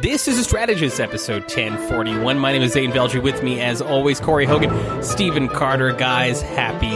This 0.00 0.28
is 0.28 0.38
a 0.38 0.44
strategist 0.44 1.00
episode 1.00 1.42
1041. 1.42 2.38
My 2.38 2.52
name 2.52 2.62
is 2.62 2.72
Zain 2.72 2.92
Velji. 2.92 3.20
With 3.20 3.42
me, 3.42 3.60
as 3.60 3.82
always, 3.82 4.20
Corey 4.20 4.44
Hogan, 4.46 5.02
Stephen 5.02 5.48
Carter. 5.48 5.92
Guys, 5.92 6.40
happy 6.40 6.90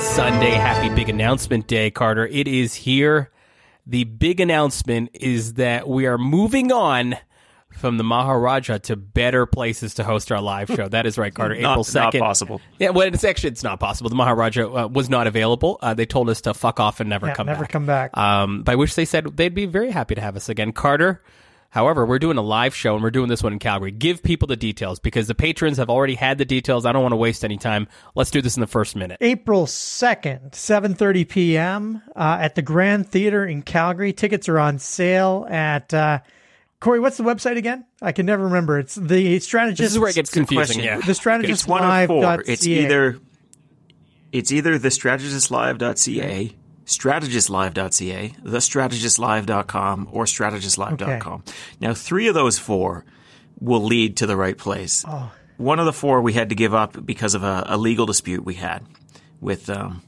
Sunday. 0.00 0.50
Happy 0.50 0.92
big 0.94 1.08
announcement 1.08 1.68
day, 1.68 1.90
Carter. 1.90 2.26
It 2.26 2.48
is 2.48 2.74
here. 2.74 3.30
The 3.86 4.04
big 4.04 4.40
announcement 4.40 5.10
is 5.14 5.54
that 5.54 5.88
we 5.88 6.06
are 6.06 6.18
moving 6.18 6.72
on 6.72 7.16
from 7.70 7.96
the 7.96 8.02
Maharaja 8.04 8.78
to 8.78 8.96
better 8.96 9.46
places 9.46 9.94
to 9.94 10.04
host 10.04 10.32
our 10.32 10.40
live 10.40 10.68
show. 10.68 10.88
That 10.88 11.06
is 11.06 11.16
right, 11.16 11.32
Carter. 11.32 11.54
Not- 11.60 11.72
April 11.74 11.84
2nd. 11.84 11.94
not 11.94 12.14
possible. 12.14 12.60
Yeah, 12.80 12.90
well, 12.90 13.06
it's 13.06 13.22
actually, 13.24 13.50
it's 13.50 13.62
not 13.62 13.78
possible. 13.78 14.10
The 14.10 14.16
Maharaja 14.16 14.64
uh, 14.84 14.88
was 14.88 15.08
not 15.08 15.28
available. 15.28 15.78
Uh, 15.80 15.94
they 15.94 16.06
told 16.06 16.28
us 16.28 16.40
to 16.42 16.54
fuck 16.54 16.80
off 16.80 16.98
and 16.98 17.08
never 17.08 17.28
Yeah, 17.28 17.34
come 17.34 17.46
never 17.46 17.60
back. 17.62 17.70
come 17.70 17.86
back. 17.86 18.16
Um, 18.16 18.62
by 18.62 18.74
which 18.74 18.96
they 18.96 19.04
said 19.04 19.36
they'd 19.36 19.54
be 19.54 19.66
very 19.66 19.92
happy 19.92 20.16
to 20.16 20.20
have 20.20 20.34
us 20.34 20.48
again. 20.48 20.72
Carter, 20.72 21.22
however, 21.70 22.06
we're 22.06 22.18
doing 22.18 22.36
a 22.38 22.42
live 22.42 22.74
show 22.74 22.94
and 22.94 23.02
we're 23.02 23.10
doing 23.10 23.28
this 23.28 23.42
one 23.42 23.52
in 23.52 23.58
Calgary. 23.58 23.90
Give 23.90 24.22
people 24.22 24.48
the 24.48 24.56
details 24.56 24.98
because 24.98 25.26
the 25.26 25.34
patrons 25.34 25.78
have 25.78 25.90
already 25.90 26.14
had 26.14 26.38
the 26.38 26.44
details. 26.44 26.86
I 26.86 26.92
don't 26.92 27.02
want 27.02 27.12
to 27.12 27.16
waste 27.16 27.44
any 27.44 27.56
time. 27.56 27.88
Let's 28.14 28.30
do 28.30 28.42
this 28.42 28.56
in 28.56 28.60
the 28.60 28.66
first 28.66 28.96
minute. 28.96 29.18
April 29.20 29.66
2nd, 29.66 30.52
7:30 30.52 31.28
p.m. 31.28 32.02
Uh, 32.14 32.38
at 32.40 32.54
the 32.54 32.62
Grand 32.62 33.08
Theater 33.08 33.44
in 33.44 33.62
Calgary. 33.62 34.12
Tickets 34.12 34.48
are 34.48 34.58
on 34.58 34.78
sale 34.78 35.46
at 35.48 35.92
uh, 35.92 36.20
Corey, 36.80 37.00
what's 37.00 37.16
the 37.16 37.24
website 37.24 37.56
again? 37.56 37.84
I 38.00 38.12
can 38.12 38.24
never 38.24 38.44
remember. 38.44 38.78
It's 38.78 38.94
the 38.94 39.40
strategist 39.40 39.80
This 39.80 39.92
is 39.92 39.98
where 39.98 40.10
it 40.10 40.14
gets 40.14 40.30
confusing. 40.30 40.80
Yeah. 40.80 41.00
the 41.00 41.14
strategist 41.14 41.62
It's 41.62 41.68
one 41.68 41.82
of 41.82 42.06
four. 42.06 42.42
It's 42.46 42.66
either 42.66 43.18
it's 44.30 44.52
either 44.52 44.78
thestrategistlive.ca, 44.78 45.78
strategistlive.ca, 45.78 46.56
thestrategistlive.com, 48.44 50.08
or 50.10 50.24
strategistlive.com. 50.24 51.44
Now, 51.80 51.94
three 51.94 52.28
of 52.28 52.34
those 52.34 52.58
four 52.58 53.04
will 53.60 53.82
lead 53.84 54.16
to 54.18 54.26
the 54.26 54.36
right 54.36 54.56
place. 54.56 55.04
Oh. 55.06 55.30
One 55.56 55.78
of 55.78 55.86
the 55.86 55.92
four 55.92 56.22
we 56.22 56.32
had 56.32 56.48
to 56.50 56.54
give 56.54 56.74
up 56.74 57.04
because 57.04 57.34
of 57.34 57.42
a, 57.42 57.64
a 57.66 57.76
legal 57.76 58.06
dispute 58.06 58.44
we 58.44 58.54
had 58.54 58.84
with 59.40 59.68
um, 59.68 60.02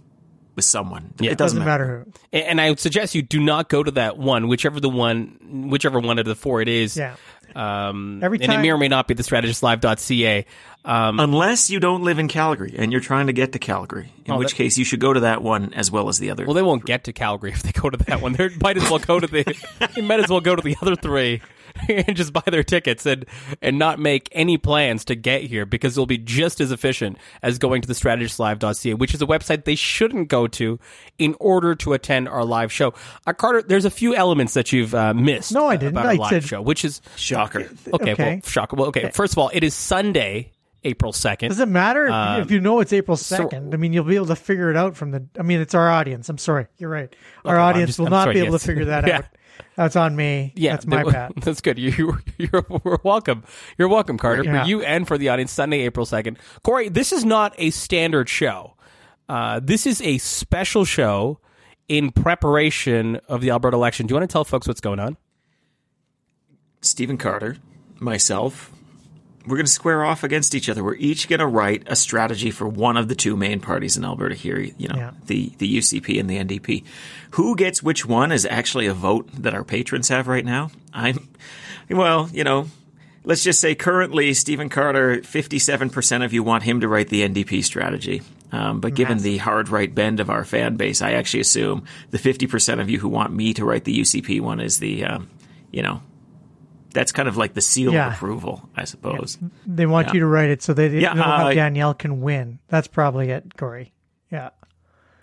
with 0.61 0.65
someone. 0.67 1.15
Yeah. 1.19 1.33
It 1.33 1.39
doesn't, 1.39 1.59
doesn't 1.61 1.65
matter 1.67 2.05
who. 2.05 2.13
And 2.33 2.45
and 2.45 2.61
I 2.61 2.69
would 2.71 2.79
suggest 2.81 3.15
you 3.15 3.23
do 3.23 3.41
not 3.41 3.69
go 3.69 3.83
to 3.83 3.91
that 3.93 4.19
one, 4.19 4.49
whichever 4.49 4.79
the 4.81 4.89
one, 4.91 5.69
whichever 5.71 5.99
one 6.01 6.19
of 6.19 6.27
the 6.27 6.35
four 6.35 6.61
it 6.61 6.69
is. 6.69 6.97
Yeah. 6.97 7.17
Um, 7.55 8.21
Every 8.23 8.37
and 8.39 8.45
it 8.45 8.47
time- 8.47 8.63
may 8.63 8.71
or 8.71 8.79
may 8.79 8.87
not 8.89 9.09
be 9.09 9.15
the 9.15 9.25
strategistlive.ca. 9.25 10.47
Um, 10.85 11.19
Unless 11.21 11.69
you 11.69 11.81
don't 11.81 12.03
live 12.05 12.19
in 12.19 12.29
Calgary 12.29 12.75
and 12.79 12.93
you're 12.93 13.01
trying 13.01 13.27
to 13.27 13.33
get 13.33 13.53
to 13.53 13.59
Calgary, 13.59 14.13
in 14.25 14.33
Oh, 14.33 14.39
which 14.39 14.51
that- 14.51 14.55
case 14.57 14.79
you 14.79 14.85
should 14.85 15.01
go 15.01 15.13
to 15.13 15.21
that 15.21 15.43
one 15.43 15.75
as 15.75 15.91
well 15.91 16.09
as 16.09 16.19
the 16.19 16.31
other. 16.31 16.45
well, 16.47 16.55
they 16.55 16.63
won't 16.63 16.87
get 16.87 17.05
to 17.05 17.13
Calgary 17.13 17.51
if 17.55 17.63
they 17.63 17.73
go 17.73 17.91
to 17.91 17.97
that 18.05 18.21
one. 18.23 18.33
They 18.35 18.51
might 18.63 18.77
as 18.77 18.89
well 18.89 18.99
go 19.01 19.19
to 19.21 19.27
the. 19.27 19.45
they 19.97 20.03
might 20.03 20.21
as 20.21 20.29
well 20.31 20.41
go 20.41 20.55
to 20.57 20.63
the 20.63 20.77
other 20.81 20.95
three 20.97 21.43
and 21.89 22.17
just 22.17 22.33
buy 22.33 22.43
their 22.47 22.63
tickets 22.63 23.07
and 23.07 23.27
and 23.63 23.79
not 23.79 23.99
make 23.99 24.29
any 24.33 24.59
plans 24.59 25.05
to 25.07 25.15
get 25.15 25.43
here 25.43 25.67
because 25.67 25.95
it'll 25.95 26.07
be 26.07 26.19
just 26.19 26.61
as 26.61 26.71
efficient 26.73 27.19
as 27.43 27.59
going 27.59 27.83
to 27.83 27.89
the 27.89 27.95
strategistlive.ca, 27.95 28.95
which 28.95 29.15
is 29.15 29.23
a 29.23 29.27
website 29.27 29.65
they 29.65 29.75
shouldn't 29.75 30.29
go 30.29 30.47
to 30.47 30.79
in 31.19 31.35
order 31.41 31.75
to 31.75 31.93
attend 31.93 32.29
our 32.29 32.45
live 32.45 32.73
show. 32.73 32.95
Uh, 33.27 33.33
Carter, 33.33 33.63
there's 33.63 33.85
a 33.85 33.91
few 33.91 34.15
elements 34.15 34.55
that 34.55 34.73
you've 34.73 34.95
uh, 34.95 35.15
missed. 35.15 35.53
No, 35.53 35.67
I 35.67 35.77
didn't. 35.77 35.93
About 35.93 36.07
our 36.07 36.13
I 36.13 36.17
live 36.17 36.31
said- 36.31 36.45
show, 36.45 36.63
which 36.63 36.85
is 36.85 37.01
Shocker. 37.17 37.71
okay. 37.93 38.13
Okay. 38.13 38.33
Well, 38.35 38.41
shocker. 38.45 38.77
Well, 38.77 38.87
okay. 38.89 39.11
First 39.13 39.35
of 39.35 39.39
all, 39.39 39.51
it 39.53 39.63
is 39.65 39.75
Sunday, 39.75 40.53
April 40.85 41.13
second. 41.13 41.51
Does 41.51 41.61
it 41.61 41.69
matter 41.69 42.07
if, 42.07 42.13
Um, 42.13 42.41
if 42.43 42.51
you 42.51 42.61
know 42.61 42.81
it's 42.81 42.93
April 42.93 43.17
2nd? 43.17 43.75
I 43.75 43.77
mean, 43.77 43.93
you'll 43.93 44.05
be 44.05 44.17
able 44.17 44.27
to 44.27 44.37
figure 44.37 44.71
it 44.71 44.77
out 44.77 44.97
from 44.97 45.11
the. 45.11 45.27
I 45.39 45.43
mean, 45.43 45.61
it's 45.61 45.75
our 45.75 45.91
audience. 45.91 46.29
I'm 46.29 46.39
sorry. 46.39 46.67
You're 46.79 46.91
right. 46.91 47.15
Our 47.45 47.57
well, 47.57 47.65
I'm 47.67 47.71
audience 47.75 47.89
just- 47.91 47.99
will 47.99 48.07
I'm 48.07 48.13
not 48.13 48.23
sorry, 48.25 48.35
be 48.35 48.41
able 48.41 48.53
yes. 48.53 48.63
to 48.63 48.67
figure 48.67 48.85
that 48.87 49.07
Yeah. 49.09 49.19
out. 49.19 49.25
That's 49.77 49.97
on 49.97 50.15
me. 50.17 50.53
Yeah, 50.57 50.73
That's 50.73 50.87
my 50.87 51.05
that- 51.05 51.13
bad. 51.35 51.43
That's 51.43 51.61
good. 51.61 51.79
You, 51.79 51.91
you're, 51.91 52.23
you're 52.39 52.67
you're 52.85 53.01
welcome. 53.03 53.45
You're 53.79 53.89
welcome, 53.89 54.19
Carter, 54.19 54.45
Yeah. 54.45 54.63
for 54.63 54.69
you 54.69 54.83
and 54.83 55.07
for 55.09 55.17
the 55.19 55.29
audience. 55.29 55.53
Sunday, 55.53 55.81
April 55.81 56.07
second. 56.07 56.39
Corey, 56.63 56.89
this 56.89 57.13
is 57.13 57.25
not 57.25 57.55
a 57.59 57.71
standard 57.71 58.29
show. 58.29 58.75
Uh, 59.29 59.61
this 59.63 59.87
is 59.87 60.01
a 60.03 60.19
special 60.19 60.85
show 60.85 61.39
in 61.89 62.11
preparation 62.13 63.17
of 63.29 63.41
the 63.41 63.51
Alberta 63.51 63.77
election. 63.77 64.07
Do 64.07 64.13
you 64.13 64.19
want 64.19 64.29
to 64.29 64.33
tell 64.33 64.45
folks 64.45 64.67
what's 64.69 64.81
going 64.81 64.99
on? 65.01 65.17
Stephen 66.83 67.17
Carter, 67.19 67.57
myself, 67.99 68.73
we're 69.51 69.57
going 69.57 69.67
to 69.67 69.73
square 69.73 70.05
off 70.05 70.23
against 70.25 70.55
each 70.55 70.69
other. 70.69 70.83
We're 70.85 70.95
each 70.95 71.29
going 71.29 71.41
to 71.41 71.47
write 71.47 71.83
a 71.87 71.97
strategy 71.97 72.51
for 72.51 72.67
one 72.69 72.97
of 72.97 73.09
the 73.09 73.15
two 73.15 73.37
main 73.37 73.61
parties 73.61 73.97
in 73.97 74.05
Alberta 74.05 74.35
here, 74.35 74.59
you 74.59 74.89
know, 74.89 74.97
Yeah. 74.97 75.11
the, 75.27 75.53
the 75.59 75.79
UCP 75.79 76.19
and 76.21 76.31
the 76.31 76.39
NDP. 76.39 76.85
Who 77.33 77.57
gets 77.57 77.83
which 77.83 78.07
one 78.07 78.33
is 78.33 78.47
actually 78.47 78.87
a 78.87 78.95
vote 78.95 79.29
that 79.35 79.55
our 79.55 79.65
patrons 79.65 80.09
have 80.09 80.29
right 80.29 80.45
now. 80.45 80.71
I'm, 80.95 81.29
well, 81.91 82.31
you 82.33 82.45
know, 82.45 82.69
let's 83.25 83.43
just 83.45 83.61
say 83.61 83.75
currently 83.75 84.33
Stephen 84.35 84.69
Carter, 84.69 85.19
57% 85.19 86.25
of 86.25 86.33
you 86.33 86.43
want 86.43 86.63
him 86.63 86.81
to 86.81 86.89
write 86.89 87.09
the 87.09 87.29
NDP 87.29 87.65
strategy. 87.65 88.23
Um, 88.53 88.81
but 88.81 88.95
given 88.95 89.19
the 89.19 89.37
hard 89.39 89.69
right 89.69 89.95
bend 89.95 90.19
of 90.19 90.29
our 90.31 90.45
fan 90.45 90.77
base, 90.77 91.03
I 91.03 91.13
actually 91.13 91.41
assume 91.41 91.85
the 92.11 92.19
50% 92.19 92.81
of 92.81 92.91
you 92.91 92.99
who 92.99 93.09
want 93.09 93.33
me 93.33 93.55
to 93.55 93.65
write 93.65 93.85
the 93.85 94.01
UCP 94.01 94.41
one 94.41 94.59
is 94.61 94.79
the, 94.79 95.05
um, 95.05 95.29
you 95.71 95.83
know, 95.83 96.03
that's 96.93 97.13
kind 97.13 97.29
of 97.29 97.37
like 97.37 97.55
the 97.55 97.61
seal 97.61 97.93
Yeah. 97.93 98.09
of 98.09 98.13
approval, 98.15 98.69
I 98.77 98.85
suppose. 98.85 99.39
They 99.67 99.87
want 99.87 100.09
Yeah. 100.09 100.15
you 100.15 100.21
to 100.21 100.27
write 100.27 100.51
it 100.51 100.63
so 100.63 100.73
they 100.75 100.89
they 100.89 101.01
Yeah, 101.01 101.13
know 101.15 101.23
how 101.23 101.49
uh, 101.49 101.55
Danielle 101.55 101.95
can 101.95 102.21
win. 102.21 102.59
That's 102.69 102.89
probably 102.89 103.31
it, 103.31 103.57
Corey. 103.57 103.93
Yeah. 104.31 104.51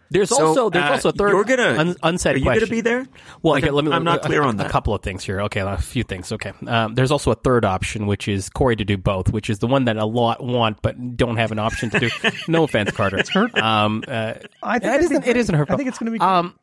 There's 0.10 0.30
So, 0.30 0.48
also 0.48 0.70
there's 0.70 0.86
uh, 0.86 0.92
also 0.94 1.10
a 1.10 1.12
third 1.12 1.32
You're 1.32 1.44
gonna 1.44 1.78
un, 1.80 1.96
unsaid 2.02 2.36
Are 2.36 2.38
you 2.40 2.46
question. 2.46 2.62
gonna 2.62 2.70
be 2.72 2.80
there? 2.80 3.06
Well, 3.42 3.56
Like, 3.56 3.64
okay, 3.66 3.72
let 3.72 3.84
me. 3.84 3.92
I'm 3.92 4.06
not 4.06 4.24
a- 4.24 4.28
clear 4.28 4.42
a, 4.42 4.48
on 4.48 4.56
that. 4.56 4.68
A 4.68 4.70
couple 4.70 4.94
of 4.94 5.02
things 5.02 5.22
here. 5.26 5.42
Okay, 5.42 5.60
a 5.60 5.76
few 5.76 6.04
things. 6.04 6.32
Okay, 6.32 6.54
um, 6.66 6.96
there's 6.96 7.12
also 7.12 7.30
a 7.32 7.36
third 7.36 7.66
option, 7.66 8.08
which 8.08 8.30
is 8.30 8.50
Corey 8.50 8.78
to 8.78 8.86
do 8.86 8.96
both, 8.96 9.34
which 9.34 9.50
is 9.50 9.60
the 9.60 9.68
one 9.68 9.84
that 9.84 9.98
a 9.98 10.06
lot 10.06 10.42
want 10.42 10.82
but 10.82 11.18
don't 11.18 11.36
have 11.36 11.52
an 11.52 11.60
option 11.60 11.90
to 11.90 12.00
do. 12.00 12.10
no 12.48 12.64
offense, 12.64 12.92
Carter. 12.92 13.18
It's 13.18 13.28
hurt. 13.30 13.58
Um, 13.58 14.02
uh, 14.08 14.36
I 14.64 14.80
think 14.80 14.94
it 14.94 14.96
it'd 14.96 15.00
be 15.00 15.06
isn't. 15.06 15.16
It 15.18 15.24
great. 15.26 15.38
isn't 15.38 15.56
hurtful. 15.56 15.74
I 15.74 15.78
think 15.78 15.90
it's 15.90 16.00
going 16.00 16.14
to 16.14 16.18
be. 16.18 16.24
Um, 16.24 16.56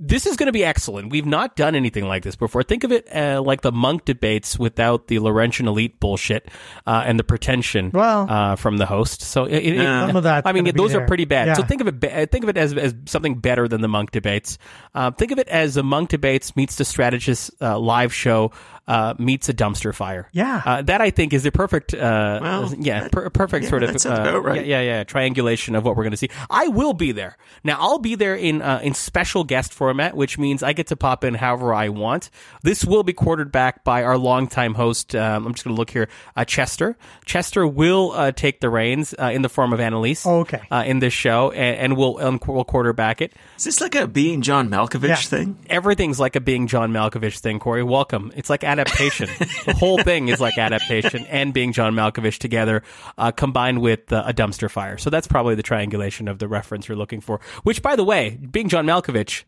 this 0.00 0.26
is 0.26 0.36
going 0.36 0.46
to 0.46 0.52
be 0.52 0.64
excellent. 0.64 1.10
We've 1.10 1.26
not 1.26 1.56
done 1.56 1.74
anything 1.74 2.06
like 2.06 2.22
this 2.22 2.36
before. 2.36 2.62
Think 2.62 2.84
of 2.84 2.92
it 2.92 3.08
uh, 3.14 3.42
like 3.44 3.62
the 3.62 3.72
Munk 3.72 4.04
debates 4.04 4.58
without 4.58 5.08
the 5.08 5.18
Laurentian 5.18 5.66
elite 5.66 5.98
bullshit 5.98 6.48
uh, 6.86 7.02
and 7.04 7.18
the 7.18 7.24
pretension 7.24 7.90
Well- 7.92 8.26
uh, 8.30 8.56
from 8.56 8.76
the 8.76 8.86
host. 8.86 9.22
So 9.22 9.44
it, 9.44 9.56
it- 9.58 9.78
Some 9.78 10.16
of 10.16 10.22
that's 10.22 10.46
I 10.46 10.52
mean, 10.52 10.64
gonna 10.64 10.76
those 10.76 10.94
are 10.94 11.06
pretty 11.06 11.24
bad. 11.24 11.56
So 11.56 11.62
think 11.64 11.80
of 11.80 11.88
it. 11.88 11.98
be- 12.00 12.08
uh, 12.10 12.26
Think 12.26 12.44
of 12.44 12.50
it 12.50 12.56
as, 12.56 12.72
as 12.74 12.94
something 13.06 13.36
better 13.36 13.66
than 13.66 13.80
the 13.80 13.88
Munk 13.88 14.12
debates. 14.12 14.58
Uh, 14.94 15.10
think 15.10 15.32
of 15.32 15.38
it 15.38 15.48
as 15.48 15.74
the 15.74 15.82
Munk 15.82 16.10
debates 16.10 16.54
meets 16.56 16.76
the 16.76 16.84
strategist 16.84 17.50
uh, 17.60 17.78
live 17.78 18.14
show 18.14 18.52
uh, 18.88 19.14
meets 19.18 19.48
a 19.48 19.54
dumpster 19.54 19.94
fire. 19.94 20.28
Yeah. 20.32 20.60
uh, 20.66 20.82
that 20.82 21.00
I 21.00 21.10
think 21.10 21.32
is 21.32 21.44
the 21.44 21.52
perfect. 21.52 21.94
Uh, 21.94 22.40
Well, 22.42 22.74
yeah, 22.76 23.06
per- 23.12 23.30
perfect 23.30 23.64
yeah, 23.64 23.70
sort 23.70 23.82
of. 23.84 23.92
that 23.92 24.06
uh, 24.06 24.20
about 24.22 24.44
right. 24.44 24.66
Yeah, 24.66 24.80
yeah, 24.80 24.96
yeah. 24.98 25.04
Triangulation 25.04 25.76
of 25.76 25.84
what 25.84 25.94
we're 25.96 26.02
going 26.04 26.10
to 26.12 26.16
see. 26.16 26.30
I 26.50 26.66
will 26.68 26.94
be 26.94 27.12
there. 27.12 27.36
Now 27.62 27.76
I'll 27.78 27.98
be 28.00 28.16
there 28.16 28.34
in 28.34 28.62
uh, 28.62 28.80
in 28.82 28.94
special 28.94 29.44
guest 29.44 29.72
format, 29.72 30.16
which 30.16 30.38
means 30.38 30.62
I 30.64 30.72
get 30.72 30.88
to 30.88 30.96
pop 30.96 31.22
in 31.22 31.34
however 31.34 31.72
I 31.74 31.90
want. 31.90 32.30
This 32.62 32.84
will 32.84 33.02
be 33.04 33.12
quartered 33.12 33.52
back 33.52 33.84
by 33.84 34.02
our 34.02 34.18
longtime 34.18 34.74
host. 34.74 35.14
Um, 35.14 35.46
I'm 35.46 35.52
just 35.54 35.64
going 35.64 35.76
to 35.76 35.78
look 35.78 35.90
here, 35.90 36.08
uh, 36.36 36.44
Chester. 36.44 36.96
Chester 37.26 37.66
will 37.66 38.12
uh, 38.12 38.32
take 38.32 38.60
the 38.60 38.70
reins 38.70 39.14
uh, 39.18 39.26
in 39.32 39.42
the 39.42 39.48
form 39.48 39.72
of 39.72 39.80
Annalise. 39.80 40.26
Oh, 40.26 40.40
okay. 40.40 40.62
Uh, 40.70 40.84
in 40.86 40.98
this 41.00 41.12
show, 41.12 41.50
and, 41.50 41.78
and 41.78 41.96
we'll 41.96 42.18
um, 42.24 42.40
we'll 42.46 42.64
quarterback 42.64 43.20
it. 43.20 43.34
Is 43.58 43.64
this 43.64 43.80
like 43.82 43.94
a 43.94 44.06
being 44.06 44.40
John 44.40 44.70
Malkovich 44.70 45.08
Yeah. 45.08 45.16
thing? 45.16 45.58
Everything's 45.68 46.18
like 46.18 46.36
a 46.36 46.40
being 46.40 46.66
John 46.66 46.92
Malkovich 46.92 47.38
thing, 47.40 47.58
Corey. 47.58 47.82
Welcome. 47.82 48.32
It's 48.34 48.48
like 48.48 48.64
adaptation. 48.78 49.28
the 49.66 49.74
whole 49.74 49.98
thing 50.02 50.28
is 50.28 50.40
like 50.40 50.56
adaptation 50.58 51.26
and 51.26 51.52
being 51.52 51.72
John 51.72 51.94
Malkovich 51.94 52.38
together, 52.38 52.82
uh, 53.16 53.30
combined 53.32 53.80
with 53.80 54.12
uh, 54.12 54.24
a 54.26 54.32
dumpster 54.32 54.70
fire. 54.70 54.98
So 54.98 55.10
that's 55.10 55.26
probably 55.26 55.54
the 55.54 55.62
triangulation 55.62 56.28
of 56.28 56.38
the 56.38 56.48
reference 56.48 56.88
you're 56.88 56.96
looking 56.96 57.20
for. 57.20 57.40
Which, 57.62 57.82
by 57.82 57.96
the 57.96 58.04
way, 58.04 58.30
being 58.50 58.68
John 58.68 58.86
Malkovich, 58.86 59.44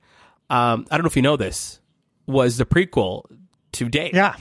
um, 0.48 0.86
I 0.90 0.96
don't 0.96 1.04
know 1.04 1.08
if 1.08 1.16
you 1.16 1.22
know 1.22 1.36
this, 1.36 1.80
was 2.26 2.56
the 2.56 2.66
prequel 2.66 3.24
to 3.72 3.88
Dave. 3.88 4.14
yeah. 4.14 4.36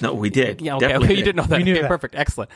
No, 0.00 0.14
we 0.14 0.30
did. 0.30 0.62
Yeah, 0.62 0.76
okay, 0.76 0.86
Definitely 0.86 1.06
okay, 1.08 1.14
you 1.18 1.24
didn't 1.24 1.36
know 1.36 1.42
that. 1.44 1.58
We 1.58 1.64
knew 1.64 1.72
okay, 1.72 1.82
that. 1.82 1.88
perfect, 1.88 2.14
excellent. 2.14 2.50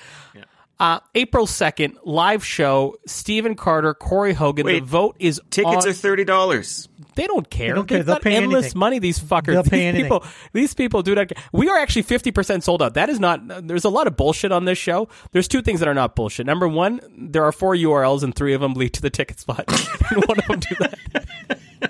Uh, 0.79 1.01
April 1.15 1.47
second, 1.47 1.99
live 2.05 2.45
show. 2.45 2.97
Stephen 3.07 3.55
Carter, 3.55 3.95
Corey 3.95 4.33
Hogan. 4.33 4.67
the 4.67 4.81
vote 4.81 5.17
is 5.19 5.41
Tickets 5.51 5.85
on- 5.85 5.91
are 5.91 5.95
thirty 5.95 6.25
dollars. 6.25 6.89
They 7.17 7.27
don't 7.27 7.51
care. 7.51 7.69
They 7.71 7.75
don't 7.75 7.89
care. 7.89 7.99
They've 7.99 8.07
They'll 8.07 8.15
got 8.17 8.23
pay 8.23 8.37
endless 8.37 8.67
anything. 8.67 8.79
money. 8.79 8.99
These 9.01 9.19
fuckers. 9.19 9.47
They'll 9.47 9.63
these 9.65 9.71
pay 9.71 9.87
anything. 9.89 10.05
people. 10.05 10.25
These 10.53 10.75
people 10.75 11.03
do 11.03 11.15
not. 11.17 11.29
Care. 11.29 11.43
We 11.53 11.69
are 11.69 11.77
actually 11.79 12.03
fifty 12.03 12.31
percent 12.31 12.63
sold 12.63 12.83
out. 12.83 12.95
That 12.95 13.09
is 13.09 13.19
not. 13.19 13.67
There's 13.67 13.85
a 13.85 13.89
lot 13.89 14.07
of 14.07 14.17
bullshit 14.17 14.53
on 14.53 14.65
this 14.67 14.79
show. 14.79 15.09
There's 15.33 15.49
two 15.49 15.63
things 15.63 15.81
that 15.81 15.89
are 15.89 15.95
not 15.95 16.15
bullshit. 16.15 16.47
Number 16.47 16.69
one, 16.69 17.01
there 17.17 17.43
are 17.45 17.53
four 17.53 17.75
URLs 17.75 18.23
and 18.23 18.35
three 18.35 18.55
of 18.55 18.61
them 18.61 18.75
lead 18.75 18.91
to 18.95 19.03
the 19.03 19.11
ticket 19.11 19.41
spot, 19.41 19.65
and 20.11 20.25
one 20.27 20.39
of 20.39 20.47
them 20.47 20.61
do 20.61 20.77
that. 20.79 20.99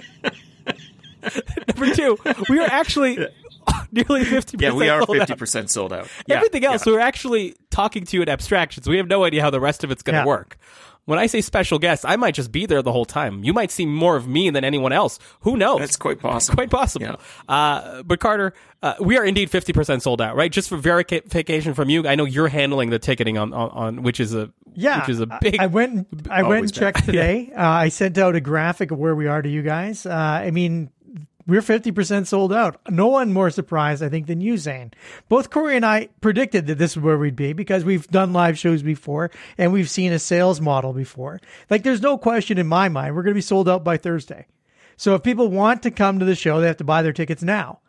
Number 1.76 1.94
two, 1.94 2.16
we 2.48 2.60
are 2.60 2.68
actually 2.70 3.16
nearly 3.92 4.24
50% 4.24 4.60
Yeah, 4.60 4.72
we 4.72 4.88
are 4.88 5.04
fifty 5.06 5.34
percent 5.34 5.70
sold 5.70 5.92
out. 5.92 6.08
Yeah, 6.28 6.36
Everything 6.36 6.64
else, 6.64 6.86
yeah. 6.86 6.92
we're 6.92 7.00
actually 7.00 7.56
talking 7.70 8.04
to 8.04 8.16
you 8.16 8.22
in 8.22 8.28
abstractions. 8.28 8.88
We 8.88 8.96
have 8.98 9.08
no 9.08 9.24
idea 9.24 9.42
how 9.42 9.50
the 9.50 9.60
rest 9.60 9.82
of 9.82 9.90
it's 9.90 10.02
going 10.02 10.14
to 10.14 10.20
Yeah. 10.20 10.26
work. 10.26 10.56
When 11.06 11.18
I 11.20 11.26
say 11.26 11.40
special 11.40 11.78
guest, 11.78 12.04
I 12.06 12.16
might 12.16 12.34
just 12.34 12.50
be 12.52 12.66
there 12.66 12.82
the 12.82 12.90
whole 12.92 13.04
time. 13.04 13.42
You 13.44 13.52
might 13.52 13.70
see 13.70 13.86
more 13.86 14.16
of 14.16 14.26
me 14.26 14.50
than 14.50 14.64
anyone 14.64 14.92
else. 14.92 15.18
Who 15.40 15.56
knows? 15.56 15.78
That's 15.78 15.96
quite 15.96 16.18
possible. 16.18 16.56
quite 16.56 16.68
possible. 16.70 17.20
Uh, 17.48 18.02
but 18.02 18.18
Carter, 18.20 18.52
uh, 18.82 18.94
we 19.00 19.16
are 19.16 19.24
indeed 19.24 19.48
50% 19.50 20.02
sold 20.02 20.20
out, 20.20 20.34
right? 20.34 20.50
Just 20.50 20.68
for 20.68 20.76
verification 20.76 21.74
from 21.74 21.88
you, 21.90 22.08
I 22.08 22.16
know 22.16 22.24
you're 22.24 22.48
handling 22.48 22.90
the 22.90 22.98
ticketing 22.98 23.38
on, 23.38 23.52
on, 23.54 23.70
on 23.70 24.02
which 24.02 24.18
is 24.18 24.34
a, 24.34 24.50
Yeah, 24.74 25.00
which 25.00 25.10
is 25.10 25.20
a 25.20 25.28
I- 25.30 25.38
big, 25.38 25.60
I 25.60 25.66
went. 25.66 26.08
I 26.28 26.42
went 26.42 26.54
always 26.56 26.70
and 26.72 26.74
checked 26.74 27.04
today. 27.04 27.52
Uh, 27.56 27.62
I 27.68 27.88
sent 27.88 28.18
out 28.18 28.34
a 28.34 28.40
graphic 28.40 28.90
of 28.90 28.98
where 28.98 29.14
we 29.14 29.28
are 29.28 29.40
to 29.42 29.48
you 29.48 29.62
guys. 29.62 30.06
Uh, 30.06 30.12
I 30.12 30.50
mean, 30.50 30.90
we're 31.46 31.62
fifty 31.62 31.92
percent 31.92 32.28
sold 32.28 32.52
out. 32.52 32.80
No 32.90 33.06
one 33.06 33.32
more 33.32 33.50
surprised, 33.50 34.02
I 34.02 34.08
think, 34.08 34.26
than 34.26 34.40
you, 34.40 34.58
Zain. 34.58 34.92
Both 35.28 35.50
Corey 35.50 35.76
and 35.76 35.86
I 35.86 36.08
predicted 36.20 36.66
that 36.66 36.78
this 36.78 36.92
is 36.92 36.98
where 36.98 37.18
we'd 37.18 37.36
be 37.36 37.52
because 37.52 37.84
we've 37.84 38.06
done 38.08 38.32
live 38.32 38.58
shows 38.58 38.82
before 38.82 39.30
and 39.56 39.72
we've 39.72 39.90
seen 39.90 40.12
a 40.12 40.18
sales 40.18 40.60
model 40.60 40.92
before. 40.92 41.40
Like, 41.70 41.82
there's 41.82 42.02
no 42.02 42.18
question 42.18 42.58
in 42.58 42.66
my 42.66 42.88
mind 42.88 43.14
we're 43.14 43.22
going 43.22 43.34
to 43.34 43.38
be 43.38 43.40
sold 43.40 43.68
out 43.68 43.84
by 43.84 43.96
Thursday. 43.96 44.46
So 44.96 45.14
if 45.14 45.22
people 45.22 45.48
want 45.48 45.82
to 45.82 45.90
come 45.90 46.18
to 46.18 46.24
the 46.24 46.34
show, 46.34 46.60
they 46.60 46.66
have 46.66 46.78
to 46.78 46.84
buy 46.84 47.02
their 47.02 47.12
tickets 47.12 47.42
now 47.42 47.80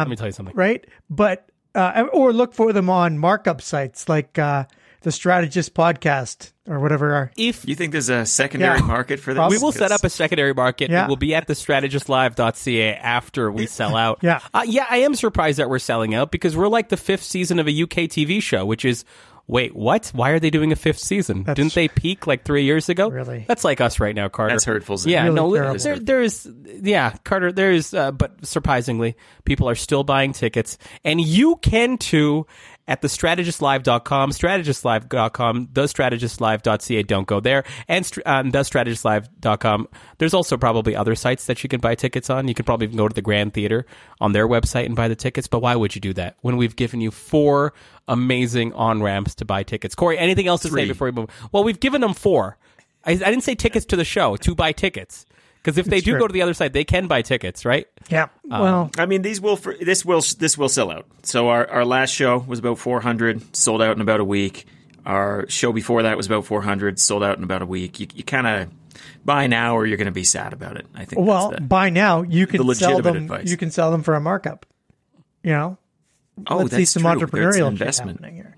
let 0.00 0.08
me 0.08 0.16
tell 0.16 0.26
you 0.26 0.32
something. 0.32 0.54
right? 0.54 0.84
But 1.08 1.46
uh, 1.74 2.06
or 2.12 2.32
look 2.32 2.54
for 2.54 2.72
them 2.72 2.90
on 2.90 3.18
markup 3.18 3.62
sites 3.62 4.08
like 4.08 4.38
uh, 4.38 4.64
the 5.02 5.12
Strategist 5.12 5.74
Podcast 5.74 6.52
or 6.66 6.78
whatever. 6.80 7.14
Are. 7.14 7.32
If 7.36 7.66
You 7.66 7.74
think 7.74 7.92
there's 7.92 8.08
a 8.10 8.26
secondary 8.26 8.78
Yeah. 8.78 8.84
market 8.86 9.18
for 9.20 9.32
this? 9.34 9.50
We 9.50 9.58
will 9.58 9.72
set 9.72 9.92
up 9.92 10.04
a 10.04 10.10
secondary 10.10 10.54
market. 10.54 10.90
Yeah. 10.90 11.04
It 11.04 11.08
will 11.08 11.16
be 11.16 11.34
at 11.34 11.46
the 11.46 11.54
strategistlive.ca 11.54 12.94
after 12.94 13.50
we 13.50 13.66
sell 13.66 13.96
out. 13.96 14.18
Yeah. 14.22 14.40
Uh, 14.52 14.62
yeah, 14.66 14.86
I 14.88 14.98
am 14.98 15.14
surprised 15.14 15.58
that 15.58 15.68
we're 15.68 15.78
selling 15.78 16.14
out 16.14 16.30
because 16.30 16.56
we're 16.56 16.68
like 16.68 16.88
the 16.88 16.96
fifth 16.96 17.22
season 17.22 17.58
of 17.58 17.66
a 17.68 17.82
UK 17.82 18.08
TV 18.08 18.40
show, 18.42 18.64
which 18.64 18.84
is. 18.84 19.04
Wait, 19.46 19.74
what? 19.74 20.12
Why 20.14 20.30
are 20.30 20.38
they 20.38 20.50
doing 20.50 20.70
a 20.70 20.76
fifth 20.76 21.00
season? 21.00 21.42
Didn't 21.42 21.74
they 21.74 21.88
peak 21.88 22.28
like 22.28 22.44
three 22.44 22.62
years 22.62 22.88
ago? 22.88 23.08
Really? 23.10 23.44
That's 23.48 23.64
like 23.64 23.80
us 23.80 23.98
right 23.98 24.14
now, 24.14 24.28
Carter. 24.28 24.54
That's 24.54 24.64
hurtful, 24.64 24.96
Zain. 24.96 25.12
Yeah, 25.12 25.22
Really 25.24 25.34
no, 25.34 25.52
terrible. 25.52 25.78
there, 25.80 25.98
there's, 25.98 26.46
yeah, 26.84 27.16
Carter, 27.24 27.50
there's, 27.50 27.92
uh, 27.92 28.12
but 28.12 28.46
surprisingly, 28.46 29.16
people 29.44 29.68
are 29.68 29.74
still 29.74 30.04
buying 30.04 30.34
tickets, 30.34 30.78
and 31.04 31.20
you 31.20 31.56
can 31.56 31.98
too 31.98 32.46
at 32.90 33.02
the 33.02 33.08
strategistlive.com, 33.08 34.32
strategistlive.com, 34.32 35.66
thestrategistlive.ca. 35.68 37.02
Don't 37.04 37.26
go 37.26 37.38
there, 37.38 37.62
and 37.86 38.10
um, 38.26 38.50
thestrategistlive.com. 38.50 39.88
There's 40.18 40.34
also 40.34 40.56
probably 40.56 40.96
other 40.96 41.14
sites 41.14 41.46
that 41.46 41.62
you 41.62 41.68
can 41.68 41.80
buy 41.80 41.94
tickets 41.94 42.28
on. 42.28 42.48
You 42.48 42.54
can 42.54 42.64
probably 42.64 42.88
even 42.88 42.96
go 42.96 43.06
to 43.06 43.14
the 43.14 43.22
Grand 43.22 43.54
Theater 43.54 43.86
on 44.20 44.32
their 44.32 44.48
website 44.48 44.86
and 44.86 44.96
buy 44.96 45.06
the 45.06 45.14
tickets. 45.14 45.46
But 45.46 45.62
why 45.62 45.76
would 45.76 45.94
you 45.94 46.00
do 46.00 46.12
that 46.14 46.36
when 46.40 46.56
we've 46.56 46.74
given 46.74 47.00
you 47.00 47.12
four 47.12 47.72
amazing 48.08 48.72
on 48.72 49.02
ramps 49.02 49.36
to 49.36 49.44
buy 49.44 49.62
tickets? 49.62 49.94
Corey, 49.94 50.18
anything 50.18 50.48
else 50.48 50.62
to 50.62 50.68
say 50.68 50.86
before 50.88 51.06
we 51.06 51.12
move? 51.12 51.30
Well, 51.52 51.62
we've 51.62 51.80
given 51.80 52.00
them 52.00 52.12
four. 52.12 52.58
I, 53.04 53.12
I 53.12 53.14
didn't 53.14 53.44
say 53.44 53.54
tickets 53.54 53.86
to 53.86 53.96
the 53.96 54.04
show 54.04 54.34
to 54.36 54.54
buy 54.56 54.72
tickets 54.72 55.26
because 55.62 55.76
if 55.76 55.86
they 55.86 56.00
do 56.00 56.12
true. 56.12 56.20
go 56.20 56.26
to 56.26 56.32
the 56.32 56.42
other 56.42 56.54
side, 56.54 56.72
they 56.72 56.84
can 56.84 57.06
buy 57.06 57.22
tickets, 57.22 57.64
right? 57.64 57.86
Yeah. 58.08 58.28
Um, 58.50 58.60
well, 58.62 58.90
I 58.98 59.06
mean, 59.06 59.22
these 59.22 59.40
will 59.40 59.56
for, 59.56 59.74
this 59.74 60.04
will 60.04 60.22
this 60.38 60.56
will 60.56 60.68
sell 60.68 60.90
out. 60.90 61.06
So 61.22 61.48
our, 61.48 61.68
our 61.68 61.84
last 61.84 62.10
show 62.10 62.38
was 62.38 62.58
about 62.58 62.78
400, 62.78 63.54
sold 63.54 63.82
out 63.82 63.94
in 63.94 64.00
about 64.00 64.20
a 64.20 64.24
week. 64.24 64.66
Our 65.04 65.48
show 65.48 65.72
before 65.72 66.02
that 66.02 66.16
was 66.16 66.26
about 66.26 66.46
400, 66.46 66.98
sold 66.98 67.22
out 67.22 67.36
in 67.36 67.44
about 67.44 67.62
a 67.62 67.66
week. 67.66 68.00
You, 68.00 68.06
you 68.14 68.24
kind 68.24 68.46
of 68.46 68.70
buy 69.24 69.46
now, 69.46 69.76
or 69.76 69.86
you're 69.86 69.96
going 69.98 70.06
to 70.06 70.12
be 70.12 70.24
sad 70.24 70.52
about 70.52 70.76
it. 70.76 70.86
I 70.94 71.04
think. 71.04 71.26
well, 71.26 71.50
that's 71.50 71.60
the, 71.60 71.66
by 71.66 71.90
now 71.90 72.22
you 72.22 72.46
can 72.46 72.66
the 72.66 72.74
sell 72.74 73.00
them. 73.02 73.16
advice. 73.16 73.50
You 73.50 73.56
can 73.56 73.70
sell 73.70 73.90
them 73.90 74.02
for 74.02 74.14
a 74.14 74.20
markup. 74.20 74.66
You 75.42 75.52
know, 75.52 75.78
oh, 76.46 76.56
let's 76.56 76.70
that's 76.70 76.76
see 76.76 76.84
some 76.84 77.02
true. 77.02 77.20
That's 77.20 77.22
an 77.22 77.28
entrepreneurial 77.28 77.68
investment. 77.68 78.20
happening 78.20 78.36
here. 78.36 78.56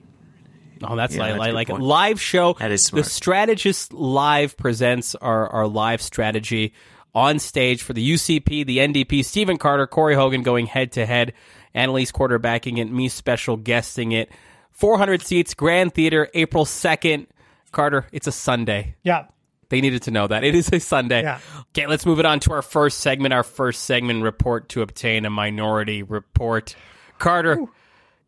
Oh, 0.84 0.96
that's 0.96 1.14
Yeah, 1.14 1.22
like, 1.22 1.32
that's 1.32 1.48
a 1.48 1.52
like, 1.52 1.66
good 1.68 1.74
like 1.74 1.82
live 1.82 2.20
show. 2.20 2.54
That 2.54 2.72
is 2.72 2.84
smart. 2.84 3.04
The. 3.04 3.10
Strategist 3.10 3.92
Live 3.92 4.56
presents 4.56 5.14
our, 5.14 5.48
our 5.48 5.66
live 5.68 6.02
strategy 6.02 6.74
on 7.14 7.38
stage 7.38 7.82
for 7.82 7.92
the 7.92 8.12
UCP, 8.12 8.66
the 8.66 8.78
NDP, 8.78 9.24
Stephen 9.24 9.58
Carter, 9.58 9.86
Corey 9.86 10.14
Hogan 10.14 10.42
going 10.42 10.66
head 10.66 10.92
to 10.92 11.06
head, 11.06 11.34
Annalise 11.74 12.12
quarterbacking 12.12 12.78
it, 12.78 12.90
me 12.90 13.08
special 13.08 13.56
guesting 13.56 14.12
it. 14.12 14.30
400 14.72 15.22
seats, 15.22 15.54
Grand 15.54 15.94
Theater, 15.94 16.28
April 16.34 16.64
2nd. 16.64 17.26
Carter, 17.70 18.06
it's 18.12 18.26
a 18.26 18.32
Sunday. 18.32 18.94
Yeah. 19.02 19.26
They 19.70 19.80
needed 19.80 20.02
to 20.02 20.10
know 20.10 20.26
that. 20.26 20.44
It 20.44 20.54
is 20.54 20.70
a 20.70 20.78
Sunday. 20.80 21.22
Yeah. 21.22 21.40
Okay, 21.70 21.86
let's 21.86 22.04
move 22.04 22.18
it 22.18 22.26
on 22.26 22.40
to 22.40 22.52
our 22.52 22.60
first 22.60 23.00
segment. 23.00 23.32
Our 23.32 23.42
first 23.42 23.84
segment 23.84 24.22
report 24.22 24.68
to 24.70 24.82
obtain 24.82 25.24
a 25.24 25.30
minority 25.30 26.02
report. 26.02 26.76
Carter, 27.18 27.58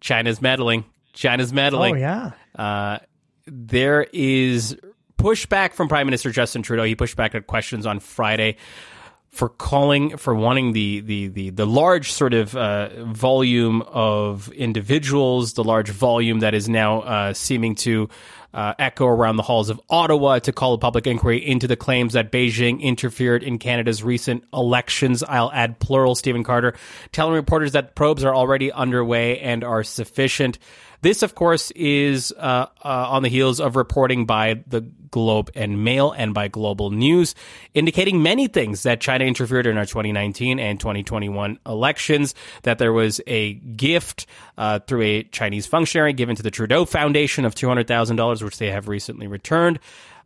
China's 0.01 0.41
meddling. 0.41 0.87
China's 1.13 1.53
meddling. 1.53 1.97
Oh 1.97 1.99
yeah. 1.99 2.31
Uh, 2.55 2.99
there 3.47 4.07
is 4.11 4.79
pushback 5.19 5.73
from 5.73 5.89
Prime 5.89 6.07
Minister 6.07 6.31
Justin 6.31 6.63
Trudeau. 6.63 6.85
He 6.85 6.95
pushed 6.95 7.17
back 7.17 7.35
at 7.35 7.47
questions 7.47 7.87
on 7.87 8.01
Friday 8.01 8.57
for 9.31 9.49
calling 9.49 10.17
for 10.17 10.33
wanting 10.33 10.73
the 10.73 11.01
the 11.01 11.27
the, 11.27 11.51
the 11.51 11.67
large 11.67 12.13
sort 12.13 12.35
of 12.35 12.57
uh, 12.57 13.05
volume 13.05 13.83
of 13.83 14.49
individuals, 14.53 15.55
the 15.55 15.65
large 15.65 15.91
volume 15.91 16.39
that 16.41 16.55
is 16.55 16.69
now 16.69 17.01
uh, 17.03 17.33
seeming 17.33 17.75
to. 17.75 18.09
Uh, 18.53 18.73
echo 18.79 19.05
around 19.05 19.35
the 19.35 19.43
halls 19.43 19.69
of 19.69 19.81
Ottawa 19.91 20.39
to 20.39 20.53
call 20.53 20.75
a 20.75 20.79
public 20.79 21.09
inquiry 21.09 21.45
into 21.45 21.67
the 21.67 21.75
claims 21.75 22.13
that 22.13 22.31
Beijing 22.31 22.81
interfered 22.81 23.43
in 23.43 23.59
Canada's 23.59 24.05
recent 24.05 24.45
elections. 24.55 25.25
I'll 25.25 25.51
add 25.51 25.81
plural, 25.81 26.15
Stephen 26.15 26.45
Carter, 26.45 26.75
telling 27.11 27.35
reporters 27.35 27.73
that 27.73 27.97
probes 27.97 28.23
are 28.23 28.33
already 28.33 28.71
underway 28.71 29.41
and 29.41 29.65
are 29.65 29.83
sufficient. 29.83 30.61
This, 31.05 31.23
of 31.23 31.35
course, 31.35 31.71
is 31.73 32.33
uh, 32.39 32.65
uh, 32.83 32.89
on 33.11 33.23
the 33.23 33.29
heels 33.29 33.61
of 33.61 33.77
reporting 33.77 34.25
by 34.25 34.65
the 34.67 34.81
Globe 34.81 35.51
and 35.55 35.85
Mail 35.85 36.13
and 36.13 36.33
by 36.33 36.49
Global 36.49 36.91
News, 36.91 37.35
indicating 37.75 38.23
many 38.23 38.49
things 38.49 38.85
that 38.85 39.03
China 39.03 39.27
interfered 39.27 39.67
in 39.67 39.77
our 39.77 39.85
2019 39.85 40.59
and 40.59 40.81
2021 40.81 41.59
elections, 41.67 42.35
that 42.63 42.79
there 42.79 42.95
was 42.95 43.21
a 43.27 43.53
gift 43.53 44.25
uh, 44.57 44.79
through 44.79 45.03
a 45.03 45.23
Chinese 45.25 45.67
functionary 45.67 46.15
given 46.15 46.37
to 46.37 46.43
the 46.43 46.51
Trudeau 46.51 46.87
Foundation 46.87 47.45
of 47.45 47.55
$200,000, 47.55 48.43
which 48.43 48.57
they 48.57 48.71
have 48.71 48.89
recently 48.89 49.27
returned, 49.27 49.81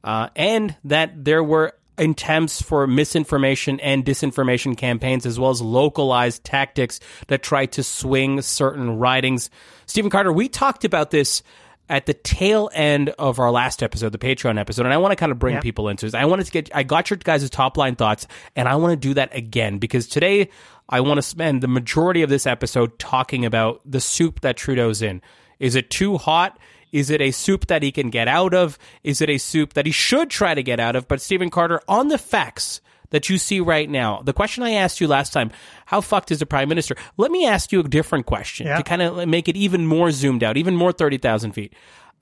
uh, 0.05 0.29
and 0.37 0.77
that 0.85 1.25
there 1.25 1.43
were 1.43 1.75
attempts 1.99 2.63
for 2.63 2.87
misinformation 2.87 3.81
and 3.81 4.05
disinformation 4.05 4.77
campaigns, 4.77 5.27
as 5.27 5.39
well 5.39 5.51
as 5.51 5.61
localized 5.61 6.45
tactics 6.45 7.01
that 7.27 7.43
try 7.43 7.67
to 7.67 7.83
swing 7.83 8.41
certain 8.43 8.99
ridings. 8.99 9.51
Stephen 9.87 10.11
Carter, 10.11 10.33
we 10.33 10.49
talked 10.49 10.85
about 10.85 11.11
this 11.11 11.43
at 11.91 12.05
the 12.05 12.13
tail 12.13 12.69
end 12.75 13.09
of 13.19 13.39
our 13.39 13.51
last 13.51 13.83
episode, 13.83 14.13
the 14.13 14.19
Patreon 14.19 14.59
episode, 14.61 14.85
and 14.85 14.93
I 14.93 14.99
want 14.99 15.13
to 15.13 15.17
kind 15.17 15.33
of 15.33 15.39
bring 15.39 15.55
Yeah. 15.55 15.61
people 15.61 15.89
into 15.89 16.05
this. 16.05 16.15
I 16.15 16.27
wanted 16.27 16.45
to 16.47 16.53
get, 16.53 16.71
I 16.75 16.83
got 16.83 17.09
your 17.09 17.17
guys' 17.17 17.49
top 17.49 17.79
line 17.79 17.97
thoughts, 17.97 18.27
and 18.55 18.69
I 18.69 18.77
want 18.77 18.93
to 18.93 19.09
do 19.09 19.15
that 19.15 19.35
again 19.35 19.79
because 19.79 20.07
today 20.07 20.51
I 20.91 21.01
want 21.01 21.17
to 21.17 21.23
spend 21.23 21.63
the 21.63 21.69
majority 21.69 22.23
of 22.23 22.29
this 22.29 22.47
episode 22.47 22.99
talking 22.99 23.45
about 23.47 23.81
the 23.87 24.01
soup 24.01 24.41
that 24.43 24.57
Trudeau's 24.59 25.01
in. 25.01 25.23
Is 25.59 25.75
it 25.77 25.89
too 25.91 26.19
hot? 26.19 26.59
Is 26.93 27.11
it 27.11 27.21
a 27.21 27.31
soup 27.31 27.67
that 27.67 27.83
he 27.83 27.93
can 27.93 28.11
get 28.11 28.29
out 28.29 28.55
of? 28.55 28.79
Is 29.05 29.21
it 29.21 29.29
a 29.31 29.39
soup 29.39 29.75
that 29.75 29.87
he 29.87 29.93
should 29.93 30.31
try 30.31 30.55
to 30.55 30.63
get 30.63 30.81
out 30.81 30.97
of? 30.97 31.07
But 31.09 31.21
Stephen 31.21 31.51
Carter, 31.51 31.81
on 31.89 32.09
the 32.09 32.19
facts 32.19 32.81
that 33.11 33.29
you 33.31 33.39
see 33.39 33.59
right 33.61 33.89
now, 33.89 34.21
the 34.23 34.33
question 34.35 34.63
I 34.63 34.73
asked 34.73 35.01
you 35.01 35.07
last 35.09 35.33
time, 35.33 35.51
how 35.87 36.01
fucked 36.01 36.31
is 36.31 36.39
the 36.41 36.47
prime 36.47 36.69
minister? 36.69 36.95
Let 37.17 37.31
me 37.31 37.47
ask 37.47 37.73
you 37.73 37.81
a 37.81 37.85
different 37.85 38.27
question 38.27 38.67
Yeah. 38.67 38.77
to 38.77 38.83
kind 38.83 39.01
of 39.03 39.27
make 39.29 39.49
it 39.49 39.57
even 39.57 39.87
more 39.87 40.11
zoomed 40.11 40.45
out, 40.45 40.57
even 40.57 40.77
more 40.77 40.93
30,000 40.93 41.53
feet. 41.53 41.73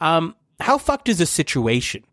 Um, 0.00 0.36
how 0.60 0.78
fucked 0.78 1.08
is 1.08 1.18
the 1.18 1.26
situation? 1.26 2.04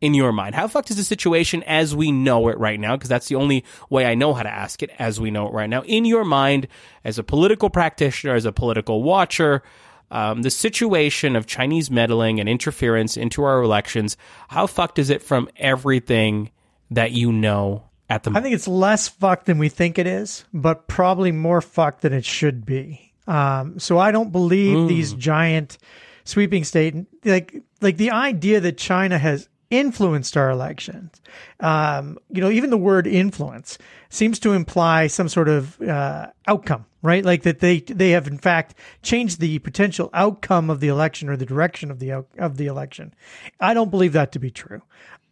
in 0.00 0.12
your 0.12 0.32
mind? 0.32 0.54
How 0.54 0.68
fucked 0.68 0.90
is 0.90 0.96
the 0.98 1.04
situation 1.04 1.62
as 1.62 1.96
we 1.96 2.12
know 2.12 2.48
it 2.48 2.58
right 2.58 2.78
now? 2.78 2.94
Because 2.94 3.08
that's 3.08 3.28
the 3.28 3.36
only 3.36 3.64
way 3.88 4.04
I 4.04 4.14
know 4.14 4.34
how 4.34 4.42
to 4.42 4.50
ask 4.52 4.82
it 4.82 4.90
as 4.98 5.18
we 5.18 5.30
know 5.30 5.48
it 5.48 5.52
right 5.54 5.70
now. 5.70 5.80
In 5.84 6.04
your 6.04 6.24
mind, 6.26 6.68
as 7.04 7.18
a 7.18 7.22
political 7.22 7.70
practitioner, 7.70 8.34
as 8.34 8.44
a 8.44 8.52
political 8.52 9.02
watcher, 9.02 9.62
um, 10.14 10.42
the 10.42 10.50
situation 10.50 11.34
of 11.34 11.44
Chinese 11.44 11.90
meddling 11.90 12.38
and 12.38 12.48
interference 12.48 13.16
into 13.16 13.42
our 13.42 13.60
elections, 13.62 14.16
how 14.48 14.68
fucked 14.68 15.00
is 15.00 15.10
it 15.10 15.22
from 15.22 15.48
everything 15.56 16.52
that 16.92 17.10
you 17.10 17.32
know 17.32 17.82
at 18.08 18.22
the 18.22 18.30
moment? 18.30 18.40
I 18.40 18.42
think 18.44 18.54
it's 18.54 18.68
less 18.68 19.08
fucked 19.08 19.46
than 19.46 19.58
we 19.58 19.68
think 19.68 19.98
it 19.98 20.06
is, 20.06 20.44
but 20.54 20.86
probably 20.86 21.32
more 21.32 21.60
fucked 21.60 22.02
than 22.02 22.12
it 22.12 22.24
should 22.24 22.64
be. 22.64 23.12
Um, 23.26 23.80
so 23.80 23.98
I 23.98 24.12
don't 24.12 24.30
believe 24.30 24.86
these 24.86 25.14
giant 25.14 25.78
sweeping 26.24 26.64
state 26.64 26.94
like 27.24 27.54
like 27.80 27.96
the 27.96 28.12
idea 28.12 28.60
that 28.60 28.78
China 28.78 29.18
has 29.18 29.48
influenced 29.70 30.36
our 30.36 30.50
elections. 30.50 31.20
Um, 31.60 32.18
you 32.30 32.40
know, 32.40 32.50
even 32.50 32.70
the 32.70 32.76
word 32.76 33.06
influence 33.06 33.78
seems 34.08 34.38
to 34.40 34.52
imply 34.52 35.06
some 35.06 35.28
sort 35.28 35.48
of 35.48 35.80
uh, 35.82 36.28
outcome, 36.46 36.86
right? 37.02 37.24
Like 37.24 37.42
that 37.42 37.60
they 37.60 37.80
they 37.80 38.10
have 38.10 38.26
in 38.26 38.38
fact 38.38 38.74
changed 39.02 39.40
the 39.40 39.58
potential 39.60 40.10
outcome 40.12 40.70
of 40.70 40.80
the 40.80 40.88
election 40.88 41.28
or 41.28 41.36
the 41.36 41.46
direction 41.46 41.90
of 41.90 41.98
the 41.98 42.24
of 42.38 42.56
the 42.56 42.66
election. 42.66 43.14
I 43.60 43.74
don't 43.74 43.90
believe 43.90 44.12
that 44.12 44.32
to 44.32 44.38
be 44.38 44.50
true. 44.50 44.82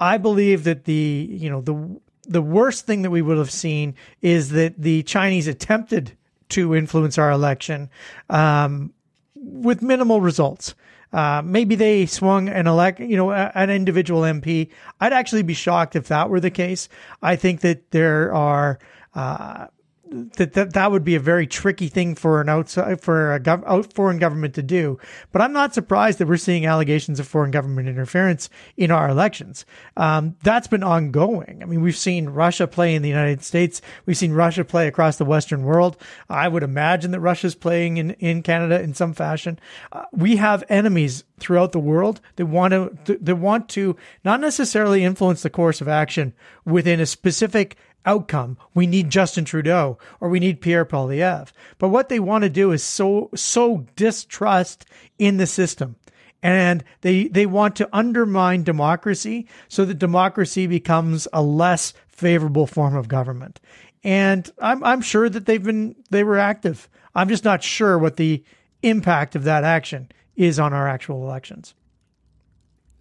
I 0.00 0.18
believe 0.18 0.64
that 0.64 0.84
the 0.84 1.28
you 1.30 1.50
know 1.50 1.60
the 1.60 2.00
the 2.24 2.42
worst 2.42 2.86
thing 2.86 3.02
that 3.02 3.10
we 3.10 3.22
would 3.22 3.38
have 3.38 3.50
seen 3.50 3.94
is 4.20 4.50
that 4.50 4.80
the 4.80 5.02
Chinese 5.02 5.46
attempted 5.46 6.16
to 6.50 6.74
influence 6.74 7.18
our 7.18 7.30
election 7.30 7.90
um, 8.30 8.92
with 9.34 9.82
minimal 9.82 10.20
results. 10.20 10.74
Uh, 11.12 11.42
maybe 11.45 11.75
they 11.75 12.07
swung 12.07 12.49
an 12.49 12.66
elect, 12.66 13.00
you 13.00 13.16
know, 13.16 13.33
an 13.33 13.71
individual 13.71 14.23
MP. 14.23 14.71
I'd 15.00 15.12
actually 15.12 15.42
be 15.42 15.54
shocked 15.54 15.95
if 15.95 16.09
that 16.09 16.31
were 16.31 16.40
the 16.40 16.50
case. 16.50 16.88
I 17.23 17.37
think 17.37 17.61
that 17.61 17.90
there 17.90 18.33
are. 18.33 18.78
Uh, 19.14 19.66
that, 20.12 20.52
that 20.52 20.73
that 20.75 20.90
would 20.90 21.04
be 21.04 21.14
a 21.14 21.21
very 21.21 21.47
tricky 21.47 21.88
thing 21.88 22.14
for 22.14 22.40
an 22.40 22.49
outside 22.49 23.00
for 23.00 23.35
a 23.35 23.40
gov, 23.40 23.92
foreign 23.92 24.19
government 24.19 24.54
to 24.54 24.62
do. 24.62 24.99
But 25.33 25.42
I'm 25.42 25.52
not 25.52 25.75
surprised 25.75 26.19
that 26.19 26.28
we're 26.28 26.37
seeing 26.37 26.66
allegations 26.66 27.19
of 27.19 27.26
foreign 27.26 27.50
government 27.50 27.88
interference 27.88 28.50
in 28.76 28.90
our 28.90 29.09
elections. 29.09 29.64
Um, 29.97 30.37
that's 30.42 30.66
been 30.66 30.83
ongoing. 30.83 31.61
I 31.62 31.66
mean, 31.66 31.81
we've 31.81 31.97
seen 31.97 32.28
Russia 32.28 32.66
play 32.66 32.95
in 32.95 33.02
the 33.02 33.09
United 33.09 33.42
States. 33.42 33.81
We've 34.07 34.16
seen 34.16 34.33
Russia 34.33 34.64
play 34.64 34.87
across 34.87 35.16
the 35.16 35.25
Western 35.25 35.62
world. 35.64 35.97
I 36.28 36.49
would 36.49 36.62
imagine 36.62 37.11
that 37.12 37.21
Russia's 37.21 37.54
playing 37.54 37.97
in 37.97 38.11
in 38.12 38.42
Canada 38.42 38.81
in 38.81 38.95
some 38.95 39.14
fashion. 39.14 39.59
Uh, 39.90 40.04
we 40.12 40.37
have 40.37 40.64
enemies 40.69 41.25
throughout 41.38 41.73
the 41.73 41.78
world 41.78 42.21
that 42.37 42.47
want 42.47 42.73
to 42.73 43.19
that 43.21 43.37
want 43.37 43.69
to 43.71 43.97
not 44.25 44.40
necessarily 44.40 45.02
influence 45.02 45.42
the 45.42 45.50
course 45.50 45.81
of 45.81 45.88
action 45.88 46.33
within 46.64 47.00
a 47.00 47.07
specific 47.07 47.76
outcome. 48.06 48.56
We 48.75 48.87
need 48.87 49.11
Justin 49.11 49.44
Trudeau 49.44 49.99
or 50.21 50.28
we 50.28 50.40
need 50.40 50.61
Pierre 50.61 50.85
Poilievre. 50.85 51.52
But 51.78 51.88
what 51.88 52.09
they 52.09 52.21
want 52.21 52.42
to 52.42 52.50
do 52.50 52.73
is 52.73 52.82
so 52.82 53.30
so 53.35 53.87
distrust 53.97 54.85
in 55.18 55.37
the 55.37 55.47
system. 55.47 55.97
And 56.42 56.82
they 57.02 57.28
they 57.28 57.47
want 57.47 57.76
to 57.76 57.88
undermine 57.92 58.64
democracy 58.64 59.47
so 59.68 59.85
that 59.85 59.99
democracy 59.99 60.66
becomes 60.66 61.28
a 61.32 61.42
less 61.42 61.94
favorable 62.09 62.66
form 62.66 62.97
of 62.97 63.09
government. 63.09 63.61
And 64.02 64.50
I'm 64.59 64.82
I'm 64.82 65.00
sure 65.00 65.28
that 65.28 65.47
they've 65.47 65.62
been 65.62 65.94
they 66.11 66.25
were 66.25 66.38
active. 66.38 66.88
I'm 67.14 67.28
just 67.28 67.44
not 67.44 67.62
sure 67.62 67.99
what 67.99 68.16
the 68.16 68.42
impact 68.82 69.37
of 69.37 69.44
that 69.44 69.62
action 69.62 70.11
is 70.35 70.59
on 70.59 70.73
our 70.73 70.88
actual 70.88 71.25
elections 71.25 71.75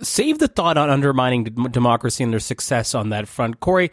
save 0.01 0.39
the 0.39 0.47
thought 0.47 0.77
on 0.77 0.89
undermining 0.89 1.43
democracy 1.43 2.23
and 2.23 2.33
their 2.33 2.39
success 2.39 2.95
on 2.95 3.09
that 3.09 3.27
front. 3.27 3.59
Corey, 3.59 3.91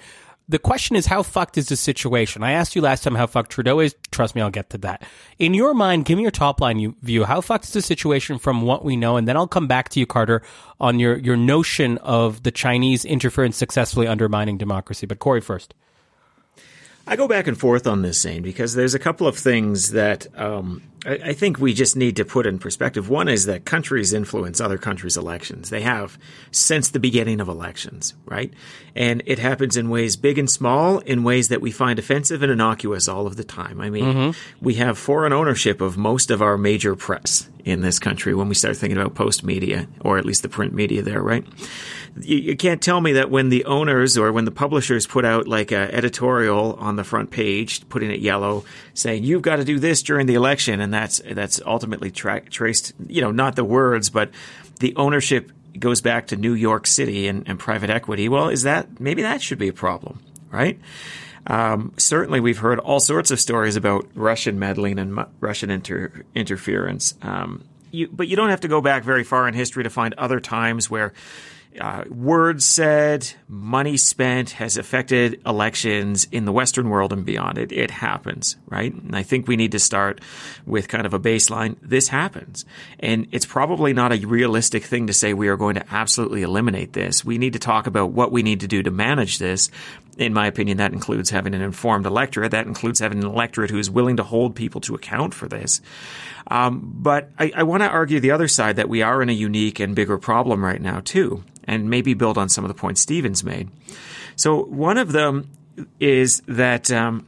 the 0.49 0.59
question 0.59 0.97
is 0.97 1.07
how 1.07 1.23
fucked 1.23 1.59
is 1.59 1.69
the 1.69 1.77
situation? 1.77 2.43
I 2.43 2.53
asked 2.53 2.75
you 2.75 2.81
last 2.81 3.05
time 3.05 3.15
how 3.15 3.27
fucked 3.27 3.53
Trudeau 3.53 3.81
is. 3.81 3.95
Trust 4.11 4.35
me, 4.35 4.41
I'll 4.41 4.51
get 4.51 4.71
to 4.71 4.79
that. 4.79 5.03
In 5.39 5.53
your 5.53 5.75
mind, 5.75 6.07
give 6.07 6.17
me 6.17 6.23
your 6.23 6.31
top 6.31 6.61
line 6.61 6.95
view. 7.03 7.25
How 7.25 7.41
fucked 7.41 7.67
is 7.67 7.73
the 7.73 7.83
situation 7.83 8.39
from 8.39 8.63
what 8.63 8.85
we 8.85 8.97
know? 8.97 9.17
And 9.17 9.29
then 9.29 9.37
I'll 9.37 9.47
come 9.47 9.67
back 9.67 9.91
to 9.91 10.01
you, 10.01 10.07
Carter, 10.07 10.43
on 10.81 10.99
your, 10.99 11.19
your 11.19 11.37
notion 11.37 11.99
of 11.99 12.43
the 12.45 12.51
Chinese 12.51 13.05
interference 13.05 13.57
successfully 13.57 14.07
undermining 14.07 14.57
democracy. 14.57 15.07
But 15.07 15.19
Corey 15.19 15.43
first. 15.43 15.75
I 17.07 17.17
go 17.17 17.27
back 17.27 17.47
and 17.47 17.59
forth 17.59 17.87
on 17.87 18.03
this, 18.03 18.21
Zain, 18.21 18.43
because 18.43 18.75
there's 18.75 18.95
a 18.95 18.99
couple 18.99 19.27
of 19.27 19.37
things 19.37 19.93
that 19.93 20.27
um, 20.39 20.83
I, 21.07 21.13
I, 21.13 21.33
think 21.33 21.59
we 21.59 21.75
just 21.75 21.97
need 21.97 22.17
to 22.17 22.25
put 22.25 22.47
in 22.47 22.59
perspective. 22.59 23.09
One 23.09 23.29
is 23.29 23.47
that 23.47 23.65
countries 23.65 24.13
influence 24.13 24.61
other 24.61 24.79
countries' 24.79 25.17
elections. 25.17 25.71
They 25.71 25.83
have 25.83 26.19
since 26.51 26.91
the 26.91 27.01
beginning 27.01 27.41
of 27.41 27.49
elections, 27.49 28.15
right? 28.25 28.53
And 28.95 29.23
it 29.27 29.39
happens 29.39 29.77
in 29.77 29.91
ways 29.91 30.17
big 30.17 30.39
and 30.39 30.51
small, 30.51 30.99
in 31.01 31.23
ways 31.23 31.49
that 31.49 31.61
we 31.61 31.71
find 31.71 31.99
offensive 31.99 32.43
and 32.43 32.51
innocuous 32.51 33.09
all 33.09 33.27
of 33.27 33.37
the 33.37 33.45
time. 33.45 33.81
I 33.81 33.91
mean, 33.91 34.05
mm-hmm. 34.05 34.65
we 34.65 34.75
have 34.75 34.99
foreign 34.99 35.33
ownership 35.33 35.81
of 35.81 35.97
most 35.97 36.31
of 36.31 36.43
our 36.43 36.59
major 36.59 36.97
press 36.97 37.49
in 37.65 37.81
this 37.81 37.99
country 37.99 38.35
when 38.35 38.49
we 38.49 38.55
start 38.55 38.77
thinking 38.77 38.99
about 38.99 39.15
Postmedia, 39.15 39.87
or 40.01 40.19
at 40.19 40.25
least 40.25 40.43
the 40.43 40.49
print 40.49 40.73
media 40.73 41.03
there, 41.03 41.23
right? 41.23 41.45
you, 42.23 42.39
you, 42.39 42.57
can't 42.57 42.83
tell 42.83 43.01
me 43.01 43.13
that 43.13 43.31
when 43.31 43.49
the 43.49 43.65
owners 43.65 44.17
or 44.17 44.33
when 44.33 44.45
the 44.45 44.51
publishers 44.51 45.07
put 45.07 45.25
out 45.25 45.47
like 45.47 45.71
an 45.71 45.91
editorial 45.91 46.75
on 46.75 46.97
the 46.97 47.05
front 47.05 47.31
page, 47.31 47.89
putting 47.89 48.11
it 48.11 48.21
yellow, 48.21 48.65
saying 48.99 49.25
you've 49.25 49.43
got 49.43 49.57
to 49.57 49.65
do 49.65 49.79
this 49.79 50.03
during 50.03 50.27
the 50.27 50.35
election, 50.35 50.81
and 50.81 50.93
that's 50.93 51.21
that's 51.25 51.61
ultimately 51.65 52.11
tra- 52.11 52.41
traced, 52.41 52.93
you 53.07 53.21
know, 53.21 53.31
not 53.31 53.57
the 53.57 53.65
words, 53.65 54.11
but 54.11 54.31
the 54.81 54.95
ownership 54.97 55.53
goes 55.79 56.01
back 56.01 56.29
to 56.29 56.37
New 56.37 56.55
York 56.55 56.87
City 56.87 57.29
and, 57.29 57.49
and 57.49 57.59
private 57.59 57.91
equity. 57.91 58.29
Well, 58.29 58.49
is 58.49 58.63
that 58.63 59.01
maybe 59.01 59.23
that 59.23 59.41
should 59.41 59.59
be 59.59 59.69
a 59.69 59.73
problem, 59.73 60.21
right? 60.51 60.79
Um, 61.47 61.95
certainly, 61.97 62.41
we've 62.41 62.59
heard 62.59 62.79
all 62.79 63.01
sorts 63.01 63.31
of 63.31 63.41
stories 63.41 63.77
about 63.77 64.07
Russian 64.15 64.59
meddling 64.59 64.99
and 64.99 65.25
Russian 65.41 65.71
inter- 65.71 66.25
interference. 66.35 67.15
Um, 67.23 67.65
you, 67.91 68.09
but 68.09 68.29
you 68.29 68.37
don't 68.37 68.51
have 68.51 68.61
to 68.63 68.69
go 68.69 68.81
back 68.81 69.05
very 69.05 69.25
far 69.25 69.49
in 69.49 69.55
history 69.55 69.85
to 69.85 69.91
find 69.91 70.13
other 70.15 70.41
times 70.41 70.91
where 70.91 71.13
uh, 71.81 72.05
words 72.11 72.65
said, 72.65 73.31
money 73.47 73.97
spent 73.97 74.51
has 74.51 74.77
affected 74.77 75.41
elections 75.47 76.27
in 76.33 76.45
the 76.45 76.53
Western 76.53 76.89
world 76.89 77.13
and 77.13 77.25
beyond. 77.25 77.59
It, 77.59 77.73
it 77.73 77.91
happens, 77.91 78.57
right? 78.67 78.93
And 78.93 79.15
I 79.15 79.23
think 79.23 79.47
we 79.47 79.57
need 79.57 79.73
to 79.73 79.79
start 79.79 80.21
with 80.67 80.89
kind 80.89 81.07
of 81.07 81.15
a 81.15 81.21
baseline. 81.21 81.77
This 81.83 82.09
happens. 82.09 82.65
And 82.99 83.29
it's 83.33 83.47
probably 83.47 83.93
not 83.93 84.13
a 84.13 84.27
realistic 84.27 84.85
thing 84.85 85.07
to 85.07 85.13
say 85.13 85.35
we 85.35 85.49
are 85.49 85.57
going 85.57 85.77
to 85.77 85.85
absolutely 85.91 86.43
eliminate 86.43 86.93
this. 86.93 87.25
We 87.25 87.39
need 87.39 87.53
to 87.53 87.59
talk 87.59 87.87
about 87.87 88.11
what 88.11 88.33
we 88.33 88.43
need 88.43 88.61
to 88.61 88.69
do 88.69 88.83
to 88.83 88.91
manage 88.91 89.39
this. 89.39 89.71
In 90.19 90.35
my 90.35 90.47
opinion, 90.47 90.77
that 90.79 90.93
includes 90.93 91.31
having 91.31 91.55
an 91.55 91.63
informed 91.63 92.05
electorate. 92.05 92.51
That 92.51 92.67
includes 92.67 92.99
having 92.99 93.19
an 93.19 93.27
electorate 93.27 93.71
who 93.71 93.79
is 93.79 93.89
willing 93.89 94.17
to 94.17 94.25
hold 94.25 94.55
people 94.55 94.81
to 94.83 94.95
account 94.95 95.33
for 95.33 95.49
this. 95.49 95.81
Um, 96.49 96.93
but 96.97 97.31
I, 97.39 97.53
I 97.55 97.63
want 97.63 97.83
to 97.83 97.89
argue 97.89 98.21
the 98.21 98.33
other 98.33 98.49
side 98.49 98.77
that 98.77 98.89
we 98.89 99.01
are 99.01 99.23
in 99.23 99.29
a 99.29 99.33
unique 99.33 99.79
and 99.81 99.95
bigger 99.95 100.19
problem 100.19 100.65
right 100.65 100.81
now, 100.81 101.01
too 101.01 101.45
and 101.69 101.91
maybe 101.91 102.15
build 102.15 102.39
on 102.39 102.49
some 102.49 102.65
of 102.65 102.69
the 102.69 102.75
points 102.75 103.03
Stephen's 103.03 103.45
made. 103.45 103.69
So 104.35 104.65
one 104.65 104.97
of 104.97 105.13
them 105.13 105.51
is 106.01 106.41
that 106.49 106.91
um, 106.91 107.27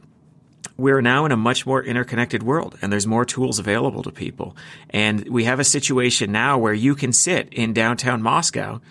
we're 0.77 1.01
now 1.01 1.25
in 1.25 1.31
a 1.31 1.37
much 1.37 1.65
more 1.65 1.81
interconnected 1.81 2.41
world 2.41 2.77
and 2.81 2.91
there's 2.91 3.05
more 3.05 3.23
tools 3.23 3.59
available 3.59 4.03
to 4.03 4.11
people. 4.11 4.57
And 4.89 5.29
we 5.29 5.43
have 5.43 5.59
a 5.59 5.63
situation 5.63 6.31
now 6.31 6.57
where 6.57 6.73
you 6.73 6.95
can 6.95 7.13
sit 7.13 7.49
in 7.53 7.73
downtown 7.73 8.21
Moscow 8.21 8.81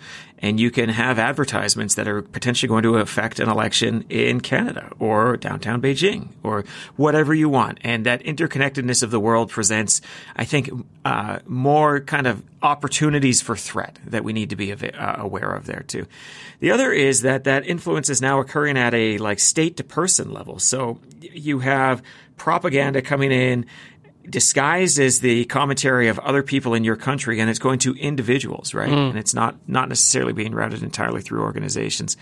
and 0.41 0.59
you 0.59 0.71
can 0.71 0.89
have 0.89 1.19
advertisements 1.19 1.95
that 1.95 2.07
are 2.07 2.21
potentially 2.21 2.67
going 2.67 2.83
to 2.83 2.97
affect 2.97 3.39
an 3.39 3.47
election 3.47 4.05
in 4.09 4.41
Canada 4.41 4.91
or 4.99 5.37
downtown 5.37 5.81
Beijing 5.81 6.29
or 6.43 6.65
whatever 6.95 7.33
you 7.33 7.47
want. 7.47 7.77
And 7.83 8.05
that 8.05 8.23
interconnectedness 8.23 9.03
of 9.03 9.11
the 9.11 9.19
world 9.19 9.49
presents, 9.49 10.01
I 10.35 10.45
think, 10.45 10.69
uh, 11.05 11.39
more 11.45 11.99
kind 11.99 12.27
of 12.27 12.43
opportunities 12.61 13.41
for 13.41 13.55
threat 13.55 13.99
that 14.05 14.23
we 14.23 14.33
need 14.33 14.49
to 14.49 14.55
be 14.55 14.71
uh, 14.71 15.15
aware 15.17 15.51
of 15.53 15.65
there 15.65 15.83
too. 15.87 16.07
The 16.59 16.71
other 16.71 16.91
is 16.91 17.21
that 17.21 17.43
that 17.45 17.65
influence 17.65 18.09
is 18.09 18.21
now 18.21 18.39
occurring 18.39 18.77
at 18.77 18.93
a 18.93 19.17
like 19.17 19.39
state 19.39 19.77
to 19.77 19.83
person 19.83 20.31
level. 20.31 20.59
So 20.59 20.99
you 21.21 21.59
have 21.59 22.01
propaganda 22.37 23.03
coming 23.03 23.31
in 23.31 23.65
disguised 24.29 24.99
as 24.99 25.19
the 25.19 25.45
commentary 25.45 26.07
of 26.07 26.19
other 26.19 26.43
people 26.43 26.73
in 26.73 26.83
your 26.83 26.95
country 26.95 27.39
and 27.39 27.49
it's 27.49 27.59
going 27.59 27.79
to 27.79 27.95
individuals, 27.95 28.73
right? 28.73 28.89
Mm. 28.89 29.09
And 29.11 29.19
it's 29.19 29.33
not 29.33 29.55
not 29.67 29.89
necessarily 29.89 30.33
being 30.33 30.53
routed 30.53 30.83
entirely 30.83 31.21
through 31.21 31.41
organizations. 31.41 32.17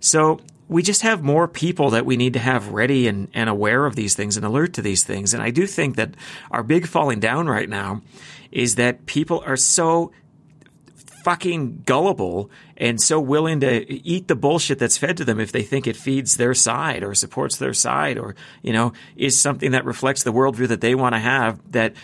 So 0.00 0.40
we 0.68 0.82
just 0.82 1.02
have 1.02 1.22
more 1.22 1.48
people 1.48 1.90
that 1.90 2.04
we 2.04 2.16
need 2.16 2.34
to 2.34 2.38
have 2.38 2.68
ready 2.68 3.08
and, 3.08 3.28
and 3.32 3.48
aware 3.48 3.86
of 3.86 3.96
these 3.96 4.14
things 4.14 4.36
and 4.36 4.44
alert 4.44 4.74
to 4.74 4.82
these 4.82 5.02
things. 5.02 5.32
And 5.32 5.42
I 5.42 5.50
do 5.50 5.66
think 5.66 5.96
that 5.96 6.14
our 6.50 6.62
big 6.62 6.86
falling 6.86 7.20
down 7.20 7.48
right 7.48 7.68
now 7.68 8.02
is 8.52 8.74
that 8.74 9.06
people 9.06 9.42
are 9.46 9.56
so 9.56 10.12
fucking 11.24 11.82
gullible 11.84 12.50
and 12.76 13.00
so 13.00 13.20
willing 13.20 13.60
to 13.60 13.92
eat 13.92 14.28
the 14.28 14.36
bullshit 14.36 14.78
that's 14.78 14.96
fed 14.96 15.16
to 15.16 15.24
them 15.24 15.40
if 15.40 15.52
they 15.52 15.62
think 15.62 15.86
it 15.86 15.96
feeds 15.96 16.36
their 16.36 16.54
side 16.54 17.02
or 17.02 17.14
supports 17.14 17.56
their 17.56 17.74
side 17.74 18.18
or, 18.18 18.34
you 18.62 18.72
know, 18.72 18.92
is 19.16 19.38
something 19.38 19.72
that 19.72 19.84
reflects 19.84 20.22
the 20.22 20.32
worldview 20.32 20.68
that 20.68 20.80
they 20.80 20.94
want 20.94 21.14
to 21.14 21.18
have 21.18 21.60
that 21.72 21.94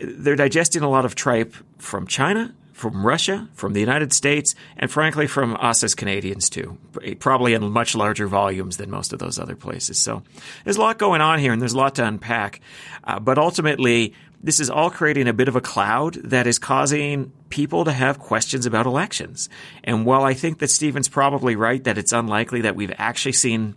they're 0.00 0.36
digesting 0.36 0.82
a 0.82 0.90
lot 0.90 1.04
of 1.04 1.14
tripe 1.14 1.54
from 1.78 2.06
China, 2.06 2.54
from 2.72 3.04
Russia, 3.04 3.48
from 3.54 3.72
the 3.72 3.80
United 3.80 4.12
States, 4.12 4.54
and 4.76 4.90
frankly 4.90 5.26
from 5.26 5.56
us 5.60 5.82
as 5.82 5.96
Canadians 5.96 6.48
too, 6.48 6.78
probably 7.18 7.54
in 7.54 7.70
much 7.70 7.96
larger 7.96 8.28
volumes 8.28 8.76
than 8.76 8.90
most 8.90 9.12
of 9.12 9.18
those 9.18 9.38
other 9.38 9.56
places. 9.56 9.98
So 9.98 10.22
there's 10.64 10.76
a 10.76 10.80
lot 10.80 10.98
going 10.98 11.20
on 11.20 11.40
here 11.40 11.52
and 11.52 11.60
there's 11.60 11.72
a 11.72 11.76
lot 11.78 11.96
to 11.96 12.06
unpack. 12.06 12.60
Uh, 13.02 13.18
but 13.18 13.38
ultimately, 13.38 14.14
this 14.42 14.60
is 14.60 14.70
all 14.70 14.90
creating 14.90 15.26
a 15.26 15.32
bit 15.32 15.48
of 15.48 15.56
a 15.56 15.60
cloud 15.60 16.14
that 16.24 16.46
is 16.46 16.58
causing 16.58 17.32
people 17.50 17.84
to 17.84 17.92
have 17.92 18.18
questions 18.18 18.66
about 18.66 18.86
elections. 18.86 19.48
And 19.82 20.06
while 20.06 20.22
I 20.22 20.34
think 20.34 20.58
that 20.58 20.68
Stephen's 20.68 21.08
probably 21.08 21.56
right 21.56 21.82
that 21.84 21.98
it's 21.98 22.12
unlikely 22.12 22.60
that 22.62 22.76
we've 22.76 22.92
actually 22.98 23.32
seen 23.32 23.74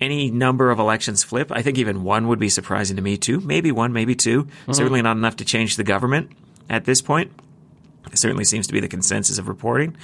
any 0.00 0.30
number 0.30 0.70
of 0.70 0.78
elections 0.78 1.24
flip, 1.24 1.50
I 1.50 1.62
think 1.62 1.78
even 1.78 2.02
one 2.02 2.28
would 2.28 2.38
be 2.38 2.48
surprising 2.48 2.96
to 2.96 3.02
me 3.02 3.16
too. 3.16 3.40
Maybe 3.40 3.72
one, 3.72 3.92
maybe 3.92 4.14
2 4.14 4.44
mm-hmm. 4.44 4.72
Certainly 4.72 5.02
not 5.02 5.16
enough 5.16 5.36
to 5.36 5.44
change 5.44 5.76
the 5.76 5.84
government 5.84 6.32
at 6.68 6.84
this 6.84 7.00
point. 7.00 7.32
It 8.10 8.18
certainly 8.18 8.44
seems 8.44 8.66
to 8.66 8.72
be 8.72 8.80
the 8.80 8.88
consensus 8.88 9.38
of 9.38 9.48
reporting. 9.48 9.96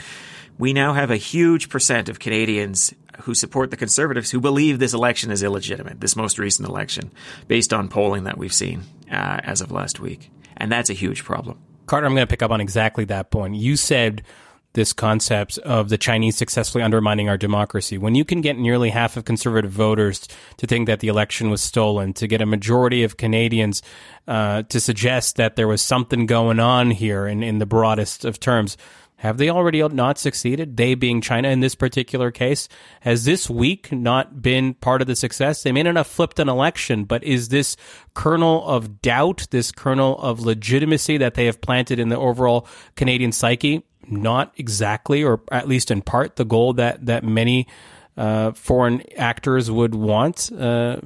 We 0.56 0.72
now 0.72 0.94
have 0.94 1.10
a 1.10 1.16
huge 1.16 1.68
percent 1.68 2.08
of 2.08 2.18
Canadians 2.18 2.94
who 3.22 3.34
support 3.34 3.70
the 3.70 3.76
conservatives 3.76 4.30
who 4.30 4.40
believe 4.40 4.78
this 4.78 4.94
election 4.94 5.30
is 5.30 5.42
illegitimate, 5.42 6.00
this 6.00 6.16
most 6.16 6.38
recent 6.38 6.68
election, 6.68 7.10
based 7.46 7.72
on 7.72 7.88
polling 7.88 8.24
that 8.24 8.38
we've 8.38 8.52
seen 8.52 8.84
uh, 9.10 9.40
as 9.42 9.60
of 9.60 9.70
last 9.70 10.00
week. 10.00 10.30
And 10.56 10.70
that's 10.70 10.90
a 10.90 10.94
huge 10.94 11.24
problem. 11.24 11.58
Carter, 11.86 12.06
I'm 12.06 12.14
going 12.14 12.26
to 12.26 12.30
pick 12.30 12.42
up 12.42 12.50
on 12.50 12.60
exactly 12.60 13.04
that 13.06 13.30
point. 13.30 13.56
You 13.56 13.76
said 13.76 14.22
this 14.74 14.92
concept 14.92 15.58
of 15.58 15.88
the 15.88 15.98
Chinese 15.98 16.36
successfully 16.36 16.84
undermining 16.84 17.28
our 17.28 17.38
democracy. 17.38 17.96
When 17.98 18.14
you 18.14 18.24
can 18.24 18.40
get 18.40 18.58
nearly 18.58 18.90
half 18.90 19.16
of 19.16 19.24
conservative 19.24 19.70
voters 19.70 20.28
to 20.58 20.66
think 20.66 20.86
that 20.86 21.00
the 21.00 21.08
election 21.08 21.50
was 21.50 21.62
stolen, 21.62 22.12
to 22.14 22.26
get 22.26 22.42
a 22.42 22.46
majority 22.46 23.02
of 23.02 23.16
Canadians 23.16 23.82
uh, 24.28 24.62
to 24.64 24.78
suggest 24.78 25.36
that 25.36 25.56
there 25.56 25.66
was 25.66 25.80
something 25.80 26.26
going 26.26 26.60
on 26.60 26.90
here 26.90 27.26
in, 27.26 27.42
in 27.42 27.58
the 27.58 27.66
broadest 27.66 28.24
of 28.24 28.38
terms, 28.38 28.76
have 29.18 29.36
they 29.36 29.50
already 29.50 29.86
not 29.88 30.16
succeeded? 30.16 30.76
They 30.76 30.94
being 30.94 31.20
China 31.20 31.48
in 31.48 31.58
this 31.58 31.74
particular 31.74 32.30
case. 32.30 32.68
Has 33.00 33.24
this 33.24 33.50
week 33.50 33.90
not 33.90 34.40
been 34.40 34.74
part 34.74 35.00
of 35.00 35.08
the 35.08 35.16
success? 35.16 35.64
They 35.64 35.72
may 35.72 35.82
not 35.82 35.96
have 35.96 36.06
flipped 36.06 36.38
an 36.38 36.48
election, 36.48 37.02
but 37.02 37.24
is 37.24 37.48
this 37.48 37.76
kernel 38.14 38.64
of 38.64 39.02
doubt, 39.02 39.48
this 39.50 39.72
kernel 39.72 40.16
of 40.20 40.40
legitimacy 40.40 41.16
that 41.18 41.34
they 41.34 41.46
have 41.46 41.60
planted 41.60 41.98
in 41.98 42.10
the 42.10 42.16
overall 42.16 42.68
Canadian 42.94 43.32
psyche, 43.32 43.84
not 44.06 44.54
exactly, 44.56 45.24
or 45.24 45.40
at 45.50 45.66
least 45.66 45.90
in 45.90 46.00
part, 46.00 46.36
the 46.36 46.44
goal 46.44 46.74
that, 46.74 47.04
that 47.06 47.24
many 47.24 47.66
uh, 48.18 48.52
foreign 48.52 49.02
actors 49.16 49.70
would 49.70 49.94
want? 49.94 50.52
Uh, 50.52 50.98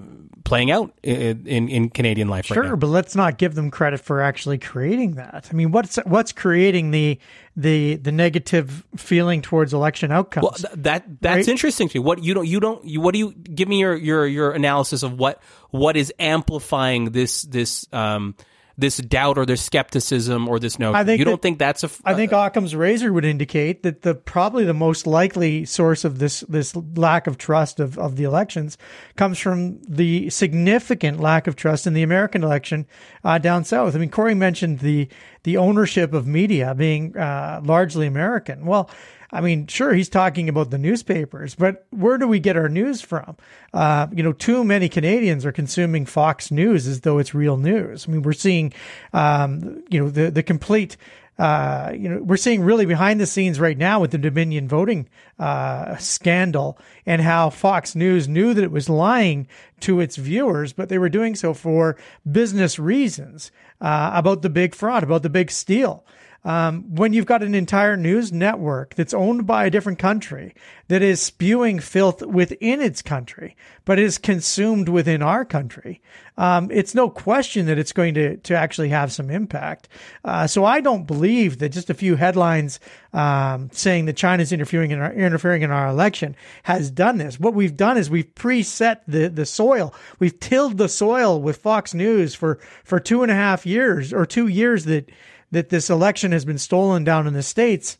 playing 0.44 0.70
out 0.70 0.92
in, 1.02 1.46
in, 1.46 1.68
in 1.68 1.88
Canadian 1.90 2.28
life. 2.28 2.46
Sure, 2.46 2.70
right 2.70 2.78
but 2.78 2.88
let's 2.88 3.14
not 3.14 3.38
give 3.38 3.54
them 3.54 3.70
credit 3.70 4.00
for 4.00 4.20
actually 4.20 4.58
creating 4.58 5.12
that. 5.12 5.48
I 5.50 5.54
mean, 5.54 5.70
what's 5.70 5.96
what's 6.04 6.32
creating 6.32 6.90
the 6.90 7.18
the 7.56 7.96
the 7.96 8.12
negative 8.12 8.84
feeling 8.96 9.42
towards 9.42 9.72
election 9.72 10.10
outcomes? 10.10 10.44
Well, 10.44 10.52
th- 10.52 10.84
that 10.84 11.20
that's 11.20 11.36
right? 11.36 11.48
interesting 11.48 11.88
to 11.88 11.98
me. 12.00 12.04
What 12.04 12.22
you 12.22 12.34
don't 12.34 12.46
you 12.46 12.60
don't 12.60 12.84
you, 12.84 13.00
what 13.00 13.12
do 13.12 13.18
you 13.18 13.32
give 13.32 13.68
me 13.68 13.80
your 13.80 13.94
your 13.94 14.26
your 14.26 14.52
analysis 14.52 15.02
of 15.02 15.18
what 15.18 15.42
what 15.70 15.96
is 15.96 16.12
amplifying 16.18 17.12
this 17.12 17.42
this 17.42 17.86
um 17.92 18.34
this 18.78 18.96
doubt 18.98 19.38
or 19.38 19.46
this 19.46 19.62
skepticism 19.62 20.48
or 20.48 20.58
this 20.58 20.78
no. 20.78 20.94
I 20.94 21.04
think 21.04 21.18
you 21.18 21.24
don't 21.24 21.42
think 21.42 21.58
that's 21.58 21.82
a. 21.82 21.86
F- 21.86 22.00
I 22.04 22.14
think 22.14 22.32
Occam's 22.32 22.74
razor 22.74 23.12
would 23.12 23.24
indicate 23.24 23.82
that 23.82 24.02
the 24.02 24.14
probably 24.14 24.64
the 24.64 24.74
most 24.74 25.06
likely 25.06 25.64
source 25.64 26.04
of 26.04 26.18
this 26.18 26.40
this 26.48 26.74
lack 26.76 27.26
of 27.26 27.38
trust 27.38 27.80
of, 27.80 27.98
of 27.98 28.16
the 28.16 28.24
elections 28.24 28.78
comes 29.16 29.38
from 29.38 29.82
the 29.82 30.30
significant 30.30 31.20
lack 31.20 31.46
of 31.46 31.56
trust 31.56 31.86
in 31.86 31.94
the 31.94 32.02
American 32.02 32.42
election 32.42 32.86
uh, 33.24 33.38
down 33.38 33.64
south. 33.64 33.94
I 33.94 33.98
mean, 33.98 34.10
Corey 34.10 34.34
mentioned 34.34 34.80
the 34.80 35.08
the 35.42 35.56
ownership 35.56 36.12
of 36.12 36.26
media 36.26 36.74
being 36.74 37.16
uh, 37.16 37.60
largely 37.64 38.06
American. 38.06 38.64
Well, 38.64 38.88
I 39.32 39.40
mean, 39.40 39.66
sure, 39.66 39.94
he's 39.94 40.10
talking 40.10 40.50
about 40.50 40.70
the 40.70 40.78
newspapers, 40.78 41.54
but 41.54 41.86
where 41.90 42.18
do 42.18 42.28
we 42.28 42.38
get 42.38 42.56
our 42.56 42.68
news 42.68 43.00
from? 43.00 43.36
Uh, 43.72 44.08
you 44.12 44.22
know, 44.22 44.32
too 44.32 44.62
many 44.62 44.90
Canadians 44.90 45.46
are 45.46 45.52
consuming 45.52 46.04
Fox 46.04 46.50
News 46.50 46.86
as 46.86 47.00
though 47.00 47.18
it's 47.18 47.34
real 47.34 47.56
news. 47.56 48.06
I 48.06 48.12
mean, 48.12 48.22
we're 48.22 48.34
seeing, 48.34 48.74
um, 49.14 49.82
you 49.88 50.00
know, 50.00 50.10
the 50.10 50.30
the 50.30 50.42
complete. 50.42 50.98
Uh, 51.38 51.92
you 51.96 52.10
know, 52.10 52.22
we're 52.22 52.36
seeing 52.36 52.60
really 52.60 52.84
behind 52.84 53.18
the 53.18 53.26
scenes 53.26 53.58
right 53.58 53.78
now 53.78 53.98
with 53.98 54.10
the 54.10 54.18
Dominion 54.18 54.68
voting 54.68 55.08
uh, 55.38 55.96
scandal 55.96 56.78
and 57.06 57.22
how 57.22 57.48
Fox 57.48 57.96
News 57.96 58.28
knew 58.28 58.52
that 58.52 58.62
it 58.62 58.70
was 58.70 58.90
lying 58.90 59.48
to 59.80 59.98
its 59.98 60.16
viewers, 60.16 60.74
but 60.74 60.90
they 60.90 60.98
were 60.98 61.08
doing 61.08 61.34
so 61.34 61.54
for 61.54 61.96
business 62.30 62.78
reasons 62.78 63.50
uh, 63.80 64.10
about 64.12 64.42
the 64.42 64.50
big 64.50 64.74
fraud, 64.74 65.02
about 65.02 65.22
the 65.22 65.30
big 65.30 65.50
steal. 65.50 66.04
Um, 66.44 66.94
when 66.96 67.12
you've 67.12 67.26
got 67.26 67.42
an 67.42 67.54
entire 67.54 67.96
news 67.96 68.32
network 68.32 68.96
that's 68.96 69.14
owned 69.14 69.46
by 69.46 69.64
a 69.64 69.70
different 69.70 70.00
country 70.00 70.54
that 70.88 71.00
is 71.00 71.22
spewing 71.22 71.78
filth 71.78 72.20
within 72.22 72.80
its 72.80 73.00
country, 73.00 73.56
but 73.84 73.98
is 73.98 74.18
consumed 74.18 74.88
within 74.88 75.22
our 75.22 75.44
country, 75.44 76.02
um, 76.36 76.68
it's 76.72 76.94
no 76.94 77.08
question 77.08 77.66
that 77.66 77.78
it's 77.78 77.92
going 77.92 78.14
to, 78.14 78.38
to 78.38 78.56
actually 78.56 78.88
have 78.88 79.12
some 79.12 79.30
impact. 79.30 79.88
Uh, 80.24 80.46
so 80.46 80.64
I 80.64 80.80
don't 80.80 81.06
believe 81.06 81.58
that 81.58 81.68
just 81.68 81.90
a 81.90 81.94
few 81.94 82.16
headlines 82.16 82.80
um, 83.12 83.70
saying 83.72 84.06
that 84.06 84.16
China's 84.16 84.52
interfering 84.52 84.90
in 84.90 84.98
our 84.98 85.12
interfering 85.12 85.62
in 85.62 85.70
our 85.70 85.88
election 85.88 86.34
has 86.64 86.90
done 86.90 87.18
this. 87.18 87.38
What 87.38 87.54
we've 87.54 87.76
done 87.76 87.98
is 87.98 88.10
we've 88.10 88.34
preset 88.34 89.00
the 89.06 89.28
the 89.28 89.46
soil. 89.46 89.94
We've 90.18 90.38
tilled 90.40 90.78
the 90.78 90.88
soil 90.88 91.40
with 91.40 91.58
Fox 91.58 91.94
News 91.94 92.34
for 92.34 92.58
for 92.82 92.98
two 92.98 93.22
and 93.22 93.30
a 93.30 93.36
half 93.36 93.66
years 93.66 94.12
or 94.12 94.24
two 94.24 94.48
years 94.48 94.86
that 94.86 95.10
that 95.52 95.68
this 95.68 95.88
election 95.88 96.32
has 96.32 96.44
been 96.44 96.58
stolen 96.58 97.04
down 97.04 97.26
in 97.26 97.34
the 97.34 97.42
states 97.42 97.98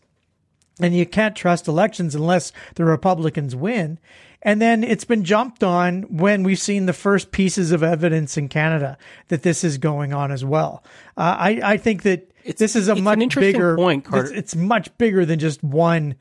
and 0.80 0.97
you 0.97 1.06
can't 1.06 1.37
trust 1.37 1.68
elections 1.68 2.14
unless 2.14 2.52
the 2.75 2.85
Republicans 2.85 3.54
win. 3.54 3.99
And 4.42 4.61
then 4.61 4.82
it's 4.82 5.04
been 5.04 5.23
jumped 5.23 5.62
on 5.62 6.02
when 6.02 6.42
we've 6.42 6.59
seen 6.59 6.87
the 6.87 6.92
first 6.92 7.30
pieces 7.30 7.71
of 7.71 7.82
evidence 7.82 8.37
in 8.37 8.49
Canada 8.49 8.99
that 9.28 9.42
this 9.42 9.62
is 9.62 9.78
going 9.78 10.12
on 10.12 10.32
as 10.32 10.44
well. 10.44 10.82
Uh, 11.16 11.37
I, 11.38 11.61
I 11.62 11.76
think 11.76 12.02
that 12.02 12.28
it's, 12.42 12.59
this 12.59 12.75
is 12.75 12.88
a 12.88 12.97
much 12.97 13.37
bigger 13.37 13.76
point. 13.76 14.06
It's, 14.12 14.30
it's 14.30 14.56
much 14.56 14.97
bigger 14.99 15.24
than 15.24 15.38
just 15.38 15.62
one, 15.62 16.16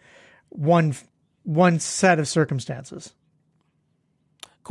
one, 0.49 0.93
one 1.43 1.79
set 1.79 2.19
of 2.19 2.27
circumstances. 2.27 3.13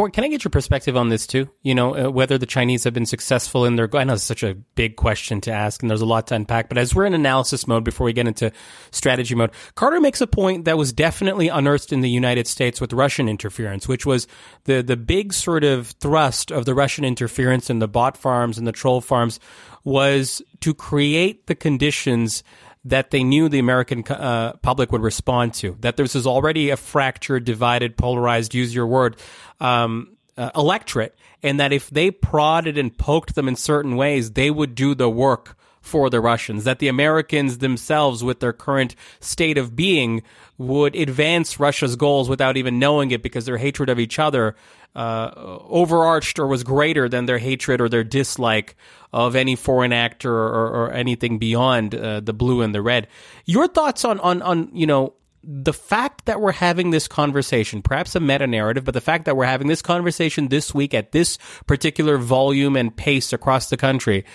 Can 0.08 0.24
I 0.24 0.28
get 0.28 0.44
your 0.44 0.50
perspective 0.50 0.96
on 0.96 1.08
this 1.08 1.26
too? 1.26 1.50
You 1.62 1.74
know, 1.74 1.96
uh, 1.96 2.10
whether 2.10 2.38
the 2.38 2.46
Chinese 2.46 2.84
have 2.84 2.94
been 2.94 3.06
successful 3.06 3.64
in 3.64 3.76
their, 3.76 3.88
I 3.94 4.04
know 4.04 4.14
it's 4.14 4.22
such 4.22 4.42
a 4.42 4.54
big 4.54 4.96
question 4.96 5.40
to 5.42 5.52
ask 5.52 5.82
and 5.82 5.90
there's 5.90 6.00
a 6.00 6.06
lot 6.06 6.28
to 6.28 6.34
unpack, 6.34 6.68
but 6.68 6.78
as 6.78 6.94
we're 6.94 7.06
in 7.06 7.12
analysis 7.12 7.66
mode 7.66 7.84
before 7.84 8.04
we 8.04 8.12
get 8.12 8.26
into 8.26 8.52
strategy 8.92 9.34
mode, 9.34 9.50
Carter 9.74 10.00
makes 10.00 10.20
a 10.20 10.26
point 10.26 10.64
that 10.64 10.78
was 10.78 10.92
definitely 10.92 11.48
unearthed 11.48 11.92
in 11.92 12.00
the 12.00 12.08
United 12.08 12.46
States 12.46 12.80
with 12.80 12.92
Russian 12.92 13.28
interference, 13.28 13.88
which 13.88 14.06
was 14.06 14.26
the, 14.64 14.82
the 14.82 14.96
big 14.96 15.32
sort 15.32 15.64
of 15.64 15.88
thrust 16.00 16.50
of 16.50 16.64
the 16.64 16.74
Russian 16.74 17.04
interference 17.04 17.68
in 17.68 17.80
the 17.80 17.88
bot 17.88 18.16
farms 18.16 18.56
and 18.56 18.66
the 18.66 18.72
troll 18.72 19.00
farms 19.00 19.40
was 19.84 20.40
to 20.60 20.72
create 20.72 21.46
the 21.46 21.54
conditions 21.54 22.42
that 22.84 23.10
they 23.10 23.22
knew 23.22 23.48
the 23.48 23.58
American 23.58 24.04
uh, 24.08 24.54
public 24.62 24.90
would 24.92 25.02
respond 25.02 25.54
to. 25.54 25.76
That 25.80 25.96
this 25.96 26.14
is 26.14 26.26
already 26.26 26.70
a 26.70 26.76
fractured, 26.76 27.44
divided, 27.44 27.96
polarized, 27.96 28.54
use 28.54 28.74
your 28.74 28.86
word, 28.86 29.16
um, 29.60 30.16
uh, 30.36 30.50
electorate, 30.54 31.14
and 31.42 31.60
that 31.60 31.72
if 31.72 31.90
they 31.90 32.10
prodded 32.10 32.78
and 32.78 32.96
poked 32.96 33.34
them 33.34 33.48
in 33.48 33.56
certain 33.56 33.96
ways, 33.96 34.32
they 34.32 34.50
would 34.50 34.74
do 34.74 34.94
the 34.94 35.10
work 35.10 35.56
for 35.80 36.10
the 36.10 36.20
Russians, 36.20 36.64
that 36.64 36.78
the 36.78 36.88
Americans 36.88 37.58
themselves, 37.58 38.22
with 38.22 38.40
their 38.40 38.52
current 38.52 38.94
state 39.20 39.58
of 39.58 39.74
being, 39.74 40.22
would 40.61 40.94
advance 40.94 41.59
Russia's 41.59 41.96
goals 41.96 42.29
without 42.29 42.59
even 42.59 42.79
knowing 42.79 43.12
it 43.12 43.23
because 43.23 43.46
their 43.46 43.57
hatred 43.57 43.88
of 43.88 43.99
each 43.99 44.18
other 44.18 44.55
uh, 44.94 45.31
overarched 45.35 46.38
or 46.38 46.46
was 46.46 46.62
greater 46.62 47.09
than 47.09 47.25
their 47.25 47.38
hatred 47.38 47.81
or 47.81 47.88
their 47.88 48.05
dislike 48.05 48.77
of 49.11 49.35
any 49.35 49.57
foreign 49.57 49.94
actor 49.94 50.31
or, 50.31 50.68
or 50.68 50.92
anything 50.92 51.38
beyond 51.38 51.94
uh, 51.94 52.20
the 52.20 52.35
blue 52.35 52.61
and 52.61 52.75
the 52.75 52.83
red. 52.83 53.09
Your 53.46 53.68
thoughts 53.68 54.05
on, 54.05 54.20
on, 54.20 54.42
on, 54.42 54.68
you 54.75 54.87
know, 54.87 55.14
the 55.42 55.73
fact 55.73 56.27
that 56.27 56.42
we're 56.42 56.53
having 56.53 56.90
this 56.90 57.09
conversation, 57.09 57.81
perhaps 57.81 58.14
a 58.14 58.20
meta 58.20 58.46
narrative, 58.46 58.85
but 58.85 58.92
the 58.92 59.01
fact 59.01 59.25
that 59.25 59.38
we're 59.38 59.46
having 59.46 59.66
this 59.66 59.81
conversation 59.81 60.49
this 60.49 60.75
week 60.75 60.92
at 60.92 61.12
this 61.12 61.38
particular 61.66 62.18
volume 62.18 62.77
and 62.77 62.94
pace 62.94 63.33
across 63.33 63.70
the 63.70 63.79
country, 63.79 64.27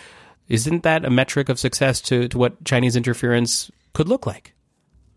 isn't 0.47 0.81
that 0.81 1.05
a 1.05 1.11
metric 1.11 1.49
of 1.49 1.59
success 1.59 2.01
to, 2.01 2.27
to 2.29 2.37
what 2.39 2.65
Chinese 2.65 2.95
interference 2.95 3.69
could 3.93 4.09
look 4.09 4.25
like? 4.25 4.54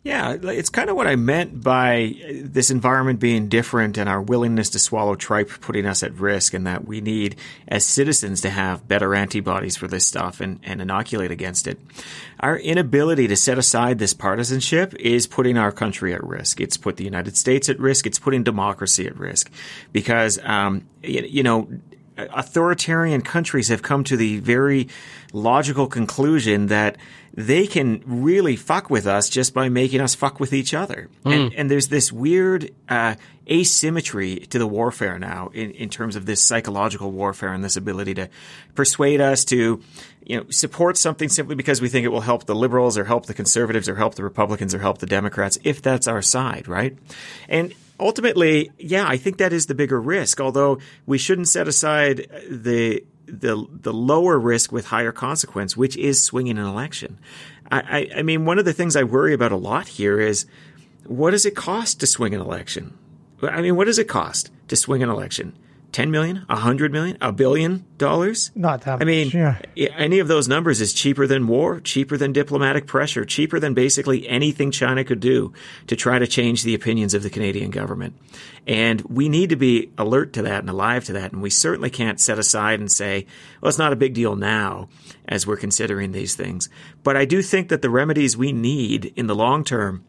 Yeah, 0.09 0.39
it's 0.43 0.71
kind 0.71 0.89
of 0.89 0.97
what 0.97 1.07
I 1.07 1.17
meant 1.17 1.63
by 1.63 2.15
this 2.33 2.71
environment 2.71 3.21
being 3.21 3.49
different 3.49 3.99
and 3.99 4.09
our 4.09 4.23
willingness 4.23 4.71
to 4.71 4.79
swallow 4.79 5.17
tripe 5.17 5.51
putting 5.61 5.85
us 5.85 6.03
at 6.03 6.15
risk, 6.15 6.55
and 6.55 6.67
that 6.67 6.87
we 6.87 7.03
need, 7.03 7.37
as 7.69 7.85
citizens, 7.85 8.41
to 8.41 8.49
have 8.49 8.89
better 8.89 9.15
antibodies 9.15 9.77
for 9.77 9.87
this 9.87 10.07
stuff 10.07 10.41
and, 10.41 10.61
and 10.63 10.81
inoculate 10.81 11.31
against 11.31 11.67
it. 11.67 11.79
Our 12.41 12.57
inability 12.57 13.29
to 13.29 13.37
set 13.37 13.59
aside 13.59 13.99
this 13.99 14.15
partisanship 14.15 14.95
is 14.95 15.27
putting 15.27 15.59
our 15.59 15.73
country 15.73 16.15
at 16.15 16.25
risk. 16.25 16.59
It's 16.59 16.79
put 16.79 16.97
the 16.97 17.05
United 17.05 17.37
States 17.37 17.69
at 17.69 17.79
risk. 17.79 18.07
It's 18.07 18.19
putting 18.19 18.43
democracy 18.43 19.07
at 19.07 19.19
risk 19.19 19.51
because, 19.93 20.39
um, 20.43 20.89
you 21.03 21.43
know, 21.43 21.69
authoritarian 22.19 23.23
countries 23.23 23.69
have 23.69 23.83
come 23.83 24.05
to 24.05 24.17
the 24.17 24.39
very 24.41 24.89
logical 25.33 25.87
conclusion 25.87 26.67
that 26.67 26.97
they 27.35 27.67
can 27.67 28.03
really 28.05 28.57
fuck 28.57 28.91
with 28.91 29.07
us 29.07 29.29
just 29.29 29.55
by 29.55 29.69
making 29.69 30.01
us 30.01 30.15
fuck 30.15 30.41
with 30.41 30.53
each 30.53 30.75
other. 30.75 31.09
Mm. 31.25 31.33
And, 31.33 31.55
and, 31.55 31.71
there's 31.71 31.89
this 31.89 32.13
weird 32.13 32.73
uh, 32.89 33.15
asymmetry 33.49 34.41
to 34.51 34.59
the 34.59 34.67
warfare 34.67 35.19
now 35.19 35.51
in, 35.55 35.71
in 35.73 35.89
terms 35.89 36.17
of 36.17 36.27
this 36.27 36.43
psychological 36.43 37.13
warfare 37.13 37.53
and 37.53 37.63
this 37.63 37.77
ability 37.77 38.15
to 38.15 38.29
persuade 38.75 39.21
us 39.21 39.45
to 39.47 39.81
you 40.25 40.37
know, 40.37 40.47
support 40.51 40.97
something 40.97 41.29
simply 41.29 41.55
because 41.55 41.81
we 41.81 41.89
think 41.89 42.05
it 42.05 42.09
will 42.09 42.23
help 42.23 42.47
the 42.47 42.55
liberals 42.55 42.99
or 42.99 43.05
help 43.05 43.27
the 43.27 43.35
conservatives 43.35 43.89
or 43.89 43.95
help 43.95 44.17
the 44.17 44.25
Republicans 44.25 44.75
or 44.75 44.81
help 44.81 44.99
the 44.99 45.07
Democrats 45.07 45.59
if 45.63 45.81
that's 45.81 46.09
our 46.09 46.23
side, 46.23 46.67
right? 46.67 46.99
And 47.49 47.73
ultimately, 47.99 48.71
yeah, 48.79 49.07
I 49.07 49.17
think 49.17 49.39
that 49.39 49.53
is 49.53 49.67
the 49.67 49.75
bigger 49.75 50.01
risk. 50.01 50.41
Although 50.41 50.79
we 51.07 51.19
shouldn't 51.19 51.49
set 51.49 51.69
aside 51.69 52.27
the 52.49 53.05
the 53.27 53.67
the 53.71 53.93
lower 53.93 54.39
risk 54.39 54.73
with 54.73 54.87
higher 54.87 55.13
consequence, 55.13 55.77
which 55.77 55.97
is 55.97 56.23
swinging 56.23 56.59
an 56.59 56.65
election. 56.65 57.19
I, 57.71 57.81
I, 57.81 58.19
I 58.19 58.23
mean, 58.23 58.45
one 58.45 58.59
of 58.59 58.65
the 58.65 58.73
things 58.73 58.97
I 58.97 59.03
worry 59.03 59.35
about 59.35 59.53
a 59.53 59.57
lot 59.57 59.89
here 59.89 60.19
is 60.21 60.47
what 61.07 61.33
does 61.33 61.45
it 61.47 61.55
cost 61.55 62.01
to 62.01 62.07
swing 62.07 62.35
an 62.35 62.41
election? 62.41 62.97
I 63.43 63.61
mean, 63.61 63.77
what 63.77 63.87
does 63.87 63.99
it 63.99 64.09
cost 64.09 64.51
to 64.69 64.77
swing 64.77 65.03
an 65.03 65.11
election? 65.11 65.57
10 65.93 66.11
million, 66.11 66.45
100 66.49 66.93
million, 66.93 67.17
a 67.21 67.33
billion 67.33 67.85
dollars? 67.97 68.51
Not 68.55 68.83
that 68.83 69.01
I 69.01 69.05
mean, 69.05 69.31
yeah. 69.31 69.59
any 69.75 70.19
of 70.19 70.29
those 70.29 70.47
numbers 70.47 70.81
is 70.81 70.93
cheaper 70.93 71.27
than 71.27 71.47
war, 71.47 71.81
cheaper 71.81 72.17
than 72.17 72.33
diplomatic 72.33 72.87
pressure, 72.87 73.25
cheaper 73.25 73.59
than 73.59 73.75
basically 73.75 74.29
anything 74.29 74.71
China 74.71 75.03
could 75.03 75.21
do 75.21 75.53
to 75.87 75.97
try 75.97 76.19
to 76.19 76.27
change 76.27 76.63
the 76.63 76.75
opinions 76.75 77.15
of 77.15 77.23
the 77.23 77.31
Canadian 77.31 77.71
government. 77.71 78.15
And 78.67 79.01
we 79.03 79.29
need 79.29 79.49
to 79.49 79.57
be 79.57 79.91
alert 79.97 80.35
to 80.35 80.43
that 80.43 80.61
and 80.61 80.69
alive 80.69 81.05
to 81.07 81.15
that. 81.15 81.33
And 81.33 81.41
we 81.41 81.51
certainly 81.51 81.91
can't 81.91 82.21
set 82.21 82.39
aside 82.39 82.81
and 82.81 82.93
say, 82.93 83.27
well, 83.61 83.69
it's 83.69 83.79
not 83.79 83.93
a 83.93 83.97
big 83.97 84.13
deal 84.13 84.37
now 84.37 84.89
as 85.27 85.47
we're 85.47 85.57
considering 85.57 86.13
these 86.13 86.37
things. 86.37 86.69
But 87.03 87.17
I 87.17 87.25
do 87.25 87.41
think 87.41 87.71
that 87.71 87.81
the 87.81 87.91
remedies 87.91 88.37
we 88.37 88.53
need 88.53 89.07
in 89.17 89.27
the 89.27 89.35
long 89.35 89.65
term 89.65 90.05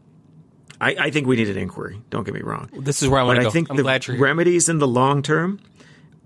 I, 0.81 0.95
I 0.99 1.11
think 1.11 1.27
we 1.27 1.35
need 1.35 1.49
an 1.49 1.57
inquiry. 1.57 2.01
Don't 2.09 2.23
get 2.23 2.33
me 2.33 2.41
wrong. 2.41 2.69
This 2.73 3.01
is 3.03 3.09
where 3.09 3.19
I 3.19 3.23
want 3.23 3.37
But 3.37 3.39
to 3.39 3.43
go. 3.45 3.49
I 3.49 3.51
think 3.51 3.69
I'm 3.69 3.75
the 3.77 3.83
glad 3.83 4.07
you're 4.07 4.15
here. 4.15 4.23
remedies 4.25 4.69
in 4.69 4.77
the 4.77 4.87
long 4.87 5.21
term 5.21 5.59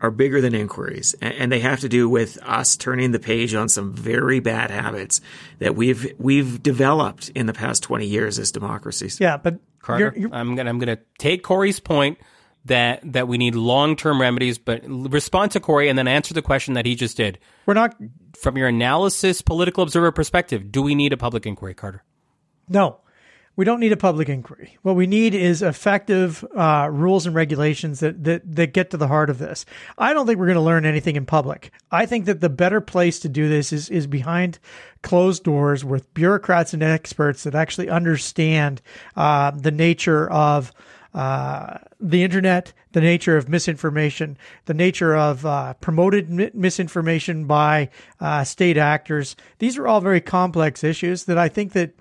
are 0.02 0.12
bigger 0.12 0.42
than 0.42 0.54
inquiries, 0.54 1.16
and, 1.22 1.34
and 1.36 1.52
they 1.52 1.60
have 1.62 1.80
to 1.80 1.89
do 1.89 2.10
with 2.10 2.38
us 2.44 2.76
turning 2.76 3.12
the 3.12 3.20
page 3.20 3.54
on 3.56 3.70
some 3.70 3.94
very 3.94 4.39
bad 4.39 4.70
habits 4.70 5.22
that 5.60 5.76
we've 5.76 6.13
we've 6.18 6.62
developed 6.62 7.30
in 7.30 7.46
the 7.46 7.54
past 7.54 7.84
twenty 7.84 8.06
years 8.06 8.38
as 8.38 8.52
democracies. 8.52 9.20
Yeah, 9.20 9.38
but 9.38 9.60
Carter, 9.80 10.12
you're, 10.16 10.28
you're, 10.28 10.34
I'm 10.36 10.56
gonna 10.56 10.70
I'm 10.70 10.78
gonna 10.80 11.00
take 11.18 11.42
Corey's 11.44 11.80
point 11.80 12.18
that 12.66 13.00
that 13.13 13.28
we 13.28 13.38
need 13.38 13.56
long 13.56 13.96
term 13.96 14.20
remedies, 14.22 14.58
but 14.58 14.84
respond 14.88 15.52
to 15.52 15.60
Corey 15.60 15.89
and 15.89 15.98
then 15.98 16.08
answer 16.08 16.34
the 16.34 16.42
question 16.42 16.74
that 16.76 16.86
he 16.86 16.96
just 16.96 17.18
did. 17.18 17.39
we're 17.66 17.74
not. 17.74 17.96
From 18.38 18.58
your 18.58 18.68
analysis, 18.68 19.42
political 19.42 19.84
observer 19.84 20.12
perspective, 20.12 20.70
do 20.70 20.82
we 20.82 20.96
need 20.96 21.13
a 21.13 21.18
public 21.18 21.46
inquiry, 21.46 21.74
Carter? 21.74 22.04
No, 22.68 23.00
we 23.56 23.66
don't 23.66 23.80
need 23.80 23.92
a 23.92 23.98
public 23.98 24.30
inquiry. 24.30 24.78
What 24.82 24.96
we 24.96 25.06
need 25.06 25.36
is 25.36 25.62
effective 25.62 26.44
uh, 26.56 26.89
rules 26.92 27.28
and 27.28 27.36
regulations 27.36 28.00
that, 28.00 28.24
that 28.24 28.56
that 28.56 28.74
get 28.74 28.89
to 28.92 28.98
the 28.98 29.08
heart 29.08 29.30
of 29.30 29.38
this. 29.38 29.66
I 29.98 30.13
don't 30.13 30.26
think 30.26 30.39
we're 30.39 30.48
going 30.48 30.56
to 30.56 30.62
learn 30.62 30.86
anything 30.86 31.16
in 31.16 31.26
public. 31.26 31.72
I 31.92 32.06
think 32.06 32.26
that 32.26 32.42
the 32.42 32.50
better 32.50 32.82
place 32.82 33.20
to 33.20 33.30
do 33.30 33.48
this 33.48 33.72
is 33.72 33.89
is 33.89 34.08
behind 34.08 34.60
closed 35.04 35.44
doors 35.44 35.86
with 35.86 36.12
bureaucrats 36.13 36.74
and 36.74 36.82
experts 36.82 37.44
that 37.44 37.56
actually 37.56 37.89
understand 37.89 38.82
uh, 39.16 39.52
the 39.52 39.72
nature 39.72 40.30
of 40.32 40.72
uh, 41.13 41.78
the 42.00 42.24
internet, 42.24 42.74
the 42.94 43.02
nature 43.02 43.38
of 43.38 43.48
misinformation, 43.48 44.36
the 44.66 44.74
nature 44.74 45.16
of 45.16 45.46
uh, 45.46 45.74
promoted 45.76 46.30
mi- 46.30 46.50
misinformation 46.56 47.46
by 47.46 47.89
uh, 48.20 48.44
state 48.44 48.78
actors. 48.78 49.36
These 49.60 49.78
are 49.78 49.88
all 49.88 50.02
very 50.02 50.22
complex 50.22 50.84
issues 50.84 51.26
that 51.26 51.38
I 51.38 51.50
think 51.50 51.74
that 51.74 51.92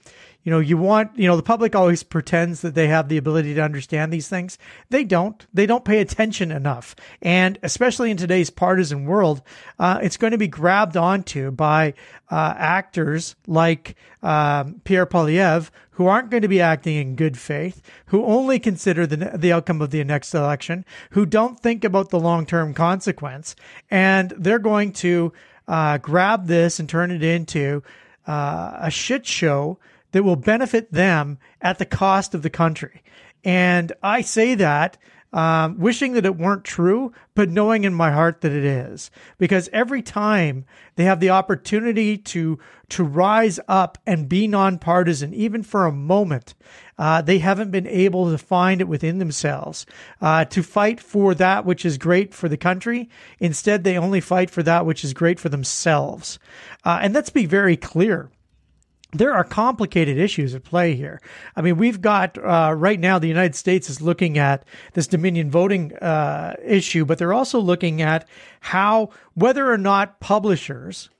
you 0.45 0.51
know 0.51 0.59
you 0.59 0.77
want 0.77 1.17
you 1.17 1.27
know 1.27 1.37
the 1.37 1.43
public 1.43 1.75
always 1.75 2.03
pretends 2.03 2.61
that 2.63 2.75
they 2.75 2.89
have 2.89 3.09
the 3.09 3.17
ability 3.17 3.55
to 3.55 3.63
understand 3.63 4.13
these 4.13 4.29
things. 4.29 4.59
They 4.91 5.05
don't. 5.05 5.47
They 5.53 5.67
don't 5.67 5.85
pay 5.85 6.01
attention 6.01 6.51
enough. 6.51 6.97
And 7.21 7.59
especially 7.63 8.11
in 8.11 8.17
today's 8.17 8.51
partisan 8.51 9.07
world 9.07 9.43
uh, 9.79 10.01
it's 10.03 10.17
going 10.17 10.33
to 10.33 10.39
be 10.39 10.49
grabbed 10.49 10.97
onto 10.97 11.51
by 11.51 11.95
uh, 12.31 12.55
actors 12.57 13.37
like 13.47 13.97
um, 14.23 14.81
Pierre 14.85 15.07
Poilievre 15.07 15.71
who 15.93 16.07
aren't 16.07 16.31
going 16.31 16.43
to 16.43 16.49
be 16.49 16.61
acting 16.61 16.97
in 16.97 17.17
good 17.17 17.37
faith 17.37 17.83
who 18.07 18.25
only 18.25 18.59
consider 18.59 19.07
the, 19.07 19.33
the 19.37 19.53
outcome 19.53 19.83
of 19.83 19.91
the 19.91 20.03
next 20.05 20.35
election 20.35 20.85
who 21.11 21.27
don't 21.27 21.61
think 21.61 21.85
about 21.85 22.11
the 22.11 22.19
long-term 22.19 22.73
consequence. 22.75 23.55
And 23.91 24.33
they're 24.37 24.59
going 24.59 24.93
to 24.95 25.33
uh, 25.69 25.99
grab 25.99 26.47
this 26.47 26.81
and 26.81 26.89
turn 26.89 27.11
it 27.11 27.23
into 27.23 27.83
uh, 28.27 28.79
a 28.81 28.91
shit 28.91 29.27
show 29.27 29.79
that 30.13 30.23
will 30.23 30.37
benefit 30.37 30.93
them 30.93 31.39
at 31.61 31.79
the 31.79 31.87
cost 31.87 32.35
of 32.35 32.43
the 32.43 32.51
country. 32.51 33.03
And 33.45 33.93
I 34.03 34.21
say 34.21 34.55
that 34.55 34.97
um, 35.33 35.79
wishing 35.79 36.13
that 36.13 36.27
it 36.27 36.37
weren't 36.37 36.65
true, 36.65 37.13
but 37.35 37.49
knowing 37.49 37.85
in 37.85 37.95
my 37.95 38.11
heart 38.11 38.43
that 38.43 38.53
it 38.53 38.65
is, 38.65 39.11
because 39.39 39.71
every 39.73 40.03
time 40.03 40.67
they 40.97 41.05
have 41.05 41.21
the 41.21 41.31
opportunity 41.31 42.19
to 42.19 42.59
to 42.91 43.03
rise 43.03 43.59
up 43.67 43.97
and 44.07 44.29
be 44.29 44.47
nonpartisan, 44.47 45.33
even 45.33 45.63
for 45.63 45.87
a 45.87 45.93
moment, 45.93 46.53
uh, 46.99 47.23
they 47.23 47.39
haven't 47.39 47.71
been 47.71 47.87
able 47.87 48.31
to 48.31 48.37
find 48.37 48.83
it 48.83 48.89
within 48.89 49.17
themselves 49.17 49.87
uh, 50.21 50.45
to 50.45 50.63
fight 50.63 51.01
for 51.01 51.35
that 51.35 51.65
which 51.65 51.87
is 51.87 51.97
great 51.97 52.35
for 52.35 52.51
the 52.51 52.59
country. 52.59 53.09
Instead, 53.41 53.83
they 53.83 53.97
only 53.97 54.21
fight 54.21 54.51
for 54.51 54.63
that 54.63 54.85
which 54.85 55.03
is 55.03 55.15
great 55.15 55.41
for 55.41 55.49
themselves. 55.49 56.39
Uh, 56.85 56.99
and 57.01 57.15
let's 57.15 57.31
be 57.31 57.47
very 57.47 57.79
clear 57.79 58.31
there 59.13 59.33
are 59.33 59.45
complicated 59.45 60.19
issues 60.19 60.55
at 60.55 60.65
play 60.65 60.95
here. 60.95 61.21
I 61.55 61.61
mean, 61.61 61.77
we've 61.77 62.01
got 62.01 62.39
uh, 62.39 62.75
right 62.77 62.99
now 62.99 63.19
the 63.19 63.29
United 63.29 63.55
States 63.55 63.91
is 63.91 64.01
looking 64.01 64.39
at 64.39 64.65
this 64.95 65.07
Dominion 65.07 65.51
voting 65.51 65.95
uh, 65.97 66.55
issue, 66.65 67.05
but 67.05 67.19
they're 67.19 67.35
also 67.35 67.61
looking 67.61 68.01
at 68.01 68.27
how 68.61 69.11
whether 69.35 69.71
or 69.71 69.79
not 69.79 70.19
publishers 70.21 71.11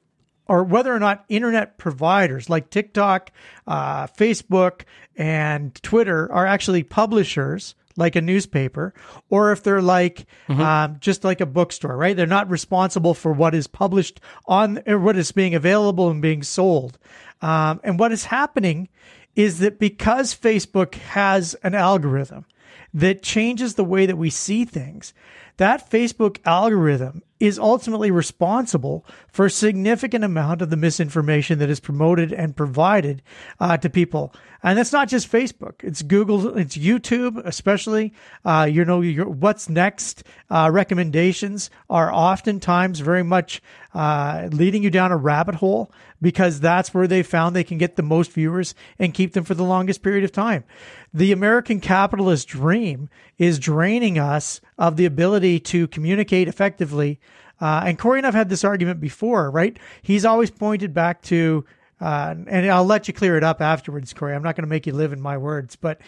or 0.49 0.65
whether 0.65 0.95
or 0.95 0.99
not 0.99 1.25
internet 1.29 1.79
providers 1.79 2.51
like 2.51 2.71
TikTok, 2.71 3.31
uh, 3.67 4.07
Facebook, 4.07 4.83
and 5.17 5.75
Twitter 5.83 6.33
are 6.33 6.47
actually 6.47 6.83
publishers 6.83 7.75
like 7.97 8.17
a 8.17 8.23
newspaper, 8.23 8.95
or 9.29 9.53
if 9.53 9.63
they're 9.63 9.83
like 9.83 10.27
um, 10.61 10.97
just 11.01 11.25
like 11.25 11.41
a 11.41 11.47
bookstore, 11.47 11.97
right? 11.97 12.17
They're 12.17 12.27
not 12.27 12.51
responsible 12.51 13.13
for 13.15 13.33
what 13.33 13.55
is 13.55 13.67
published 13.67 14.21
on 14.47 14.83
or 14.87 14.99
what 14.99 15.17
is 15.17 15.33
being 15.33 15.55
available 15.55 16.11
and 16.11 16.23
being 16.23 16.43
sold. 16.43 16.99
Um, 17.43 17.81
and 17.85 17.99
what 17.99 18.13
is 18.13 18.25
happening 18.25 18.89
is 19.37 19.59
that 19.59 19.79
because 19.79 20.35
Facebook 20.35 20.95
has 20.95 21.55
an 21.63 21.75
algorithm 21.75 22.47
that 22.95 23.23
changes 23.23 23.75
the 23.75 23.85
way 23.85 24.07
that 24.07 24.17
we 24.17 24.31
see 24.31 24.65
things, 24.65 25.13
that 25.57 25.91
Facebook 25.91 26.39
algorithm 26.45 27.23
is 27.41 27.59
ultimately 27.59 28.11
responsible 28.11 29.05
for 29.29 29.47
a 29.47 29.51
significant 29.51 30.23
amount 30.23 30.63
of 30.63 30.71
the 30.71 30.77
misinformation 30.77 31.59
that 31.59 31.69
is 31.69 31.81
promoted 31.81 32.33
and 32.33 32.57
provided 32.57 33.21
uh, 33.59 33.77
to 33.77 33.91
people. 33.91 34.33
And 34.63 34.79
that's 34.79 34.93
not 34.93 35.09
just 35.09 35.31
Facebook; 35.31 35.83
it's 35.83 36.03
Google, 36.03 36.57
it's 36.57 36.77
YouTube, 36.77 37.45
especially. 37.45 38.13
Uh, 38.45 38.69
you 38.71 38.85
know, 38.85 39.01
your 39.01 39.29
what's 39.29 39.69
next 39.69 40.23
uh, 40.51 40.71
recommendations 40.73 41.69
are 41.91 42.13
oftentimes 42.13 43.01
very 43.01 43.25
much 43.25 43.61
uh, 43.93 44.49
leading 44.53 44.85
you 44.85 44.91
down 44.91 45.11
a 45.11 45.17
rabbit 45.17 45.57
hole 45.57 45.91
because 46.23 46.61
that's 46.61 46.95
where 46.95 47.09
they 47.09 47.23
found 47.23 47.55
they 47.55 47.65
can 47.65 47.77
get 47.77 47.97
the 47.97 48.03
most 48.03 48.33
viewers 48.33 48.75
and 48.99 49.13
keep 49.13 49.35
them 49.35 49.45
for 49.45 49.55
the 49.55 49.65
longest 49.65 50.03
period 50.03 50.25
of 50.25 50.33
time. 50.33 50.65
The 51.13 51.33
American 51.33 51.81
capitalist 51.81 52.49
dream 52.49 53.11
is 53.37 53.59
draining 53.59 54.19
us 54.19 54.61
of 54.79 54.97
the 54.97 55.05
ability 55.05 55.61
to 55.61 55.89
communicate 55.89 56.49
effectively. 56.49 57.21
Uh, 57.61 57.83
and 57.85 57.99
Corey 57.99 58.21
and 58.21 58.27
I've 58.27 58.35
had 58.35 58.49
this 58.49 58.65
argument 58.65 59.01
before, 59.01 59.51
right? 59.51 59.79
He's 60.01 60.25
always 60.25 60.51
pointed 60.51 60.95
back 60.95 61.21
to, 61.23 61.65
uh, 62.03 62.35
and 62.49 62.69
I'll 62.69 62.85
let 62.85 63.07
you 63.07 63.15
clear 63.15 63.37
it 63.37 63.45
up 63.45 63.61
afterwards, 63.61 64.13
Corey. 64.13 64.35
I'm 64.35 64.43
not 64.43 64.57
going 64.57 64.65
to 64.65 64.69
make 64.69 64.89
you 64.89 64.93
live 64.93 65.13
in 65.13 65.21
my 65.21 65.39
words, 65.39 65.77
but 65.77 66.01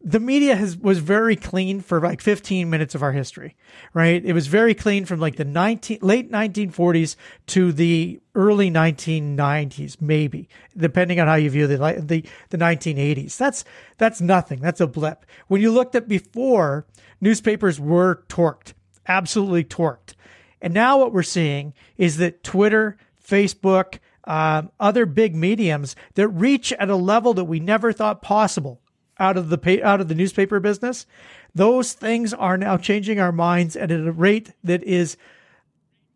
the 0.00 0.18
media 0.18 0.56
has 0.56 0.78
was 0.78 0.98
very 0.98 1.36
clean 1.36 1.82
for 1.82 2.00
like 2.00 2.22
15 2.22 2.70
minutes 2.70 2.94
of 2.94 3.02
our 3.02 3.12
history, 3.12 3.54
right? 3.92 4.24
It 4.24 4.32
was 4.32 4.46
very 4.46 4.74
clean 4.74 5.04
from 5.04 5.20
like 5.20 5.36
the 5.36 5.44
19 5.44 5.98
late 6.00 6.32
1940s 6.32 7.16
to 7.48 7.70
the 7.70 8.18
early 8.34 8.70
1990s, 8.70 10.00
maybe 10.00 10.48
depending 10.74 11.20
on 11.20 11.26
how 11.26 11.34
you 11.34 11.50
view 11.50 11.66
the 11.66 11.76
the 11.76 12.24
the 12.48 12.56
1980s. 12.56 13.36
That's 13.36 13.62
that's 13.98 14.22
nothing. 14.22 14.58
That's 14.58 14.80
a 14.80 14.86
blip. 14.86 15.26
When 15.48 15.60
you 15.60 15.70
looked 15.70 15.94
at 15.94 16.08
before, 16.08 16.86
newspapers 17.20 17.78
were 17.78 18.24
torqued, 18.30 18.72
absolutely 19.06 19.64
torqued, 19.64 20.14
and 20.62 20.72
now 20.72 20.96
what 20.96 21.12
we're 21.12 21.22
seeing 21.22 21.74
is 21.98 22.16
that 22.16 22.42
Twitter, 22.42 22.96
Facebook, 23.22 23.98
um, 24.24 24.70
other 24.78 25.06
big 25.06 25.34
mediums 25.34 25.96
that 26.14 26.28
reach 26.28 26.72
at 26.74 26.90
a 26.90 26.96
level 26.96 27.34
that 27.34 27.44
we 27.44 27.60
never 27.60 27.92
thought 27.92 28.22
possible 28.22 28.80
out 29.18 29.36
of 29.36 29.48
the 29.48 29.82
out 29.82 30.00
of 30.00 30.08
the 30.08 30.14
newspaper 30.14 30.60
business. 30.60 31.06
Those 31.54 31.92
things 31.92 32.32
are 32.32 32.56
now 32.56 32.76
changing 32.76 33.20
our 33.20 33.32
minds 33.32 33.76
at 33.76 33.90
a 33.90 34.10
rate 34.10 34.52
that 34.64 34.82
is 34.84 35.16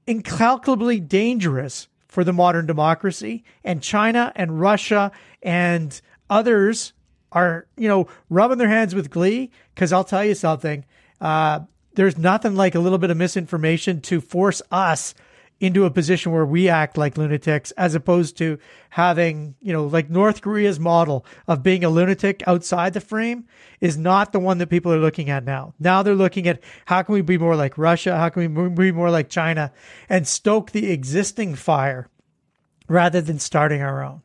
incalculably 0.06 1.00
dangerous 1.00 1.88
for 2.08 2.24
the 2.24 2.32
modern 2.32 2.66
democracy. 2.66 3.44
And 3.62 3.82
China 3.82 4.32
and 4.34 4.60
Russia 4.60 5.12
and 5.42 6.00
others 6.30 6.92
are, 7.32 7.66
you 7.76 7.88
know, 7.88 8.08
rubbing 8.30 8.58
their 8.58 8.68
hands 8.68 8.94
with 8.94 9.10
glee. 9.10 9.50
Because 9.74 9.92
I'll 9.92 10.04
tell 10.04 10.24
you 10.24 10.34
something, 10.34 10.84
uh, 11.20 11.60
there's 11.94 12.16
nothing 12.16 12.56
like 12.56 12.74
a 12.74 12.78
little 12.80 12.98
bit 12.98 13.10
of 13.10 13.16
misinformation 13.16 14.00
to 14.02 14.20
force 14.20 14.62
us 14.70 15.14
into 15.58 15.84
a 15.84 15.90
position 15.90 16.32
where 16.32 16.44
we 16.44 16.68
act 16.68 16.98
like 16.98 17.16
lunatics 17.16 17.70
as 17.72 17.94
opposed 17.94 18.36
to 18.36 18.58
having, 18.90 19.54
you 19.62 19.72
know, 19.72 19.86
like 19.86 20.10
North 20.10 20.42
Korea's 20.42 20.78
model 20.78 21.24
of 21.48 21.62
being 21.62 21.82
a 21.82 21.88
lunatic 21.88 22.42
outside 22.46 22.92
the 22.92 23.00
frame 23.00 23.46
is 23.80 23.96
not 23.96 24.32
the 24.32 24.38
one 24.38 24.58
that 24.58 24.68
people 24.68 24.92
are 24.92 24.98
looking 24.98 25.30
at 25.30 25.44
now. 25.44 25.72
Now 25.78 26.02
they're 26.02 26.14
looking 26.14 26.46
at 26.46 26.60
how 26.84 27.02
can 27.02 27.14
we 27.14 27.22
be 27.22 27.38
more 27.38 27.56
like 27.56 27.78
Russia? 27.78 28.16
How 28.18 28.28
can 28.28 28.54
we 28.54 28.68
be 28.68 28.92
more 28.92 29.10
like 29.10 29.30
China 29.30 29.72
and 30.08 30.28
stoke 30.28 30.72
the 30.72 30.90
existing 30.90 31.54
fire 31.54 32.08
rather 32.88 33.22
than 33.22 33.38
starting 33.38 33.80
our 33.80 34.02
own? 34.04 34.22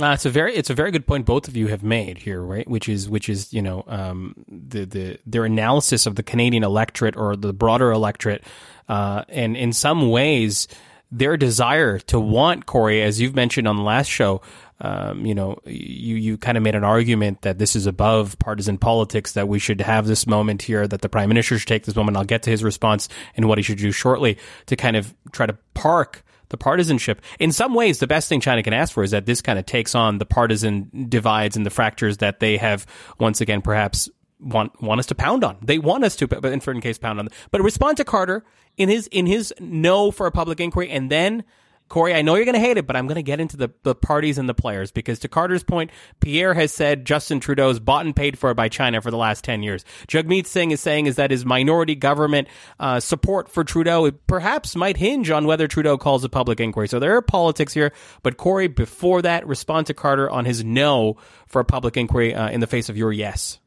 Uh, 0.00 0.12
it's 0.12 0.24
a 0.24 0.30
very 0.30 0.54
it's 0.54 0.70
a 0.70 0.74
very 0.74 0.92
good 0.92 1.06
point 1.06 1.26
both 1.26 1.48
of 1.48 1.56
you 1.56 1.66
have 1.68 1.82
made 1.82 2.18
here, 2.18 2.40
right? 2.40 2.68
Which 2.68 2.88
is 2.88 3.08
which 3.08 3.28
is 3.28 3.52
you 3.52 3.62
know 3.62 3.84
um, 3.88 4.34
the 4.48 4.84
the 4.84 5.18
their 5.26 5.44
analysis 5.44 6.06
of 6.06 6.14
the 6.14 6.22
Canadian 6.22 6.62
electorate 6.62 7.16
or 7.16 7.34
the 7.34 7.52
broader 7.52 7.90
electorate, 7.90 8.44
uh, 8.88 9.24
and 9.28 9.56
in 9.56 9.72
some 9.72 10.10
ways 10.10 10.68
their 11.10 11.36
desire 11.36 11.98
to 11.98 12.20
want 12.20 12.66
Corey, 12.66 13.02
as 13.02 13.20
you've 13.20 13.34
mentioned 13.34 13.66
on 13.66 13.76
the 13.76 13.82
last 13.82 14.08
show. 14.08 14.40
Um, 14.80 15.26
you 15.26 15.34
know, 15.34 15.58
you 15.66 16.14
you 16.14 16.38
kind 16.38 16.56
of 16.56 16.62
made 16.62 16.76
an 16.76 16.84
argument 16.84 17.42
that 17.42 17.58
this 17.58 17.74
is 17.74 17.86
above 17.86 18.38
partisan 18.38 18.78
politics, 18.78 19.32
that 19.32 19.48
we 19.48 19.58
should 19.58 19.80
have 19.80 20.06
this 20.06 20.24
moment 20.24 20.62
here, 20.62 20.86
that 20.86 21.02
the 21.02 21.08
prime 21.08 21.28
minister 21.28 21.58
should 21.58 21.66
take 21.66 21.84
this 21.84 21.96
moment. 21.96 22.16
I'll 22.16 22.22
get 22.22 22.44
to 22.44 22.50
his 22.50 22.62
response 22.62 23.08
and 23.36 23.48
what 23.48 23.58
he 23.58 23.62
should 23.62 23.78
do 23.78 23.90
shortly 23.90 24.38
to 24.66 24.76
kind 24.76 24.96
of 24.96 25.12
try 25.32 25.46
to 25.46 25.58
park 25.74 26.22
the 26.50 26.56
partisanship. 26.56 27.20
In 27.38 27.52
some 27.52 27.74
ways, 27.74 27.98
the 27.98 28.06
best 28.06 28.28
thing 28.28 28.40
China 28.40 28.62
can 28.62 28.72
ask 28.72 28.92
for 28.92 29.02
is 29.02 29.10
that 29.10 29.26
this 29.26 29.40
kind 29.40 29.58
of 29.58 29.66
takes 29.66 29.94
on 29.94 30.18
the 30.18 30.26
partisan 30.26 31.06
divides 31.08 31.56
and 31.56 31.66
the 31.66 31.70
fractures 31.70 32.18
that 32.18 32.40
they 32.40 32.56
have 32.56 32.86
once 33.18 33.40
again 33.40 33.62
perhaps 33.62 34.08
want 34.40 34.80
want 34.82 34.98
us 35.00 35.06
to 35.06 35.14
pound 35.14 35.44
on. 35.44 35.58
They 35.62 35.78
want 35.78 36.04
us 36.04 36.16
to, 36.16 36.28
but 36.28 36.44
in 36.44 36.60
certain 36.60 36.80
case, 36.80 36.98
pound 36.98 37.18
on. 37.18 37.26
Them. 37.26 37.34
But 37.50 37.62
respond 37.62 37.96
to 37.98 38.04
Carter 38.04 38.44
in 38.76 38.88
his 38.88 39.06
in 39.08 39.26
his 39.26 39.52
no 39.60 40.10
for 40.10 40.26
a 40.26 40.32
public 40.32 40.60
inquiry, 40.60 40.90
and 40.90 41.10
then 41.10 41.44
Corey, 41.88 42.14
I 42.14 42.22
know 42.22 42.34
you're 42.34 42.44
going 42.44 42.54
to 42.54 42.60
hate 42.60 42.76
it, 42.76 42.86
but 42.86 42.96
I'm 42.96 43.06
going 43.06 43.16
to 43.16 43.22
get 43.22 43.40
into 43.40 43.56
the, 43.56 43.70
the 43.82 43.94
parties 43.94 44.36
and 44.36 44.48
the 44.48 44.54
players 44.54 44.90
because, 44.90 45.18
to 45.20 45.28
Carter's 45.28 45.62
point, 45.62 45.90
Pierre 46.20 46.54
has 46.54 46.72
said 46.72 47.04
Justin 47.04 47.40
Trudeau 47.40 47.70
is 47.70 47.80
bought 47.80 48.04
and 48.04 48.14
paid 48.14 48.38
for 48.38 48.52
by 48.54 48.68
China 48.68 49.00
for 49.00 49.10
the 49.10 49.16
last 49.16 49.42
10 49.44 49.62
years. 49.62 49.84
Jagmeet 50.06 50.46
Singh 50.46 50.70
is 50.70 50.80
saying 50.80 51.06
is 51.06 51.16
that 51.16 51.30
his 51.30 51.46
minority 51.46 51.94
government 51.94 52.48
uh, 52.78 53.00
support 53.00 53.48
for 53.48 53.64
Trudeau 53.64 54.10
perhaps 54.10 54.76
might 54.76 54.98
hinge 54.98 55.30
on 55.30 55.46
whether 55.46 55.66
Trudeau 55.66 55.96
calls 55.96 56.24
a 56.24 56.28
public 56.28 56.60
inquiry. 56.60 56.88
So 56.88 56.98
there 56.98 57.16
are 57.16 57.22
politics 57.22 57.72
here. 57.72 57.92
But, 58.22 58.36
Corey, 58.36 58.68
before 58.68 59.22
that, 59.22 59.46
respond 59.46 59.86
to 59.86 59.94
Carter 59.94 60.28
on 60.28 60.44
his 60.44 60.62
no 60.64 61.16
for 61.46 61.60
a 61.60 61.64
public 61.64 61.96
inquiry 61.96 62.34
uh, 62.34 62.50
in 62.50 62.60
the 62.60 62.66
face 62.66 62.88
of 62.88 62.96
your 62.96 63.12
yes. 63.12 63.58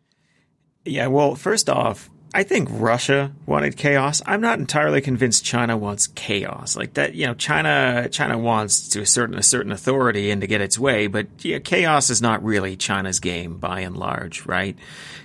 Yeah, 0.85 1.07
well, 1.07 1.35
first 1.35 1.69
off, 1.69 2.09
I 2.33 2.43
think 2.43 2.69
Russia 2.71 3.33
wanted 3.45 3.75
chaos. 3.75 4.21
I'm 4.25 4.39
not 4.39 4.57
entirely 4.57 5.01
convinced 5.01 5.43
China 5.43 5.75
wants 5.75 6.07
chaos. 6.07 6.77
Like 6.77 6.93
that, 6.93 7.13
you 7.13 7.27
know, 7.27 7.33
China 7.33 8.07
China 8.09 8.37
wants 8.37 8.87
to 8.89 9.01
assert 9.01 9.35
a 9.35 9.43
certain 9.43 9.73
authority 9.73 10.31
and 10.31 10.39
to 10.39 10.47
get 10.47 10.61
its 10.61 10.79
way, 10.79 11.07
but 11.07 11.27
yeah, 11.39 11.59
chaos 11.59 12.09
is 12.09 12.21
not 12.21 12.41
really 12.41 12.77
China's 12.77 13.19
game 13.19 13.57
by 13.57 13.81
and 13.81 13.97
large, 13.97 14.45
right? 14.45 14.77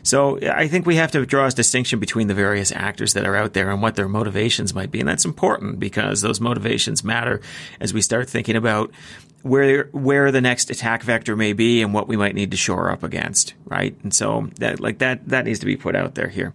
So 0.02 0.40
I 0.40 0.66
think 0.66 0.84
we 0.84 0.96
have 0.96 1.12
to 1.12 1.24
draw 1.24 1.46
a 1.46 1.50
distinction 1.50 2.00
between 2.00 2.26
the 2.26 2.34
various 2.34 2.72
actors 2.72 3.14
that 3.14 3.24
are 3.24 3.36
out 3.36 3.52
there 3.52 3.70
and 3.70 3.80
what 3.80 3.94
their 3.94 4.08
motivations 4.08 4.74
might 4.74 4.90
be, 4.90 4.98
and 4.98 5.08
that's 5.08 5.24
important 5.24 5.78
because 5.78 6.22
those 6.22 6.40
motivations 6.40 7.04
matter 7.04 7.40
as 7.80 7.94
we 7.94 8.00
start 8.00 8.28
thinking 8.28 8.56
about 8.56 8.90
where 9.46 9.84
where 9.92 10.30
the 10.32 10.40
next 10.40 10.70
attack 10.70 11.02
vector 11.02 11.36
may 11.36 11.52
be 11.52 11.82
and 11.82 11.94
what 11.94 12.08
we 12.08 12.16
might 12.16 12.34
need 12.34 12.50
to 12.50 12.56
shore 12.56 12.90
up 12.90 13.02
against, 13.02 13.54
right? 13.64 13.96
And 14.02 14.14
so 14.14 14.50
that 14.58 14.80
like 14.80 14.98
that 14.98 15.28
that 15.28 15.44
needs 15.44 15.60
to 15.60 15.66
be 15.66 15.76
put 15.76 15.94
out 15.94 16.14
there 16.14 16.28
here. 16.28 16.52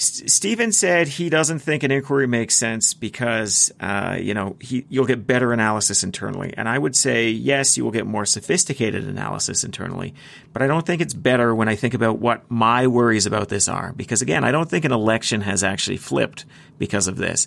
Stephen 0.00 0.72
said 0.72 1.08
he 1.08 1.28
doesn't 1.28 1.58
think 1.58 1.82
an 1.82 1.90
inquiry 1.90 2.26
makes 2.26 2.54
sense 2.54 2.94
because, 2.94 3.70
uh, 3.80 4.16
you 4.18 4.32
know, 4.32 4.56
he, 4.58 4.86
you'll 4.88 5.04
get 5.04 5.26
better 5.26 5.52
analysis 5.52 6.02
internally. 6.02 6.54
And 6.56 6.70
I 6.70 6.78
would 6.78 6.96
say, 6.96 7.28
yes, 7.28 7.76
you 7.76 7.84
will 7.84 7.90
get 7.90 8.06
more 8.06 8.24
sophisticated 8.24 9.04
analysis 9.04 9.62
internally, 9.62 10.14
but 10.54 10.62
I 10.62 10.68
don't 10.68 10.86
think 10.86 11.02
it's 11.02 11.12
better 11.12 11.54
when 11.54 11.68
I 11.68 11.76
think 11.76 11.92
about 11.92 12.18
what 12.18 12.50
my 12.50 12.86
worries 12.86 13.26
about 13.26 13.50
this 13.50 13.68
are. 13.68 13.92
Because 13.92 14.22
again, 14.22 14.42
I 14.42 14.52
don't 14.52 14.70
think 14.70 14.86
an 14.86 14.92
election 14.92 15.42
has 15.42 15.62
actually 15.62 15.98
flipped 15.98 16.46
because 16.78 17.06
of 17.06 17.18
this. 17.18 17.46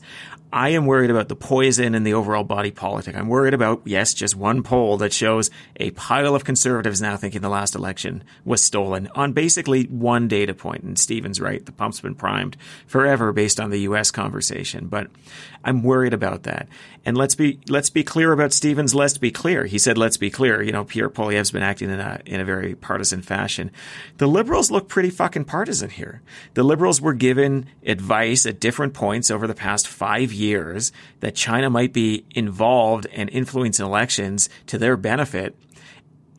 I 0.53 0.69
am 0.69 0.85
worried 0.85 1.09
about 1.09 1.29
the 1.29 1.35
poison 1.35 1.95
in 1.95 2.03
the 2.03 2.13
overall 2.13 2.43
body 2.43 2.69
politic. 2.69 3.15
I'm 3.15 3.27
worried 3.27 3.55
about, 3.55 3.81
yes, 3.85 4.13
just 4.13 4.35
one 4.35 4.61
poll 4.61 4.97
that 4.97 5.11
shows 5.11 5.49
a 5.77 5.89
pile 5.91 6.35
of 6.35 6.45
conservatives 6.45 7.01
now 7.01 7.17
thinking 7.17 7.41
the 7.41 7.49
last 7.49 7.73
election 7.73 8.23
was 8.45 8.61
stolen 8.61 9.09
on 9.15 9.33
basically 9.33 9.85
one 9.85 10.27
data 10.27 10.53
point. 10.53 10.83
And 10.83 10.99
Stephen's 10.99 11.41
right. 11.41 11.65
The 11.65 11.71
pump's 11.71 12.01
been 12.01 12.13
primed 12.13 12.55
forever 12.85 13.33
based 13.33 13.59
on 13.59 13.71
the 13.71 13.79
U.S. 13.79 14.11
conversation. 14.11 14.89
But 14.89 15.07
I'm 15.63 15.83
worried 15.83 16.13
about 16.13 16.43
that. 16.43 16.67
And 17.05 17.17
let's 17.17 17.35
be, 17.35 17.59
let's 17.67 17.89
be 17.89 18.03
clear 18.03 18.31
about 18.31 18.53
Stephen's. 18.53 18.95
let's 18.95 19.17
be 19.17 19.31
clear. 19.31 19.65
He 19.65 19.77
said, 19.77 19.97
let's 19.97 20.17
be 20.17 20.29
clear. 20.29 20.61
You 20.61 20.71
know, 20.71 20.85
Pierre 20.85 21.09
Poilievre's 21.09 21.51
been 21.51 21.63
acting 21.63 21.89
in 21.89 21.99
a, 21.99 22.21
in 22.25 22.39
a 22.39 22.45
very 22.45 22.75
partisan 22.75 23.21
fashion. 23.21 23.71
The 24.17 24.27
liberals 24.27 24.71
look 24.71 24.87
pretty 24.87 25.09
fucking 25.09 25.45
partisan 25.45 25.89
here. 25.89 26.21
The 26.53 26.63
liberals 26.63 27.01
were 27.01 27.13
given 27.13 27.67
advice 27.85 28.45
at 28.45 28.59
different 28.59 28.93
points 28.93 29.31
over 29.31 29.47
the 29.47 29.55
past 29.55 29.87
five 29.87 30.31
years 30.31 30.43
years 30.43 30.91
that 31.19 31.35
China 31.35 31.69
might 31.69 31.93
be 31.93 32.25
involved 32.31 33.07
and 33.13 33.29
influencing 33.29 33.85
elections 33.85 34.49
to 34.67 34.77
their 34.77 34.97
benefit. 34.97 35.55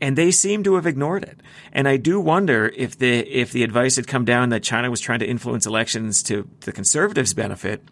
And 0.00 0.18
they 0.18 0.30
seem 0.30 0.62
to 0.64 0.74
have 0.74 0.86
ignored 0.86 1.22
it. 1.22 1.40
And 1.72 1.88
I 1.88 1.96
do 1.96 2.20
wonder 2.20 2.70
if 2.76 2.98
the 2.98 3.20
if 3.20 3.52
the 3.52 3.62
advice 3.62 3.96
had 3.96 4.06
come 4.06 4.24
down 4.24 4.50
that 4.50 4.62
China 4.62 4.90
was 4.90 5.00
trying 5.00 5.20
to 5.20 5.26
influence 5.26 5.66
elections 5.66 6.22
to 6.24 6.48
the 6.60 6.72
conservatives' 6.72 7.32
benefit, 7.32 7.82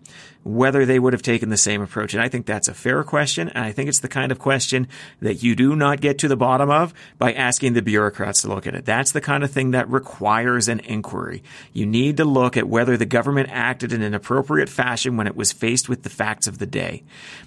whether 0.45 0.85
they 0.85 0.99
would 0.99 1.13
have 1.13 1.23
taken 1.23 1.51
the 1.51 1.57
same 1.57 1.83
approach. 1.83 2.15
And 2.15 2.23
I 2.23 2.29
think 2.29 2.47
that's 2.47 2.69
a 2.69 2.75
fair 2.75 3.05
question. 3.05 3.49
And 3.49 3.65
I 3.65 3.73
think 3.73 3.89
it's 3.89 4.01
the 4.01 4.09
kind 4.09 4.33
of 4.33 4.39
question 4.39 4.89
that 5.21 5.43
you 5.43 5.55
do 5.55 5.77
not 5.77 6.01
get 6.01 6.19
to 6.19 6.29
the 6.29 6.37
bottom 6.37 6.71
of 6.71 6.93
by 7.19 7.33
asking 7.33 7.75
the 7.75 7.83
bureaucrats 7.83 8.43
to 8.43 8.49
look 8.49 8.67
at 8.67 8.75
it. 8.75 8.85
That's 8.85 9.13
the 9.13 9.21
kind 9.21 9.45
of 9.45 9.51
thing 9.51 9.71
that 9.71 9.89
requires 9.89 10.69
an 10.69 10.81
inquiry. 10.81 11.43
You 11.73 11.87
need 11.87 12.17
to 12.17 12.25
look 12.25 12.57
at 12.57 12.69
whether 12.69 12.97
the 12.97 13.07
government 13.07 13.51
acted 13.53 13.93
in 13.93 14.03
an 14.03 14.15
appropriate 14.15 14.69
fashion 14.69 15.17
when 15.17 15.27
it 15.27 15.37
was 15.37 15.53
faced 15.53 15.89
with 15.89 16.03
the 16.03 16.11
facts 16.11 16.47
of 16.47 16.59
the 16.59 16.67
day. 16.67 17.05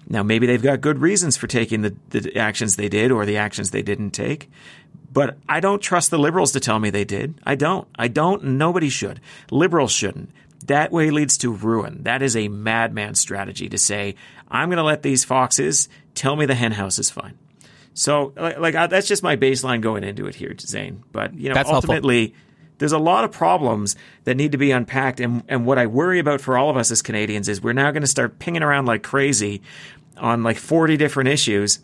Now, 0.08 0.24
maybe 0.24 0.48
they've 0.48 0.62
got 0.62 0.82
good 0.82 1.00
reasons 1.00 1.36
for 1.36 1.48
taking 1.48 1.82
the, 1.82 1.96
the 2.10 2.38
actions 2.38 2.76
they 2.76 2.90
did 2.90 3.12
or 3.12 3.26
the 3.26 3.38
actions 3.38 3.72
they 3.72 3.82
didn't 3.82 4.12
take. 4.12 4.50
But 5.12 5.38
I 5.48 5.62
don't 5.62 5.82
trust 5.82 6.12
the 6.12 6.20
liberals 6.20 6.52
to 6.52 6.60
tell 6.60 6.78
me 6.78 6.90
they 6.90 7.06
did. 7.06 7.40
I 7.46 7.56
don't. 7.56 7.88
I 7.98 8.10
don't. 8.10 8.44
Nobody 8.44 8.90
should. 8.90 9.22
Liberals 9.50 9.94
shouldn't. 9.94 10.30
That 10.68 10.92
way 10.92 11.12
leads 11.12 11.38
to 11.40 11.52
ruin. 11.52 12.04
That 12.04 12.22
is 12.22 12.36
a 12.36 12.48
madman 12.48 13.16
strategy 13.16 13.70
to 13.70 13.78
say, 13.78 14.16
I'm 14.50 14.70
going 14.70 14.78
to 14.78 14.84
let 14.84 15.04
these 15.04 15.24
foxes 15.24 15.90
tell 16.14 16.36
me 16.36 16.46
the 16.46 16.56
henhouse 16.56 16.98
is 16.98 17.10
fine. 17.10 17.38
So, 17.94 18.34
like, 18.36 18.58
like 18.58 18.76
uh, 18.76 18.88
that's 18.88 19.08
just 19.08 19.24
my 19.24 19.36
baseline 19.36 19.82
going 19.82 20.04
into 20.04 20.28
it 20.28 20.36
here, 20.36 20.54
Zain. 20.60 21.04
But 21.12 21.34
you 21.34 21.50
know, 21.50 21.56
that's 21.56 21.70
ultimately, 21.70 22.20
helpful. 22.20 22.42
there's 22.80 22.92
a 22.92 23.00
lot 23.00 23.24
of 23.24 23.32
problems 23.32 23.96
that 24.26 24.36
need 24.36 24.52
to 24.52 24.58
be 24.58 24.72
unpacked. 24.72 25.20
And 25.20 25.44
and 25.48 25.66
what 25.66 25.78
I 25.78 25.88
worry 25.88 26.20
about 26.20 26.42
for 26.42 26.58
all 26.58 26.70
of 26.70 26.78
us 26.78 26.92
as 26.92 27.02
Canadians 27.02 27.48
is 27.48 27.62
we're 27.62 27.74
now 27.74 27.92
going 27.92 28.02
to 28.02 28.08
start 28.08 28.38
pinging 28.38 28.64
around 28.64 28.86
like 28.86 29.02
crazy 29.02 29.62
on 30.18 30.44
like 30.44 30.58
40 30.58 30.98
different 30.98 31.30
issues. 31.30 31.80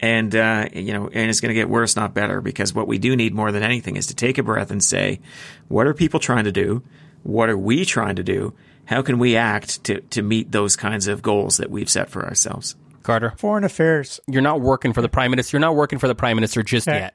And 0.00 0.36
uh, 0.36 0.68
you 0.74 0.92
know, 0.92 1.08
and 1.08 1.30
it's 1.30 1.40
going 1.40 1.48
to 1.48 1.54
get 1.54 1.70
worse, 1.70 1.96
not 1.96 2.12
better, 2.12 2.42
because 2.42 2.74
what 2.74 2.86
we 2.86 2.98
do 2.98 3.16
need 3.16 3.34
more 3.34 3.50
than 3.52 3.62
anything 3.62 3.96
is 3.96 4.08
to 4.08 4.14
take 4.14 4.36
a 4.36 4.42
breath 4.42 4.70
and 4.70 4.84
say, 4.84 5.20
what 5.68 5.86
are 5.86 5.94
people 5.94 6.20
trying 6.20 6.44
to 6.44 6.52
do? 6.52 6.82
What 7.26 7.48
are 7.48 7.58
we 7.58 7.84
trying 7.84 8.16
to 8.16 8.22
do? 8.22 8.54
How 8.84 9.02
can 9.02 9.18
we 9.18 9.34
act 9.36 9.82
to, 9.84 10.00
to 10.00 10.22
meet 10.22 10.52
those 10.52 10.76
kinds 10.76 11.08
of 11.08 11.22
goals 11.22 11.56
that 11.56 11.70
we've 11.70 11.90
set 11.90 12.08
for 12.08 12.24
ourselves? 12.24 12.76
Carter, 13.02 13.34
foreign 13.36 13.64
affairs. 13.64 14.20
You're 14.28 14.42
not 14.42 14.60
working 14.60 14.92
for 14.92 15.02
the 15.02 15.08
prime 15.08 15.32
minister. 15.32 15.56
You're 15.56 15.60
not 15.60 15.74
working 15.74 15.98
for 15.98 16.06
the 16.06 16.14
prime 16.14 16.36
minister 16.36 16.62
just 16.62 16.86
okay. 16.86 16.98
yet. 16.98 17.14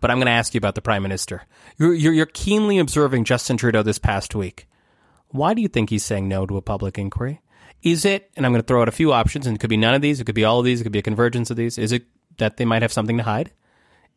But 0.00 0.10
I'm 0.10 0.16
going 0.16 0.26
to 0.26 0.32
ask 0.32 0.54
you 0.54 0.58
about 0.58 0.76
the 0.76 0.80
prime 0.80 1.02
minister. 1.02 1.42
You're, 1.76 1.92
you're, 1.92 2.12
you're 2.14 2.26
keenly 2.26 2.78
observing 2.78 3.24
Justin 3.24 3.58
Trudeau 3.58 3.82
this 3.82 3.98
past 3.98 4.34
week. 4.34 4.66
Why 5.28 5.52
do 5.52 5.60
you 5.60 5.68
think 5.68 5.90
he's 5.90 6.06
saying 6.06 6.26
no 6.26 6.46
to 6.46 6.56
a 6.56 6.62
public 6.62 6.98
inquiry? 6.98 7.42
Is 7.82 8.06
it, 8.06 8.30
and 8.38 8.46
I'm 8.46 8.52
going 8.52 8.62
to 8.62 8.66
throw 8.66 8.80
out 8.80 8.88
a 8.88 8.92
few 8.92 9.12
options, 9.12 9.46
and 9.46 9.56
it 9.56 9.60
could 9.60 9.70
be 9.70 9.76
none 9.76 9.94
of 9.94 10.00
these, 10.00 10.20
it 10.20 10.24
could 10.24 10.34
be 10.34 10.44
all 10.44 10.58
of 10.58 10.64
these, 10.64 10.80
it 10.80 10.84
could 10.84 10.92
be 10.92 10.98
a 10.98 11.02
convergence 11.02 11.50
of 11.50 11.58
these. 11.58 11.76
Is 11.76 11.92
it 11.92 12.06
that 12.38 12.56
they 12.56 12.64
might 12.64 12.80
have 12.80 12.92
something 12.92 13.18
to 13.18 13.22
hide? 13.22 13.52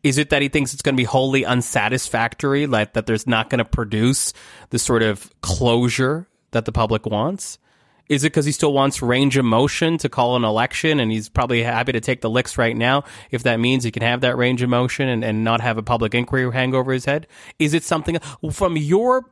Is 0.03 0.17
it 0.17 0.29
that 0.29 0.41
he 0.41 0.49
thinks 0.49 0.73
it's 0.73 0.81
going 0.81 0.95
to 0.95 1.01
be 1.01 1.05
wholly 1.05 1.45
unsatisfactory, 1.45 2.67
like 2.67 2.93
that 2.93 3.05
there's 3.05 3.25
not 3.25 3.49
going 3.49 3.59
to 3.59 3.65
produce 3.65 4.33
the 4.69 4.79
sort 4.79 5.01
of 5.01 5.31
closure 5.41 6.27
that 6.51 6.65
the 6.65 6.71
public 6.71 7.05
wants? 7.05 7.57
Is 8.09 8.25
it 8.25 8.27
because 8.27 8.45
he 8.45 8.51
still 8.51 8.73
wants 8.73 9.01
range 9.01 9.37
of 9.37 9.45
motion 9.45 9.97
to 9.99 10.09
call 10.09 10.35
an 10.35 10.43
election 10.43 10.99
and 10.99 11.09
he's 11.09 11.29
probably 11.29 11.63
happy 11.63 11.93
to 11.93 12.01
take 12.01 12.19
the 12.19 12.29
licks 12.29 12.57
right 12.57 12.75
now 12.75 13.05
if 13.31 13.43
that 13.43 13.61
means 13.61 13.85
he 13.85 13.91
can 13.91 14.03
have 14.03 14.21
that 14.21 14.35
range 14.35 14.61
of 14.61 14.69
motion 14.69 15.07
and, 15.07 15.23
and 15.23 15.45
not 15.45 15.61
have 15.61 15.77
a 15.77 15.83
public 15.83 16.13
inquiry 16.13 16.51
hang 16.51 16.75
over 16.75 16.91
his 16.91 17.05
head? 17.05 17.27
Is 17.59 17.73
it 17.73 17.83
something 17.83 18.19
from 18.51 18.75
your 18.75 19.31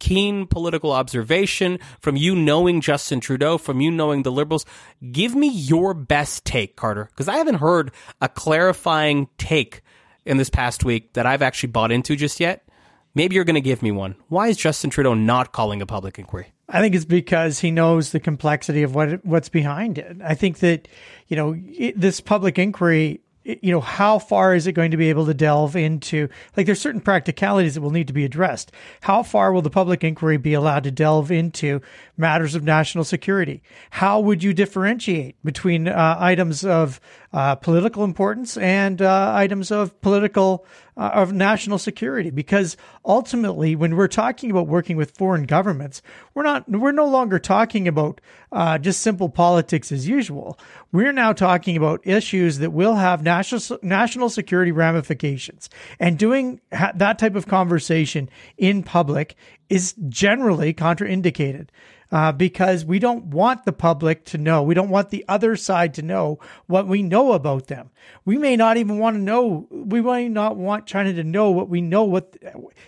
keen 0.00 0.46
political 0.46 0.92
observation, 0.92 1.78
from 2.00 2.16
you 2.16 2.34
knowing 2.34 2.80
Justin 2.80 3.20
Trudeau, 3.20 3.58
from 3.58 3.80
you 3.80 3.90
knowing 3.90 4.22
the 4.22 4.32
Liberals, 4.32 4.66
give 5.12 5.34
me 5.34 5.48
your 5.48 5.94
best 5.94 6.44
take, 6.44 6.76
Carter, 6.76 7.06
because 7.10 7.28
I 7.28 7.36
haven't 7.36 7.56
heard 7.56 7.92
a 8.20 8.28
clarifying 8.28 9.28
take 9.38 9.82
in 10.28 10.36
this 10.36 10.50
past 10.50 10.84
week 10.84 11.14
that 11.14 11.26
I've 11.26 11.42
actually 11.42 11.70
bought 11.70 11.90
into 11.90 12.14
just 12.14 12.38
yet. 12.38 12.68
Maybe 13.14 13.34
you're 13.34 13.44
going 13.44 13.54
to 13.54 13.60
give 13.60 13.82
me 13.82 13.90
one. 13.90 14.14
Why 14.28 14.48
is 14.48 14.56
Justin 14.56 14.90
Trudeau 14.90 15.14
not 15.14 15.52
calling 15.52 15.82
a 15.82 15.86
public 15.86 16.18
inquiry? 16.18 16.52
I 16.68 16.80
think 16.80 16.94
it's 16.94 17.06
because 17.06 17.58
he 17.58 17.70
knows 17.70 18.12
the 18.12 18.20
complexity 18.20 18.82
of 18.82 18.94
what 18.94 19.24
what's 19.24 19.48
behind 19.48 19.96
it. 19.96 20.18
I 20.22 20.34
think 20.34 20.58
that 20.58 20.86
you 21.26 21.36
know 21.36 21.56
it, 21.56 21.98
this 21.98 22.20
public 22.20 22.58
inquiry 22.58 23.22
you 23.62 23.72
know, 23.72 23.80
how 23.80 24.18
far 24.18 24.54
is 24.54 24.66
it 24.66 24.72
going 24.72 24.90
to 24.90 24.96
be 24.96 25.08
able 25.08 25.24
to 25.26 25.34
delve 25.34 25.74
into? 25.74 26.28
Like, 26.56 26.66
there's 26.66 26.80
certain 26.80 27.00
practicalities 27.00 27.74
that 27.74 27.80
will 27.80 27.90
need 27.90 28.06
to 28.08 28.12
be 28.12 28.24
addressed. 28.24 28.72
How 29.00 29.22
far 29.22 29.52
will 29.52 29.62
the 29.62 29.70
public 29.70 30.04
inquiry 30.04 30.36
be 30.36 30.52
allowed 30.52 30.84
to 30.84 30.90
delve 30.90 31.30
into 31.30 31.80
matters 32.16 32.54
of 32.54 32.62
national 32.62 33.04
security? 33.04 33.62
How 33.90 34.20
would 34.20 34.42
you 34.42 34.52
differentiate 34.52 35.36
between 35.44 35.88
uh, 35.88 36.16
items 36.18 36.64
of 36.64 37.00
uh, 37.32 37.54
political 37.56 38.04
importance 38.04 38.56
and 38.56 39.02
uh, 39.02 39.32
items 39.34 39.70
of 39.70 40.00
political 40.00 40.64
uh, 40.96 41.10
of 41.14 41.32
national 41.32 41.78
security? 41.78 42.30
Because 42.30 42.76
ultimately, 43.04 43.76
when 43.76 43.96
we're 43.96 44.08
talking 44.08 44.50
about 44.50 44.66
working 44.66 44.96
with 44.96 45.16
foreign 45.16 45.44
governments, 45.44 46.02
we're 46.34 46.42
not 46.42 46.68
we're 46.68 46.92
no 46.92 47.06
longer 47.06 47.38
talking 47.38 47.86
about 47.86 48.20
uh, 48.52 48.78
just 48.78 49.00
simple 49.00 49.28
politics 49.28 49.92
as 49.92 50.08
usual. 50.08 50.58
We're 50.90 51.12
now 51.12 51.32
talking 51.32 51.76
about 51.76 52.06
issues 52.06 52.58
that 52.58 52.72
will 52.72 52.94
have 52.94 53.22
national 53.22 53.78
national 53.82 54.30
security 54.30 54.72
ramifications, 54.72 55.68
and 56.00 56.18
doing 56.18 56.60
ha- 56.72 56.92
that 56.94 57.18
type 57.18 57.34
of 57.34 57.46
conversation 57.46 58.28
in 58.56 58.82
public 58.82 59.36
is 59.68 59.94
generally 60.08 60.72
contraindicated 60.72 61.68
uh, 62.10 62.32
because 62.32 62.84
we 62.84 62.98
don't 62.98 63.26
want 63.26 63.64
the 63.64 63.72
public 63.72 64.24
to 64.26 64.38
know. 64.38 64.62
We 64.62 64.74
don't 64.74 64.88
want 64.88 65.10
the 65.10 65.24
other 65.28 65.56
side 65.56 65.94
to 65.94 66.02
know 66.02 66.38
what 66.66 66.86
we 66.86 67.02
know 67.02 67.32
about 67.32 67.66
them. 67.66 67.90
We 68.24 68.38
may 68.38 68.56
not 68.56 68.76
even 68.76 68.98
want 68.98 69.16
to 69.16 69.20
know. 69.20 69.66
We 69.70 70.00
may 70.00 70.28
not 70.28 70.56
want 70.56 70.86
China 70.86 71.12
to 71.12 71.24
know 71.24 71.50
what 71.50 71.68
we 71.68 71.80
know 71.80 72.04
what 72.04 72.36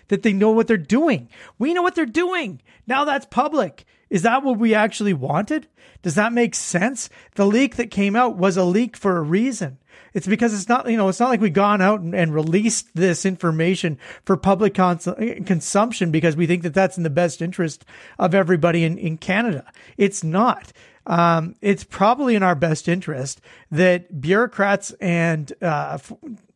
that 0.09 0.23
they 0.23 0.33
know 0.33 0.51
what 0.51 0.67
they're 0.67 0.77
doing. 0.77 1.29
We 1.59 1.75
know 1.75 1.83
what 1.83 1.95
they're 1.95 2.07
doing. 2.07 2.63
Now 2.87 3.05
that's 3.05 3.27
public. 3.27 3.85
Is 4.09 4.23
that 4.23 4.43
what 4.43 4.59
we 4.59 4.75
actually 4.75 5.15
wanted? 5.15 5.69
Does 6.03 6.17
that 6.17 6.33
make 6.33 6.55
sense? 6.55 7.09
The 7.37 7.47
leak 7.47 7.77
that 7.77 7.91
came 7.91 8.17
out 8.17 8.37
was 8.37 8.57
a 8.57 8.65
leak 8.65 8.97
for 8.97 9.17
a 9.17 9.23
reason. 9.23 9.79
It's 10.15 10.27
because 10.27 10.55
it's 10.55 10.69
not, 10.69 10.91
you 10.91 10.97
know, 10.97 11.09
it's 11.09 11.21
not 11.21 11.31
like 11.31 11.41
we've 11.41 11.53
gone 11.53 11.81
out 11.81 12.01
and, 12.01 12.15
and 12.15 12.35
released 12.35 12.89
this 12.95 13.25
information 13.25 13.99
for 14.25 14.37
public 14.37 14.75
cons- 14.75 15.09
consumption 15.47 16.11
because 16.11 16.37
we 16.37 16.47
think 16.47 16.63
that 16.63 16.75
that's 16.75 16.97
in 16.97 17.03
the 17.03 17.11
best 17.11 17.41
interest 17.43 17.85
of 18.19 18.35
everybody 18.35 18.85
in, 18.85 18.99
in 18.99 19.17
Canada. 19.17 19.71
It's 19.97 20.25
not. 20.25 20.73
Um, 21.07 21.55
it's 21.61 21.83
probably 21.83 22.35
in 22.35 22.43
our 22.43 22.55
best 22.55 22.87
interest 22.87 23.41
that 23.71 24.21
bureaucrats 24.21 24.93
and 25.01 25.53
uh, 25.63 25.99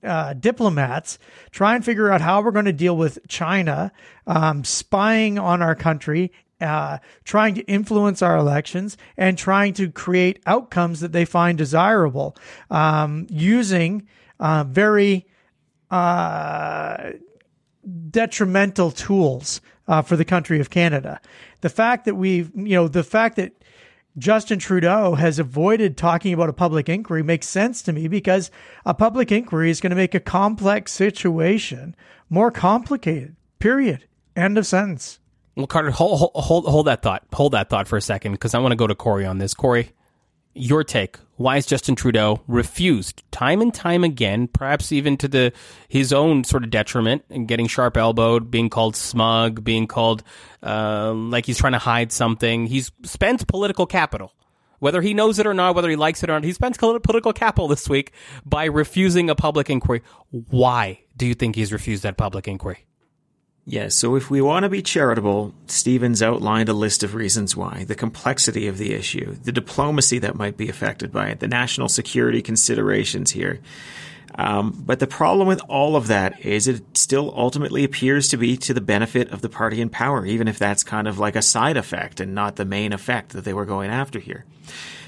uh, 0.03 0.35
diplomats 0.35 1.19
try 1.51 1.75
and 1.75 1.85
figure 1.85 2.13
out 2.13 2.21
how 2.21 2.43
we're 2.43 2.51
going 2.51 2.67
to 2.67 2.73
deal 2.73 2.97
with 2.97 3.19
China 3.27 3.91
um, 4.27 4.63
spying 4.63 5.39
on 5.39 5.63
our 5.63 5.75
country 5.75 6.31
uh, 6.65 6.99
trying 7.25 7.55
to 7.55 7.63
influence 7.63 8.23
our 8.23 8.37
elections 8.37 8.97
and 9.17 9.37
trying 9.39 9.75
to 9.75 9.91
create 9.91 10.43
outcomes 10.47 11.01
that 11.01 11.13
they 11.13 11.25
find 11.25 11.59
desirable 11.59 12.37
um, 12.71 13.27
using 13.31 14.09
uh, 14.41 14.65
very 14.65 15.27
uh, 15.91 17.11
detrimental 18.11 18.91
tools 18.91 19.61
uh, 19.87 20.03
for 20.03 20.17
the 20.17 20.25
country 20.25 20.61
of 20.61 20.71
Canada. 20.71 21.21
The 21.61 21.69
fact 21.69 22.05
that 22.07 22.15
we've, 22.15 22.51
you 22.55 22.75
know, 22.75 22.89
the 22.89 23.05
fact 23.05 23.37
that 23.37 23.53
Justin 24.17 24.59
Trudeau 24.59 25.15
has 25.15 25.39
avoided 25.39 25.97
talking 25.97 26.33
about 26.33 26.49
a 26.49 26.53
public 26.53 26.89
inquiry 26.89 27.23
makes 27.23 27.49
sense 27.49 27.83
to 27.83 27.93
me 27.93 28.07
because 28.07 28.51
a 28.87 28.95
public 28.95 29.33
inquiry 29.33 29.71
is 29.71 29.81
going 29.81 29.91
to 29.91 29.97
make 29.97 30.15
a 30.15 30.21
complex 30.21 30.93
situation 30.93 31.97
more 32.31 32.51
complicated. 32.51 33.37
Period. 33.59 34.07
End 34.37 34.57
of 34.57 34.67
sentence. 34.67 35.19
Well, 35.57 35.67
Carter, 35.67 35.91
hold, 35.91 36.33
hold, 36.35 36.67
hold 36.67 36.87
that 36.87 37.03
thought. 37.03 37.25
Hold 37.33 37.53
that 37.53 37.71
thought 37.71 37.87
for 37.87 37.97
a 37.97 38.01
second 38.03 38.33
because 38.33 38.55
I 38.55 38.59
want 38.59 38.73
to 38.73 38.77
go 38.77 38.87
to 38.87 38.95
Corey 38.95 39.25
on 39.25 39.39
this. 39.39 39.55
Corey, 39.55 39.93
your 40.55 40.83
take. 40.83 41.19
Why 41.37 41.57
is 41.57 41.67
Justin 41.67 41.97
Trudeau 41.97 42.43
refused 42.47 43.23
time 43.33 43.61
and 43.61 43.75
time 43.75 44.05
again, 44.05 44.47
perhaps 44.47 44.93
even 44.93 45.17
to 45.19 45.29
the 45.29 45.53
his 45.89 46.13
own 46.13 46.45
sort 46.45 46.63
of 46.65 46.71
detriment, 46.71 47.25
and 47.29 47.49
getting 47.49 47.67
sharp 47.67 47.97
elbowed, 47.97 48.51
being 48.51 48.69
called 48.69 48.95
smug, 48.97 49.65
being 49.65 49.87
called 49.87 50.23
uh, 50.63 51.13
like 51.13 51.47
he's 51.47 51.59
trying 51.59 51.73
to 51.73 51.79
hide 51.79 52.13
something. 52.13 52.67
He's 52.67 52.93
spent 53.05 53.47
political 53.49 53.87
capital, 53.87 54.33
whether 54.79 55.03
he 55.03 55.13
knows 55.13 55.39
it 55.41 55.47
or 55.47 55.55
not, 55.55 55.75
whether 55.75 55.91
he 55.91 55.97
likes 55.97 56.23
it 56.23 56.31
or 56.31 56.35
not. 56.35 56.45
He 56.45 56.53
spent 56.53 56.79
political 56.79 57.33
capital 57.33 57.67
this 57.67 57.89
week 57.89 58.13
by 58.45 58.67
refusing 58.67 59.31
a 59.31 59.35
public 59.35 59.69
inquiry. 59.71 60.03
Why 60.31 61.01
do 61.17 61.27
you 61.27 61.35
think 61.35 61.57
he's 61.57 61.73
refused 61.73 62.05
that 62.05 62.17
public 62.17 62.47
inquiry? 62.47 62.87
Yes, 63.67 63.95
so 63.95 64.15
if 64.15 64.31
we 64.31 64.43
want 64.43 64.65
to 64.65 64.69
be 64.69 64.83
charitable, 64.83 65.55
Stephen's 65.69 66.23
outlined 66.23 66.69
a 66.69 66.75
list 66.75 67.03
of 67.03 67.15
reasons 67.15 67.57
why 67.57 67.85
the 67.85 67.95
complexity 67.95 68.67
of 68.67 68.77
the 68.77 68.93
issue, 68.93 69.37
the 69.43 69.53
diplomacy 69.53 70.19
that 70.19 70.35
might 70.35 70.59
be 70.59 70.69
affected 70.69 71.11
by 71.11 71.29
it, 71.29 71.41
the 71.41 71.49
national 71.49 71.89
security 71.89 72.43
considerations 72.43 73.31
here. 73.31 73.61
Um, 74.37 74.83
but 74.85 74.99
the 74.99 75.07
problem 75.07 75.49
with 75.49 75.63
all 75.69 75.97
of 75.97 76.09
that 76.09 76.45
is 76.45 76.69
it 76.69 76.83
still 76.99 77.33
ultimately 77.35 77.85
appears 77.85 78.29
to 78.29 78.37
be 78.37 78.57
to 78.59 78.75
the 78.75 78.81
benefit 78.81 79.31
of 79.31 79.41
the 79.41 79.49
party 79.49 79.81
in 79.81 79.89
power, 79.89 80.27
even 80.27 80.49
if 80.49 80.59
that's 80.59 80.83
kind 80.83 81.09
of 81.09 81.19
like 81.19 81.37
a 81.37 81.43
side 81.43 81.79
effect 81.79 82.21
and 82.21 82.35
not 82.35 82.57
the 82.57 82.65
main 82.67 82.93
effect 82.93 83.31
that 83.31 83.45
they 83.45 83.55
were 83.55 83.65
going 83.65 83.91
after 83.91 84.19
here. 84.19 84.45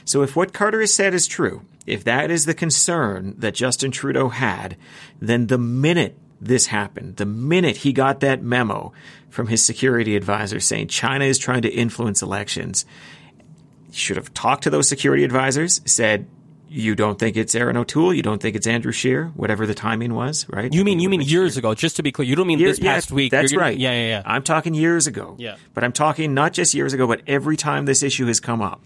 So 0.05 0.23
if 0.23 0.37
what 0.37 0.55
Carter 0.55 0.81
has 0.81 0.95
said 0.95 1.13
is 1.13 1.27
true, 1.27 1.63
if 1.87 2.05
that 2.05 2.31
is 2.31 2.47
the 2.47 2.55
concern 2.55 3.35
that 3.39 3.55
Justin 3.55 3.91
Trudeau 3.91 4.29
had, 4.29 4.77
then 5.21 5.49
the 5.49 5.59
minute 5.59 6.17
this 6.41 6.67
happened. 6.67 7.17
The 7.17 7.27
minute 7.27 7.79
he 7.79 7.93
got 7.93 8.21
that 8.21 8.43
memo 8.43 8.93
from 9.31 9.47
his 9.49 9.65
security 9.65 10.17
advisor 10.17 10.61
saying 10.61 10.89
China 10.89 11.25
is 11.25 11.39
trying 11.39 11.63
to 11.63 11.69
influence 11.69 12.23
elections, 12.23 12.85
he 13.91 13.97
should 13.97 14.17
have 14.17 14.33
talked 14.35 14.65
to 14.65 14.71
those 14.71 14.89
security 14.89 15.25
advisors, 15.25 15.81
said, 15.85 16.27
you 16.69 16.95
don't 16.95 17.19
think 17.19 17.37
it's 17.37 17.55
Erin 17.55 17.77
O'Toole? 17.77 18.13
You 18.13 18.23
don't 18.23 18.43
think 18.43 18.57
it's 18.57 18.67
Andrew 18.67 18.93
Scheer? 18.93 19.29
Whatever 19.37 19.67
the 19.67 19.75
timing 19.75 20.15
was, 20.15 20.47
right? 20.49 20.73
You 20.73 20.85
mean 20.85 20.99
you 20.99 21.09
mean 21.09 21.21
years 21.21 21.53
Scheer. 21.53 21.61
ago? 21.61 21.75
Just 21.75 21.97
to 21.97 22.03
be 22.03 22.11
clear, 22.11 22.29
you 22.29 22.35
don't 22.35 22.47
mean 22.47 22.59
Year, 22.59 22.69
this 22.69 22.81
past 22.81 23.11
yeah, 23.11 23.17
week. 23.17 23.31
That's 23.31 23.53
gonna, 23.53 23.63
right. 23.63 23.79
Yeah, 23.79 23.93
yeah, 23.93 24.09
yeah. 24.09 24.23
I'm 24.27 24.43
talking 24.43 24.75
years 24.75 25.07
ago. 25.07 25.37
Yeah. 25.39 25.57
But 25.75 25.85
I'm 25.85 25.93
talking 25.93 26.35
not 26.35 26.53
just 26.53 26.75
years 26.75 26.93
ago, 26.93 27.07
but 27.07 27.23
every 27.27 27.57
time 27.57 27.87
this 27.87 28.03
issue 28.03 28.27
has 28.27 28.41
come 28.41 28.61
up. 28.61 28.83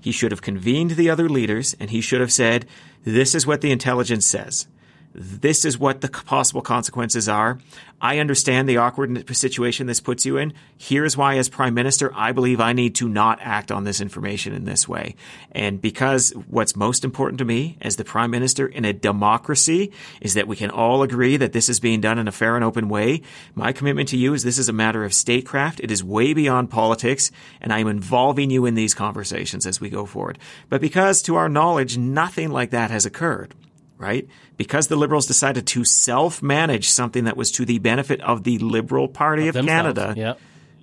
He 0.00 0.10
should 0.10 0.32
have 0.32 0.42
convened 0.42 0.92
the 0.92 1.10
other 1.10 1.28
leaders 1.28 1.76
and 1.78 1.90
he 1.90 2.00
should 2.00 2.20
have 2.20 2.32
said, 2.32 2.66
"This 3.04 3.36
is 3.36 3.46
what 3.46 3.60
the 3.60 3.70
intelligence 3.70 4.26
says." 4.26 4.66
This 5.14 5.64
is 5.64 5.78
what 5.78 6.00
the 6.00 6.08
possible 6.08 6.62
consequences 6.62 7.28
are. 7.28 7.58
I 8.00 8.18
understand 8.18 8.68
the 8.68 8.78
awkward 8.78 9.36
situation 9.36 9.86
this 9.86 10.00
puts 10.00 10.26
you 10.26 10.36
in. 10.36 10.54
Here's 10.76 11.16
why, 11.16 11.36
as 11.36 11.48
prime 11.48 11.74
minister, 11.74 12.12
I 12.14 12.32
believe 12.32 12.60
I 12.60 12.72
need 12.72 12.96
to 12.96 13.08
not 13.08 13.38
act 13.40 13.70
on 13.70 13.84
this 13.84 14.00
information 14.00 14.52
in 14.54 14.64
this 14.64 14.88
way. 14.88 15.14
And 15.52 15.80
because 15.80 16.30
what's 16.48 16.74
most 16.74 17.04
important 17.04 17.38
to 17.38 17.44
me 17.44 17.76
as 17.80 17.96
the 17.96 18.04
prime 18.04 18.32
minister 18.32 18.66
in 18.66 18.84
a 18.84 18.92
democracy 18.92 19.92
is 20.20 20.34
that 20.34 20.48
we 20.48 20.56
can 20.56 20.70
all 20.70 21.02
agree 21.02 21.36
that 21.36 21.52
this 21.52 21.68
is 21.68 21.78
being 21.78 22.00
done 22.00 22.18
in 22.18 22.26
a 22.26 22.32
fair 22.32 22.56
and 22.56 22.64
open 22.64 22.88
way. 22.88 23.22
My 23.54 23.72
commitment 23.72 24.08
to 24.08 24.16
you 24.16 24.34
is 24.34 24.42
this 24.42 24.58
is 24.58 24.68
a 24.68 24.72
matter 24.72 25.04
of 25.04 25.14
statecraft. 25.14 25.78
It 25.78 25.92
is 25.92 26.02
way 26.02 26.34
beyond 26.34 26.70
politics, 26.70 27.30
and 27.60 27.72
I 27.72 27.78
am 27.78 27.88
involving 27.88 28.50
you 28.50 28.66
in 28.66 28.74
these 28.74 28.94
conversations 28.94 29.64
as 29.64 29.80
we 29.80 29.90
go 29.90 30.06
forward. 30.06 30.38
But 30.68 30.80
because 30.80 31.22
to 31.22 31.36
our 31.36 31.48
knowledge, 31.48 31.96
nothing 31.96 32.50
like 32.50 32.70
that 32.70 32.90
has 32.90 33.06
occurred 33.06 33.54
right? 34.02 34.26
Because 34.56 34.88
the 34.88 34.96
Liberals 34.96 35.26
decided 35.26 35.66
to 35.68 35.84
self 35.84 36.42
manage 36.42 36.88
something 36.88 37.24
that 37.24 37.36
was 37.36 37.52
to 37.52 37.64
the 37.64 37.78
benefit 37.78 38.20
of 38.20 38.42
the 38.42 38.58
Liberal 38.58 39.08
Party 39.08 39.48
of, 39.48 39.56
of 39.56 39.64
Canada. 39.64 40.12
Yep. 40.16 40.40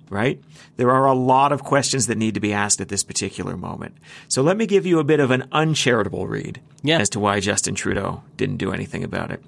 Right? 0.08 0.42
There 0.76 0.90
are 0.90 1.04
a 1.04 1.12
lot 1.12 1.52
of 1.52 1.62
questions 1.62 2.06
that 2.06 2.18
need 2.18 2.34
to 2.34 2.40
be 2.40 2.52
asked 2.52 2.80
at 2.80 2.88
this 2.88 3.04
particular 3.04 3.56
moment. 3.56 3.96
So 4.28 4.42
let 4.42 4.56
me 4.56 4.66
give 4.66 4.86
you 4.86 4.98
a 4.98 5.04
bit 5.04 5.20
of 5.20 5.30
an 5.30 5.46
uncharitable 5.52 6.26
read 6.26 6.60
yeah. 6.82 6.98
as 6.98 7.10
to 7.10 7.20
why 7.20 7.38
Justin 7.38 7.74
Trudeau 7.74 8.22
didn't 8.36 8.56
do 8.56 8.72
anything 8.72 9.04
about 9.04 9.30
it. 9.30 9.42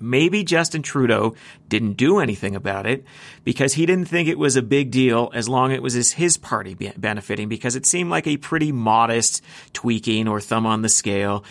Maybe 0.00 0.44
Justin 0.44 0.82
Trudeau 0.82 1.34
didn't 1.68 1.94
do 1.94 2.18
anything 2.18 2.54
about 2.54 2.86
it 2.86 3.04
because 3.42 3.74
he 3.74 3.86
didn't 3.86 4.06
think 4.06 4.28
it 4.28 4.38
was 4.38 4.56
a 4.56 4.62
big 4.62 4.90
deal 4.90 5.30
as 5.34 5.48
long 5.48 5.72
as 5.72 5.76
it 5.76 5.82
was 5.82 6.12
his 6.12 6.36
party 6.36 6.74
benefiting 6.96 7.48
because 7.48 7.76
it 7.76 7.86
seemed 7.86 8.10
like 8.10 8.26
a 8.26 8.36
pretty 8.36 8.72
modest 8.72 9.42
tweaking 9.72 10.28
or 10.28 10.40
thumb 10.40 10.66
on 10.66 10.82
the 10.82 10.88
scale. 10.88 11.44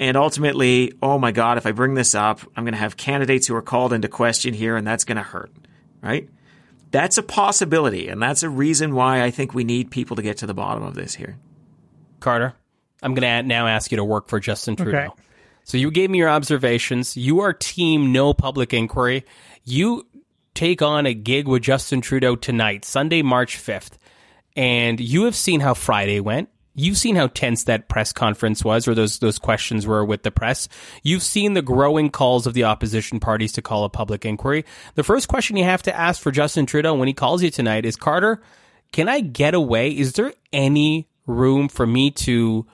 And 0.00 0.16
ultimately, 0.16 0.94
oh 1.02 1.18
my 1.18 1.30
God, 1.30 1.58
if 1.58 1.66
I 1.66 1.72
bring 1.72 1.92
this 1.92 2.14
up, 2.14 2.40
I'm 2.56 2.64
going 2.64 2.72
to 2.72 2.80
have 2.80 2.96
candidates 2.96 3.46
who 3.46 3.54
are 3.54 3.62
called 3.62 3.92
into 3.92 4.08
question 4.08 4.54
here, 4.54 4.76
and 4.76 4.86
that's 4.86 5.04
going 5.04 5.18
to 5.18 5.22
hurt, 5.22 5.52
right? 6.02 6.26
That's 6.90 7.18
a 7.18 7.22
possibility, 7.22 8.08
and 8.08 8.20
that's 8.20 8.42
a 8.42 8.48
reason 8.48 8.94
why 8.94 9.22
I 9.22 9.30
think 9.30 9.52
we 9.52 9.62
need 9.62 9.90
people 9.90 10.16
to 10.16 10.22
get 10.22 10.38
to 10.38 10.46
the 10.46 10.54
bottom 10.54 10.82
of 10.82 10.94
this 10.94 11.14
here. 11.14 11.38
Carter, 12.18 12.54
I'm 13.02 13.14
going 13.14 13.42
to 13.42 13.46
now 13.46 13.66
ask 13.66 13.92
you 13.92 13.96
to 13.98 14.04
work 14.04 14.28
for 14.28 14.40
Justin 14.40 14.74
Trudeau. 14.74 14.98
Okay. 14.98 15.08
So 15.64 15.76
you 15.76 15.90
gave 15.90 16.08
me 16.08 16.16
your 16.16 16.30
observations. 16.30 17.16
You 17.16 17.40
are 17.40 17.52
team 17.52 18.10
no 18.10 18.32
public 18.32 18.72
inquiry. 18.72 19.26
You 19.64 20.06
take 20.54 20.80
on 20.80 21.04
a 21.04 21.12
gig 21.12 21.46
with 21.46 21.62
Justin 21.62 22.00
Trudeau 22.00 22.36
tonight, 22.36 22.86
Sunday, 22.86 23.20
March 23.20 23.58
5th. 23.58 23.98
And 24.56 24.98
you 24.98 25.24
have 25.24 25.36
seen 25.36 25.60
how 25.60 25.74
Friday 25.74 26.20
went. 26.20 26.48
You've 26.80 26.98
seen 26.98 27.16
how 27.16 27.26
tense 27.28 27.64
that 27.64 27.88
press 27.88 28.12
conference 28.12 28.64
was, 28.64 28.88
or 28.88 28.94
those 28.94 29.18
those 29.18 29.38
questions 29.38 29.86
were 29.86 30.04
with 30.04 30.22
the 30.22 30.30
press. 30.30 30.68
You've 31.02 31.22
seen 31.22 31.52
the 31.52 31.62
growing 31.62 32.10
calls 32.10 32.46
of 32.46 32.54
the 32.54 32.64
opposition 32.64 33.20
parties 33.20 33.52
to 33.52 33.62
call 33.62 33.84
a 33.84 33.90
public 33.90 34.24
inquiry. 34.24 34.64
The 34.94 35.04
first 35.04 35.28
question 35.28 35.56
you 35.56 35.64
have 35.64 35.82
to 35.82 35.96
ask 35.96 36.20
for 36.20 36.30
Justin 36.30 36.66
Trudeau 36.66 36.94
when 36.94 37.08
he 37.08 37.14
calls 37.14 37.42
you 37.42 37.50
tonight 37.50 37.84
is 37.84 37.96
Carter, 37.96 38.42
can 38.92 39.08
I 39.08 39.20
get 39.20 39.54
away? 39.54 39.90
Is 39.90 40.14
there 40.14 40.32
any 40.52 41.08
room 41.26 41.68
for 41.68 41.86
me 41.86 42.10
to 42.10 42.66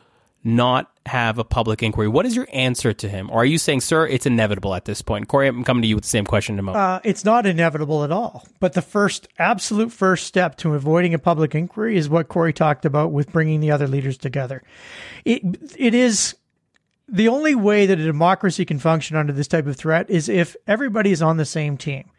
not 0.44 0.95
have 1.06 1.38
a 1.38 1.44
public 1.44 1.82
inquiry. 1.82 2.08
What 2.08 2.26
is 2.26 2.34
your 2.34 2.48
answer 2.52 2.92
to 2.92 3.08
him? 3.08 3.30
Or 3.30 3.42
are 3.42 3.44
you 3.44 3.58
saying, 3.58 3.80
sir, 3.80 4.06
it's 4.06 4.26
inevitable 4.26 4.74
at 4.74 4.84
this 4.84 5.02
point? 5.02 5.28
Corey, 5.28 5.48
I'm 5.48 5.64
coming 5.64 5.82
to 5.82 5.88
you 5.88 5.94
with 5.94 6.04
the 6.04 6.10
same 6.10 6.24
question 6.24 6.56
in 6.56 6.58
a 6.58 6.62
moment. 6.62 6.82
Uh, 6.82 7.00
it's 7.04 7.24
not 7.24 7.46
inevitable 7.46 8.04
at 8.04 8.10
all. 8.10 8.46
But 8.60 8.72
the 8.72 8.82
first, 8.82 9.28
absolute 9.38 9.92
first 9.92 10.26
step 10.26 10.56
to 10.58 10.74
avoiding 10.74 11.14
a 11.14 11.18
public 11.18 11.54
inquiry 11.54 11.96
is 11.96 12.08
what 12.08 12.28
Corey 12.28 12.52
talked 12.52 12.84
about 12.84 13.12
with 13.12 13.32
bringing 13.32 13.60
the 13.60 13.70
other 13.70 13.86
leaders 13.86 14.18
together. 14.18 14.62
It, 15.24 15.42
it 15.76 15.94
is 15.94 16.34
the 17.08 17.28
only 17.28 17.54
way 17.54 17.86
that 17.86 17.98
a 17.98 18.04
democracy 18.04 18.64
can 18.64 18.78
function 18.78 19.16
under 19.16 19.32
this 19.32 19.48
type 19.48 19.66
of 19.66 19.76
threat 19.76 20.10
is 20.10 20.28
if 20.28 20.56
everybody 20.66 21.12
is 21.12 21.22
on 21.22 21.36
the 21.36 21.44
same 21.44 21.76
team. 21.76 22.10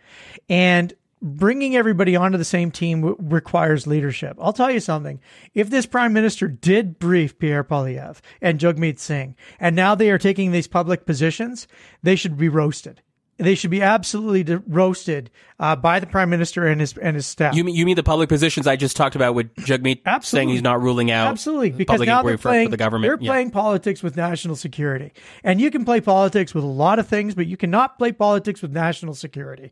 And 0.49 0.93
bringing 1.21 1.75
everybody 1.75 2.15
onto 2.15 2.37
the 2.37 2.45
same 2.45 2.71
team 2.71 3.01
w- 3.01 3.17
requires 3.19 3.87
leadership. 3.87 4.37
I'll 4.39 4.53
tell 4.53 4.71
you 4.71 4.79
something. 4.79 5.19
If 5.53 5.69
this 5.69 5.85
prime 5.85 6.13
minister 6.13 6.47
did 6.47 6.99
brief 6.99 7.37
Pierre 7.39 7.63
Poilievre 7.63 8.19
and 8.41 8.59
Jagmeet 8.59 8.99
Singh, 8.99 9.35
and 9.59 9.75
now 9.75 9.95
they 9.95 10.11
are 10.11 10.17
taking 10.17 10.51
these 10.51 10.67
public 10.67 11.05
positions, 11.05 11.67
they 12.03 12.15
should 12.15 12.37
be 12.37 12.49
roasted. 12.49 13.01
They 13.39 13.53
should 13.53 13.69
be 13.69 13.83
absolutely 13.83 14.55
roasted 14.67 15.29
uh, 15.59 15.75
by 15.75 15.99
the 15.99 16.07
prime 16.07 16.29
minister 16.31 16.65
and 16.65 16.81
his 16.81 16.97
and 16.97 17.15
his 17.15 17.27
staff. 17.27 17.55
You 17.55 17.63
mean 17.63 17.75
you 17.75 17.85
mean 17.85 17.95
the 17.95 18.01
public 18.03 18.29
positions 18.29 18.65
I 18.65 18.75
just 18.75 18.97
talked 18.97 19.15
about 19.15 19.35
with 19.35 19.53
Jagmeet 19.57 20.01
Absolutely. 20.05 20.21
saying 20.47 20.49
he's 20.49 20.63
not 20.63 20.81
ruling 20.81 21.11
out 21.11 21.27
Absolutely, 21.27 21.69
because 21.71 21.93
public 21.95 22.07
now 22.07 22.23
they're 22.23 22.37
for, 22.37 22.49
playing, 22.49 22.67
for 22.67 22.71
the 22.71 22.77
government? 22.77 23.09
They're 23.11 23.23
Yeah. 23.25 23.31
playing 23.31 23.51
politics 23.51 24.01
with 24.01 24.15
national 24.17 24.55
security, 24.55 25.11
and 25.43 25.61
you 25.61 25.69
can 25.69 25.85
play 25.85 26.01
politics 26.01 26.55
with 26.55 26.63
a 26.63 26.67
lot 26.67 26.97
of 26.97 27.07
things, 27.07 27.35
but 27.35 27.45
you 27.45 27.57
cannot 27.57 27.99
play 27.99 28.11
politics 28.11 28.61
with 28.63 28.71
national 28.71 29.13
security. 29.13 29.71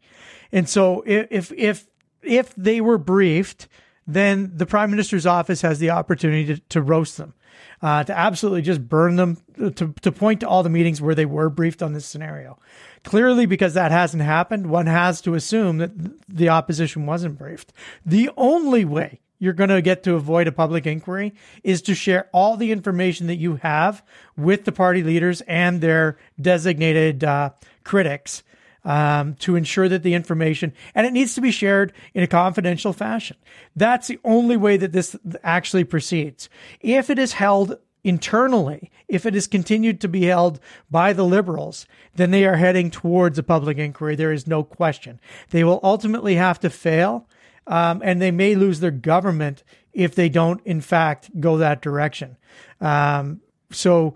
And 0.52 0.70
so, 0.70 1.02
i- 1.08 1.28
if 1.32 1.52
if 1.54 1.88
if 2.22 2.54
they 2.56 2.82
were 2.82 2.98
briefed, 3.00 3.68
then 4.08 4.52
the 4.56 4.66
prime 4.66 4.92
minister's 4.92 5.26
office 5.26 5.62
has 5.62 5.80
the 5.80 5.90
opportunity 5.90 6.56
to, 6.56 6.62
to 6.70 6.82
roast 6.82 7.18
them, 7.18 7.34
uh, 7.82 8.04
to 8.04 8.18
absolutely 8.18 8.62
just 8.62 8.88
burn 8.88 9.16
them, 9.16 9.38
to 9.58 9.94
to 10.02 10.12
point 10.12 10.42
to 10.42 10.48
all 10.48 10.64
the 10.64 10.70
meetings 10.70 11.02
where 11.02 11.16
they 11.16 11.26
were 11.26 11.50
briefed 11.50 11.82
on 11.82 11.94
this 11.94 12.06
scenario. 12.06 12.60
Clearly, 13.04 13.46
because 13.46 13.74
that 13.74 13.92
hasn't 13.92 14.24
happened, 14.24 14.68
one 14.68 14.88
has 14.88 15.22
to 15.22 15.36
assume 15.36 15.78
that 15.78 15.92
the 16.28 16.50
opposition 16.50 17.06
wasn't 17.06 17.38
briefed. 17.38 17.74
The 18.06 18.30
only 18.38 18.86
way 18.86 19.22
you're 19.38 19.54
going 19.54 19.70
to 19.70 19.82
get 19.82 20.04
to 20.04 20.16
avoid 20.16 20.48
a 20.48 20.52
public 20.52 20.88
inquiry 20.88 21.34
is 21.64 21.82
to 21.84 21.94
share 21.94 22.30
all 22.32 22.58
the 22.58 22.72
information 22.72 23.28
that 23.28 23.36
you 23.36 23.58
have 23.58 24.04
with 24.38 24.66
the 24.66 24.72
party 24.72 25.04
leaders 25.04 25.42
and 25.42 25.82
their 25.82 26.18
designated 26.40 27.24
uh, 27.24 27.52
critics 27.84 28.44
um, 28.86 29.34
to 29.36 29.56
ensure 29.56 29.90
that 29.90 30.04
the 30.04 30.14
information 30.14 30.72
and 30.94 31.06
it 31.06 31.12
needs 31.14 31.36
to 31.36 31.42
be 31.42 31.52
shared 31.52 31.92
in 32.14 32.24
a 32.24 32.28
confidential 32.28 32.94
fashion. 32.94 33.36
That's 33.76 34.08
the 34.08 34.20
only 34.24 34.56
way 34.56 34.78
that 34.78 34.94
this 34.94 35.16
actually 35.44 35.84
proceeds. 35.84 36.48
If 36.80 37.10
it 37.10 37.20
is 37.20 37.34
held 37.34 37.78
internally, 38.04 38.92
if 39.08 39.26
it 39.26 39.36
is 39.36 39.48
continued 39.48 40.00
to 40.02 40.08
be 40.08 40.26
held 40.26 40.60
by 40.90 41.12
the 41.12 41.26
liberals, 41.26 41.88
then 42.16 42.32
they 42.32 42.46
are 42.46 42.56
heading 42.56 42.92
towards 42.92 43.40
a 43.40 43.44
public 43.44 43.78
inquiry. 43.78 44.16
There 44.16 44.32
is 44.32 44.48
no 44.48 44.64
question. 44.64 45.20
They 45.50 45.64
will 45.64 45.80
ultimately 45.84 46.36
have 46.36 46.60
to 46.60 46.70
fail 46.70 47.28
um, 47.68 48.02
and 48.04 48.22
they 48.22 48.32
may 48.32 48.56
lose 48.56 48.80
their 48.80 48.92
government 48.92 49.64
if 49.92 50.14
they 50.14 50.30
don't, 50.30 50.62
in 50.66 50.82
fact, 50.82 51.30
go 51.40 51.58
that 51.58 51.82
direction. 51.82 52.38
Um, 52.80 53.42
so, 53.72 54.16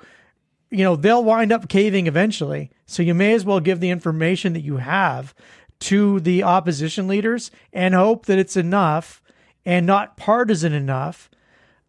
you 0.71 0.83
know, 0.83 0.95
they'll 0.95 1.23
wind 1.23 1.51
up 1.51 1.67
caving 1.67 2.07
eventually. 2.07 2.71
So 2.85 3.03
you 3.03 3.13
may 3.13 3.33
as 3.33 3.45
well 3.45 3.59
give 3.59 3.79
the 3.79 3.89
information 3.89 4.53
that 4.53 4.61
you 4.61 4.77
have 4.77 5.33
to 5.79 6.19
the 6.19 6.43
opposition 6.43 7.07
leaders 7.07 7.51
and 7.73 7.93
hope 7.93 8.25
that 8.25 8.37
it's 8.37 8.57
enough 8.57 9.21
and 9.65 9.85
not 9.85 10.17
partisan 10.17 10.73
enough 10.73 11.29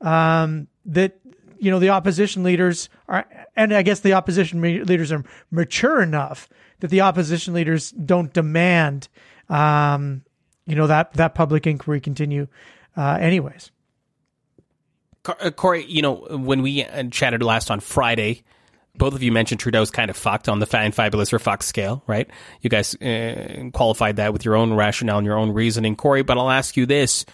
um, 0.00 0.68
that 0.86 1.18
you 1.58 1.70
know 1.70 1.78
the 1.78 1.90
opposition 1.90 2.42
leaders 2.42 2.88
are, 3.06 3.26
and 3.54 3.74
I 3.74 3.82
guess 3.82 4.00
the 4.00 4.14
opposition 4.14 4.62
leaders 4.62 5.12
are 5.12 5.24
mature 5.50 6.00
enough 6.00 6.48
that 6.80 6.88
the 6.88 7.02
opposition 7.02 7.52
leaders 7.52 7.90
don't 7.90 8.32
demand, 8.32 9.08
um, 9.50 10.22
you 10.66 10.74
know 10.74 10.86
that 10.86 11.12
that 11.14 11.34
public 11.34 11.66
inquiry 11.66 12.00
continue, 12.00 12.46
uh, 12.96 13.18
anyways. 13.20 13.70
Uh, 15.26 15.50
Corey, 15.50 15.84
you 15.84 16.00
know, 16.00 16.14
when 16.30 16.62
we 16.62 16.82
uh, 16.82 17.04
chatted 17.10 17.42
last 17.42 17.70
on 17.70 17.80
Friday, 17.80 18.42
both 19.00 19.14
of 19.14 19.22
you 19.22 19.32
mentioned 19.32 19.58
Trudeau's 19.58 19.90
kind 19.90 20.10
of 20.10 20.16
fucked 20.16 20.48
on 20.48 20.60
the 20.60 20.66
fine, 20.66 20.92
fabulous, 20.92 21.32
or 21.32 21.38
fuck 21.38 21.62
scale, 21.62 22.04
right? 22.06 22.30
You 22.60 22.68
guys 22.70 22.94
uh, 22.96 23.70
qualified 23.72 24.16
that 24.16 24.32
with 24.32 24.44
your 24.44 24.54
own 24.54 24.74
rationale 24.74 25.18
and 25.18 25.26
your 25.26 25.38
own 25.38 25.52
reasoning, 25.52 25.96
Corey. 25.96 26.22
But 26.22 26.38
I'll 26.38 26.50
ask 26.50 26.76
you 26.76 26.86
this: 26.86 27.24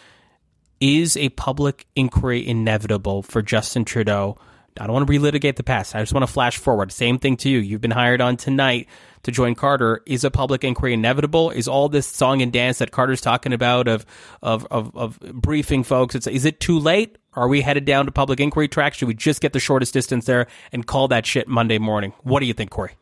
Is 0.81 1.17
a 1.17 1.29
public 1.31 1.87
inquiry 1.97 2.47
inevitable 2.47 3.23
for 3.23 3.43
Justin 3.43 3.85
Trudeau? 3.85 4.39
I 4.79 4.87
don't 4.87 4.93
want 4.93 5.07
to 5.07 5.13
relitigate 5.13 5.57
the 5.57 5.63
past. 5.63 5.95
I 5.95 6.01
just 6.01 6.13
want 6.13 6.25
to 6.27 6.33
flash 6.33 6.59
forward. 6.59 6.93
Same 6.93 7.19
thing 7.19 7.37
to 7.39 7.49
you. 7.49 7.59
You've 7.59 7.81
been 7.81 7.91
hired 7.91 8.21
on 8.21 8.37
tonight 8.37 8.89
to 9.23 9.33
join 9.33 9.55
Carter. 9.55 10.03
Is 10.07 10.23
a 10.23 10.31
public 10.31 10.65
inquiry 10.65 10.95
inevitable? 10.95 11.51
Is 11.51 11.67
all 11.67 11.89
this 11.89 12.07
song 12.07 12.43
and 12.43 12.53
dance 12.53 12.79
that 12.79 12.93
Carter's 12.93 13.21
talking 13.21 13.53
about 13.53 13.89
of 13.89 14.07
of 14.41 14.67
of, 14.71 14.97
of 14.97 15.19
briefing 15.19 15.83
folks? 15.83 16.15
It's, 16.15 16.29
is 16.29 16.45
it 16.45 16.61
too 16.61 16.79
late? 16.79 17.19
Are 17.37 17.49
we 17.49 17.61
headed 17.61 17.85
down 17.85 18.07
to 18.07 18.13
public 18.13 18.41
inquiry 18.41 18.69
track? 18.69 18.95
Should 18.95 19.09
we 19.09 19.15
just 19.15 19.41
get 19.41 19.53
the 19.53 19.61
shortest 19.61 19.93
distance 19.93 20.25
there 20.25 20.47
and 20.73 20.87
call 20.87 21.09
that 21.09 21.27
shit 21.27 21.47
Monday 21.47 21.79
morning? 21.79 22.15
What 22.23 22.41
do 22.41 22.47
you 22.47 22.55
think, 22.55 22.71
Corey? 22.71 22.93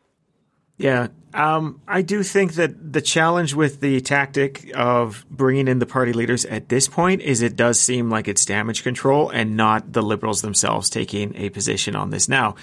Yeah, 0.77 1.09
um, 1.33 1.81
I 1.87 2.03
do 2.03 2.25
think 2.25 2.55
that 2.55 2.93
the 2.93 3.01
challenge 3.01 3.55
with 3.55 3.81
the 3.81 4.01
tactic 4.01 4.73
of 4.75 5.25
bringing 5.31 5.69
in 5.69 5.79
the 5.79 5.87
party 5.87 6.13
leaders 6.13 6.45
at 6.45 6.69
this 6.69 6.89
point 6.89 7.23
is 7.23 7.43
it 7.43 7.55
does 7.55 7.79
seem 7.79 8.11
like 8.11 8.27
it's 8.27 8.45
damage 8.45 8.83
control 8.83 9.31
and 9.31 9.57
not 9.57 9.93
the 9.93 10.03
liberals 10.03 10.43
themselves 10.43 10.91
taking 10.91 11.37
a 11.37 11.51
position 11.51 11.95
on 11.95 12.11
this. 12.11 12.29
Now, 12.29 12.57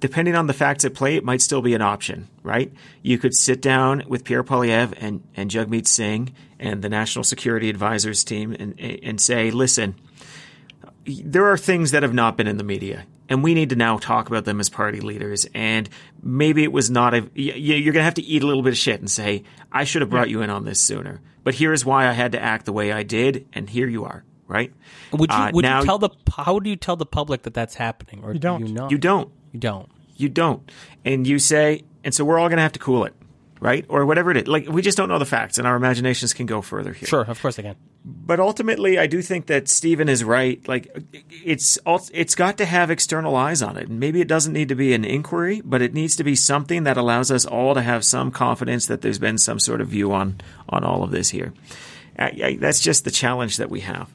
depending 0.00 0.34
on 0.34 0.46
the 0.46 0.54
facts 0.54 0.86
at 0.86 0.94
play, 0.94 1.16
it 1.16 1.24
might 1.24 1.42
still 1.42 1.60
be 1.60 1.74
an 1.74 1.82
option, 1.82 2.28
right? 2.42 2.72
You 3.02 3.18
could 3.18 3.34
sit 3.34 3.60
down 3.60 4.04
with 4.08 4.24
Pierre 4.24 4.44
Poilievre 4.44 4.94
and, 4.98 5.22
and 5.36 5.50
Jagmeet 5.50 5.86
Singh 5.86 6.32
and 6.58 6.80
the 6.80 6.88
National 6.88 7.22
Security 7.22 7.68
Advisors 7.68 8.24
team 8.24 8.56
and, 8.58 8.80
and 8.80 9.20
say, 9.20 9.50
listen, 9.50 9.94
there 11.24 11.46
are 11.46 11.56
things 11.56 11.92
that 11.92 12.02
have 12.02 12.12
not 12.14 12.36
been 12.36 12.46
in 12.46 12.56
the 12.58 12.64
media 12.64 13.04
and 13.28 13.42
we 13.42 13.54
need 13.54 13.70
to 13.70 13.76
now 13.76 13.96
talk 13.98 14.28
about 14.28 14.44
them 14.44 14.60
as 14.60 14.68
party 14.68 15.00
leaders. 15.00 15.46
And 15.54 15.88
maybe 16.22 16.62
it 16.62 16.72
was 16.72 16.90
not 16.90 17.14
a 17.14 17.20
y- 17.20 17.28
y- 17.36 17.52
you're 17.54 17.92
going 17.92 18.00
to 18.00 18.04
have 18.04 18.14
to 18.14 18.22
eat 18.22 18.42
a 18.42 18.46
little 18.46 18.62
bit 18.62 18.72
of 18.72 18.78
shit 18.78 19.00
and 19.00 19.10
say 19.10 19.44
i 19.72 19.84
should 19.84 20.02
have 20.02 20.10
brought 20.10 20.28
you 20.30 20.42
in 20.42 20.50
on 20.50 20.64
this 20.64 20.80
sooner. 20.80 21.20
But 21.44 21.54
here's 21.54 21.84
why 21.84 22.06
i 22.08 22.12
had 22.12 22.32
to 22.32 22.42
act 22.42 22.64
the 22.66 22.72
way 22.72 22.92
i 22.92 23.02
did 23.02 23.46
and 23.52 23.68
here 23.68 23.86
you 23.88 24.04
are 24.04 24.24
right? 24.46 24.72
Would 25.12 25.30
you 25.30 25.36
Uh, 25.36 25.50
would 25.52 25.62
now- 25.62 25.80
you 25.80 25.84
tell 25.86 25.98
the 25.98 26.08
how 26.36 26.58
do 26.58 26.70
you 26.70 26.76
tell 26.76 26.96
the 26.96 27.04
public 27.06 27.42
that 27.42 27.52
that's 27.54 27.74
happening 27.74 28.24
or 28.24 28.32
You 28.32 28.38
don't. 28.38 28.60
do 28.62 28.66
you 28.68 28.72
not? 28.74 28.90
you 28.90 28.96
don't. 28.98 29.30
You 29.52 29.60
don't. 29.60 29.88
you 30.16 30.28
don't. 30.30 30.70
And 31.04 31.26
you 31.26 31.38
say 31.38 31.84
and 32.04 32.14
so 32.14 32.24
we're 32.24 32.38
all 32.38 32.48
going 32.48 32.56
to 32.56 32.62
have 32.62 32.72
to 32.72 32.78
cool 32.78 33.04
it 33.04 33.14
right 33.60 33.84
or 33.88 34.06
whatever 34.06 34.30
it 34.30 34.36
is 34.36 34.46
like 34.46 34.68
we 34.68 34.82
just 34.82 34.96
don't 34.96 35.08
know 35.08 35.18
the 35.18 35.24
facts 35.26 35.58
and 35.58 35.66
our 35.66 35.76
imaginations 35.76 36.32
can 36.32 36.46
go 36.46 36.62
further 36.62 36.92
here 36.92 37.08
Sure, 37.08 37.22
of 37.22 37.40
course 37.42 37.56
they 37.56 37.62
can. 37.62 37.76
but 38.04 38.38
ultimately, 38.40 38.98
I 38.98 39.06
do 39.06 39.20
think 39.22 39.46
that 39.46 39.68
Stephen 39.68 40.08
is 40.08 40.22
right. 40.24 40.66
Like, 40.68 40.88
it's 41.44 41.78
it's 42.12 42.34
got 42.34 42.58
to 42.58 42.64
have 42.64 42.90
external 42.90 43.36
eyes 43.36 43.60
on 43.62 43.76
it. 43.76 43.88
And 43.88 44.00
maybe 44.00 44.20
it 44.20 44.28
doesn't 44.28 44.52
need 44.52 44.68
to 44.68 44.74
be 44.74 44.94
an 44.94 45.04
inquiry, 45.04 45.60
but 45.64 45.82
it 45.82 45.92
needs 45.94 46.16
to 46.16 46.24
be 46.24 46.34
something 46.34 46.84
that 46.84 46.96
allows 46.96 47.30
us 47.30 47.44
all 47.44 47.74
to 47.74 47.82
have 47.82 48.04
some 48.04 48.30
confidence 48.30 48.86
that 48.86 49.00
there's 49.02 49.18
been 49.18 49.38
some 49.38 49.58
sort 49.58 49.80
of 49.80 49.88
view 49.88 50.12
on 50.12 50.40
on 50.68 50.84
all 50.84 51.02
of 51.02 51.10
this 51.10 51.30
here. 51.30 51.52
I, 52.18 52.40
I, 52.44 52.56
that's 52.60 52.80
just 52.80 53.04
the 53.04 53.10
challenge 53.10 53.56
that 53.58 53.70
we 53.70 53.80
have. 53.80 54.08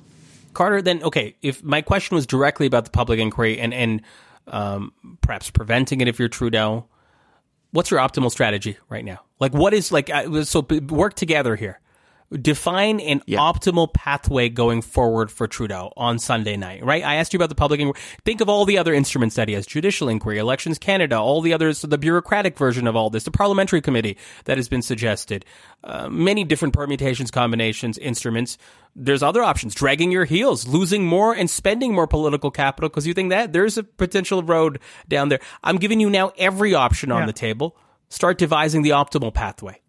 Carter, 0.53 0.81
then 0.81 1.03
okay. 1.03 1.35
If 1.41 1.63
my 1.63 1.81
question 1.81 2.15
was 2.15 2.25
directly 2.25 2.65
about 2.65 2.85
the 2.85 2.91
public 2.91 3.19
inquiry 3.19 3.59
and 3.59 3.73
and 3.73 4.01
um, 4.47 4.93
perhaps 5.21 5.49
preventing 5.51 6.01
it 6.01 6.07
if 6.07 6.19
you're 6.19 6.29
Trudeau, 6.29 6.85
what's 7.73 7.91
your 7.91 7.99
optimal 7.99 8.31
strategy 8.31 8.77
right 8.87 9.03
now? 9.03 9.19
Like, 9.39 9.53
what 9.53 9.73
is 9.73 9.91
like? 9.91 10.09
So 10.43 10.65
work 10.87 11.15
together 11.15 11.57
here. 11.57 11.81
Define 12.41 12.99
an 12.99 13.19
optimal 13.29 13.93
pathway 13.93 14.49
going 14.49 14.81
forward 14.81 15.29
for 15.29 15.47
Trudeau 15.47 15.93
on 15.95 16.17
Sunday 16.17 16.57
night, 16.57 16.83
right? 16.83 17.03
I 17.03 17.15
asked 17.15 17.31
you 17.31 17.37
about 17.37 17.49
the 17.49 17.55
public 17.55 17.79
inquiry. 17.79 18.01
Think 18.25 18.41
of 18.41 18.49
all 18.49 18.65
the 18.65 18.79
other 18.79 18.91
instruments 18.91 19.35
that 19.35 19.47
he 19.47 19.53
has: 19.53 19.67
judicial 19.67 20.09
inquiry, 20.09 20.39
elections 20.39 20.79
Canada, 20.79 21.17
all 21.19 21.41
the 21.41 21.53
others, 21.53 21.81
the 21.83 21.97
bureaucratic 21.97 22.57
version 22.57 22.87
of 22.87 22.95
all 22.95 23.11
this, 23.11 23.23
the 23.25 23.29
parliamentary 23.31 23.81
committee 23.81 24.17
that 24.45 24.57
has 24.57 24.67
been 24.67 24.81
suggested, 24.81 25.45
uh, 25.83 26.09
many 26.09 26.43
different 26.43 26.73
permutations, 26.73 27.29
combinations, 27.29 27.99
instruments. 27.99 28.57
There's 28.95 29.21
other 29.21 29.43
options: 29.43 29.75
dragging 29.75 30.11
your 30.11 30.25
heels, 30.25 30.67
losing 30.67 31.05
more, 31.05 31.35
and 31.35 31.47
spending 31.47 31.93
more 31.93 32.07
political 32.07 32.49
capital 32.49 32.89
because 32.89 33.05
you 33.05 33.13
think 33.13 33.29
that 33.29 33.53
there's 33.53 33.77
a 33.77 33.83
potential 33.83 34.41
road 34.41 34.79
down 35.07 35.29
there. 35.29 35.39
I'm 35.63 35.77
giving 35.77 35.99
you 35.99 36.09
now 36.09 36.31
every 36.39 36.73
option 36.73 37.11
on 37.11 37.21
Yeah. 37.21 37.25
the 37.27 37.33
table. 37.33 37.77
Start 38.09 38.39
devising 38.39 38.81
the 38.81 38.89
optimal 38.91 39.31
pathway. 39.31 39.81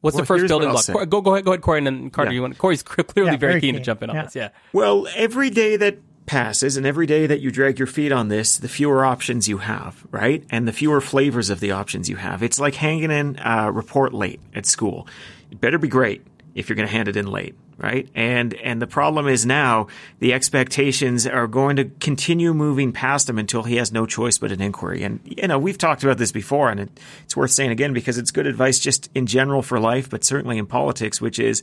What's 0.00 0.14
Well, 0.14 0.22
the 0.22 0.26
first 0.26 0.46
building 0.48 0.68
what 0.68 0.72
block? 0.72 0.84
say. 0.84 0.92
Cor- 0.94 1.06
Go, 1.06 1.20
go 1.20 1.32
ahead, 1.34 1.44
go 1.44 1.52
ahead, 1.52 1.62
Corey, 1.62 1.78
and 1.78 1.86
then 1.86 2.10
Carter. 2.10 2.30
Yeah. 2.30 2.36
You 2.36 2.42
want? 2.42 2.58
Corey's 2.58 2.82
clearly 2.84 3.32
Yeah, 3.32 3.36
very, 3.36 3.52
very 3.52 3.60
keen, 3.60 3.74
to 3.74 3.80
jump 3.80 4.02
in 4.02 4.10
on 4.10 4.16
Yeah. 4.16 4.22
this. 4.24 4.34
Yeah. 4.36 4.48
Well, 4.72 5.06
every 5.14 5.50
day 5.50 5.76
that 5.76 5.98
passes 6.26 6.76
and 6.76 6.86
every 6.86 7.06
day 7.06 7.26
that 7.26 7.40
you 7.40 7.50
drag 7.50 7.78
your 7.78 7.86
feet 7.88 8.12
on 8.12 8.28
this, 8.28 8.56
the 8.56 8.68
fewer 8.68 9.04
options 9.04 9.48
you 9.48 9.58
have, 9.58 10.06
right? 10.10 10.44
And 10.50 10.66
the 10.68 10.72
fewer 10.72 11.00
flavors 11.00 11.50
of 11.50 11.60
the 11.60 11.72
options 11.72 12.08
you 12.08 12.16
have. 12.16 12.42
It's 12.42 12.60
like 12.60 12.76
hanging 12.76 13.10
in 13.10 13.38
a 13.44 13.70
report 13.72 14.14
late 14.14 14.40
at 14.54 14.64
school. 14.64 15.06
It 15.50 15.60
better 15.60 15.76
be 15.78 15.88
great. 15.88 16.24
If 16.54 16.68
you're 16.68 16.76
going 16.76 16.88
to 16.88 16.92
hand 16.92 17.08
it 17.08 17.16
in 17.16 17.26
late, 17.26 17.54
right? 17.78 18.08
And 18.14 18.54
and 18.54 18.80
the 18.80 18.86
problem 18.86 19.28
is 19.28 19.46
now 19.46 19.88
the 20.18 20.32
expectations 20.32 21.26
are 21.26 21.46
going 21.46 21.76
to 21.76 21.84
continue 21.84 22.52
moving 22.52 22.92
past 22.92 23.28
him 23.28 23.38
until 23.38 23.62
he 23.62 23.76
has 23.76 23.92
no 23.92 24.06
choice 24.06 24.38
but 24.38 24.52
an 24.52 24.60
inquiry. 24.60 25.02
And 25.02 25.20
you 25.24 25.46
know, 25.46 25.58
we've 25.58 25.78
talked 25.78 26.02
about 26.02 26.18
this 26.18 26.32
before, 26.32 26.70
and 26.70 26.80
it, 26.80 27.00
it's 27.24 27.36
worth 27.36 27.50
saying 27.50 27.70
again 27.70 27.92
because 27.92 28.18
it's 28.18 28.30
good 28.30 28.46
advice 28.46 28.78
just 28.78 29.10
in 29.14 29.26
general 29.26 29.62
for 29.62 29.78
life, 29.78 30.10
but 30.10 30.24
certainly 30.24 30.58
in 30.58 30.66
politics, 30.66 31.20
which 31.20 31.38
is 31.38 31.62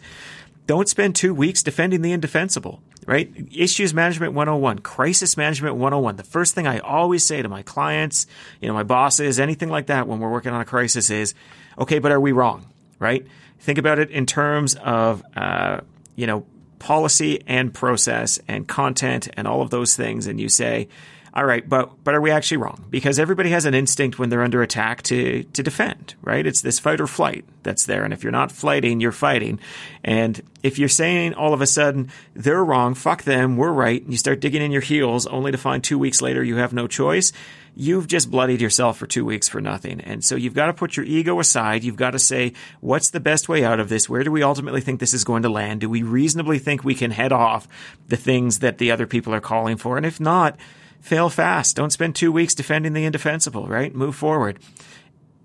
don't 0.68 0.90
spend 0.90 1.16
two 1.16 1.34
weeks 1.34 1.64
defending 1.64 2.02
the 2.02 2.12
indefensible, 2.12 2.82
right? 3.06 3.34
Issues 3.56 3.94
management 3.94 4.34
101, 4.34 4.80
crisis 4.80 5.38
management 5.38 5.76
101. 5.76 6.18
The 6.18 6.24
first 6.24 6.54
thing 6.54 6.68
I 6.68 6.80
always 6.80 7.24
say 7.24 7.42
to 7.42 7.48
my 7.48 7.64
clients, 7.64 8.28
you 8.60 8.68
know, 8.68 8.74
my 8.74 8.84
bosses, 8.84 9.40
anything 9.40 9.70
like 9.70 9.88
that 9.88 10.08
when 10.08 10.20
we're 10.20 10.30
working 10.30 10.52
on 10.52 10.60
a 10.60 10.66
crisis 10.66 11.10
is, 11.10 11.34
okay, 11.80 12.00
but 12.00 12.12
are 12.12 12.20
we 12.20 12.34
wrong, 12.34 12.66
right? 13.00 13.26
Think 13.60 13.78
about 13.78 14.00
it 14.00 14.10
in 14.12 14.26
terms 14.26 14.76
of, 14.76 15.24
uh, 15.36 15.82
you 16.16 16.28
know, 16.28 16.46
policy 16.80 17.42
and 17.48 17.74
process 17.74 18.40
and 18.48 18.68
content 18.68 19.28
and 19.36 19.48
all 19.48 19.62
of 19.62 19.70
those 19.70 19.96
things. 19.96 20.28
And 20.28 20.40
you 20.40 20.50
say, 20.50 20.88
all 21.38 21.46
right, 21.46 21.68
but 21.70 22.04
but 22.04 22.16
are 22.16 22.22
we 22.22 22.32
actually 22.32 22.58
wrong? 22.58 22.84
Because 22.90 23.20
everybody 23.20 23.52
has 23.52 23.66
an 23.66 23.76
instinct 23.76 24.18
when 24.18 24.30
they're 24.30 24.42
under 24.42 24.64
attack 24.64 25.04
to 25.04 25.44
to 25.44 25.62
defend, 25.62 26.16
right? 26.24 26.44
It's 26.44 26.62
this 26.62 26.80
fight 26.80 27.00
or 27.00 27.06
flight 27.06 27.46
that's 27.62 27.86
there, 27.86 28.04
and 28.04 28.12
if 28.12 28.24
you're 28.24 28.32
not 28.32 28.52
fighting, 28.52 29.00
you're 29.00 29.12
fighting. 29.12 29.60
And 30.04 30.42
if 30.64 30.80
you're 30.80 30.90
saying 30.90 31.36
all 31.36 31.54
of 31.54 31.62
a 31.62 31.68
sudden 31.68 32.10
they're 32.34 32.66
wrong, 32.66 32.96
fuck 32.96 33.22
them, 33.22 33.56
we're 33.56 33.72
right, 33.72 34.02
and 34.02 34.12
you 34.12 34.18
start 34.18 34.40
digging 34.40 34.64
in 34.64 34.72
your 34.72 34.82
heels, 34.82 35.28
only 35.28 35.52
to 35.52 35.60
find 35.60 35.84
two 35.84 36.00
weeks 36.00 36.24
later 36.24 36.44
you 36.44 36.56
have 36.56 36.74
no 36.74 36.88
choice, 36.88 37.32
you've 37.80 38.08
just 38.08 38.32
bloodied 38.32 38.60
yourself 38.60 38.98
for 38.98 39.06
two 39.06 39.24
weeks 39.24 39.48
for 39.48 39.62
nothing. 39.62 40.02
And 40.02 40.26
so 40.26 40.36
you've 40.36 40.56
got 40.56 40.66
to 40.66 40.74
put 40.74 40.98
your 40.98 41.06
ego 41.06 41.40
aside. 41.40 41.84
You've 41.84 41.96
got 41.96 42.12
to 42.12 42.20
say, 42.20 42.54
what's 42.82 43.12
the 43.12 43.20
best 43.20 43.48
way 43.48 43.64
out 43.64 43.80
of 43.80 43.88
this? 43.88 44.10
Where 44.10 44.24
do 44.24 44.32
we 44.32 44.42
ultimately 44.42 44.82
think 44.82 45.00
this 45.00 45.14
is 45.14 45.24
going 45.24 45.44
to 45.44 45.50
land? 45.50 45.82
Do 45.82 45.90
we 45.90 46.02
reasonably 46.02 46.58
think 46.58 46.84
we 46.84 46.96
can 46.96 47.12
head 47.12 47.32
off 47.32 47.68
the 48.08 48.18
things 48.18 48.60
that 48.60 48.80
the 48.80 48.90
other 48.90 49.06
people 49.06 49.32
are 49.32 49.40
calling 49.40 49.78
for? 49.78 49.96
And 49.96 50.08
if 50.08 50.20
not, 50.20 50.58
fail 51.02 51.30
fast. 51.30 51.76
Don't 51.76 51.92
spend 51.92 52.16
two 52.16 52.32
weeks 52.32 52.56
defending 52.56 52.94
the 52.94 53.06
indefensible, 53.06 53.68
right? 53.68 53.94
Move 53.94 54.16
forward. 54.16 54.58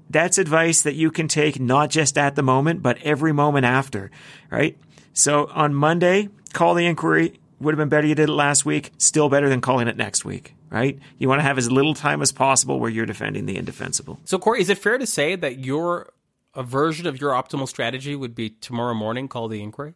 That's 0.08 0.38
advice 0.38 0.80
that 0.82 0.94
you 0.94 1.10
can 1.10 1.28
take 1.28 1.60
not 1.60 1.90
just 1.90 2.16
at 2.16 2.34
the 2.34 2.42
moment, 2.42 2.82
but 2.82 2.96
every 3.02 3.32
moment 3.32 3.66
after, 3.66 4.10
right? 4.50 4.78
So 5.12 5.50
on 5.52 5.74
Monday, 5.74 6.30
call 6.54 6.74
the 6.74 6.86
inquiry. 6.86 7.38
Would 7.60 7.74
have 7.74 7.78
been 7.78 7.90
better 7.90 8.06
you 8.06 8.14
did 8.14 8.30
it 8.30 8.32
last 8.32 8.64
week. 8.64 8.90
Still 8.96 9.28
better 9.28 9.50
than 9.50 9.60
calling 9.60 9.86
it 9.86 9.96
next 9.98 10.24
week, 10.24 10.54
right? 10.72 10.98
You 11.18 11.28
want 11.28 11.40
to 11.40 11.42
have 11.44 11.58
as 11.58 11.70
little 11.70 11.94
time 11.94 12.22
as 12.22 12.32
possible 12.32 12.80
where 12.80 12.90
you're 12.90 13.06
defending 13.06 13.44
the 13.46 13.56
indefensible. 13.56 14.18
So, 14.24 14.38
Corey, 14.38 14.62
is 14.62 14.70
it 14.70 14.78
fair 14.78 14.96
to 14.96 15.06
say 15.06 15.36
that 15.36 15.58
your 15.58 16.12
a 16.54 16.62
version 16.62 17.06
of 17.06 17.20
your 17.20 17.32
optimal 17.32 17.68
strategy 17.68 18.16
would 18.16 18.34
be 18.34 18.50
tomorrow 18.50 18.94
morning 18.94 19.28
call 19.28 19.48
the 19.48 19.62
inquiry? 19.62 19.94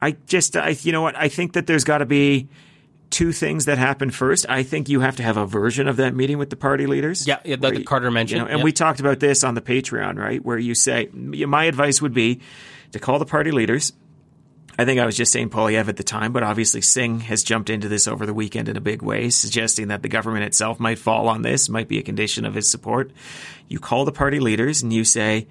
I 0.00 0.12
just, 0.26 0.56
I, 0.56 0.70
you 0.80 0.92
know 0.92 1.02
what? 1.02 1.16
I 1.16 1.28
think 1.28 1.54
that 1.54 1.66
there's 1.66 1.84
got 1.84 1.98
to 1.98 2.06
be 2.06 2.48
two 3.10 3.32
things 3.32 3.64
that 3.64 3.78
happen 3.78 4.10
first. 4.10 4.46
I 4.48 4.62
think 4.62 4.88
you 4.88 5.00
have 5.00 5.16
to 5.16 5.22
have 5.22 5.36
a 5.36 5.46
version 5.46 5.88
of 5.88 5.96
that 5.96 6.14
meeting 6.14 6.38
with 6.38 6.50
the 6.50 6.56
party 6.56 6.86
leaders. 6.86 7.26
Yeah, 7.26 7.40
yeah 7.44 7.56
that 7.56 7.84
Carter 7.86 8.10
mentioned. 8.10 8.40
You 8.40 8.44
know, 8.44 8.50
and 8.50 8.58
yeah. 8.58 8.64
we 8.64 8.72
talked 8.72 9.00
about 9.00 9.18
this 9.18 9.42
on 9.42 9.54
the 9.54 9.60
Patreon, 9.60 10.16
right? 10.16 10.44
Where 10.44 10.58
you 10.58 10.74
say, 10.74 11.08
my 11.12 11.64
advice 11.64 12.00
would 12.02 12.14
be 12.14 12.40
to 12.92 12.98
call 12.98 13.18
the 13.18 13.26
party 13.26 13.50
leaders. 13.50 13.92
I 14.80 14.84
think 14.84 15.00
I 15.00 15.06
was 15.06 15.16
just 15.16 15.32
saying 15.32 15.50
Poilievre 15.50 15.88
at 15.88 15.96
the 15.96 16.04
time, 16.04 16.32
but 16.32 16.44
obviously 16.44 16.80
Singh 16.80 17.20
has 17.20 17.42
jumped 17.42 17.68
into 17.68 17.88
this 17.88 18.06
over 18.06 18.24
the 18.24 18.32
weekend 18.32 18.68
in 18.68 18.76
a 18.76 18.80
big 18.80 19.02
way, 19.02 19.28
suggesting 19.28 19.88
that 19.88 20.02
the 20.02 20.08
government 20.08 20.44
itself 20.44 20.78
might 20.78 21.00
fall 21.00 21.28
on 21.28 21.42
this, 21.42 21.68
might 21.68 21.88
be 21.88 21.98
a 21.98 22.02
condition 22.02 22.44
of 22.44 22.54
his 22.54 22.70
support. 22.70 23.10
You 23.66 23.80
call 23.80 24.04
the 24.04 24.12
party 24.12 24.38
leaders 24.38 24.80
and 24.80 24.92
you 24.92 25.02
say, 25.02 25.48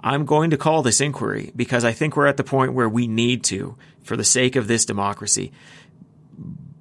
I'm 0.00 0.24
going 0.24 0.50
to 0.50 0.56
call 0.56 0.82
this 0.82 1.00
inquiry 1.00 1.52
because 1.54 1.84
I 1.84 1.92
think 1.92 2.16
we're 2.16 2.26
at 2.26 2.36
the 2.36 2.42
point 2.42 2.74
where 2.74 2.88
we 2.88 3.06
need 3.06 3.44
to 3.44 3.76
for 4.02 4.16
the 4.16 4.24
sake 4.24 4.56
of 4.56 4.66
this 4.66 4.84
democracy. 4.84 5.52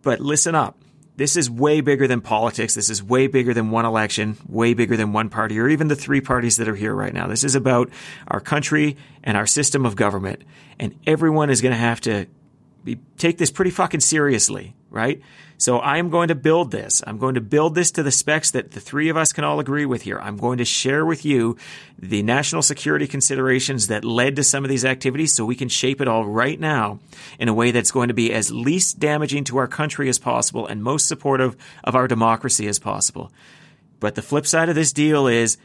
But 0.02 0.20
listen 0.20 0.56
up. 0.56 0.78
This 1.16 1.38
is 1.38 1.50
way 1.50 1.82
bigger 1.82 2.08
than 2.08 2.22
politics. 2.22 2.74
This 2.74 2.90
is 2.90 3.04
way 3.04 3.28
bigger 3.28 3.54
than 3.54 3.70
one 3.70 3.86
election, 3.86 4.38
way 4.48 4.74
bigger 4.74 4.98
than 4.98 5.14
one 5.14 5.30
party, 5.30 5.60
or 5.60 5.70
even 5.70 5.88
the 5.88 5.96
three 5.96 6.22
parties 6.22 6.58
that 6.58 6.68
are 6.68 6.76
here 6.76 6.94
right 6.96 7.14
now. 7.14 7.28
This 7.28 7.44
is 7.44 7.54
about 7.54 7.90
our 8.28 8.40
country 8.40 8.98
and 9.24 9.38
our 9.38 9.46
system 9.46 9.86
of 9.86 9.96
government. 9.96 10.44
And 10.80 11.00
everyone 11.06 11.52
is 11.52 11.62
going 11.62 11.74
to 11.74 11.78
have 11.78 12.02
to 12.02 12.26
be, 12.84 12.98
take 13.18 13.38
this 13.38 13.52
pretty 13.52 13.72
fucking 13.72 14.00
seriously, 14.00 14.76
right? 14.90 15.22
So 15.64 15.80
I'm 15.80 16.10
going 16.10 16.28
to 16.28 16.36
build 16.36 16.72
this. 16.72 17.02
I'm 17.08 17.18
going 17.18 17.36
to 17.36 17.42
build 17.42 17.74
this 17.74 17.92
to 17.92 18.04
the 18.04 18.12
specs 18.12 18.52
that 18.52 18.72
the 18.72 18.82
three 18.82 19.08
of 19.08 19.16
us 19.16 19.32
can 19.32 19.46
all 19.46 19.62
agree 19.62 19.86
with 19.86 20.02
here. 20.02 20.20
I'm 20.20 20.36
going 20.36 20.58
to 20.58 20.66
share 20.66 21.06
with 21.06 21.24
you 21.24 21.56
the 21.98 22.22
national 22.22 22.64
security 22.64 23.08
considerations 23.08 23.88
that 23.88 24.04
led 24.04 24.36
to 24.36 24.44
some 24.44 24.66
of 24.66 24.70
these 24.70 24.84
activities 24.84 25.34
so 25.34 25.46
we 25.46 25.56
can 25.56 25.70
shape 25.70 26.02
it 26.02 26.08
all 26.10 26.26
right 26.26 26.60
now 26.60 27.00
in 27.40 27.48
a 27.48 27.54
way 27.54 27.72
that's 27.72 27.92
going 27.92 28.10
to 28.10 28.14
be 28.14 28.34
as 28.34 28.52
least 28.52 29.00
damaging 29.00 29.46
to 29.46 29.56
our 29.56 29.70
country 29.70 30.10
as 30.10 30.20
possible 30.20 30.68
and 30.68 30.84
most 30.84 31.08
supportive 31.08 31.56
of 31.86 31.96
our 31.96 32.10
democracy 32.10 32.68
as 32.68 32.78
possible. 32.78 33.32
But 34.02 34.16
the 34.16 34.22
flip 34.22 34.46
side 34.46 34.68
of 34.68 34.76
this 34.76 34.92
deal 34.92 35.28
is 35.28 35.56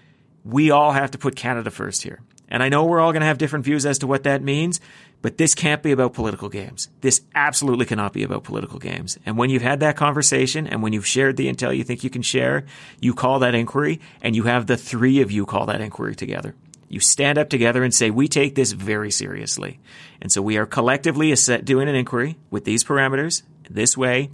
we 0.45 0.71
all 0.71 0.93
have 0.93 1.11
to 1.11 1.19
put 1.19 1.35
Canada 1.35 1.73
first 1.73 2.05
here. 2.05 2.21
And 2.51 2.63
I 2.63 2.69
know 2.69 2.85
we're 2.85 3.01
all 3.01 3.13
going 3.13 3.21
to 3.21 3.27
have 3.27 3.39
different 3.39 3.65
views 3.65 3.85
as 3.85 3.99
to 3.99 4.07
what 4.07 4.25
that 4.25 4.43
means, 4.43 4.81
but 5.21 5.37
this 5.37 5.55
can't 5.55 5.83
be 5.83 5.93
about 5.93 6.15
political 6.15 6.49
games. 6.49 6.89
This 7.01 7.23
absolutely 7.35 7.87
cannot 7.87 8.13
be 8.13 8.23
about 8.23 8.45
political 8.45 8.79
games. 8.79 9.19
And 9.27 9.37
when 9.37 9.51
you've 9.51 9.63
had 9.63 9.81
that 9.81 9.97
conversation 9.97 10.67
and 10.67 10.83
when 10.83 10.93
you've 10.93 11.07
shared 11.07 11.37
the 11.37 11.49
intel 11.49 11.77
you 11.77 11.85
think 11.85 12.05
you 12.05 12.11
can 12.11 12.23
share, 12.23 12.65
you 13.01 13.15
call 13.15 13.41
that 13.41 13.55
inquiry 13.55 14.01
and 14.23 14.35
you 14.35 14.45
have 14.45 14.67
the 14.67 14.77
three 14.77 15.21
of 15.21 15.31
you 15.31 15.45
call 15.45 15.67
that 15.67 15.81
inquiry 15.81 16.15
together. 16.15 16.55
You 16.89 17.01
stand 17.01 17.37
up 17.37 17.51
together 17.51 17.85
and 17.85 17.95
say, 17.95 18.11
we 18.11 18.29
take 18.29 18.55
this 18.55 18.73
very 18.73 19.11
seriously. 19.11 19.79
And 20.23 20.33
so 20.33 20.41
we 20.41 20.57
are 20.57 20.65
collectively 20.65 21.35
doing 21.65 21.89
an 21.89 21.95
inquiry 21.95 22.39
with 22.51 22.65
these 22.65 22.83
parameters 22.83 23.43
this 23.69 23.97
way. 23.97 24.31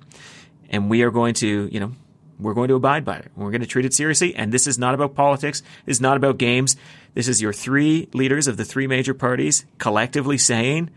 And 0.71 0.89
we 0.89 1.03
are 1.03 1.11
going 1.11 1.35
to, 1.35 1.69
you 1.73 1.81
know, 1.81 1.93
we're 2.39 2.55
going 2.55 2.69
to 2.69 2.75
abide 2.75 3.05
by 3.05 3.17
it. 3.17 3.31
We're 3.37 3.51
going 3.51 3.61
to 3.61 3.67
treat 3.67 3.85
it 3.85 3.95
seriously. 3.95 4.35
And 4.35 4.53
this 4.53 4.67
is 4.67 4.79
not 4.79 4.95
about 4.95 5.15
politics. 5.15 5.63
This 5.87 5.99
is 5.99 6.01
not 6.01 6.17
about 6.17 6.39
games. 6.39 6.77
This 7.15 7.29
is 7.29 7.41
your 7.41 7.53
three 7.53 8.09
leaders 8.13 8.49
of 8.49 8.57
the 8.57 8.65
three 8.65 8.87
major 8.87 9.15
parties 9.15 9.65
collectively 9.79 10.39
saying 10.39 10.91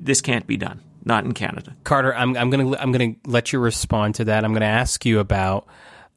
this 0.00 0.20
can't 0.20 0.46
be 0.46 0.56
done. 0.56 0.82
Not 1.04 1.24
in 1.24 1.32
Canada. 1.32 1.76
Carter, 1.84 2.14
I'm, 2.14 2.36
I'm 2.36 2.48
going 2.48 2.70
to 2.70 2.80
I'm 2.80 2.92
going 2.92 3.14
to 3.14 3.30
let 3.30 3.52
you 3.52 3.58
respond 3.58 4.16
to 4.16 4.24
that. 4.26 4.44
I'm 4.44 4.52
going 4.52 4.60
to 4.60 4.66
ask 4.66 5.04
you 5.04 5.18
about 5.18 5.66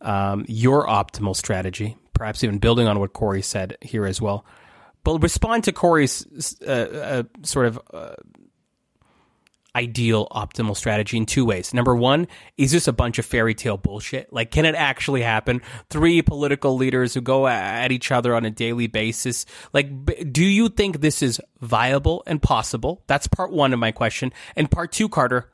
um, 0.01 0.45
your 0.47 0.85
optimal 0.85 1.35
strategy, 1.35 1.97
perhaps 2.13 2.43
even 2.43 2.59
building 2.59 2.87
on 2.87 2.99
what 2.99 3.11
Corey 3.13 3.41
said 3.41 3.77
here 3.81 4.05
as 4.05 4.21
well. 4.21 4.45
But 5.03 5.23
respond 5.23 5.63
to 5.65 5.71
Corey's 5.71 6.25
uh, 6.61 6.71
uh, 6.71 7.23
sort 7.43 7.65
of 7.67 7.81
uh, 7.91 8.15
ideal 9.75 10.27
optimal 10.31 10.75
strategy 10.75 11.17
in 11.17 11.25
two 11.25 11.45
ways. 11.45 11.73
Number 11.73 11.95
one, 11.95 12.27
is 12.57 12.71
this 12.71 12.87
a 12.87 12.93
bunch 12.93 13.19
of 13.19 13.25
fairy 13.25 13.53
tale 13.53 13.77
bullshit? 13.77 14.31
Like, 14.31 14.49
can 14.49 14.65
it 14.65 14.75
actually 14.75 15.21
happen? 15.21 15.61
Three 15.89 16.21
political 16.21 16.77
leaders 16.77 17.13
who 17.13 17.21
go 17.21 17.47
at 17.47 17.91
each 17.91 18.11
other 18.11 18.33
on 18.33 18.45
a 18.45 18.49
daily 18.49 18.87
basis. 18.87 19.45
Like, 19.73 20.31
do 20.31 20.43
you 20.43 20.69
think 20.69 21.01
this 21.01 21.21
is 21.21 21.41
viable 21.59 22.23
and 22.25 22.41
possible? 22.41 23.03
That's 23.07 23.27
part 23.27 23.51
one 23.51 23.73
of 23.73 23.79
my 23.79 23.91
question. 23.91 24.31
And 24.55 24.71
part 24.71 24.91
two, 24.91 25.09
Carter, 25.09 25.51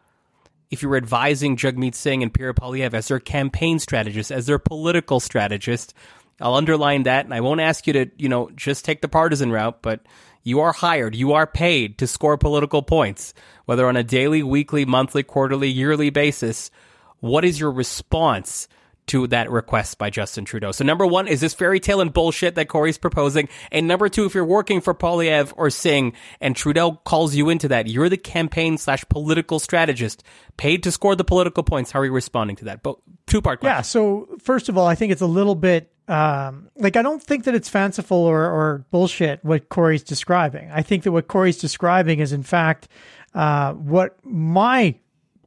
if 0.69 0.81
you 0.81 0.89
were 0.89 0.97
advising 0.97 1.57
Jagmeet 1.57 1.95
Singh 1.95 2.23
and 2.23 2.33
Pierre 2.33 2.53
Poilievre 2.53 2.93
as 2.93 3.07
their 3.07 3.19
campaign 3.19 3.79
strategist, 3.79 4.31
as 4.31 4.45
their 4.45 4.59
political 4.59 5.19
strategist, 5.19 5.93
I'll 6.39 6.55
underline 6.55 7.03
that, 7.03 7.25
and 7.25 7.33
I 7.33 7.41
won't 7.41 7.61
ask 7.61 7.85
you 7.85 7.93
to, 7.93 8.09
you 8.17 8.29
know, 8.29 8.49
just 8.55 8.85
take 8.85 9.01
the 9.01 9.07
partisan 9.07 9.51
route, 9.51 9.81
but 9.81 10.01
you 10.43 10.59
are 10.61 10.73
hired, 10.73 11.15
you 11.15 11.33
are 11.33 11.47
paid 11.47 11.97
to 11.99 12.07
score 12.07 12.37
political 12.37 12.81
points, 12.81 13.33
whether 13.65 13.87
on 13.87 13.97
a 13.97 14.03
daily, 14.03 14.43
weekly, 14.43 14.85
monthly, 14.85 15.23
quarterly, 15.23 15.69
yearly 15.69 16.09
basis. 16.09 16.71
What 17.19 17.45
is 17.45 17.59
your 17.59 17.71
response 17.71 18.67
to 19.07 19.27
that 19.27 19.51
request 19.51 19.97
by 19.97 20.09
Justin 20.09 20.45
Trudeau? 20.45 20.71
So, 20.71 20.83
number 20.83 21.05
one, 21.05 21.27
is 21.27 21.41
this 21.41 21.53
fairy 21.53 21.79
tale 21.79 22.01
and 22.01 22.11
bullshit 22.11 22.55
that 22.55 22.69
Corey's 22.69 22.97
proposing? 22.97 23.49
And 23.71 23.87
number 23.87 24.09
two, 24.09 24.25
if 24.25 24.33
you're 24.33 24.45
working 24.45 24.81
for 24.81 24.93
Poilievre 24.93 25.53
or 25.55 25.69
Singh 25.69 26.13
and 26.39 26.55
Trudeau 26.55 26.93
calls 26.93 27.35
you 27.35 27.49
into 27.49 27.67
that, 27.67 27.87
you're 27.87 28.09
the 28.09 28.17
campaign 28.17 28.77
slash 28.77 29.05
political 29.09 29.59
strategist 29.59 30.23
paid 30.57 30.83
to 30.83 30.91
score 30.91 31.15
the 31.15 31.23
political 31.23 31.63
points. 31.63 31.91
How 31.91 31.99
are 31.99 32.05
you 32.05 32.13
responding 32.13 32.55
to 32.57 32.65
that? 32.65 32.81
But 32.81 32.97
two 33.27 33.41
part 33.41 33.59
question. 33.59 33.77
Yeah. 33.77 33.81
So, 33.81 34.37
first 34.39 34.69
of 34.69 34.77
all, 34.77 34.87
I 34.87 34.95
think 34.95 35.11
it's 35.11 35.21
a 35.21 35.27
little 35.27 35.55
bit 35.55 35.90
um, 36.11 36.69
like 36.75 36.97
I 36.97 37.01
don't 37.01 37.23
think 37.23 37.45
that 37.45 37.55
it's 37.55 37.69
fanciful 37.69 38.17
or, 38.17 38.43
or 38.43 38.85
bullshit 38.91 39.43
what 39.45 39.69
Corey's 39.69 40.03
describing. 40.03 40.69
I 40.71 40.81
think 40.81 41.03
that 41.03 41.13
what 41.13 41.29
Corey's 41.29 41.57
describing 41.57 42.19
is 42.19 42.33
in 42.33 42.43
fact 42.43 42.89
uh, 43.33 43.73
what 43.73 44.17
my 44.23 44.95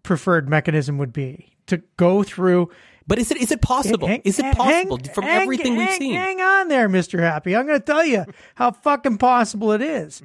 preferred 0.02 0.48
mechanism 0.48 0.96
would 0.96 1.12
be 1.12 1.54
to 1.66 1.82
go 1.98 2.22
through. 2.22 2.70
But 3.06 3.18
is 3.18 3.30
it 3.30 3.36
is 3.36 3.52
it 3.52 3.60
possible? 3.60 4.08
Hang, 4.08 4.22
is 4.24 4.38
it 4.38 4.56
possible 4.56 4.96
hang, 4.96 5.14
from 5.14 5.24
hang, 5.24 5.42
everything 5.42 5.76
we've 5.76 5.90
seen? 5.90 6.14
Hang 6.14 6.40
on 6.40 6.68
there, 6.68 6.88
Mister 6.88 7.20
Happy. 7.20 7.54
I'm 7.54 7.66
going 7.66 7.78
to 7.78 7.84
tell 7.84 8.04
you 8.04 8.24
how 8.54 8.70
fucking 8.70 9.18
possible 9.18 9.72
it 9.72 9.82
is. 9.82 10.22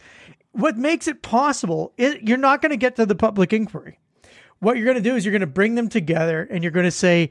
What 0.54 0.78
makes 0.78 1.10
it 1.10 1.22
possible? 1.22 1.92
Is, 1.98 2.16
you're 2.22 2.38
not 2.38 2.62
going 2.62 2.70
to 2.70 2.78
get 2.78 2.96
to 2.96 3.06
the 3.06 3.16
public 3.16 3.52
inquiry 3.52 4.00
what 4.60 4.76
you're 4.76 4.86
going 4.86 5.02
to 5.02 5.10
do 5.10 5.16
is 5.16 5.26
you're 5.26 5.32
going 5.32 5.42
to 5.42 5.48
bring 5.48 5.76
them 5.76 5.90
together 5.90 6.48
and 6.52 6.64
you're 6.64 6.72
going 6.72 6.86
to 6.86 6.92
say, 6.92 7.30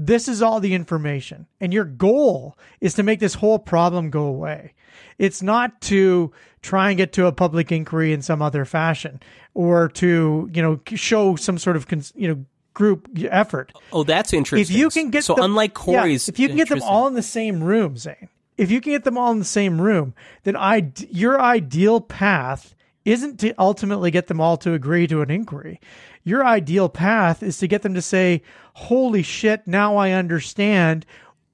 this 0.00 0.28
is 0.28 0.40
all 0.40 0.60
the 0.60 0.74
information, 0.74 1.48
and 1.60 1.74
your 1.74 1.84
goal 1.84 2.56
is 2.80 2.94
to 2.94 3.02
make 3.02 3.18
this 3.18 3.34
whole 3.34 3.58
problem 3.58 4.10
go 4.10 4.26
away. 4.26 4.72
It's 5.18 5.42
not 5.42 5.80
to 5.82 6.32
try 6.62 6.90
and 6.90 6.96
get 6.96 7.12
to 7.14 7.26
a 7.26 7.32
public 7.32 7.72
inquiry 7.72 8.12
in 8.12 8.22
some 8.22 8.40
other 8.40 8.64
fashion 8.64 9.20
or 9.54 9.88
to, 9.88 10.48
you 10.52 10.62
know, 10.62 10.80
show 10.94 11.34
some 11.34 11.58
sort 11.58 11.74
of, 11.74 11.86
you 12.14 12.28
know, 12.28 12.44
group 12.74 13.08
effort. 13.24 13.72
Oh, 13.92 14.04
that's 14.04 14.32
interesting. 14.32 14.72
If 14.72 14.80
you 14.80 14.88
can 14.88 15.10
get 15.10 15.24
so 15.24 15.34
them, 15.34 15.46
unlike 15.46 15.74
Corey's, 15.74 16.28
yeah, 16.28 16.32
if 16.32 16.38
you 16.38 16.46
can 16.46 16.56
get 16.56 16.68
them 16.68 16.82
all 16.82 17.08
in 17.08 17.14
the 17.14 17.22
same 17.22 17.60
room, 17.60 17.96
Zain, 17.96 18.28
if 18.56 18.70
you 18.70 18.80
can 18.80 18.92
get 18.92 19.02
them 19.02 19.18
all 19.18 19.32
in 19.32 19.40
the 19.40 19.44
same 19.44 19.80
room, 19.80 20.14
then 20.44 20.56
I, 20.56 20.92
your 21.10 21.40
ideal 21.40 22.00
path 22.00 22.76
isn't 23.04 23.40
to 23.40 23.52
ultimately 23.58 24.12
get 24.12 24.28
them 24.28 24.40
all 24.40 24.56
to 24.58 24.74
agree 24.74 25.08
to 25.08 25.22
an 25.22 25.30
inquiry. 25.30 25.80
Your 26.28 26.44
ideal 26.44 26.90
path 26.90 27.42
is 27.42 27.56
to 27.56 27.66
get 27.66 27.80
them 27.80 27.94
to 27.94 28.02
say, 28.02 28.42
"Holy 28.74 29.22
shit! 29.22 29.66
Now 29.66 29.96
I 29.96 30.10
understand. 30.10 31.06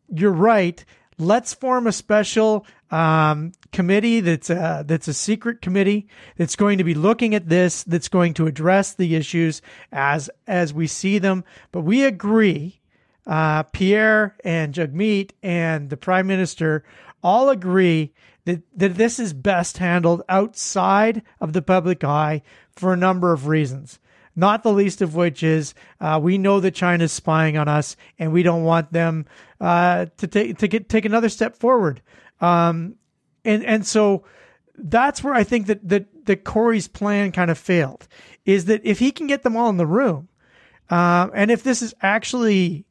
You're 0.08 0.32
right. 0.32 0.84
Let's 1.16 1.54
form 1.54 1.86
a 1.86 1.92
special 1.92 2.66
um, 2.90 3.52
committee 3.70 4.18
that's 4.18 4.50
a, 4.50 4.82
that's 4.84 5.06
a 5.06 5.14
secret 5.14 5.62
committee 5.62 6.08
that's 6.36 6.56
going 6.56 6.78
to 6.78 6.84
be 6.84 6.94
looking 6.94 7.36
at 7.36 7.48
this, 7.48 7.84
that's 7.84 8.08
going 8.08 8.34
to 8.34 8.48
address 8.48 8.94
the 8.94 9.14
issues 9.14 9.62
as 9.92 10.28
as 10.48 10.74
we 10.74 10.88
see 10.88 11.18
them. 11.18 11.44
But 11.70 11.82
we 11.82 12.02
agree, 12.02 12.80
uh, 13.28 13.62
Pierre 13.62 14.36
and 14.44 14.74
Jagmeet 14.74 15.30
and 15.40 15.88
the 15.88 15.96
Prime 15.96 16.26
Minister 16.26 16.82
all 17.22 17.48
agree 17.48 18.12
that, 18.44 18.62
that 18.76 18.96
this 18.96 19.20
is 19.20 19.34
best 19.34 19.78
handled 19.78 20.22
outside 20.28 21.22
of 21.40 21.52
the 21.52 21.62
public 21.62 22.02
eye 22.02 22.42
for 22.74 22.92
a 22.92 22.96
number 22.96 23.32
of 23.32 23.46
reasons. 23.46 24.00
Not 24.36 24.62
the 24.62 24.72
least 24.72 25.00
of 25.00 25.14
which 25.14 25.42
is 25.42 25.74
uh, 26.00 26.18
we 26.22 26.38
know 26.38 26.60
that 26.60 26.74
China's 26.74 27.12
spying 27.12 27.56
on 27.56 27.68
us, 27.68 27.96
and 28.18 28.32
we 28.32 28.42
don't 28.42 28.64
want 28.64 28.92
them 28.92 29.26
uh, 29.60 30.06
to 30.16 30.26
take 30.26 30.58
to 30.58 30.68
get 30.68 30.88
take 30.88 31.04
another 31.04 31.28
step 31.28 31.56
forward. 31.56 32.02
Um, 32.40 32.96
and 33.44 33.64
and 33.64 33.86
so 33.86 34.24
that's 34.76 35.22
where 35.22 35.34
I 35.34 35.44
think 35.44 35.66
that 35.66 35.88
that 35.88 36.26
that 36.26 36.44
Corey's 36.44 36.88
plan 36.88 37.32
kind 37.32 37.50
of 37.50 37.58
failed. 37.58 38.08
Is 38.44 38.64
that 38.64 38.80
if 38.84 38.98
he 38.98 39.12
can 39.12 39.26
get 39.26 39.42
them 39.42 39.56
all 39.56 39.68
in 39.68 39.76
the 39.76 39.86
room, 39.86 40.28
um, 40.90 41.30
and 41.34 41.50
if 41.50 41.62
this 41.62 41.80
is 41.80 41.94
actually, 42.02 42.84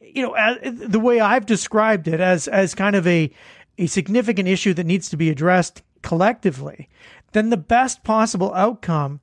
you 0.00 0.22
know, 0.22 0.32
as, 0.34 0.58
the 0.62 1.00
way 1.00 1.20
I've 1.20 1.46
described 1.46 2.08
it 2.08 2.20
as 2.20 2.46
as 2.46 2.74
kind 2.74 2.94
of 2.94 3.06
a 3.06 3.30
a 3.78 3.86
significant 3.86 4.48
issue 4.48 4.74
that 4.74 4.86
needs 4.86 5.08
to 5.10 5.16
be 5.16 5.30
addressed 5.30 5.82
collectively, 6.02 6.88
then 7.32 7.50
the 7.50 7.56
best 7.56 8.04
possible 8.04 8.54
outcome 8.54 9.20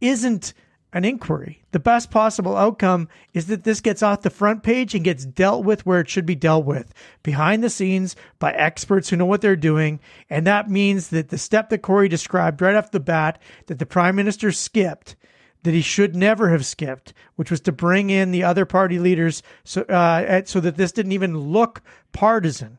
isn't 0.00 0.54
an 0.92 1.04
inquiry. 1.04 1.62
The 1.72 1.78
best 1.78 2.10
possible 2.10 2.56
outcome 2.56 3.08
is 3.34 3.46
that 3.48 3.64
this 3.64 3.80
gets 3.80 4.02
off 4.02 4.22
the 4.22 4.30
front 4.30 4.62
page 4.62 4.94
and 4.94 5.04
gets 5.04 5.26
dealt 5.26 5.64
with 5.64 5.84
where 5.84 6.00
it 6.00 6.08
should 6.08 6.24
be 6.24 6.34
dealt 6.34 6.64
with 6.64 6.94
behind 7.22 7.62
the 7.62 7.68
scenes 7.68 8.16
by 8.38 8.52
experts 8.52 9.10
who 9.10 9.16
know 9.16 9.26
what 9.26 9.42
they're 9.42 9.56
doing. 9.56 10.00
And 10.30 10.46
that 10.46 10.70
means 10.70 11.08
that 11.08 11.28
the 11.28 11.36
step 11.36 11.68
that 11.68 11.82
Corey 11.82 12.08
described 12.08 12.62
right 12.62 12.74
off 12.74 12.90
the 12.90 13.00
bat 13.00 13.40
that 13.66 13.78
the 13.78 13.86
prime 13.86 14.16
minister 14.16 14.50
skipped, 14.50 15.14
that 15.62 15.74
he 15.74 15.82
should 15.82 16.16
never 16.16 16.48
have 16.48 16.64
skipped, 16.64 17.12
which 17.36 17.50
was 17.50 17.60
to 17.62 17.72
bring 17.72 18.08
in 18.08 18.30
the 18.30 18.44
other 18.44 18.64
party 18.64 18.98
leaders 18.98 19.42
so, 19.64 19.82
uh, 19.82 20.42
so 20.46 20.58
that 20.60 20.76
this 20.76 20.92
didn't 20.92 21.12
even 21.12 21.36
look 21.36 21.82
partisan. 22.12 22.78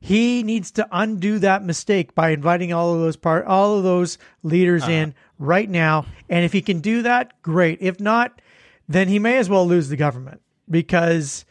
He 0.00 0.42
needs 0.42 0.70
to 0.72 0.86
undo 0.92 1.38
that 1.38 1.64
mistake 1.64 2.14
by 2.14 2.30
inviting 2.30 2.74
all 2.74 2.92
of 2.92 3.00
those 3.00 3.16
part, 3.16 3.46
all 3.46 3.78
of 3.78 3.84
those 3.84 4.18
leaders 4.42 4.82
uh-huh. 4.82 4.92
in 4.92 5.14
right 5.38 5.68
now. 5.68 6.06
And 6.28 6.44
if 6.44 6.52
he 6.52 6.62
can 6.62 6.80
do 6.80 7.02
that, 7.02 7.40
great. 7.42 7.78
If 7.80 8.00
not, 8.00 8.40
then 8.88 9.08
he 9.08 9.18
may 9.18 9.38
as 9.38 9.48
well 9.48 9.66
lose 9.66 9.88
the 9.88 9.96
government 9.96 10.40
because 10.70 11.44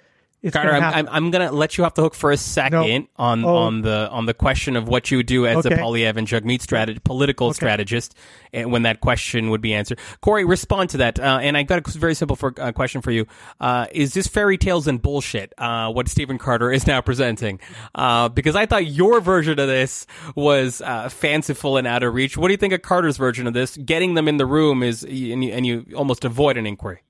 it's 0.44 0.54
Carter, 0.54 0.74
I'm, 0.74 0.84
I'm, 0.84 1.08
I'm, 1.10 1.32
gonna 1.32 1.54
let 1.54 1.78
you 1.78 1.86
off 1.86 1.94
the 1.94 2.02
hook 2.02 2.14
for 2.14 2.30
a 2.30 2.36
second 2.36 3.08
on 3.16 3.46
oh. 3.46 3.56
on 3.56 3.82
the 3.82 4.10
on 4.12 4.26
the 4.26 4.34
question 4.34 4.76
of 4.76 4.90
what 4.90 5.10
you 5.10 5.16
would 5.18 5.26
do 5.26 5.48
as 5.48 5.66
okay. 5.66 5.74
a 5.74 5.78
Poilievre 5.78 6.18
and 6.18 6.62
strategy, 6.62 7.00
political 7.02 7.48
okay. 7.48 7.54
strategist, 7.54 8.14
and 8.52 8.70
when 8.70 8.82
that 8.82 9.00
question 9.00 9.52
would 9.52 9.62
be 9.62 9.74
answered. 9.74 10.00
Corey, 10.20 10.44
respond 10.44 10.90
to 10.90 10.98
that. 10.98 11.18
Uh, 11.18 11.40
and 11.42 11.56
I 11.56 11.64
got 11.64 11.88
a 11.88 11.98
very 11.98 12.14
simple 12.14 12.36
for, 12.36 12.54
uh, 12.60 12.74
question 12.74 13.02
for 13.02 13.12
you: 13.12 13.26
uh, 13.62 13.88
Is 13.94 14.14
this 14.14 14.28
fairy 14.28 14.58
tales 14.58 14.86
and 14.86 15.02
bullshit? 15.02 15.54
Uh, 15.58 15.90
what 15.94 16.10
Stephen 16.10 16.38
Carter 16.38 16.74
is 16.74 16.86
now 16.86 17.00
presenting? 17.10 17.62
Uh, 17.96 18.28
because 18.28 18.58
I 18.58 18.66
thought 18.66 18.86
your 18.86 19.22
version 19.22 19.58
of 19.60 19.68
this 19.68 20.06
was 20.36 20.82
uh, 20.82 21.08
fanciful 21.08 21.78
and 21.78 21.88
out 21.88 22.04
of 22.04 22.14
reach. 22.14 22.36
What 22.38 22.50
do 22.50 22.54
you 22.54 22.58
think 22.58 22.74
of 22.74 22.82
Carter's 22.82 23.16
version 23.16 23.48
of 23.48 23.54
this? 23.54 23.78
Getting 23.78 24.16
them 24.16 24.28
in 24.28 24.36
the 24.36 24.46
room 24.46 24.84
is, 24.84 25.04
and 25.04 25.42
you, 25.42 25.54
and 25.54 25.66
you 25.66 25.86
almost 25.96 26.26
avoid 26.26 26.58
an 26.58 26.68
inquiry. 26.68 27.02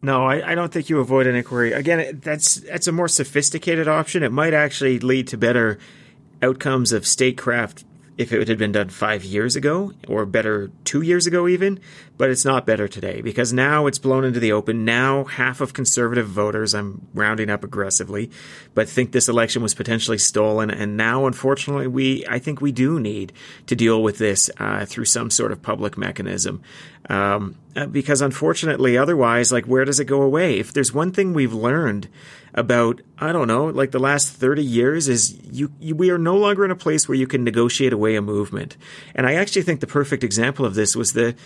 No, 0.00 0.26
I, 0.26 0.52
I, 0.52 0.54
don't 0.54 0.72
think 0.72 0.88
you 0.88 1.00
avoid 1.00 1.26
an 1.26 1.34
inquiry. 1.34 1.72
Again, 1.72 2.20
that's 2.22 2.56
that's 2.56 2.86
a 2.86 2.92
more 2.92 3.08
sophisticated 3.08 3.88
option. 3.88 4.22
It 4.22 4.30
might 4.30 4.54
actually 4.54 5.00
lead 5.00 5.26
to 5.28 5.36
better 5.36 5.78
outcomes 6.40 6.92
of 6.92 7.04
statecraft 7.06 7.84
if 8.16 8.32
it 8.32 8.46
had 8.48 8.58
been 8.58 8.72
done 8.72 8.88
five 8.90 9.24
years 9.24 9.56
ago, 9.56 9.92
or 10.06 10.24
better 10.26 10.70
two 10.84 11.02
years 11.02 11.26
ago 11.26 11.48
even, 11.48 11.80
but 12.18 12.30
it's 12.30 12.44
not 12.44 12.66
better 12.66 12.88
today 12.88 13.22
because 13.22 13.52
now 13.52 13.86
it's 13.86 13.98
blown 13.98 14.24
into 14.24 14.40
the 14.40 14.52
open. 14.52 14.84
Now 14.84 15.24
half 15.24 15.60
of 15.60 15.72
conservative 15.72 16.26
voters, 16.26 16.74
I'm 16.74 17.06
rounding 17.14 17.48
up 17.48 17.64
aggressively, 17.64 18.30
but 18.74 18.88
think 18.88 19.12
this 19.12 19.28
election 19.28 19.62
was 19.62 19.72
potentially 19.74 20.18
stolen. 20.18 20.70
And 20.70 20.96
now, 20.96 21.26
unfortunately, 21.26 21.86
we, 21.86 22.26
I 22.28 22.40
think 22.40 22.60
we 22.60 22.72
do 22.72 22.98
need 22.98 23.32
to 23.66 23.76
deal 23.76 24.02
with 24.02 24.18
this 24.18 24.50
uh, 24.58 24.84
through 24.84 25.06
some 25.06 25.30
sort 25.30 25.52
of 25.52 25.62
public 25.62 25.96
mechanism. 25.96 26.60
Um, 27.08 27.56
uh, 27.76 27.86
because 27.86 28.20
unfortunately, 28.20 28.98
otherwise, 28.98 29.52
like, 29.52 29.66
where 29.66 29.84
does 29.84 30.00
it 30.00 30.06
go 30.06 30.22
away? 30.22 30.58
If 30.58 30.72
there's 30.72 30.92
one 30.92 31.12
thing 31.12 31.32
we've 31.32 31.54
learned 31.54 32.08
about, 32.54 33.00
I 33.18 33.32
don't 33.32 33.46
know, 33.46 33.66
like 33.66 33.92
the 33.92 34.00
last 34.00 34.32
30 34.32 34.64
years 34.64 35.08
is 35.08 35.38
you, 35.44 35.70
you, 35.78 35.94
we 35.94 36.10
are 36.10 36.18
no 36.18 36.36
longer 36.36 36.64
in 36.64 36.70
a 36.70 36.76
place 36.76 37.08
where 37.08 37.16
you 37.16 37.26
can 37.26 37.44
negotiate 37.44 37.92
away 37.92 38.16
a 38.16 38.22
movement. 38.22 38.76
And 39.14 39.26
I 39.26 39.34
actually 39.34 39.62
think 39.62 39.80
the 39.80 39.86
perfect 39.86 40.24
example 40.24 40.64
of 40.64 40.74
this 40.74 40.96
was 40.96 41.12
the 41.12 41.36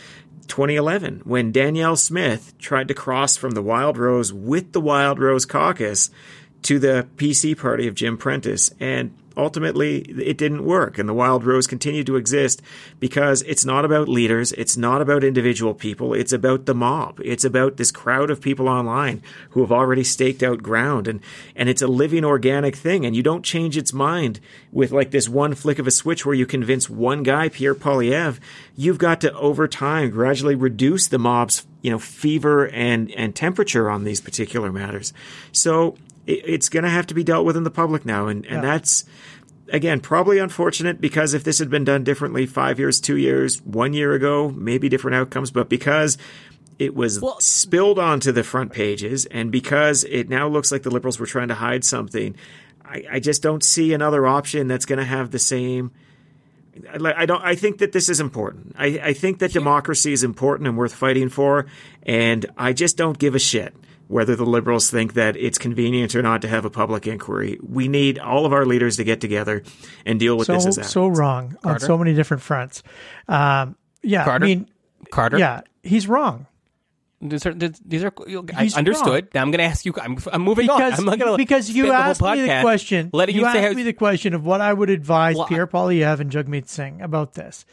2011 0.48 1.22
when 1.24 1.52
Danielle 1.52 1.96
Smith 1.96 2.56
tried 2.58 2.88
to 2.88 2.94
cross 2.94 3.36
from 3.36 3.52
the 3.52 3.62
Wildrose 3.62 4.32
with 4.32 4.72
the 4.72 4.80
Wildrose 4.80 5.46
caucus 5.46 6.10
to 6.62 6.78
the 6.78 7.08
PC 7.16 7.58
party 7.58 7.86
of 7.86 7.94
Jim 7.94 8.16
Prentice. 8.16 8.72
And 8.78 9.16
ultimately 9.36 9.98
it 10.00 10.36
didn't 10.38 10.64
work. 10.64 10.98
And 10.98 11.08
the 11.08 11.14
Wildrose 11.14 11.66
continued 11.66 12.06
to 12.06 12.16
exist 12.16 12.62
because 13.00 13.42
it's 13.42 13.64
not 13.64 13.84
about 13.84 14.08
leaders. 14.08 14.52
It's 14.52 14.76
not 14.76 15.00
about 15.00 15.24
individual 15.24 15.74
people. 15.74 16.14
It's 16.14 16.32
about 16.32 16.66
the 16.66 16.74
mob. 16.74 17.20
It's 17.24 17.44
about 17.44 17.76
this 17.76 17.90
crowd 17.90 18.30
of 18.30 18.40
people 18.40 18.68
online 18.68 19.22
who 19.50 19.60
have 19.60 19.72
already 19.72 20.04
staked 20.04 20.42
out 20.42 20.62
ground. 20.62 21.08
And 21.08 21.20
and 21.56 21.68
it's 21.68 21.82
a 21.82 21.86
living 21.86 22.24
organic 22.24 22.76
thing. 22.76 23.04
And 23.04 23.16
you 23.16 23.22
don't 23.22 23.44
change 23.44 23.76
its 23.76 23.92
mind 23.92 24.40
with 24.70 24.92
like 24.92 25.10
this 25.10 25.28
one 25.28 25.54
flick 25.54 25.78
of 25.78 25.86
a 25.86 25.90
switch 25.90 26.24
where 26.24 26.34
you 26.34 26.46
convince 26.46 26.88
one 26.88 27.22
guy 27.22 27.48
Pierre 27.48 27.74
Poilievre 27.74 28.38
you've 28.76 28.98
got 28.98 29.20
to 29.20 29.32
over 29.34 29.68
time 29.68 30.10
gradually 30.10 30.54
reduce 30.54 31.08
the 31.08 31.18
mob's 31.18 31.66
you 31.80 31.90
know 31.90 31.98
fever 31.98 32.68
and 32.68 33.10
and 33.12 33.34
temperature 33.34 33.90
on 33.90 34.04
these 34.04 34.20
particular 34.20 34.72
matters. 34.72 35.12
So 35.52 35.96
it's 36.26 36.68
going 36.68 36.84
to 36.84 36.90
have 36.90 37.06
to 37.08 37.14
be 37.14 37.24
dealt 37.24 37.44
with 37.44 37.56
in 37.56 37.64
the 37.64 37.70
public 37.70 38.04
now. 38.04 38.28
And, 38.28 38.44
and 38.46 38.56
yeah. 38.56 38.60
that's, 38.60 39.04
again, 39.68 40.00
probably 40.00 40.38
unfortunate 40.38 41.00
because 41.00 41.34
if 41.34 41.44
this 41.44 41.58
had 41.58 41.70
been 41.70 41.84
done 41.84 42.04
differently 42.04 42.46
five 42.46 42.78
years, 42.78 43.00
two 43.00 43.16
years, 43.16 43.60
one 43.62 43.92
year 43.92 44.14
ago, 44.14 44.50
maybe 44.50 44.88
different 44.88 45.16
outcomes. 45.16 45.50
But 45.50 45.68
because 45.68 46.18
it 46.78 46.94
was 46.94 47.20
well, 47.20 47.40
spilled 47.40 47.98
onto 47.98 48.32
the 48.32 48.44
front 48.44 48.72
pages 48.72 49.26
and 49.26 49.50
because 49.50 50.04
it 50.04 50.28
now 50.28 50.48
looks 50.48 50.70
like 50.70 50.82
the 50.82 50.90
liberals 50.90 51.18
were 51.18 51.26
trying 51.26 51.48
to 51.48 51.54
hide 51.54 51.84
something, 51.84 52.36
I, 52.84 53.04
I 53.12 53.20
just 53.20 53.42
don't 53.42 53.64
see 53.64 53.92
another 53.92 54.26
option 54.26 54.68
that's 54.68 54.84
going 54.84 54.98
to 54.98 55.04
have 55.04 55.30
the 55.30 55.38
same. 55.38 55.90
I 57.04 57.26
don't. 57.26 57.44
I 57.44 57.54
think 57.54 57.78
that 57.78 57.92
this 57.92 58.08
is 58.08 58.18
important. 58.18 58.74
I, 58.78 58.98
I 59.02 59.12
think 59.12 59.40
that 59.40 59.52
democracy 59.52 60.14
is 60.14 60.24
important 60.24 60.66
and 60.66 60.78
worth 60.78 60.94
fighting 60.94 61.28
for, 61.28 61.66
and 62.02 62.46
I 62.56 62.72
just 62.72 62.96
don't 62.96 63.18
give 63.18 63.34
a 63.34 63.38
shit 63.38 63.74
whether 64.12 64.36
the 64.36 64.44
liberals 64.44 64.90
think 64.90 65.14
that 65.14 65.36
it's 65.36 65.56
convenient 65.56 66.14
or 66.14 66.20
not 66.20 66.42
to 66.42 66.48
have 66.48 66.66
a 66.66 66.70
public 66.70 67.06
inquiry. 67.06 67.58
We 67.62 67.88
need 67.88 68.18
all 68.18 68.44
of 68.44 68.52
our 68.52 68.66
leaders 68.66 68.98
to 68.98 69.04
get 69.04 69.22
together 69.22 69.62
and 70.04 70.20
deal 70.20 70.36
with 70.36 70.48
so, 70.48 70.52
this 70.52 70.78
as 70.78 70.90
so 70.90 71.08
wrong 71.08 71.56
Carter? 71.62 71.74
on 71.76 71.80
so 71.80 71.96
many 71.96 72.12
different 72.12 72.42
fronts. 72.42 72.82
Um, 73.26 73.74
yeah, 74.02 74.24
Carter? 74.24 74.44
I 74.44 74.48
mean, 74.48 74.68
Carter. 75.10 75.38
Yeah, 75.38 75.62
he's 75.82 76.06
wrong. 76.06 76.46
These 77.22 77.46
are 77.46 77.54
these 77.54 78.04
are 78.04 78.12
I 78.54 78.68
understood. 78.76 79.24
Wrong. 79.24 79.28
Now 79.32 79.42
I'm 79.42 79.50
going 79.50 79.60
to 79.60 79.64
ask 79.64 79.86
you. 79.86 79.94
I'm, 79.96 80.18
I'm 80.30 80.42
moving 80.42 80.66
because, 80.66 80.94
on. 80.94 80.98
I'm 80.98 81.04
not 81.06 81.18
going 81.18 81.32
to 81.32 81.36
because 81.38 81.70
you 81.70 81.90
asked 81.92 82.20
me 82.20 82.42
the 82.42 82.58
question. 82.60 83.10
Letting 83.14 83.36
you, 83.36 83.42
you 83.42 83.46
asked 83.46 83.76
me 83.76 83.82
the 83.82 83.92
question 83.92 84.34
of 84.34 84.44
what 84.44 84.60
I 84.60 84.72
would 84.72 84.90
advise 84.90 85.36
well, 85.36 85.46
Pierre 85.46 85.66
Poilievre 85.66 86.20
and 86.20 86.30
Jagmeet 86.30 86.68
Singh 86.68 87.00
about 87.00 87.34
this. 87.34 87.64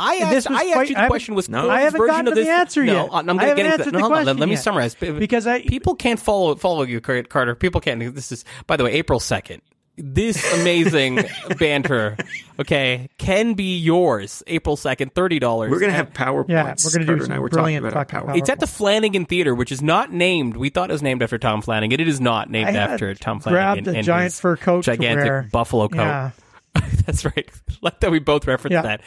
I 0.00 0.16
asked, 0.16 0.50
I 0.50 0.64
asked 0.64 0.88
you 0.90 0.96
the 0.96 1.06
question 1.06 1.34
was 1.34 1.48
no, 1.48 1.68
I 1.70 1.82
haven't 1.82 2.06
gotten 2.06 2.28
of 2.28 2.34
this, 2.34 2.46
the 2.46 2.50
answer 2.52 2.84
no, 2.84 3.04
yet. 3.04 3.10
I'm 3.12 3.26
going 3.26 3.38
to 3.38 3.54
get 3.54 3.80
into 3.80 3.90
that. 3.90 3.98
No, 3.98 4.06
on, 4.06 4.24
let, 4.24 4.36
let 4.36 4.48
me 4.48 4.54
yet. 4.54 4.62
summarize 4.62 4.94
because 4.94 5.46
I, 5.46 5.62
people 5.62 5.94
can't 5.94 6.18
follow 6.18 6.54
follow 6.56 6.82
you, 6.82 7.00
Carter. 7.00 7.54
People 7.54 7.80
can't. 7.80 8.14
This 8.14 8.32
is 8.32 8.44
by 8.66 8.76
the 8.76 8.84
way, 8.84 8.92
April 8.92 9.20
second. 9.20 9.62
this 9.96 10.42
amazing 10.60 11.20
banter, 11.58 12.16
okay, 12.58 13.08
can 13.18 13.52
be 13.54 13.76
yours 13.78 14.42
April 14.46 14.76
2nd, 14.76 15.12
$30. 15.12 15.70
We're 15.70 15.78
gonna 15.78 15.92
have 15.92 16.12
PowerPoints. 16.14 16.48
Yeah, 16.48 16.74
we're 16.82 16.92
gonna 16.92 17.04
do 17.04 17.06
Carter 17.06 17.24
and 17.24 17.32
I 17.32 17.36
some 17.36 17.42
were 17.42 17.48
talking 17.50 17.76
about 17.76 17.94
our 17.94 18.06
PowerPoint. 18.06 18.38
It's 18.38 18.48
at 18.48 18.60
the 18.60 18.66
Flanagan 18.66 19.26
Theater, 19.26 19.54
which 19.54 19.70
is 19.72 19.82
not 19.82 20.10
named. 20.12 20.56
We 20.56 20.70
thought 20.70 20.88
it 20.88 20.94
was 20.94 21.02
named 21.02 21.22
after 21.22 21.36
Tom 21.38 21.60
Flanagan. 21.60 22.00
It 22.00 22.08
is 22.08 22.20
not 22.20 22.48
named 22.48 22.70
I 22.70 22.72
after 22.72 23.14
Tom 23.14 23.40
Flanagan. 23.40 23.84
grabbed 23.84 23.88
a 23.88 23.98
and 23.98 24.06
giant 24.06 24.32
fur 24.32 24.56
coat 24.56 24.84
to 24.84 24.92
gigantic 24.92 25.24
wear. 25.26 25.48
buffalo 25.52 25.88
coat. 25.88 25.98
Yeah. 25.98 26.30
That's 27.04 27.24
right. 27.24 27.50
Like 27.82 27.98
that, 28.00 28.10
we 28.12 28.20
both 28.20 28.46
referenced 28.46 28.74
Yeah. 28.74 28.82
that. 28.82 29.00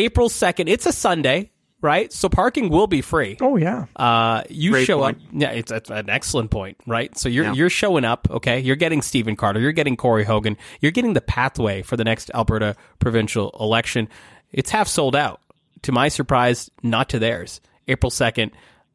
April 0.00 0.28
second. 0.28 0.68
It's 0.68 0.86
a 0.86 0.92
Sunday, 0.92 1.50
right? 1.80 2.12
So 2.12 2.28
parking 2.28 2.68
will 2.70 2.86
be 2.86 3.00
free. 3.02 3.36
Oh 3.40 3.56
yeah. 3.56 3.86
Uh, 3.96 4.42
you 4.48 4.70
Great 4.72 4.86
show 4.86 4.98
point. 5.00 5.18
up. 5.18 5.22
Yeah, 5.32 5.50
it's, 5.50 5.70
it's 5.70 5.90
an 5.90 6.08
excellent 6.10 6.50
point, 6.50 6.76
right? 6.86 7.16
So 7.16 7.28
you're 7.28 7.44
Yeah. 7.46 7.52
you're 7.54 7.70
showing 7.70 8.04
up. 8.04 8.28
Okay, 8.30 8.60
you're 8.60 8.76
getting 8.76 9.02
Stephen 9.02 9.36
Carter. 9.36 9.60
You're 9.60 9.72
getting 9.72 9.96
Corey 9.96 10.24
Hogan. 10.24 10.56
You're 10.80 10.92
getting 10.92 11.12
the 11.12 11.20
pathway 11.20 11.82
for 11.82 11.96
the 11.96 12.04
next 12.04 12.30
Alberta 12.34 12.76
provincial 12.98 13.54
election. 13.60 14.08
It's 14.52 14.70
half 14.70 14.88
sold 14.88 15.14
out. 15.16 15.40
To 15.82 15.92
my 15.92 16.08
surprise, 16.08 16.70
not 16.82 17.08
to 17.10 17.18
theirs. 17.18 17.60
April 17.88 18.10
second. 18.10 18.52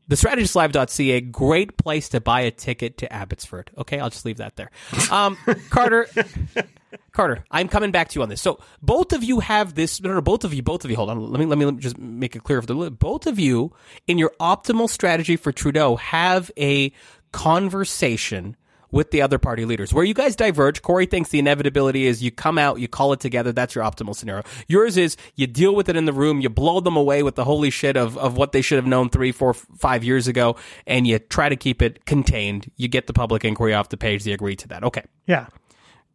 The 0.08 0.16
strategistlive.ca, 0.16 1.22
great 1.22 1.78
place 1.78 2.10
to 2.10 2.22
buy 2.22 2.42
a 2.42 2.52
ticket 2.52 3.00
to 3.00 3.12
Abbotsford. 3.12 3.72
Okay, 3.76 4.00
I'll 4.00 4.12
just 4.12 4.24
leave 4.24 4.38
that 4.38 4.56
there. 4.56 4.70
Um, 5.10 5.36
Carter, 5.72 6.08
Carter, 7.12 7.44
I'm 7.52 7.68
coming 7.68 7.92
back 7.92 8.10
to 8.10 8.20
you 8.20 8.24
on 8.24 8.30
this. 8.30 8.42
So 8.42 8.60
both 8.82 9.14
of 9.14 9.24
you 9.24 9.40
have 9.40 9.76
this. 9.76 10.02
No, 10.02 10.14
no, 10.14 10.22
both 10.22 10.44
of 10.44 10.54
you, 10.54 10.64
both 10.64 10.84
of 10.86 10.92
you. 10.92 10.98
Hold 10.98 11.10
on. 11.10 11.32
Let 11.32 11.40
me 11.40 11.46
let 11.46 11.58
me 11.58 11.72
just 11.80 11.98
make 11.98 12.36
it 12.36 12.44
clear 12.44 12.62
for 12.62 12.68
the 12.68 12.92
both 12.92 13.28
of 13.28 13.40
you 13.40 13.74
in 14.08 14.18
your 14.18 14.32
optimal 14.40 14.90
strategy 14.90 15.36
for 15.36 15.52
Trudeau 15.52 15.96
have 15.96 16.52
a 16.58 16.92
conversation 17.32 18.56
with 18.96 19.12
the 19.12 19.22
other 19.22 19.38
party 19.38 19.66
leaders 19.66 19.94
where 19.94 20.06
you 20.06 20.14
guys 20.14 20.38
diverge. 20.38 20.82
Corey 20.82 21.06
thinks 21.06 21.30
the 21.30 21.40
inevitability 21.40 22.06
is 22.06 22.24
you 22.24 22.32
come 22.32 22.58
out, 22.58 22.80
you 22.80 22.88
call 22.88 23.12
it 23.12 23.20
together. 23.20 23.52
That's 23.52 23.76
your 23.76 23.84
optimal 23.84 24.16
scenario. 24.16 24.44
Yours 24.70 24.96
is 24.96 25.18
you 25.36 25.48
deal 25.48 25.76
with 25.76 25.90
it 25.90 25.98
in 25.98 26.06
the 26.06 26.14
room, 26.14 26.40
you 26.40 26.48
blow 26.50 26.80
them 26.80 26.96
away 26.96 27.22
with 27.22 27.36
the 27.36 27.44
holy 27.44 27.70
shit 27.70 27.98
of, 27.98 28.18
of 28.18 28.38
what 28.38 28.54
they 28.54 28.62
should 28.62 28.78
have 28.78 28.88
known 28.88 29.10
three, 29.10 29.34
four, 29.34 29.54
five 29.54 30.06
years 30.06 30.30
ago, 30.30 30.56
and 30.88 31.06
you 31.06 31.20
try 31.20 31.50
to 31.50 31.58
keep 31.58 31.82
it 31.82 32.06
contained. 32.06 32.72
You 32.78 32.88
get 32.88 33.08
the 33.08 33.14
public 33.14 33.44
inquiry 33.44 33.74
off 33.74 33.90
the 33.90 33.98
page. 33.98 34.24
They 34.24 34.32
agree 34.32 34.56
to 34.56 34.68
that. 34.70 34.86
Okay. 34.86 35.04
Yeah. 35.28 35.48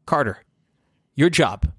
Carter, 0.06 0.38
your 1.14 1.30
job 1.30 1.70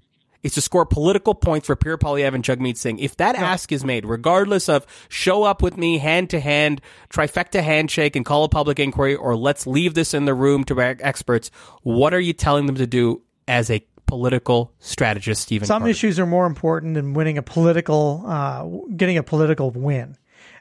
is 0.42 0.54
to 0.54 0.60
score 0.60 0.84
political 0.84 1.34
points 1.34 1.66
for 1.66 1.76
Pierre 1.76 1.98
Poilievre 1.98 2.34
and 2.34 2.44
Jagmeet 2.44 2.76
Singh. 2.76 2.98
If 2.98 3.16
that 3.18 3.36
ask 3.36 3.70
is 3.70 3.84
made, 3.84 4.04
regardless 4.04 4.68
of 4.68 4.86
show 5.08 5.44
up 5.44 5.62
with 5.62 5.76
me 5.76 5.98
hand 5.98 6.30
to 6.30 6.40
hand, 6.40 6.80
trifecta 7.10 7.62
handshake 7.62 8.16
and 8.16 8.24
call 8.24 8.44
a 8.44 8.48
public 8.48 8.80
inquiry, 8.80 9.14
or 9.14 9.36
let's 9.36 9.66
leave 9.66 9.94
this 9.94 10.14
in 10.14 10.24
the 10.24 10.34
room 10.34 10.64
to 10.64 10.80
experts, 10.80 11.50
what 11.82 12.12
are 12.12 12.20
you 12.20 12.32
telling 12.32 12.66
them 12.66 12.76
to 12.76 12.86
do 12.86 13.22
as 13.46 13.70
a 13.70 13.84
political 14.06 14.72
strategist, 14.78 15.42
Stephen 15.42 15.66
Some 15.66 15.82
Carter? 15.82 15.90
issues 15.90 16.18
are 16.18 16.26
more 16.26 16.46
important 16.46 16.94
than 16.94 17.14
winning 17.14 17.38
a 17.38 17.42
political, 17.42 18.24
uh, 18.26 18.66
getting 18.96 19.16
a 19.16 19.22
political 19.22 19.70
win. 19.70 20.16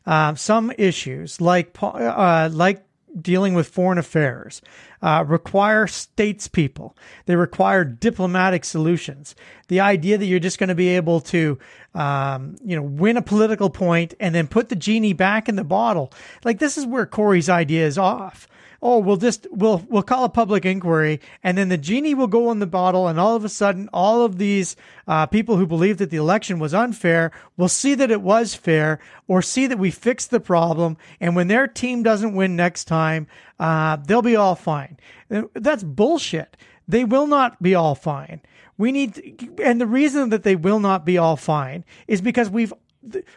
Um, 0.06 0.36
some 0.36 0.72
issues, 0.78 1.42
like 1.42 1.74
po- 1.74 1.90
uh, 1.90 2.50
like 2.52 2.84
dealing 3.20 3.54
with 3.54 3.68
foreign 3.68 3.98
affairs, 3.98 4.62
uh, 5.02 5.24
require 5.28 5.86
statespeople. 5.86 6.94
They 7.26 7.36
require 7.36 7.84
diplomatic 7.84 8.64
solutions. 8.64 9.36
The 9.68 9.80
idea 9.80 10.18
that 10.18 10.26
you're 10.26 10.40
just 10.40 10.60
going 10.60 10.70
to 10.70 10.76
be 10.76 10.90
able 10.90 11.22
to, 11.22 11.58
um, 11.94 12.56
you 12.64 12.76
know, 12.76 12.84
win 12.84 13.18
a 13.18 13.22
political 13.22 13.70
point 13.70 14.14
and 14.20 14.34
then 14.34 14.48
put 14.48 14.70
the 14.70 14.76
genie 14.76 15.14
back 15.14 15.50
in 15.50 15.56
the 15.56 15.64
bottle, 15.64 16.12
like 16.44 16.60
this 16.60 16.78
is 16.78 16.86
where 16.86 17.06
Corey's 17.06 17.50
idea 17.50 17.86
is 17.86 17.98
off 17.98 18.48
oh, 18.82 19.00
we'll 19.00 19.18
just 19.18 19.48
we'll 19.52 19.86
we'll 19.90 20.04
call 20.04 20.24
a 20.24 20.30
public 20.30 20.66
inquiry, 20.66 21.20
and 21.44 21.58
then 21.58 21.70
the 21.70 21.78
genie 21.78 22.16
will 22.16 22.28
go 22.28 22.52
in 22.52 22.60
the 22.60 22.68
bottle, 22.68 23.08
and 23.08 23.20
all 23.20 23.36
of 23.36 23.46
a 23.46 23.50
sudden, 23.50 23.90
all 23.94 24.26
of 24.26 24.38
these 24.38 24.76
uh, 25.08 25.26
people 25.26 25.58
who 25.58 25.68
believe 25.68 25.98
that 25.98 26.10
the 26.10 26.18
election 26.18 26.60
was 26.60 26.74
unfair 26.74 27.32
will 27.58 27.70
see 27.70 27.94
that 27.96 28.12
it 28.12 28.22
was 28.22 28.56
fair, 28.56 29.00
or 29.28 29.42
see 29.42 29.68
that 29.68 29.80
we 29.80 29.92
fixed 29.92 30.32
the 30.32 30.40
problem, 30.40 30.98
and 31.20 31.36
when 31.36 31.48
their 31.48 31.68
team 31.68 32.04
doesn't 32.04 32.36
win 32.36 32.56
next 32.56 32.86
time, 32.86 33.28
uh, 33.60 33.98
they'll 33.98 34.22
be 34.22 34.36
all 34.36 34.56
fine. 34.56 34.98
That's 35.30 35.84
bullshit. 35.84 36.58
They 36.88 37.06
will 37.06 37.28
not 37.28 37.62
be 37.62 37.76
all 37.76 37.96
fine. 37.96 38.42
We 38.78 38.92
need, 38.92 39.60
and 39.64 39.80
the 39.80 39.88
reason 39.88 40.30
that 40.30 40.44
they 40.44 40.56
will 40.56 40.80
not 40.80 41.06
be 41.06 41.18
all 41.18 41.38
fine 41.38 41.86
is 42.08 42.22
because 42.22 42.50
we've 42.50 42.74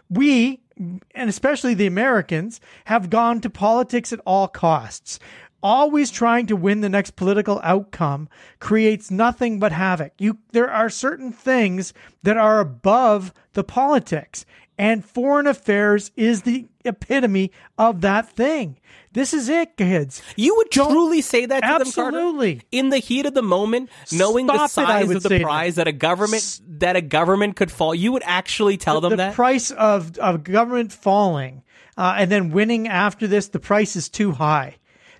we 0.09 0.61
and 0.77 1.31
especially 1.31 1.75
the 1.75 1.87
Americans 1.87 2.61
have 2.87 3.11
gone 3.11 3.41
to 3.41 3.51
politics 3.51 4.13
at 4.13 4.21
all 4.27 4.49
costs. 4.49 5.19
Always 5.63 6.11
trying 6.11 6.47
to 6.49 6.57
win 6.57 6.83
the 6.83 6.91
next 6.91 7.17
political 7.17 7.61
outcome 7.65 8.29
creates 8.59 9.11
nothing 9.11 9.59
but 9.59 9.73
havoc. 9.73 10.13
You, 10.19 10.39
there 10.53 10.71
are 10.71 10.91
certain 10.91 11.33
things 11.33 11.95
that 12.23 12.37
are 12.37 12.61
above 12.61 13.33
the 13.55 13.65
politics, 13.65 14.45
and 14.79 15.05
foreign 15.05 15.47
affairs 15.47 16.11
is 16.17 16.43
the 16.43 16.67
epitome 16.85 17.51
of 17.79 18.01
that 18.03 18.29
thing. 18.29 18.79
This 19.13 19.33
is 19.33 19.49
it, 19.49 19.77
kids. 19.77 20.23
You 20.37 20.57
would 20.57 20.71
truly 20.71 21.21
say 21.21 21.47
that 21.47 21.61
to 21.61 21.67
Absolutely. 21.67 22.55
them, 22.55 22.61
Carter? 22.61 22.67
In 22.73 22.89
the 22.89 22.99
heat 22.99 23.27
of 23.27 23.35
the 23.35 23.43
moment, 23.43 23.91
knowing 24.13 24.47
the 24.47 24.67
Stop 24.67 24.85
it, 24.85 24.89
I 24.89 25.01
size 25.01 25.09
would 25.09 25.17
of 25.19 25.23
the 25.23 25.29
say 25.29 25.39
that. 25.39 25.45
prize 25.45 25.75
that. 25.77 25.87
a 25.87 25.93
government 25.93 26.61
that 26.67 26.97
a 26.97 27.01
government 27.01 27.55
could 27.57 27.71
fall, 27.71 27.95
you 27.95 28.13
would 28.13 28.25
actually 28.25 28.77
tell 28.77 29.01
them 29.01 29.11
the 29.11 29.17
that? 29.17 29.31
The 29.31 29.35
price 29.35 29.71
of, 29.71 30.19
of 30.19 30.43
government 30.43 30.93
falling 30.93 31.63
uh, 31.97 32.17
and 32.19 32.31
then 32.31 32.51
winning 32.51 32.89
after 32.89 33.27
this, 33.27 33.49
the 33.49 33.61
price 33.61 33.95
is 33.95 34.09
too 34.09 34.33
high. 34.33 34.77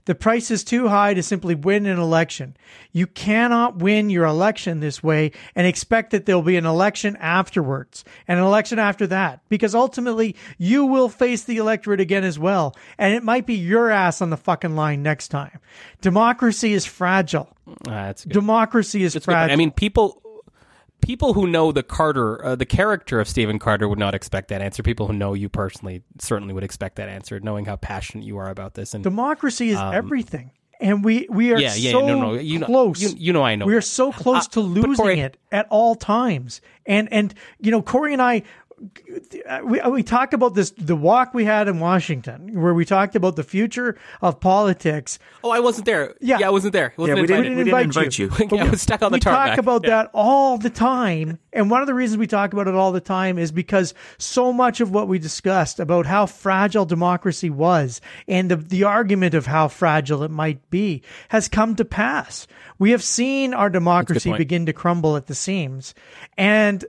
The 0.07 0.15
price 0.15 0.51
is 0.51 0.65
too 0.65 0.89
high 0.89 1.15
to 1.15 1.23
simply 1.23 1.55
win 1.55 1.87
an 1.87 1.99
election. 1.99 2.57
You 2.93 3.07
cannot 3.07 3.77
win 3.79 4.11
your 4.11 4.25
election 4.27 4.81
this 4.81 5.03
way 5.03 5.33
and 5.57 5.67
expect 5.67 6.11
that 6.11 6.27
there'll 6.27 6.43
be 6.43 6.57
an 6.57 6.67
election 6.67 7.17
afterwards 7.17 8.05
and 8.29 8.39
an 8.39 8.45
election 8.45 8.79
after 8.79 9.07
that 9.07 9.41
because 9.49 9.75
ultimately 9.75 10.37
you 10.59 10.85
will 10.85 11.09
face 11.09 11.45
the 11.45 11.57
electorate 11.57 12.01
again 12.01 12.23
as 12.25 12.39
well. 12.39 12.77
And 12.99 13.15
it 13.15 13.23
might 13.23 13.47
be 13.47 13.55
your 13.55 13.91
ass 13.91 14.21
on 14.21 14.29
the 14.31 14.37
fucking 14.37 14.77
line 14.77 15.03
next 15.03 15.29
time. 15.29 15.59
Democracy 16.03 16.75
is 16.75 16.85
fragile. 16.85 17.49
Ah, 17.67 17.73
that's 18.09 18.25
good. 18.25 18.33
Democracy 18.35 19.05
is 19.05 19.17
It's 19.17 19.25
good. 19.25 19.33
fragile. 19.33 19.53
I 19.55 19.57
mean, 19.57 19.71
people 19.71 20.21
people 21.05 21.35
who 21.35 21.47
know 21.47 21.71
the 21.73 21.83
Carter, 21.83 22.45
uh, 22.45 22.57
the 22.57 22.67
character 22.67 23.21
of 23.21 23.29
Stephen 23.29 23.59
Carter, 23.59 23.89
would 23.89 23.99
not 23.99 24.15
expect 24.15 24.49
that 24.49 24.61
answer. 24.63 24.83
People 24.83 25.07
who 25.07 25.13
know 25.13 25.35
you 25.35 25.49
personally 25.49 26.03
certainly 26.19 26.55
would 26.55 26.65
expect 26.65 26.97
that 26.97 27.09
answer, 27.09 27.39
knowing 27.41 27.65
how 27.67 27.77
passionate 27.77 28.25
you 28.25 28.39
are 28.39 28.49
about 28.49 28.75
this. 28.75 28.95
And 28.95 29.05
democracy 29.05 29.71
is 29.71 29.79
everything. 29.79 30.51
And 30.81 31.05
we, 31.05 31.27
we 31.31 31.53
are 31.53 31.57
Um, 31.57 31.63
Yeah, 31.63 31.75
yeah, 31.77 31.91
so 31.93 32.07
no, 32.07 32.21
no, 32.21 32.35
you 32.35 32.59
know- 32.59 32.67
close. 32.67 33.01
you- 33.01 33.15
you 33.17 33.33
know 33.33 33.43
I 33.45 33.55
know 33.55 33.65
We 33.67 33.75
are 33.77 33.81
so 33.81 34.11
close 34.13 34.47
Uh, 34.47 34.51
to 34.51 34.61
losing 34.61 34.95
Corey- 34.97 35.21
it 35.21 35.37
at 35.53 35.67
all 35.71 35.95
times. 35.95 36.61
And 36.85 37.11
and 37.13 37.33
you 37.61 37.71
know, 37.71 37.81
Corey 37.81 38.13
and 38.13 38.21
I 38.21 38.43
we, 39.65 39.81
we 39.91 40.03
talked 40.03 40.35
about 40.35 40.55
this 40.55 40.71
the 40.73 40.97
walk 40.97 41.35
we 41.35 41.45
had 41.45 41.69
in 41.69 41.81
Washington 41.81 42.61
where 42.61 42.75
we 42.75 42.85
talked 42.85 43.15
about 43.17 43.37
the 43.37 43.43
future 43.45 43.97
of 44.23 44.41
politics. 44.41 45.19
oh, 45.43 45.51
I 45.51 45.61
wasn't 45.61 45.87
there. 45.87 46.15
Yeah. 46.21 46.39
yeah 46.41 46.47
I 46.49 46.51
wasn't 46.51 46.73
there. 46.73 46.93
I 46.97 47.01
wasn't 47.01 47.09
Yeah, 47.09 47.15
we 47.15 47.21
invited. 47.23 47.43
didn't, 47.43 47.59
we 47.59 47.65
didn't 47.65 47.81
invite 47.85 48.19
you. 48.19 48.31
I 48.61 48.71
was 48.71 48.83
stuck 48.83 49.03
on 49.03 49.13
the 49.13 49.17
we 49.17 49.21
tarmac. 49.21 49.51
talk 49.51 49.59
about 49.59 49.85
Yeah. 49.85 49.91
that 49.91 50.11
all 50.15 50.59
the 50.59 50.71
time. 50.71 51.39
And 51.53 51.71
one 51.71 51.81
of 51.81 51.87
the 51.87 51.95
reasons 51.95 52.19
we 52.19 52.27
talk 52.27 52.53
about 52.53 52.67
it 52.69 52.75
all 52.75 52.93
the 52.93 53.01
time 53.01 53.39
is 53.39 53.53
because 53.53 53.95
so 54.19 54.53
much 54.53 54.81
of 54.81 54.91
what 54.91 55.09
we 55.09 55.19
discussed 55.19 55.79
about 55.81 56.07
how 56.07 56.27
fragile 56.27 56.85
democracy 56.85 57.51
was 57.51 58.01
and 58.27 58.51
the, 58.51 58.57
the 58.57 58.85
argument 58.85 59.35
of 59.35 59.47
how 59.47 59.69
fragile 59.69 60.23
it 60.23 60.31
might 60.31 60.69
be 60.71 61.03
has 61.29 61.49
come 61.49 61.77
to 61.77 61.85
pass. 61.85 62.47
We 62.79 62.91
have 62.91 63.03
seen 63.05 63.55
our 63.55 63.71
democracy 63.71 64.33
begin 64.37 64.67
to 64.67 64.73
crumble 64.73 65.17
at 65.17 65.27
the 65.27 65.35
seams. 65.35 65.95
And 66.37 66.85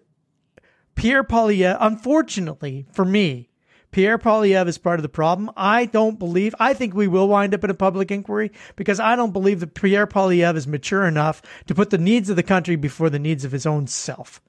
Pierre 0.96 1.24
Poilievre, 1.24 1.78
unfortunately 1.80 2.86
for 2.92 3.06
me, 3.06 3.50
Pierre 3.92 4.18
Poilievre 4.18 4.68
is 4.68 4.78
part 4.78 5.00
of 5.00 5.04
the 5.04 5.10
problem. 5.10 5.50
I 5.56 5.86
don't 5.86 6.20
believe, 6.20 6.54
I 6.60 6.74
think 6.74 6.94
we 6.94 7.08
will 7.08 7.28
wind 7.30 7.54
up 7.54 7.64
in 7.64 7.70
a 7.70 7.74
public 7.76 8.12
inquiry 8.12 8.52
because 8.76 9.00
I 9.00 9.16
don't 9.16 9.32
believe 9.32 9.62
that 9.62 9.74
Pierre 9.74 10.08
Poilievre 10.08 10.56
is 10.58 10.68
mature 10.68 11.06
enough 11.06 11.42
to 11.68 11.76
put 11.76 11.92
the 11.92 11.98
needs 11.98 12.30
of 12.30 12.36
the 12.36 12.44
country 12.44 12.76
before 12.76 13.10
the 13.10 13.20
needs 13.20 13.46
of 13.46 13.52
his 13.54 13.66
own 13.66 13.88
self. 13.88 14.42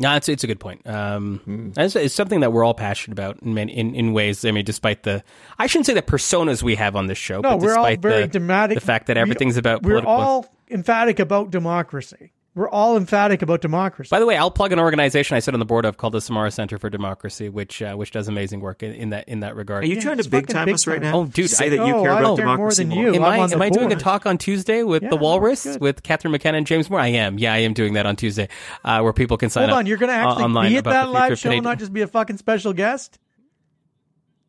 No, 0.00 0.14
it's 0.14 0.28
it's 0.28 0.44
a 0.44 0.46
good 0.46 0.60
point. 0.60 0.86
Um, 0.86 1.40
Hmm. 1.44 1.70
it's, 1.76 1.96
it's 1.96 2.14
something 2.14 2.38
that 2.38 2.52
we're 2.52 2.62
all 2.62 2.74
passionate 2.74 3.14
about 3.14 3.42
in, 3.42 3.52
many, 3.54 3.76
in 3.76 3.96
in 3.96 4.12
ways. 4.12 4.44
I 4.44 4.52
mean, 4.52 4.64
despite 4.64 5.02
the, 5.02 5.24
I 5.58 5.66
shouldn't 5.66 5.86
say 5.86 5.94
the 5.94 6.02
personas 6.02 6.62
we 6.62 6.76
have 6.76 6.94
on 6.94 7.08
this 7.08 7.18
show. 7.18 7.40
No, 7.40 7.50
but 7.56 7.60
we're 7.60 7.76
all 7.76 7.96
very 7.96 8.22
the, 8.22 8.28
dramatic. 8.28 8.76
The 8.78 8.80
fact 8.86 9.08
that 9.08 9.16
We- 9.16 9.22
everything's 9.22 9.56
about 9.56 9.82
We're 9.82 10.04
all 10.06 10.46
emphatic 10.70 11.18
about 11.18 11.50
democracy. 11.50 12.30
We're 12.58 12.68
all 12.68 12.96
emphatic 12.96 13.40
about 13.42 13.60
democracy. 13.60 14.08
By 14.10 14.18
the 14.18 14.26
way, 14.26 14.36
I'll 14.36 14.50
plug 14.50 14.72
an 14.72 14.80
organization 14.80 15.36
I 15.36 15.38
sit 15.38 15.54
on 15.54 15.60
the 15.60 15.66
board 15.66 15.84
of 15.84 15.96
called 15.96 16.14
the 16.14 16.20
Samara 16.20 16.50
Center 16.50 16.76
for 16.76 16.90
Democracy, 16.90 17.48
which 17.48 17.80
uh, 17.80 17.94
which 17.94 18.10
does 18.10 18.26
amazing 18.26 18.58
work 18.60 18.82
in, 18.82 18.92
in 18.94 19.10
that 19.10 19.28
in 19.28 19.40
that 19.40 19.54
regard. 19.54 19.84
Are 19.84 19.86
you 19.86 20.00
trying 20.00 20.16
to 20.16 20.20
it's 20.20 20.26
big 20.26 20.42
fucking 20.46 20.54
time 20.56 20.64
big 20.66 20.74
us 20.74 20.86
right 20.88 21.00
time. 21.00 21.12
now? 21.12 21.18
Oh, 21.20 21.24
dude, 21.26 21.48
say 21.50 21.66
I- 21.66 21.68
that 21.68 21.86
you 21.86 21.92
No, 21.92 22.02
care 22.02 22.10
I 22.10 22.18
about 22.18 22.22
don't 22.26 22.36
care 22.38 22.46
more 22.46 22.56
democracy 22.56 22.82
than 22.84 22.92
you. 22.92 23.14
Am 23.14 23.22
I'm 23.24 23.32
I 23.32 23.38
on 23.40 23.48
the 23.50 23.54
am 23.54 23.62
I 23.62 23.70
doing 23.70 23.92
a 23.92 23.96
talk 23.96 24.26
on 24.26 24.38
Tuesday 24.38 24.82
with 24.82 25.04
Yeah, 25.04 25.10
the 25.10 25.16
Walrus 25.16 25.62
good. 25.64 25.80
with 25.80 26.02
Catherine 26.02 26.32
McKenna 26.32 26.58
and 26.58 26.66
James 26.66 26.90
Moore? 26.90 26.98
I 26.98 27.08
am. 27.08 27.38
Yeah, 27.38 27.52
I 27.52 27.58
am 27.58 27.74
doing 27.74 27.92
that 27.94 28.06
on 28.06 28.16
Tuesday, 28.16 28.48
uh, 28.84 29.00
where 29.02 29.12
people 29.12 29.36
can 29.36 29.50
sign 29.50 29.62
Hold 29.62 29.70
up. 29.70 29.74
Hold 29.74 29.78
on, 29.80 29.86
you're 29.86 29.98
going 29.98 30.08
to 30.10 30.14
actually 30.16 30.68
be 30.70 30.76
at 30.78 30.84
that 30.84 31.08
live 31.10 31.38
show, 31.38 31.42
Canadian- 31.44 31.62
not 31.64 31.78
just 31.78 31.92
be 31.92 32.02
a 32.02 32.08
fucking 32.08 32.38
special 32.38 32.72
guest? 32.72 33.18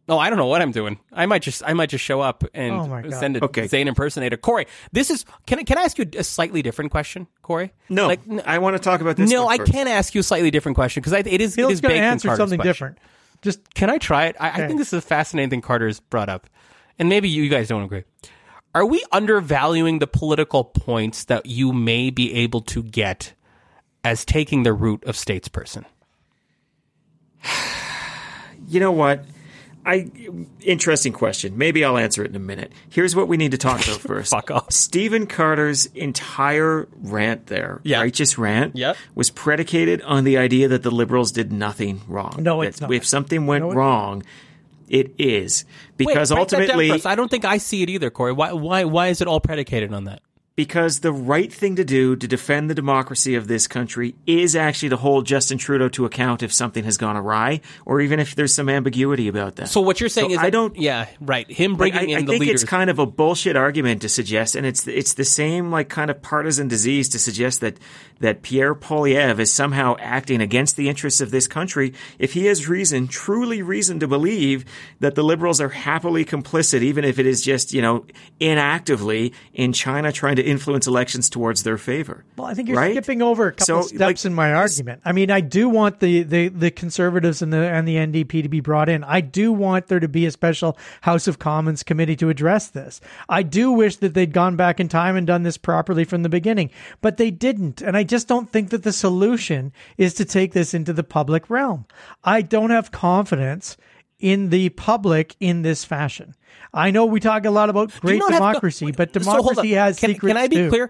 Oh, 0.09 0.17
I 0.17 0.29
don't 0.29 0.37
know 0.37 0.47
what 0.47 0.61
I'm 0.61 0.71
doing. 0.71 0.99
I 1.13 1.25
might 1.27 1.41
just 1.43 1.61
I 1.65 1.73
might 1.73 1.89
just 1.89 2.03
show 2.03 2.19
up 2.19 2.43
and 2.53 2.73
Oh 2.73 3.09
send 3.11 3.37
a 3.37 3.45
Okay. 3.45 3.67
Zain 3.67 3.87
impersonator. 3.87 4.37
Corey, 4.37 4.65
this 4.91 5.09
is 5.11 5.23
can 5.45 5.59
I 5.59 5.63
can 5.63 5.77
I 5.77 5.83
ask 5.83 5.97
you 5.97 6.05
a 6.17 6.23
slightly 6.23 6.61
different 6.61 6.91
question, 6.91 7.27
Corey? 7.43 7.71
No, 7.89 8.07
like 8.07 8.21
n- 8.29 8.41
I 8.45 8.57
want 8.57 8.75
to 8.75 8.79
talk 8.81 9.01
about 9.01 9.15
this. 9.17 9.29
no, 9.29 9.45
one 9.45 9.61
I 9.61 9.63
can 9.63 9.87
ask 9.87 10.13
you 10.15 10.19
a 10.21 10.23
slightly 10.23 10.51
different 10.51 10.75
question 10.75 11.01
because 11.01 11.13
it 11.13 11.27
is 11.27 11.53
it 11.53 11.55
Phil's 11.55 11.73
is 11.73 11.81
going 11.81 11.95
to 11.95 12.01
answer 12.01 12.27
Carter's 12.27 12.37
something 12.41 12.57
question. 12.57 12.69
different. 12.69 12.97
Just 13.41 13.73
Can 13.73 13.89
I 13.89 13.97
try 13.99 14.25
it? 14.25 14.35
I, 14.39 14.49
I 14.63 14.67
think 14.67 14.79
this 14.79 14.87
is 14.87 14.93
a 14.97 15.01
fascinating 15.01 15.49
thing 15.49 15.61
Carter's 15.61 15.99
brought 16.01 16.27
up, 16.27 16.47
and 16.97 17.07
maybe 17.07 17.29
you 17.29 17.47
guys 17.47 17.67
don't 17.69 17.83
agree. 17.83 18.03
Are 18.75 18.85
we 18.85 19.03
undervaluing 19.11 19.99
the 19.99 20.07
political 20.07 20.63
points 20.65 21.23
that 21.25 21.45
you 21.45 21.71
may 21.71 22.09
be 22.09 22.33
able 22.33 22.61
to 22.61 22.83
get 22.83 23.33
as 24.03 24.25
taking 24.25 24.63
the 24.63 24.73
route 24.73 25.03
of 25.05 25.15
statesperson? 25.15 25.85
You 28.67 28.79
know 28.79 28.91
what? 28.91 29.25
I 29.85 30.09
interesting 30.61 31.13
question. 31.13 31.57
Maybe 31.57 31.83
I'll 31.85 31.97
answer 31.97 32.23
it 32.23 32.29
in 32.29 32.35
a 32.35 32.39
minute. 32.39 32.71
Here's 32.89 33.15
what 33.15 33.27
we 33.27 33.37
need 33.37 33.51
to 33.51 33.57
talk 33.57 33.81
about 33.85 33.99
first. 34.01 34.31
Fuck 34.31 34.51
off. 34.51 34.71
Stephen 34.71 35.25
Carter's 35.25 35.85
entire 35.87 36.87
rant 37.01 37.47
there, 37.47 37.79
Yeah. 37.83 38.01
righteous 38.01 38.37
rant, 38.37 38.75
Yep. 38.75 38.97
was 39.15 39.29
predicated 39.29 40.01
on 40.03 40.25
the 40.25 40.37
idea 40.37 40.67
that 40.67 40.83
the 40.83 40.91
liberals 40.91 41.31
did 41.31 41.51
nothing 41.51 42.01
wrong. 42.07 42.35
No, 42.39 42.61
it's 42.61 42.79
That 42.79 42.87
not. 42.89 42.93
If 42.95 43.05
something 43.05 43.45
went 43.47 43.63
No, 43.65 43.71
wrong, 43.73 44.23
it 44.89 45.13
is 45.17 45.65
because 45.97 46.31
Wait, 46.31 46.35
break 46.37 46.49
that 46.49 46.57
down 46.67 46.69
ultimately. 46.79 47.01
I 47.05 47.15
don't 47.15 47.29
think 47.31 47.45
I 47.45 47.57
see 47.57 47.83
it 47.83 47.89
either, 47.89 48.09
Corey. 48.09 48.33
Why 48.33 48.51
why 48.53 48.83
why 48.83 49.07
is 49.07 49.21
it 49.21 49.27
all 49.27 49.39
predicated 49.39 49.93
on 49.93 50.05
that? 50.05 50.21
Because 50.59 50.99
the 50.99 51.13
right 51.13 51.53
thing 51.53 51.77
to 51.77 51.85
do 51.85 52.17
to 52.17 52.27
defend 52.27 52.69
the 52.69 52.75
democracy 52.75 53.33
of 53.35 53.47
this 53.47 53.65
country 53.65 54.13
is 54.27 54.57
actually 54.57 54.89
to 54.89 54.97
hold 54.97 55.25
Justin 55.25 55.57
Trudeau 55.57 55.87
to 55.87 56.03
account 56.03 56.43
if 56.43 56.51
something 56.51 56.83
has 56.83 56.97
gone 56.97 57.15
awry, 57.15 57.61
or 57.85 58.01
even 58.01 58.19
if 58.19 58.35
there's 58.35 58.53
some 58.53 58.67
ambiguity 58.67 59.29
about 59.29 59.55
that. 59.55 59.69
So 59.69 59.79
what 59.79 60.01
you're 60.01 60.09
saying 60.09 60.31
So 60.31 60.33
is 60.33 60.39
I 60.39 60.43
that- 60.47 60.51
don't- 60.51 60.75
yeah 60.77 61.05
right 61.21 61.49
him 61.49 61.77
Like, 61.77 61.93
bringing 61.93 62.13
I, 62.13 62.17
in 62.19 62.23
I 62.23 62.25
the 62.25 62.31
think 62.33 62.41
leaders. 62.41 62.63
it's 62.63 62.69
kind 62.69 62.89
of 62.89 62.99
a 62.99 63.05
bullshit 63.05 63.55
argument 63.55 64.01
to 64.01 64.09
suggest, 64.09 64.57
and 64.57 64.65
it's 64.65 64.85
it's 64.85 65.13
the 65.13 65.23
same 65.23 65.71
like 65.71 65.87
kind 65.87 66.11
of 66.11 66.21
partisan 66.21 66.67
disease 66.67 67.07
to 67.09 67.19
suggest 67.19 67.61
that 67.61 67.77
that 68.19 68.41
Pierre 68.41 68.75
Poilievre 68.75 69.39
is 69.39 69.51
somehow 69.53 69.95
acting 69.99 70.41
against 70.41 70.75
the 70.75 70.89
interests 70.89 71.21
of 71.21 71.31
this 71.31 71.47
country 71.47 71.93
if 72.17 72.33
he 72.33 72.45
has 72.45 72.67
reason, 72.67 73.07
truly 73.07 73.61
reason 73.61 73.99
to 73.99 74.07
believe 74.07 74.65
that 74.99 75.15
the 75.15 75.23
liberals 75.23 75.61
are 75.61 75.69
happily 75.69 76.25
complicit, 76.25 76.81
even 76.81 77.03
if 77.05 77.19
it 77.19 77.25
is 77.25 77.41
just 77.41 77.73
you 77.73 77.81
know 77.81 78.05
inactively 78.39 79.33
in 79.53 79.73
China 79.73 80.11
trying 80.11 80.35
to 80.35 80.43
influence 80.43 80.87
elections 80.87 81.29
towards 81.29 81.63
their 81.63 81.77
favor. 81.77 82.25
Well, 82.37 82.47
I 82.47 82.53
think 82.53 82.67
you're 82.69 82.77
right? 82.77 82.93
skipping 82.93 83.21
over 83.21 83.47
a 83.47 83.51
couple 83.51 83.65
So, 83.65 83.81
steps 83.81 83.99
like, 83.99 84.25
in 84.25 84.33
my 84.33 84.53
argument. 84.53 85.01
I 85.05 85.11
mean, 85.11 85.31
I 85.31 85.41
do 85.41 85.69
want 85.69 85.99
the, 85.99 86.23
the, 86.23 86.47
the 86.49 86.71
conservatives 86.71 87.41
and 87.41 87.53
the 87.53 87.59
and 87.59 87.87
the 87.87 87.95
NDP 87.95 88.43
to 88.43 88.49
be 88.49 88.59
brought 88.59 88.89
in. 88.89 89.03
I 89.03 89.21
do 89.21 89.51
want 89.51 89.87
there 89.87 89.99
to 89.99 90.07
be 90.07 90.25
a 90.25 90.31
special 90.31 90.77
House 91.01 91.27
of 91.27 91.39
Commons 91.39 91.83
committee 91.83 92.15
to 92.17 92.29
address 92.29 92.69
this. 92.69 93.01
I 93.27 93.43
do 93.43 93.71
wish 93.71 93.97
that 93.97 94.13
they'd 94.13 94.33
gone 94.33 94.55
back 94.55 94.79
in 94.79 94.87
time 94.89 95.15
and 95.15 95.25
done 95.27 95.43
this 95.43 95.57
properly 95.57 96.03
from 96.03 96.23
the 96.23 96.29
beginning, 96.29 96.71
but 97.01 97.17
they 97.17 97.31
didn't. 97.31 97.81
And 97.81 97.95
I 97.95 98.03
just 98.09 98.27
don't 98.27 98.49
think 98.51 98.71
that 98.71 98.83
the 98.83 98.91
solution 98.91 99.71
is 99.97 100.13
to 100.15 100.25
take 100.25 100.51
this 100.53 100.73
into 100.73 100.91
the 100.91 101.03
public 101.03 101.49
realm. 101.49 101.85
I 102.23 102.41
don't 102.41 102.71
have 102.71 102.91
confidence 102.91 103.77
in 104.19 104.49
the 104.49 104.69
public 104.69 105.35
in 105.39 105.61
this 105.61 105.85
fashion. 105.85 106.35
I 106.73 106.91
know 106.91 107.05
we 107.05 107.19
talk 107.21 107.45
a 107.45 107.51
lot 107.51 107.69
about 107.69 107.97
great 108.01 108.19
not 108.19 108.31
have 108.31 108.39
co- 108.41 108.47
democracy, 108.47 108.91
but 108.91 109.13
So, 109.13 109.19
democracy 109.19 109.71
has 109.71 109.99
can, 109.99 110.09
secrets 110.11 110.29
Can 110.33 110.37
I 110.37 110.47
be 110.47 110.55
too. 110.57 110.69
clear? 110.69 110.89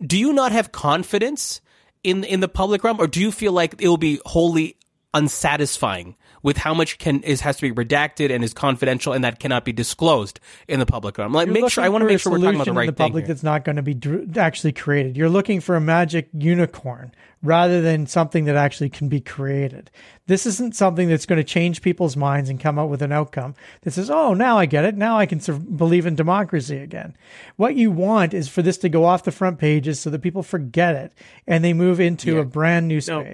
Do 0.00 0.18
you 0.18 0.32
not 0.32 0.52
have 0.52 0.70
confidence 0.70 1.60
in 2.04 2.22
in 2.22 2.40
the 2.40 2.48
public 2.48 2.84
realm, 2.84 3.00
or 3.00 3.08
do 3.08 3.20
you 3.20 3.32
feel 3.32 3.52
like 3.52 3.74
it 3.80 3.88
will 3.88 3.96
be 3.96 4.20
wholly 4.24 4.76
unsatisfying 5.14 6.14
with 6.46 6.58
how 6.58 6.72
much 6.72 6.98
can 6.98 7.20
is 7.24 7.40
has 7.40 7.56
to 7.56 7.62
be 7.62 7.84
redacted 7.84 8.32
and 8.32 8.44
is 8.44 8.54
confidential 8.54 9.12
and 9.12 9.24
that 9.24 9.40
cannot 9.40 9.64
be 9.64 9.72
disclosed 9.72 10.38
in 10.68 10.78
the 10.78 10.86
public 10.86 11.18
realm? 11.18 11.32
Like, 11.32 11.46
You're 11.48 11.54
make 11.60 11.72
sure 11.72 11.82
I 11.82 11.88
want 11.88 12.02
to 12.02 12.06
make 12.06 12.20
sure 12.20 12.30
we're 12.30 12.38
talking 12.38 12.54
about 12.54 12.66
the 12.66 12.72
right 12.72 12.88
in 12.88 12.94
the 12.94 12.96
thing. 12.96 13.06
public 13.08 13.26
that's 13.26 13.42
not 13.42 13.64
going 13.64 13.74
to 13.74 13.82
be 13.82 13.94
dr- 13.94 14.38
actually 14.38 14.72
created. 14.72 15.16
You're 15.16 15.28
looking 15.28 15.60
for 15.60 15.74
a 15.74 15.80
magic 15.80 16.28
unicorn 16.32 17.10
rather 17.42 17.82
than 17.82 18.06
something 18.06 18.44
that 18.44 18.54
actually 18.54 18.90
can 18.90 19.08
be 19.08 19.20
created. 19.20 19.90
This 20.28 20.46
isn't 20.46 20.76
something 20.76 21.08
that's 21.08 21.26
going 21.26 21.38
to 21.38 21.44
change 21.44 21.82
people's 21.82 22.16
minds 22.16 22.48
and 22.48 22.60
come 22.60 22.78
up 22.78 22.88
with 22.88 23.02
an 23.02 23.10
outcome 23.10 23.56
that 23.82 23.90
says, 23.90 24.08
"Oh, 24.08 24.32
now 24.32 24.56
I 24.56 24.66
get 24.66 24.84
it. 24.84 24.96
Now 24.96 25.18
I 25.18 25.26
can 25.26 25.40
sur- 25.40 25.54
believe 25.58 26.06
in 26.06 26.14
democracy 26.14 26.78
again." 26.78 27.16
What 27.56 27.74
you 27.74 27.90
want 27.90 28.34
is 28.34 28.48
for 28.48 28.62
this 28.62 28.78
to 28.78 28.88
go 28.88 29.04
off 29.04 29.24
the 29.24 29.32
front 29.32 29.58
pages 29.58 29.98
so 29.98 30.10
that 30.10 30.22
people 30.22 30.44
forget 30.44 30.94
it 30.94 31.12
and 31.44 31.64
they 31.64 31.72
move 31.72 31.98
into 31.98 32.38
a 32.38 32.44
brand 32.44 32.86
new 32.86 33.00
No. 33.08 33.24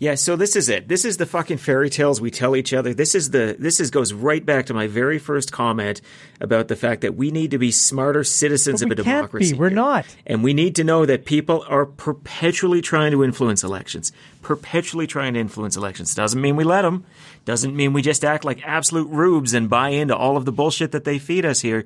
Yeah, 0.00 0.14
so 0.14 0.34
this 0.34 0.56
is 0.56 0.70
it. 0.70 0.88
This 0.88 1.04
is 1.04 1.18
the 1.18 1.26
fucking 1.26 1.58
fairy 1.58 1.90
tales 1.90 2.22
we 2.22 2.30
tell 2.30 2.56
each 2.56 2.72
other. 2.72 2.94
This 2.94 3.14
is 3.14 3.32
the 3.32 3.54
this 3.58 3.80
is 3.80 3.90
goes 3.90 4.14
right 4.14 4.44
back 4.44 4.64
to 4.66 4.74
my 4.74 4.86
very 4.86 5.18
first 5.18 5.52
comment 5.52 6.00
about 6.40 6.68
the 6.68 6.74
fact 6.74 7.02
that 7.02 7.16
we 7.16 7.30
need 7.30 7.50
to 7.50 7.58
be 7.58 7.70
smarter 7.70 8.24
citizens 8.24 8.80
of 8.80 8.90
a 8.90 8.94
democracy. 8.94 9.52
be. 9.52 9.58
We're 9.58 9.68
here. 9.68 9.76
not. 9.76 10.06
And 10.26 10.42
we 10.42 10.54
need 10.54 10.74
to 10.76 10.84
know 10.84 11.04
that 11.04 11.26
people 11.26 11.66
are 11.68 11.84
perpetually 11.84 12.80
trying 12.80 13.10
to 13.10 13.22
influence 13.22 13.62
elections. 13.62 14.10
Perpetually 14.40 15.06
trying 15.06 15.34
to 15.34 15.40
influence 15.40 15.76
elections. 15.76 16.14
Doesn't 16.14 16.40
mean 16.40 16.56
we 16.56 16.64
let 16.64 16.80
them. 16.80 17.04
Doesn't 17.44 17.76
mean 17.76 17.92
we 17.92 18.00
just 18.00 18.24
act 18.24 18.42
like 18.42 18.66
absolute 18.66 19.08
rubes 19.10 19.52
and 19.52 19.68
buy 19.68 19.90
into 19.90 20.16
all 20.16 20.38
of 20.38 20.46
the 20.46 20.52
bullshit 20.52 20.92
that 20.92 21.04
they 21.04 21.18
feed 21.18 21.44
us 21.44 21.60
here. 21.60 21.84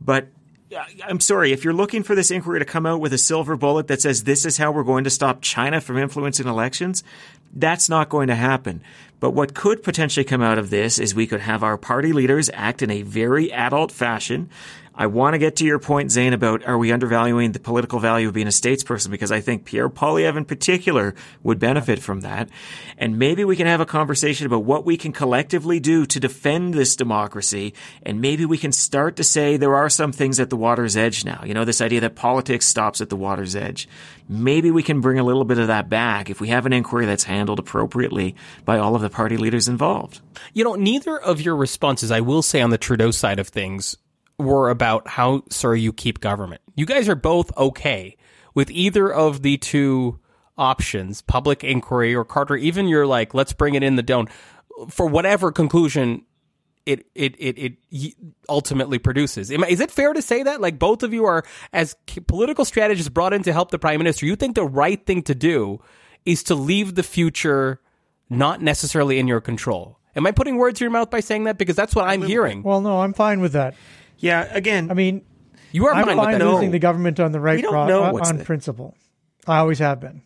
But 0.00 0.26
I'm 1.04 1.20
sorry, 1.20 1.52
if 1.52 1.64
you're 1.64 1.72
looking 1.72 2.02
for 2.02 2.14
this 2.14 2.30
inquiry 2.30 2.58
to 2.58 2.64
come 2.64 2.86
out 2.86 3.00
with 3.00 3.12
a 3.12 3.18
silver 3.18 3.56
bullet 3.56 3.88
that 3.88 4.00
says 4.00 4.24
this 4.24 4.44
is 4.44 4.56
how 4.56 4.72
we're 4.72 4.84
going 4.84 5.04
to 5.04 5.10
stop 5.10 5.42
China 5.42 5.80
from 5.80 5.98
influencing 5.98 6.46
elections, 6.46 7.02
that's 7.54 7.88
not 7.88 8.08
going 8.08 8.28
to 8.28 8.34
happen. 8.34 8.82
But 9.22 9.34
what 9.34 9.54
could 9.54 9.84
potentially 9.84 10.24
come 10.24 10.42
out 10.42 10.58
of 10.58 10.70
this 10.70 10.98
is 10.98 11.14
we 11.14 11.28
could 11.28 11.42
have 11.42 11.62
our 11.62 11.78
party 11.78 12.12
leaders 12.12 12.50
act 12.52 12.82
in 12.82 12.90
a 12.90 13.02
very 13.02 13.52
adult 13.52 13.92
fashion. 13.92 14.50
I 14.96 15.06
want 15.06 15.34
to 15.34 15.38
get 15.38 15.56
to 15.56 15.64
your 15.64 15.78
point, 15.78 16.10
Zain, 16.10 16.32
about 16.32 16.66
are 16.66 16.76
we 16.76 16.90
undervaluing 16.90 17.52
the 17.52 17.60
political 17.60 18.00
value 18.00 18.26
of 18.26 18.34
being 18.34 18.48
a 18.48 18.50
statesperson? 18.50 19.10
Because 19.10 19.30
I 19.30 19.40
think 19.40 19.64
Pierre 19.64 19.88
Poilievre 19.88 20.36
in 20.36 20.44
particular 20.44 21.14
would 21.44 21.60
benefit 21.60 22.00
from 22.00 22.22
that. 22.22 22.48
And 22.98 23.16
maybe 23.16 23.44
we 23.44 23.54
can 23.54 23.68
have 23.68 23.80
a 23.80 23.86
conversation 23.86 24.46
about 24.46 24.64
what 24.64 24.84
we 24.84 24.96
can 24.96 25.12
collectively 25.12 25.78
do 25.78 26.04
to 26.04 26.20
defend 26.20 26.74
this 26.74 26.96
democracy. 26.96 27.74
And 28.02 28.20
maybe 28.20 28.44
we 28.44 28.58
can 28.58 28.72
start 28.72 29.16
to 29.16 29.24
say 29.24 29.56
there 29.56 29.76
are 29.76 29.88
some 29.88 30.10
things 30.10 30.40
at 30.40 30.50
the 30.50 30.56
water's 30.56 30.96
edge 30.96 31.24
now. 31.24 31.42
You 31.44 31.54
know, 31.54 31.64
this 31.64 31.80
idea 31.80 32.00
that 32.00 32.16
politics 32.16 32.66
stops 32.66 33.00
at 33.00 33.08
the 33.08 33.16
water's 33.16 33.54
edge. 33.54 33.88
Maybe 34.28 34.70
we 34.70 34.82
can 34.82 35.00
bring 35.00 35.18
a 35.18 35.24
little 35.24 35.44
bit 35.44 35.58
of 35.58 35.66
that 35.66 35.88
back 35.88 36.30
if 36.30 36.40
we 36.40 36.48
have 36.48 36.66
an 36.66 36.72
inquiry 36.72 37.06
that's 37.06 37.24
handled 37.24 37.58
appropriately 37.58 38.34
by 38.64 38.78
all 38.78 38.94
of 38.94 39.02
the 39.02 39.10
party 39.10 39.36
leaders 39.36 39.68
involved. 39.68 40.20
You 40.54 40.64
know, 40.64 40.74
neither 40.74 41.18
of 41.18 41.40
your 41.40 41.56
responses, 41.56 42.10
I 42.10 42.20
will 42.20 42.42
say, 42.42 42.60
on 42.60 42.70
the 42.70 42.78
Trudeau 42.78 43.10
side 43.10 43.38
of 43.38 43.48
things, 43.48 43.96
were 44.38 44.70
about 44.70 45.08
how, 45.08 45.44
sir, 45.50 45.74
you 45.74 45.92
keep 45.92 46.20
government. 46.20 46.62
You 46.74 46.86
guys 46.86 47.08
are 47.08 47.14
both 47.14 47.56
okay 47.56 48.16
with 48.54 48.70
either 48.70 49.12
of 49.12 49.42
the 49.42 49.56
two 49.58 50.18
options, 50.56 51.22
public 51.22 51.64
inquiry 51.64 52.14
or 52.14 52.24
Carter, 52.24 52.56
even 52.56 52.88
you're 52.88 53.06
like, 53.06 53.34
let's 53.34 53.52
bring 53.52 53.74
it 53.74 53.82
in 53.82 53.96
the 53.96 54.02
dome 54.02 54.28
for 54.88 55.06
whatever 55.06 55.52
conclusion 55.52 56.24
it 56.86 57.06
it 57.14 57.34
it 57.38 57.58
it 57.90 58.14
ultimately 58.48 58.98
produces. 58.98 59.50
Is 59.50 59.80
it 59.80 59.90
fair 59.90 60.12
to 60.12 60.22
say 60.22 60.42
that 60.42 60.60
like 60.60 60.78
both 60.78 61.02
of 61.02 61.12
you 61.14 61.24
are 61.26 61.44
as 61.72 61.96
political 62.26 62.64
strategists 62.64 63.08
brought 63.08 63.32
in 63.32 63.42
to 63.44 63.52
help 63.52 63.70
the 63.70 63.78
prime 63.78 63.98
minister? 63.98 64.26
You 64.26 64.36
think 64.36 64.54
the 64.54 64.64
right 64.64 65.04
thing 65.04 65.22
to 65.24 65.34
do 65.34 65.80
is 66.24 66.42
to 66.44 66.54
leave 66.54 66.94
the 66.94 67.02
future 67.02 67.80
not 68.30 68.60
necessarily 68.62 69.18
in 69.18 69.26
your 69.28 69.40
control. 69.40 69.98
Am 70.16 70.26
I 70.26 70.30
putting 70.32 70.56
words 70.56 70.80
in 70.80 70.84
your 70.84 70.90
mouth 70.90 71.10
by 71.10 71.20
saying 71.20 71.44
that? 71.44 71.58
Because 71.58 71.76
that's 71.76 71.94
what 71.94 72.06
I'm 72.06 72.22
hearing. 72.22 72.62
Well, 72.62 72.80
no, 72.80 73.00
I'm 73.00 73.12
fine 73.14 73.40
with 73.40 73.52
that. 73.52 73.74
Yeah, 74.18 74.46
again, 74.52 74.90
I 74.90 74.94
mean, 74.94 75.22
You 75.72 75.86
are 75.86 75.94
I'm 75.94 76.04
fine 76.04 76.16
fine 76.16 76.26
with 76.26 76.38
that. 76.38 76.44
No. 76.44 76.54
losing 76.54 76.70
the 76.70 76.78
government 76.78 77.18
on 77.18 77.32
the 77.32 77.40
right 77.40 77.62
pro- 77.64 77.88
uh, 77.88 78.20
on 78.24 78.38
the- 78.38 78.44
principle. 78.44 78.94
I 79.46 79.58
always 79.58 79.78
have 79.80 80.00
been. 80.00 80.22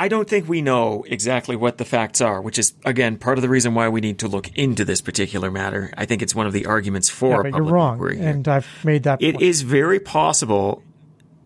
I 0.00 0.08
don't 0.08 0.28
think 0.28 0.48
we 0.48 0.62
know 0.62 1.04
exactly 1.06 1.56
what 1.56 1.76
the 1.78 1.84
facts 1.84 2.20
are, 2.22 2.40
which 2.40 2.58
is 2.58 2.72
again 2.84 3.18
part 3.18 3.36
of 3.38 3.42
the 3.42 3.48
reason 3.48 3.74
why 3.74 3.88
we 3.88 4.00
need 4.00 4.18
to 4.20 4.28
look 4.28 4.48
into 4.56 4.84
this 4.84 5.00
particular 5.00 5.50
matter. 5.50 5.92
I 5.96 6.06
think 6.06 6.22
it's 6.22 6.34
one 6.34 6.46
of 6.46 6.52
the 6.54 6.64
arguments 6.66 7.08
for 7.10 7.28
Yeah, 7.44 7.48
a 7.48 7.52
but 7.52 7.58
you're 7.58 7.72
wrong, 7.74 7.94
inquiry 7.94 8.18
here. 8.18 8.28
and 8.28 8.48
I've 8.48 8.66
made 8.84 9.02
that. 9.02 9.20
It 9.22 9.34
point. 9.34 9.42
is 9.44 9.60
very 9.62 10.00
possible. 10.00 10.82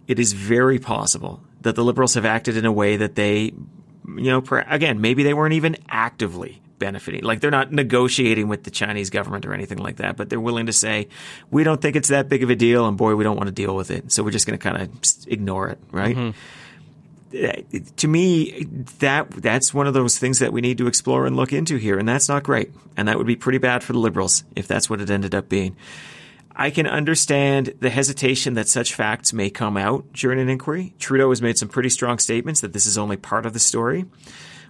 It 0.07 0.19
is 0.19 0.33
very 0.35 0.79
possible 0.79 1.43
that 1.63 1.75
the 1.75 1.83
liberals 1.85 2.15
have 2.15 2.25
acted 2.25 2.57
in 2.57 2.65
a 2.65 2.73
way 2.73 2.97
that 2.97 3.15
they, 3.17 3.53
you 4.07 4.31
know, 4.31 4.43
again, 4.69 5.01
maybe 5.01 5.23
they 5.25 5.35
weren't 5.35 5.55
even 5.55 5.77
actively 5.89 6.61
benefiting. 6.79 7.25
Like 7.25 7.41
they're 7.41 7.51
not 7.51 7.73
negotiating 7.73 8.49
with 8.49 8.65
the 8.65 8.71
Chinese 8.71 9.09
government 9.11 9.47
or 9.47 9.55
anything 9.55 9.79
like 9.79 9.97
that, 9.97 10.17
but 10.17 10.29
they're 10.29 10.39
willing 10.49 10.67
to 10.67 10.73
say, 10.73 11.09
we 11.51 11.65
don't 11.65 11.81
think 11.81 11.97
it's 11.97 12.11
that 12.11 12.29
big 12.29 12.43
of 12.43 12.51
a 12.51 12.57
deal, 12.57 12.87
and 12.87 12.97
boy, 12.97 13.15
we 13.17 13.25
don't 13.25 13.37
want 13.37 13.49
to 13.49 13.53
deal 13.63 13.75
with 13.75 13.91
it. 13.91 14.13
So 14.13 14.23
we're 14.23 14.31
just 14.31 14.47
going 14.47 14.59
to 14.59 14.63
kind 14.63 14.77
of 14.83 14.91
ignore 15.27 15.69
it, 15.71 15.79
right? 15.91 16.17
Uh, 16.17 16.33
to 17.97 18.09
me, 18.09 18.65
that 19.01 19.31
that's 19.31 19.75
one 19.75 19.87
of 19.87 19.95
those 19.95 20.19
things 20.19 20.39
that 20.39 20.53
we 20.53 20.61
need 20.61 20.79
to 20.79 20.87
explore 20.87 21.27
and 21.27 21.37
look 21.37 21.53
into 21.53 21.77
here, 21.77 21.99
and 21.99 22.09
that's 22.09 22.29
not 22.29 22.43
great. 22.43 22.73
And 22.97 23.09
that 23.09 23.19
would 23.19 23.27
be 23.27 23.37
pretty 23.37 23.59
bad 23.59 23.83
for 23.83 23.93
the 23.93 23.99
liberals 23.99 24.45
if 24.55 24.69
that's 24.69 24.89
what 24.89 25.01
it 25.01 25.11
ended 25.11 25.35
up 25.35 25.49
being. 25.49 25.77
I 26.57 26.71
can 26.71 26.87
understand 26.87 27.75
the 27.81 27.91
hesitation 27.91 28.55
that 28.55 28.69
such 28.69 28.95
facts 28.95 29.33
may 29.33 29.51
come 29.51 29.77
out 29.77 30.13
during 30.13 30.39
an 30.39 30.49
inquiry. 30.49 30.95
Trudeau 31.01 31.31
has 31.31 31.43
made 31.43 31.59
some 31.59 31.69
pretty 31.69 31.89
strong 31.89 32.19
statements 32.19 32.61
that 32.61 32.73
this 32.73 32.87
is 32.87 32.97
only 32.97 33.17
part 33.17 33.45
of 33.45 33.53
the 33.53 33.59
story. 33.59 34.05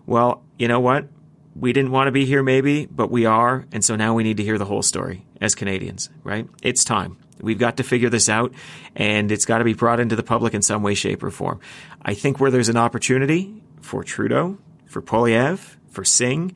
well, 0.06 0.42
you 0.58 0.68
know 0.68 0.80
what? 0.80 1.08
We 1.54 1.72
didn't 1.72 1.92
want 1.92 2.08
to 2.08 2.12
be 2.12 2.24
here, 2.24 2.42
maybe, 2.42 2.86
but 2.86 3.10
we 3.10 3.26
are. 3.26 3.66
And 3.72 3.84
so 3.84 3.94
now 3.94 4.14
we 4.14 4.24
need 4.24 4.38
to 4.38 4.42
hear 4.42 4.58
the 4.58 4.64
whole 4.64 4.82
story 4.82 5.24
as 5.40 5.54
Canadians, 5.54 6.08
right? 6.24 6.48
It's 6.62 6.84
time. 6.84 7.18
We've 7.40 7.58
got 7.58 7.76
to 7.76 7.82
figure 7.82 8.08
this 8.08 8.28
out, 8.28 8.54
and 8.96 9.30
it's 9.30 9.44
got 9.44 9.58
to 9.58 9.64
be 9.64 9.74
brought 9.74 10.00
into 10.00 10.16
the 10.16 10.22
public 10.22 10.54
in 10.54 10.62
some 10.62 10.82
way, 10.82 10.94
shape, 10.94 11.22
or 11.22 11.30
form. 11.30 11.60
I 12.04 12.14
think 12.14 12.38
where 12.40 12.50
there's 12.50 12.68
an 12.68 12.76
opportunity 12.76 13.62
for 13.80 14.04
Trudeau, 14.04 14.58
for 14.86 15.00
Poilievre, 15.02 15.76
for 15.90 16.04
Singh, 16.04 16.54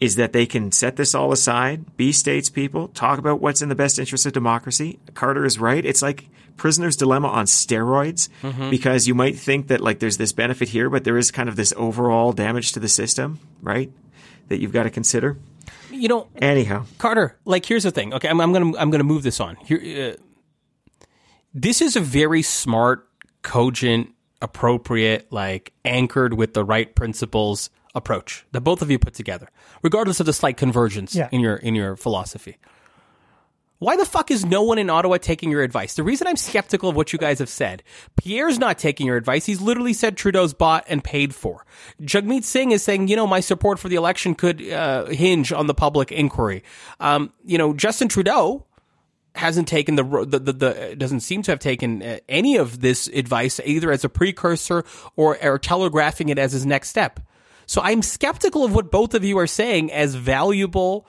is 0.00 0.14
that 0.16 0.32
they 0.32 0.46
can 0.46 0.70
set 0.70 0.94
this 0.96 1.14
all 1.14 1.32
aside, 1.32 1.96
be 1.96 2.12
statespeople, 2.12 2.92
talk 2.94 3.18
about 3.18 3.40
what's 3.40 3.60
in 3.62 3.68
the 3.68 3.74
best 3.74 3.98
interest 3.98 4.26
of 4.26 4.32
democracy. 4.32 5.00
Carter 5.14 5.44
is 5.44 5.58
right. 5.58 5.84
It's 5.84 6.02
like 6.02 6.28
prisoner's 6.56 6.96
dilemma 6.96 7.28
on 7.28 7.46
steroids 7.46 8.28
Mm-hmm. 8.42 8.70
because 8.70 9.08
you 9.08 9.14
might 9.14 9.36
think 9.36 9.66
that 9.68 9.80
like 9.80 9.98
there's 9.98 10.16
this 10.16 10.32
benefit 10.32 10.68
here, 10.68 10.88
but 10.88 11.02
there 11.04 11.18
is 11.18 11.30
kind 11.32 11.48
of 11.48 11.56
this 11.56 11.72
overall 11.76 12.32
damage 12.32 12.72
to 12.72 12.80
the 12.80 12.88
system, 12.88 13.40
right? 13.60 13.90
That 14.48 14.60
you've 14.60 14.72
got 14.72 14.84
to 14.84 14.90
consider. 14.90 15.36
You 15.90 16.06
know, 16.08 16.28
Anyhow, 16.36 16.84
Carter, 16.98 17.36
like 17.44 17.66
here's 17.66 17.82
the 17.82 17.90
thing. 17.90 18.14
Okay, 18.14 18.28
I'm, 18.28 18.40
I'm 18.40 18.52
gonna 18.52 18.76
I'm 18.78 18.90
gonna 18.90 19.02
move 19.04 19.24
this 19.24 19.40
on. 19.40 19.56
Here, 19.56 20.14
uh, 20.16 20.22
this 21.52 21.80
is 21.82 21.96
a 21.96 22.00
very 22.00 22.42
smart, 22.42 23.08
cogent, 23.42 24.10
appropriate, 24.40 25.30
like 25.32 25.72
anchored 25.84 26.34
with 26.34 26.54
the 26.54 26.64
right 26.64 26.94
principles 26.94 27.70
approach 27.94 28.44
that 28.52 28.60
both 28.60 28.82
of 28.82 28.90
you 28.90 28.98
put 28.98 29.14
together, 29.14 29.48
regardless 29.82 30.20
of 30.20 30.26
the 30.26 30.32
slight 30.32 30.56
convergence 30.56 31.14
Yeah. 31.14 31.28
in 31.32 31.40
your 31.40 31.56
in 31.56 31.74
your 31.74 31.96
philosophy. 31.96 32.56
Why 33.80 33.96
the 33.96 34.04
fuck 34.04 34.32
is 34.32 34.44
no 34.44 34.62
one 34.64 34.76
in 34.78 34.90
Ottawa 34.90 35.18
taking 35.18 35.52
your 35.52 35.62
advice? 35.62 35.94
The 35.94 36.02
reason 36.02 36.26
I'm 36.26 36.34
skeptical 36.36 36.88
of 36.90 36.96
what 36.96 37.12
you 37.12 37.18
guys 37.18 37.38
have 37.38 37.48
said, 37.48 37.84
Pierre's 38.16 38.58
not 38.58 38.76
taking 38.76 39.06
your 39.06 39.16
advice. 39.16 39.46
He's 39.46 39.60
literally 39.60 39.92
said 39.92 40.16
Trudeau's 40.16 40.52
bought 40.52 40.84
and 40.88 41.02
paid 41.04 41.32
for. 41.32 41.64
Jagmeet 42.02 42.42
Singh 42.42 42.72
is 42.72 42.82
saying, 42.82 43.06
you 43.06 43.14
know, 43.14 43.26
my 43.28 43.38
support 43.38 43.78
for 43.78 43.88
the 43.88 43.94
election 43.94 44.34
could 44.34 44.68
uh, 44.68 45.06
hinge 45.06 45.52
on 45.52 45.68
the 45.68 45.74
public 45.74 46.10
inquiry. 46.10 46.64
Um, 46.98 47.32
you 47.44 47.56
know, 47.56 47.72
Justin 47.72 48.08
Trudeau 48.08 48.66
hasn't 49.38 49.68
taken 49.68 49.94
the, 49.94 50.02
the, 50.02 50.38
the, 50.38 50.52
the 50.52 50.96
doesn't 50.96 51.20
seem 51.20 51.42
to 51.42 51.52
have 51.52 51.58
taken 51.58 52.02
uh, 52.02 52.18
any 52.28 52.56
of 52.56 52.80
this 52.80 53.06
advice 53.08 53.60
either 53.64 53.90
as 53.90 54.04
a 54.04 54.08
precursor 54.08 54.84
or, 55.16 55.38
or 55.42 55.58
telegraphing 55.58 56.28
it 56.28 56.38
as 56.38 56.52
his 56.52 56.66
next 56.66 56.88
step. 56.88 57.20
So 57.66 57.80
I'm 57.82 58.02
skeptical 58.02 58.64
of 58.64 58.74
what 58.74 58.90
both 58.90 59.14
of 59.14 59.24
you 59.24 59.38
are 59.38 59.46
saying 59.46 59.92
as 59.92 60.14
valuable, 60.14 61.06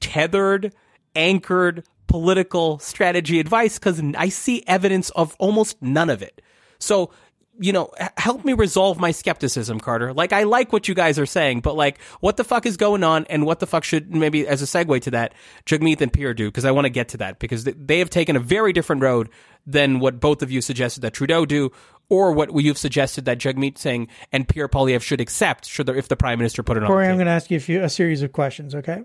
tethered, 0.00 0.74
anchored 1.14 1.84
political 2.06 2.78
strategy 2.78 3.40
advice 3.40 3.78
because 3.78 4.02
I 4.16 4.28
see 4.28 4.62
evidence 4.66 5.10
of 5.10 5.36
almost 5.38 5.80
none 5.82 6.10
of 6.10 6.22
it. 6.22 6.40
So, 6.78 7.10
you 7.58 7.72
know, 7.72 7.90
help 8.16 8.44
me 8.44 8.52
resolve 8.52 8.98
my 8.98 9.10
skepticism, 9.10 9.80
Carter. 9.80 10.12
Like, 10.12 10.32
I 10.32 10.42
like 10.42 10.72
what 10.72 10.88
you 10.88 10.94
guys 10.94 11.18
are 11.18 11.26
saying, 11.26 11.60
but 11.60 11.76
like, 11.76 12.00
what 12.20 12.36
the 12.36 12.44
fuck 12.44 12.66
is 12.66 12.76
going 12.76 13.02
on 13.04 13.24
and 13.26 13.46
what 13.46 13.60
the 13.60 13.66
fuck 13.66 13.84
should 13.84 14.14
maybe 14.14 14.46
as 14.46 14.62
a 14.62 14.64
segue 14.64 15.00
to 15.02 15.10
that, 15.12 15.34
Jagmeet 15.64 16.00
and 16.00 16.12
Pierre 16.12 16.34
do? 16.34 16.48
Because 16.48 16.64
I 16.64 16.70
want 16.70 16.84
to 16.84 16.90
get 16.90 17.08
to 17.10 17.16
that 17.18 17.38
because 17.38 17.64
they 17.64 17.98
have 17.98 18.10
taken 18.10 18.36
a 18.36 18.40
very 18.40 18.72
different 18.72 19.02
road 19.02 19.28
than 19.66 20.00
what 20.00 20.20
both 20.20 20.42
of 20.42 20.50
you 20.50 20.60
suggested 20.60 21.00
that 21.00 21.12
Trudeau 21.14 21.46
do. 21.46 21.70
Or 22.08 22.30
what 22.30 22.54
you've 22.54 22.78
suggested 22.78 23.24
that 23.24 23.38
Jagmeet 23.38 23.78
Singh 23.78 24.06
and 24.30 24.46
Pierre 24.46 24.68
Poilievre 24.68 25.02
should 25.02 25.20
accept, 25.20 25.66
should 25.66 25.86
there, 25.86 25.96
if 25.96 26.06
the 26.06 26.14
prime 26.14 26.38
minister 26.38 26.62
put 26.62 26.76
it 26.76 26.84
on. 26.84 26.86
Corey, 26.88 27.08
I'm 27.08 27.16
going 27.16 27.26
to 27.26 27.32
ask 27.32 27.50
you 27.50 27.56
a, 27.56 27.60
few, 27.60 27.82
a 27.82 27.88
series 27.88 28.22
of 28.22 28.30
questions, 28.32 28.76
okay? 28.76 29.02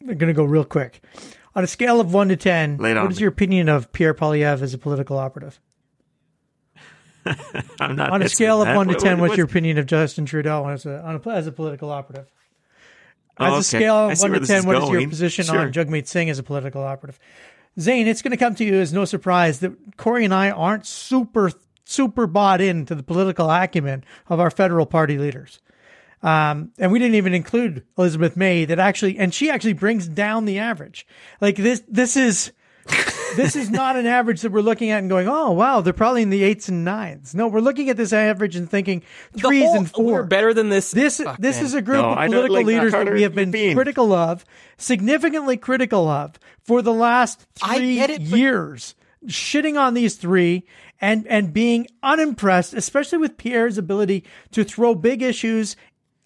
I'm 0.00 0.06
going 0.06 0.28
to 0.28 0.32
go 0.32 0.44
real 0.44 0.64
quick. 0.64 1.02
On 1.54 1.62
a 1.62 1.66
scale 1.66 2.00
of 2.00 2.14
1 2.14 2.28
to 2.28 2.36
10, 2.36 2.78
Lay 2.78 2.92
it 2.92 2.96
on 2.96 3.02
what 3.04 3.12
is 3.12 3.18
me. 3.18 3.22
your 3.24 3.28
opinion 3.28 3.68
of 3.68 3.92
Pierre 3.92 4.14
Poilievre 4.14 4.62
as 4.62 4.72
a 4.72 4.78
political 4.78 5.18
operative? 5.18 5.60
I'm 7.80 7.96
not 7.96 8.10
On 8.10 8.22
a 8.22 8.28
scale 8.28 8.62
of 8.62 8.66
that. 8.68 8.76
1 8.76 8.88
to 8.88 8.94
10, 8.94 9.18
what- 9.18 9.28
what's 9.30 9.36
your 9.36 9.46
opinion 9.46 9.78
of 9.78 9.86
Justin 9.86 10.24
Trudeau 10.26 10.66
as 10.68 10.86
a, 10.86 11.02
on 11.02 11.20
a, 11.24 11.28
as 11.30 11.46
a 11.46 11.52
political 11.52 11.90
operative? 11.90 12.26
As 13.38 13.52
Oh, 13.52 13.58
a 13.58 13.62
scale 13.62 13.94
of 14.10 14.18
1 14.20 14.30
to 14.32 14.40
10, 14.40 14.56
is 14.58 14.66
what 14.66 14.82
is 14.82 14.88
your 14.90 15.08
position 15.08 15.44
Sure. 15.44 15.58
on 15.60 15.72
Jagmeet 15.72 16.06
Singh 16.06 16.30
as 16.30 16.38
a 16.38 16.42
political 16.42 16.82
operative? 16.82 17.18
Zain, 17.78 18.08
it's 18.08 18.22
going 18.22 18.32
to 18.32 18.36
come 18.36 18.54
to 18.56 18.64
you 18.64 18.74
as 18.80 18.92
no 18.92 19.04
surprise 19.04 19.60
that 19.60 19.72
Corey 19.96 20.24
and 20.24 20.34
I 20.34 20.50
aren't 20.50 20.84
super, 20.86 21.52
super 21.84 22.26
bought 22.26 22.60
into 22.60 22.94
the 22.96 23.04
political 23.04 23.48
acumen 23.50 24.02
of 24.28 24.40
our 24.40 24.50
federal 24.50 24.86
party 24.86 25.18
leaders. 25.18 25.60
Um, 26.20 26.72
and 26.78 26.90
we 26.90 26.98
didn't 26.98 27.14
even 27.14 27.32
include 27.34 27.84
Elizabeth 27.96 28.36
May 28.36 28.64
that 28.64 28.80
actually, 28.80 29.18
and 29.18 29.32
she 29.32 29.50
actually 29.50 29.74
brings 29.74 30.08
down 30.08 30.44
the 30.46 30.58
average. 30.58 31.06
Like 31.40 31.54
this, 31.54 31.80
this 31.86 32.16
is, 32.16 32.50
this 33.36 33.54
is 33.56 33.70
not 33.70 33.96
an 33.96 34.06
average 34.06 34.40
that 34.42 34.52
we're 34.52 34.60
looking 34.62 34.90
at 34.90 34.98
and 34.98 35.08
going, 35.08 35.28
oh 35.28 35.52
wow, 35.52 35.80
they're 35.80 35.92
probably 35.92 36.22
in 36.22 36.30
the 36.30 36.42
eights 36.42 36.68
and 36.68 36.84
nines. 36.84 37.34
No, 37.34 37.48
we're 37.48 37.60
looking 37.60 37.88
at 37.90 37.96
this 37.96 38.12
average 38.12 38.56
and 38.56 38.68
thinking 38.68 39.02
threes 39.36 39.64
whole- 39.66 39.76
and 39.76 39.90
4 39.90 40.04
We're 40.04 40.22
better 40.24 40.52
than 40.54 40.68
this. 40.70 40.90
this 40.90 41.20
Fuck, 41.20 41.38
this 41.38 41.56
man. 41.56 41.64
is 41.66 41.74
a 41.74 41.82
group 41.82 42.02
No, 42.02 42.10
of 42.12 42.26
political 42.26 42.56
like 42.56 42.66
leaders 42.66 42.92
that 42.92 42.98
Carter. 42.98 43.14
we 43.14 43.22
have 43.22 43.34
been 43.34 43.50
being- 43.50 43.74
critical 43.76 44.12
of, 44.12 44.44
significantly 44.76 45.56
critical 45.56 46.08
of 46.08 46.38
for 46.64 46.82
the 46.82 46.92
last 46.92 47.46
I 47.62 47.76
three 47.78 47.94
get 47.96 48.10
it, 48.10 48.28
but- 48.30 48.38
years, 48.38 48.94
shitting 49.26 49.78
on 49.78 49.94
these 49.94 50.14
three 50.16 50.64
and 51.00 51.26
and 51.28 51.52
being 51.52 51.86
unimpressed, 52.02 52.74
especially 52.74 53.18
with 53.18 53.36
Pierre's 53.36 53.78
ability 53.78 54.24
to 54.52 54.64
throw 54.64 54.94
big 54.94 55.22
issues 55.22 55.76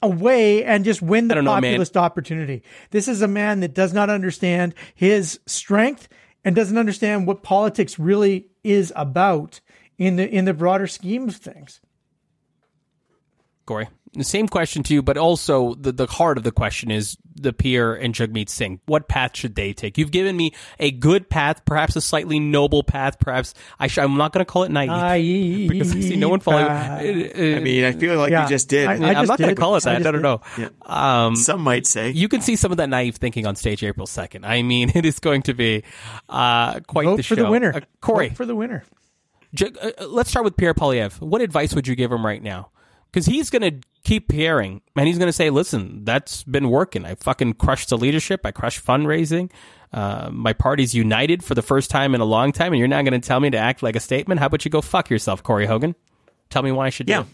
away 0.03 0.65
and 0.65 0.85
just 0.85 1.01
win 1.01 1.29
the 1.29 1.35
don't 1.37 1.45
know, 1.45 1.53
man. 1.53 1.63
populist 1.63 1.97
opportunity. 1.97 2.63
This 2.91 3.07
is 3.07 3.23
a 3.23 3.29
man 3.29 3.61
that 3.61 3.73
does 3.75 3.93
not 3.93 4.11
understand 4.11 4.75
his 4.95 5.39
strength 5.47 6.09
and 6.45 6.55
doesn't 6.55 6.79
understand 6.79 7.27
what 7.27 7.43
politics 7.43 7.99
really 7.99 8.49
is 8.65 8.93
about 8.97 9.61
in 9.99 10.17
the 10.17 10.29
in 10.29 10.45
the 10.45 10.55
broader 10.55 10.87
scheme 10.87 11.29
of 11.29 11.37
things. 11.37 11.81
Corey. 13.67 13.89
The 14.15 14.25
same 14.25 14.47
question 14.47 14.83
to 14.83 14.93
you, 14.95 15.01
but 15.03 15.17
also 15.17 15.73
the, 15.75 15.91
the 15.91 16.05
heart 16.07 16.37
of 16.37 16.45
the 16.45 16.53
question 16.53 16.91
is 16.91 17.17
the 17.35 17.51
Pierre 17.55 17.95
and 17.95 18.15
Jagmeet 18.15 18.51
Singh. 18.51 18.79
What 18.85 19.09
path 19.09 19.35
should 19.35 19.55
they 19.55 19.73
take? 19.73 19.97
You've 19.97 20.11
given 20.11 20.37
me 20.37 20.53
a 20.79 20.91
good 20.91 21.31
path, 21.31 21.65
perhaps 21.65 21.97
a 21.97 22.03
slightly 22.03 22.39
noble 22.39 22.83
path, 22.83 23.19
perhaps 23.19 23.55
I 23.81 23.87
sh- 23.87 23.97
I'm 23.97 24.19
not 24.19 24.35
going 24.35 24.45
to 24.45 24.51
call 24.53 24.65
it 24.65 24.71
naive. 24.71 24.91
Naive 24.91 25.71
because 25.71 25.97
I 25.97 26.01
see 26.01 26.17
no 26.17 26.29
one 26.29 26.41
following. 26.41 26.67
path. 26.67 27.01
I 27.01 27.59
mean, 27.61 27.85
I 27.87 27.93
feel 27.93 28.19
like 28.19 28.31
Yeah. 28.33 28.43
you 28.43 28.49
just 28.51 28.69
did. 28.69 28.87
I- 28.87 28.93
I'm 28.97 29.01
just 29.15 29.29
not 29.29 29.39
going 29.39 29.55
to 29.55 29.59
call 29.59 29.77
it 29.77 29.87
I 29.87 29.95
that. 29.95 29.99
just 30.01 30.09
I 30.09 30.11
don't 30.11 30.21
know. 30.21 30.43
Yeah. 30.59 30.69
Um, 31.27 31.35
Some 31.37 31.63
might 31.63 31.87
say. 31.87 32.11
you 32.11 32.29
can 32.29 32.43
see 32.43 32.55
some 32.57 32.71
of 32.71 32.77
that 32.77 32.91
naive 32.91 33.17
thinking 33.17 33.47
on 33.47 33.57
stage 33.57 33.83
April 33.83 34.07
2nd. 34.07 34.45
I 34.45 34.61
mean, 34.61 34.91
it 34.95 35.07
is 35.07 35.21
going 35.21 35.41
to 35.45 35.55
be 35.55 35.85
uh, 36.29 36.81
quite 36.81 37.07
Vote 37.07 37.17
the 37.17 37.23
for 37.23 37.35
the 37.35 37.49
winner. 37.49 37.73
Uh, 37.77 37.81
Corey, 38.03 38.29
Vote 38.29 38.37
for 38.37 38.45
the 38.45 38.55
winner. 38.55 38.85
J- 39.55 39.71
uh, 39.81 39.91
uh, 40.03 40.07
let's 40.09 40.29
start 40.29 40.45
with 40.45 40.59
Pierre 40.59 40.75
Poilievre. 40.75 41.19
What 41.23 41.41
advice 41.41 41.75
would 41.75 41.87
you 41.89 41.95
give 41.95 42.13
him 42.13 42.27
right 42.27 42.43
now? 42.43 42.69
Because 43.13 43.27
he's 43.27 43.51
going 43.51 43.63
to 43.63 43.87
keep 44.05 44.33
hearing 44.33 44.81
and 44.97 45.07
he's 45.07 45.19
going 45.19 45.29
to 45.29 45.33
say, 45.33 45.51
"Listen, 45.51 46.05
that's 46.05 46.43
been 46.45 46.71
working. 46.71 47.05
I 47.05 47.15
fucking 47.15 47.55
crushed 47.55 47.91
the 47.91 47.99
leadership. 47.99 48.41
I 48.45 48.51
crushed 48.53 48.85
fundraising. 48.85 49.51
Uh, 49.93 50.31
my 50.33 50.55
party's 50.55 50.95
united 50.95 51.45
for 51.45 51.55
the 51.55 51.61
first 51.63 51.91
time 51.91 52.15
in 52.15 52.23
a 52.23 52.25
long 52.25 52.53
time, 52.53 52.73
and 52.73 52.79
you're 52.79 52.89
not 52.89 53.05
going 53.05 53.21
to 53.21 53.27
tell 53.27 53.39
me 53.41 53.51
to 53.51 53.59
act 53.59 53.83
like 53.83 53.95
a 53.97 54.01
statement. 54.01 54.41
How 54.41 54.47
about 54.47 54.65
you 54.65 54.71
go 54.71 54.81
fuck 54.81 55.11
yourself, 55.11 55.43
Corey 55.43 55.67
Hogan? 55.67 55.95
Tell 56.49 56.63
me 56.63 56.73
why 56.73 56.87
I 56.87 56.91
should 56.91 57.07
do 57.07 57.13
Yeah. 57.13 57.21
it. 57.21 57.27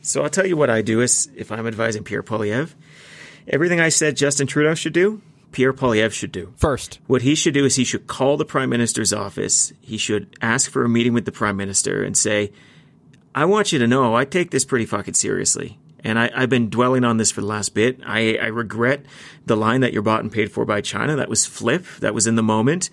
So 0.00 0.22
I'll 0.22 0.30
tell 0.30 0.46
you 0.46 0.56
what 0.56 0.70
I 0.70 0.80
do 0.80 1.02
is 1.02 1.28
if 1.36 1.52
I'm 1.52 1.66
advising 1.66 2.02
Pierre 2.04 2.22
Poilievre, 2.22 2.70
everything 3.46 3.80
I 3.80 3.90
said 3.90 4.16
Justin 4.16 4.46
Trudeau 4.46 4.74
should 4.74 4.94
do, 4.94 5.20
Pierre 5.52 5.74
Poilievre 5.74 6.12
should 6.12 6.32
do. 6.32 6.54
First, 6.56 7.00
What 7.06 7.20
he 7.20 7.34
should 7.34 7.52
do 7.52 7.66
is 7.66 7.76
he 7.76 7.84
should 7.84 8.06
call 8.06 8.38
the 8.38 8.46
prime 8.46 8.70
minister's 8.70 9.12
office. 9.12 9.74
He 9.82 9.98
should 9.98 10.34
ask 10.40 10.70
for 10.70 10.84
a 10.84 10.88
meeting 10.88 11.12
with 11.12 11.26
the 11.26 11.32
prime 11.32 11.56
minister 11.58 12.02
and 12.02 12.16
say, 12.16 12.50
I 13.34 13.44
want 13.44 13.72
you 13.72 13.78
to 13.78 13.86
know 13.86 14.16
I 14.16 14.24
take 14.24 14.50
this 14.50 14.64
pretty 14.64 14.86
fucking 14.86 15.14
seriously. 15.14 15.78
And 16.02 16.18
I, 16.18 16.30
I've 16.34 16.48
been 16.48 16.70
dwelling 16.70 17.04
on 17.04 17.18
this 17.18 17.30
for 17.30 17.42
the 17.42 17.46
last 17.46 17.74
bit. 17.74 18.00
I, 18.06 18.36
I 18.36 18.46
regret 18.46 19.04
the 19.44 19.56
line 19.56 19.82
that 19.82 19.92
you're 19.92 20.02
bought 20.02 20.22
and 20.22 20.32
paid 20.32 20.50
for 20.50 20.64
by 20.64 20.80
China. 20.80 21.14
That 21.14 21.28
was 21.28 21.44
flip. 21.44 21.84
That 22.00 22.14
was 22.14 22.26
in 22.26 22.36
the 22.36 22.42
moment. 22.42 22.88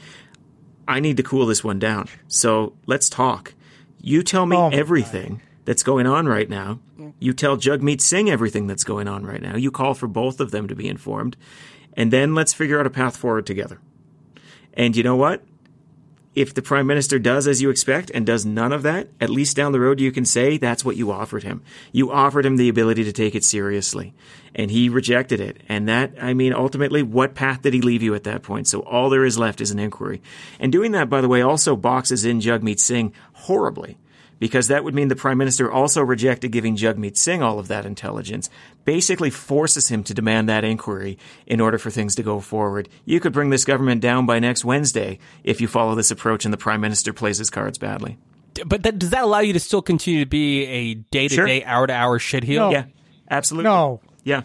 I 0.87 0.99
need 0.99 1.17
to 1.17 1.23
cool 1.23 1.45
this 1.45 1.63
one 1.63 1.79
down. 1.79 2.09
So 2.27 2.73
let's 2.85 3.09
talk. 3.09 3.53
You 4.01 4.23
tell 4.23 4.45
me 4.45 4.57
Oh 4.57 4.69
everything 4.69 5.41
that's 5.65 5.83
going 5.83 6.05
on 6.05 6.27
right 6.27 6.49
now. 6.49 6.79
You 7.19 7.33
tell 7.33 7.57
Jagmeet 7.57 8.01
Singh 8.01 8.29
everything 8.29 8.67
that's 8.67 8.83
going 8.83 9.07
on 9.07 9.25
right 9.25 9.41
now. 9.41 9.55
You 9.55 9.71
call 9.71 9.93
for 9.93 10.07
both 10.07 10.39
of 10.39 10.51
them 10.51 10.67
to 10.67 10.75
be 10.75 10.87
informed. 10.87 11.37
And 11.93 12.11
then 12.11 12.35
let's 12.35 12.53
figure 12.53 12.79
out 12.79 12.85
a 12.85 12.91
path 12.91 13.17
forward 13.17 13.45
together. 13.45 13.79
And 14.73 14.95
you 14.95 15.03
know 15.03 15.15
what? 15.15 15.43
If 16.37 16.53
the 16.53 16.61
prime 16.61 16.85
minister 16.85 17.17
does 17.17 17.47
as 17.47 17.63
you 17.63 17.71
expect 17.71 18.11
and 18.11 18.23
does 18.23 18.45
none 18.45 18.71
of 18.71 18.83
that, 18.83 19.07
at 19.19 19.31
least 19.31 19.55
down 19.57 19.71
the 19.71 19.79
road 19.79 19.99
you 19.99 20.11
can 20.11 20.23
say 20.23 20.59
that's 20.59 20.85
what 20.85 20.95
you 20.95 21.11
offered 21.11 21.41
him. 21.41 21.63
You 21.91 22.11
offered 22.11 22.45
him 22.45 22.57
the 22.57 22.69
ability 22.69 23.03
to 23.05 23.11
take 23.11 23.33
it 23.33 23.43
seriously. 23.43 24.13
And 24.53 24.69
he 24.69 24.87
rejected 24.87 25.39
it. 25.39 25.57
And 25.67 25.89
that, 25.89 26.13
I 26.21 26.35
mean, 26.35 26.53
ultimately, 26.53 27.01
what 27.01 27.33
path 27.33 27.63
did 27.63 27.73
he 27.73 27.81
leave 27.81 28.03
you 28.03 28.13
at 28.13 28.25
that 28.25 28.43
point? 28.43 28.67
So 28.67 28.81
all 28.81 29.09
there 29.09 29.25
is 29.25 29.39
left 29.39 29.61
is 29.61 29.71
an 29.71 29.79
inquiry. 29.79 30.21
And 30.59 30.71
doing 30.71 30.91
that, 30.91 31.09
by 31.09 31.21
the 31.21 31.27
way, 31.27 31.41
also 31.41 31.75
boxes 31.75 32.23
in 32.23 32.39
Jagmeet 32.39 32.79
Singh 32.79 33.13
horribly. 33.33 33.97
Because 34.39 34.67
that 34.67 34.83
would 34.83 34.93
mean 34.93 35.07
the 35.07 35.15
Prime 35.15 35.37
Minister 35.39 35.71
also 35.71 36.01
rejected 36.03 36.51
giving 36.51 36.75
Jagmeet 36.75 37.17
Singh 37.17 37.41
all 37.41 37.57
of 37.57 37.67
that 37.69 37.85
intelligence, 37.87 38.49
basically 38.85 39.29
forces 39.31 39.89
him 39.89 40.03
to 40.03 40.13
demand 40.13 40.47
that 40.47 40.63
inquiry 40.63 41.17
in 41.47 41.59
order 41.59 41.77
for 41.79 41.89
things 41.89 42.13
to 42.15 42.23
go 42.23 42.39
forward. 42.39 42.87
You 43.03 43.19
could 43.19 43.33
bring 43.33 43.49
this 43.49 43.65
government 43.65 43.99
down 44.01 44.25
by 44.27 44.37
next 44.39 44.63
Wednesday 44.63 45.17
if 45.43 45.59
you 45.59 45.67
follow 45.67 45.95
this 45.95 46.11
approach 46.11 46.45
and 46.45 46.53
the 46.53 46.57
Prime 46.57 46.81
Minister 46.81 47.13
plays 47.13 47.39
his 47.39 47.49
cards 47.49 47.77
badly. 47.79 48.17
But 48.65 48.83
that, 48.83 48.99
does 48.99 49.09
that 49.11 49.23
allow 49.23 49.39
you 49.39 49.53
to 49.53 49.59
still 49.59 49.81
continue 49.81 50.19
to 50.21 50.29
be 50.29 50.65
a 50.65 50.93
day 50.93 51.27
to 51.27 51.45
day, 51.45 51.63
hour 51.63 51.87
to 51.87 51.93
hour 51.93 52.19
shit 52.19 52.43
heel? 52.43 52.67
No. 52.67 52.71
Yeah, 52.71 52.85
absolutely. 53.29 53.69
No, 53.69 54.01
Yeah. 54.23 54.43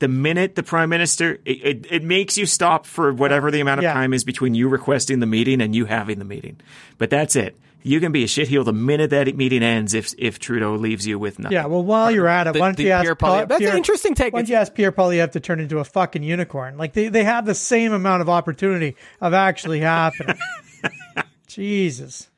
The 0.00 0.08
minute 0.08 0.54
the 0.54 0.62
prime 0.62 0.88
minister, 0.90 1.38
it, 1.44 1.64
it, 1.64 1.86
it 1.88 2.02
makes 2.02 2.36
you 2.36 2.44
stop 2.46 2.84
for 2.84 3.12
whatever 3.12 3.50
the 3.50 3.60
amount 3.60 3.78
of 3.78 3.84
Yeah. 3.84 3.94
time 3.94 4.12
is 4.12 4.24
between 4.24 4.54
you 4.54 4.68
requesting 4.68 5.20
the 5.20 5.26
meeting 5.26 5.60
and 5.62 5.74
you 5.74 5.84
having 5.86 6.18
the 6.18 6.24
meeting. 6.26 6.60
But 6.98 7.10
that's 7.10 7.36
it. 7.36 7.56
You 7.86 8.00
can 8.00 8.12
be 8.12 8.24
a 8.24 8.26
shitheel 8.26 8.64
the 8.64 8.72
minute 8.72 9.10
that 9.10 9.36
meeting 9.36 9.62
ends 9.62 9.92
if 9.92 10.14
if 10.16 10.38
Trudeau 10.38 10.74
leaves 10.74 11.06
you 11.06 11.18
with 11.18 11.38
nothing. 11.38 11.54
Yeah, 11.54 11.66
well, 11.66 11.84
while 11.84 12.10
you're 12.10 12.26
at 12.26 12.46
it, 12.46 12.54
The- 12.54 12.60
why 12.60 12.68
don't 12.68 12.76
the 12.78 12.84
you 12.84 12.90
ask 12.92 13.02
Pierre 13.04 13.14
Paul- 13.14 13.40
Poilievre- 13.42 13.48
that's 13.48 13.64
an 13.64 13.76
interesting 13.76 14.14
take. 14.14 14.32
Why 14.32 14.40
don't 14.40 14.48
you 14.48 14.54
ask 14.56 14.72
Pierre 14.74 14.90
Poilievre 14.90 15.30
to 15.32 15.40
turn 15.40 15.60
into 15.60 15.78
a 15.80 15.84
fucking 15.84 16.22
unicorn? 16.22 16.78
Like 16.78 16.94
they, 16.94 17.08
they 17.08 17.24
have 17.24 17.44
the 17.44 17.54
same 17.54 17.92
amount 17.92 18.22
of 18.22 18.30
opportunity 18.30 18.96
of 19.20 19.34
actually 19.34 19.80
happening. 19.80 20.38
Jesus, 21.46 22.30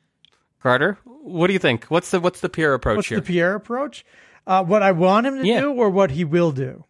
Carter, 0.61 0.97
what 1.05 1.47
do 1.47 1.53
you 1.53 1.59
think? 1.59 1.85
What's 1.85 2.11
the 2.11 2.19
what's 2.19 2.41
the 2.41 2.49
Pierre 2.49 2.73
approach 2.73 2.97
what's 2.97 3.07
here? 3.07 3.19
the 3.19 3.25
Pierre 3.25 3.55
approach? 3.55 4.05
Uh, 4.45 4.63
what 4.63 4.83
I 4.83 4.91
want 4.91 5.27
him 5.27 5.37
to 5.41 5.47
Yeah. 5.47 5.61
do, 5.61 5.71
or 5.73 5.89
what 5.89 6.11
he 6.11 6.23
will 6.23 6.51
do? 6.51 6.83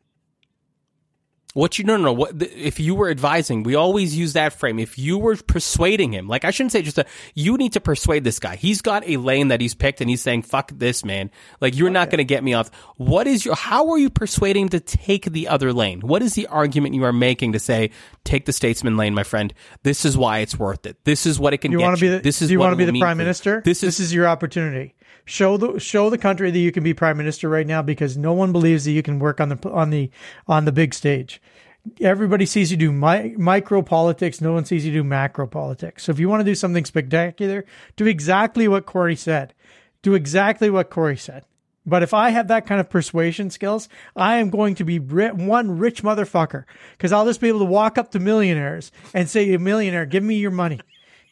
What 1.57 1.79
you 1.79 1.85
no 1.85 1.97
no 1.97 2.03
no 2.03 2.13
what 2.13 2.39
if 2.39 2.79
you 2.79 2.93
were 2.93 3.09
advising 3.09 3.63
we 3.63 3.73
always 3.73 4.15
use 4.15 4.33
that 4.33 4.53
frame. 4.53 4.77
If 4.77 4.99
you 4.99 5.17
were 5.17 5.35
persuading 5.35 6.13
him 6.13 6.27
like 6.27 6.45
I 6.45 6.51
shouldn't 6.51 6.71
say 6.71 6.83
just 6.83 6.99
a 6.99 7.05
you 7.33 7.57
need 7.57 7.73
to 7.73 7.79
persuade 7.81 8.23
this 8.23 8.37
guy. 8.37 8.57
He's 8.57 8.83
got 8.83 9.01
a 9.07 9.17
lane 9.17 9.47
that 9.47 9.59
he's 9.59 9.73
picked 9.73 9.99
and 9.99 10.07
he's 10.07 10.21
saying 10.21 10.43
fuck 10.43 10.71
this 10.75 11.03
man. 11.03 11.31
Like 11.59 11.75
you're 11.75 11.89
not 11.89 12.11
going 12.11 12.19
to 12.19 12.25
get 12.25 12.43
me 12.43 12.53
off. 12.53 12.69
What 12.97 13.25
is 13.25 13.43
your 13.43 13.55
how 13.55 13.89
are 13.89 13.97
you 13.97 14.11
persuading 14.11 14.65
him 14.65 14.69
to 14.69 14.79
take 14.79 15.25
the 15.25 15.47
other 15.47 15.73
lane? 15.73 16.01
What 16.01 16.21
is 16.21 16.35
the 16.35 16.45
argument 16.45 16.93
you 16.93 17.03
are 17.05 17.11
making 17.11 17.53
to 17.53 17.59
say 17.59 17.89
take 18.23 18.45
the 18.45 18.53
statesman 18.53 18.97
lane 18.97 19.15
my 19.15 19.23
friend. 19.23 19.51
This 19.83 20.05
is 20.05 20.15
why 20.15 20.39
it's 20.39 20.59
worth 20.59 20.85
it. 20.85 21.03
This 21.05 21.25
is 21.25 21.39
what 21.39 21.53
it 21.53 21.59
can 21.59 21.71
You 21.71 21.79
want 21.79 21.97
to 21.97 22.01
be 22.01 22.09
the, 22.09 22.19
this 22.19 22.41
is 22.41 22.49
do 22.49 22.53
you 22.53 22.59
want 22.59 22.73
to 22.73 22.77
be 22.77 22.85
the 22.85 22.99
prime 22.99 23.17
minister? 23.17 23.61
this 23.65 23.81
is 23.81 23.97
this 23.97 23.99
is 23.99 24.13
your 24.13 24.27
opportunity. 24.27 24.93
Show 25.25 25.57
the 25.57 25.79
show 25.79 26.09
the 26.09 26.17
country 26.17 26.51
that 26.51 26.59
you 26.59 26.71
can 26.71 26.83
be 26.83 26.93
prime 26.93 27.17
minister 27.17 27.49
right 27.49 27.67
now 27.67 27.81
because 27.81 28.15
no 28.15 28.31
one 28.31 28.53
believes 28.53 28.85
that 28.85 28.91
you 28.91 29.03
can 29.03 29.19
work 29.19 29.41
on 29.41 29.49
the 29.49 29.69
on 29.69 29.89
the 29.89 30.09
on 30.47 30.63
the 30.63 30.71
big 30.71 30.93
stage. 30.93 31.41
Everybody 31.99 32.45
sees 32.45 32.71
you 32.71 32.77
do 32.77 32.93
mi- 32.93 33.35
micro 33.37 33.81
politics. 33.81 34.39
No 34.39 34.53
one 34.53 34.63
sees 34.63 34.85
you 34.85 34.93
do 34.93 35.03
macro 35.03 35.45
politics. 35.45 36.03
So 36.03 36.11
if 36.11 36.19
you 36.19 36.29
want 36.29 36.41
to 36.41 36.51
do 36.51 36.55
something 36.55 36.85
spectacular, 36.85 37.65
do 37.97 38.05
exactly 38.05 38.67
what 38.67 38.85
Corey 38.85 39.15
said. 39.17 39.53
Do 40.01 40.13
exactly 40.13 40.69
what 40.69 40.89
Corey 40.89 41.17
said. 41.17 41.43
But 41.85 42.03
if 42.03 42.13
I 42.13 42.29
have 42.29 42.49
that 42.49 42.65
kind 42.65 42.79
of 42.79 42.89
persuasion 42.89 43.49
skills, 43.49 43.89
I 44.15 44.37
am 44.37 44.49
going 44.49 44.75
to 44.75 44.85
be 44.85 44.97
one 44.97 45.77
rich 45.77 46.03
motherfucker 46.03 46.63
because 46.91 47.11
I'll 47.11 47.25
just 47.25 47.41
be 47.41 47.47
able 47.47 47.59
to 47.59 47.65
walk 47.65 47.97
up 47.97 48.11
to 48.11 48.19
millionaires 48.19 48.91
and 49.13 49.29
say, 49.29 49.53
"A 49.53 49.59
millionaire, 49.59 50.05
give 50.05 50.23
me 50.23 50.35
your 50.35 50.51
money," 50.51 50.79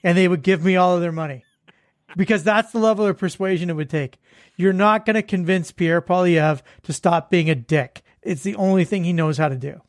and 0.04 0.18
they 0.18 0.28
would 0.28 0.44
give 0.44 0.64
me 0.64 0.76
all 0.76 0.96
of 0.96 1.02
their 1.02 1.12
money 1.12 1.46
because 2.16 2.44
that's 2.44 2.72
the 2.72 2.80
level 2.80 3.06
of 3.06 3.18
persuasion 3.18 3.70
it 3.70 3.76
would 3.76 3.90
take. 3.90 4.18
You're 4.58 4.74
not 4.74 5.06
going 5.06 5.16
to 5.16 5.22
convince 5.22 5.72
Pierre 5.72 6.02
Poilievre 6.02 6.62
to 6.84 6.94
stop 6.94 7.30
being 7.30 7.50
a 7.50 7.56
dick. 7.56 8.02
It's 8.22 8.44
the 8.44 8.56
only 8.56 8.86
thing 8.86 9.04
he 9.04 9.14
knows 9.14 9.38
how 9.38 9.50
to 9.50 9.56
do. 9.58 9.82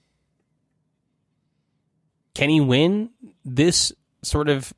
can 2.34 2.50
he 2.50 2.60
win 2.60 3.10
this 3.44 3.92
sort 4.22 4.48
of 4.48 4.72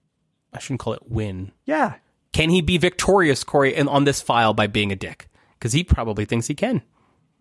I 0.53 0.59
shouldn't 0.61 0.81
call 0.81 0.93
it 0.93 1.03
win 1.11 1.53
Yeah. 1.65 1.95
can 2.33 2.51
he 2.51 2.61
be 2.61 2.79
victorious 2.79 3.45
Corey 3.45 3.75
in, 3.75 3.89
on 3.89 4.05
this 4.05 4.21
file 4.23 4.55
by 4.55 4.67
being 4.67 4.93
a 4.93 4.97
dick 4.97 5.29
because 5.59 5.73
he 5.73 5.83
probably 5.83 6.25
thinks 6.25 6.47
he 6.47 6.55
can 6.55 6.83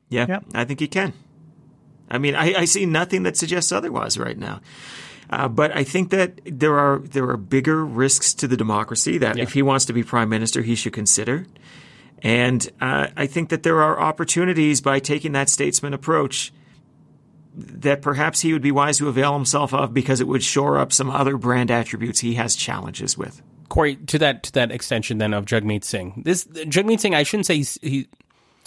Yeah, 0.09 0.25
Yep. 0.27 0.43
I 0.53 0.65
think 0.65 0.79
he 0.79 0.87
can. 0.87 1.13
I 2.09 2.17
mean, 2.19 2.35
I, 2.35 2.53
I 2.61 2.65
see 2.65 2.85
nothing 2.85 3.23
that 3.23 3.35
suggests 3.35 3.71
otherwise 3.73 4.17
right 4.17 4.37
now. 4.37 4.61
Uh, 5.29 5.47
but 5.47 5.75
I 5.75 5.83
think 5.83 6.11
that 6.11 6.39
there 6.45 6.77
are 6.77 6.99
there 6.99 7.29
are 7.29 7.37
bigger 7.37 7.85
risks 7.85 8.33
to 8.35 8.47
the 8.47 8.57
democracy 8.57 9.17
that 9.17 9.37
if 9.37 9.53
he 9.53 9.61
wants 9.61 9.85
to 9.85 9.93
be 9.93 10.03
prime 10.03 10.29
minister, 10.29 10.61
he 10.61 10.75
should 10.75 10.93
consider. 10.93 11.45
And 12.23 12.67
uh, 12.81 13.07
I 13.15 13.27
think 13.27 13.49
that 13.49 13.63
there 13.63 13.81
are 13.81 13.99
opportunities 13.99 14.81
by 14.81 14.99
taking 14.99 15.33
that 15.33 15.49
statesman 15.49 15.93
approach 15.93 16.51
that 17.57 18.01
perhaps 18.01 18.41
he 18.41 18.53
would 18.53 18.61
be 18.61 18.71
wise 18.71 18.99
to 18.99 19.09
avail 19.09 19.33
himself 19.33 19.73
of 19.73 19.93
because 19.93 20.21
it 20.21 20.27
would 20.27 20.43
shore 20.43 20.77
up 20.77 20.93
some 20.93 21.09
other 21.09 21.37
brand 21.37 21.71
attributes 21.71 22.19
he 22.19 22.35
has 22.35 22.55
challenges 22.55 23.17
with. 23.17 23.41
Corey, 23.69 23.95
to 23.95 24.19
that 24.19 24.43
to 24.43 24.51
that 24.53 24.71
extension 24.71 25.17
then 25.17 25.33
of 25.33 25.45
Jagmeet 25.45 25.83
Singh. 25.83 26.21
This 26.23 26.45
Jagmeet 26.45 26.99
Singh, 26.99 27.15
I 27.15 27.23
shouldn't 27.23 27.47
say 27.47 27.57
he's 27.57 27.77
he, 27.81 28.07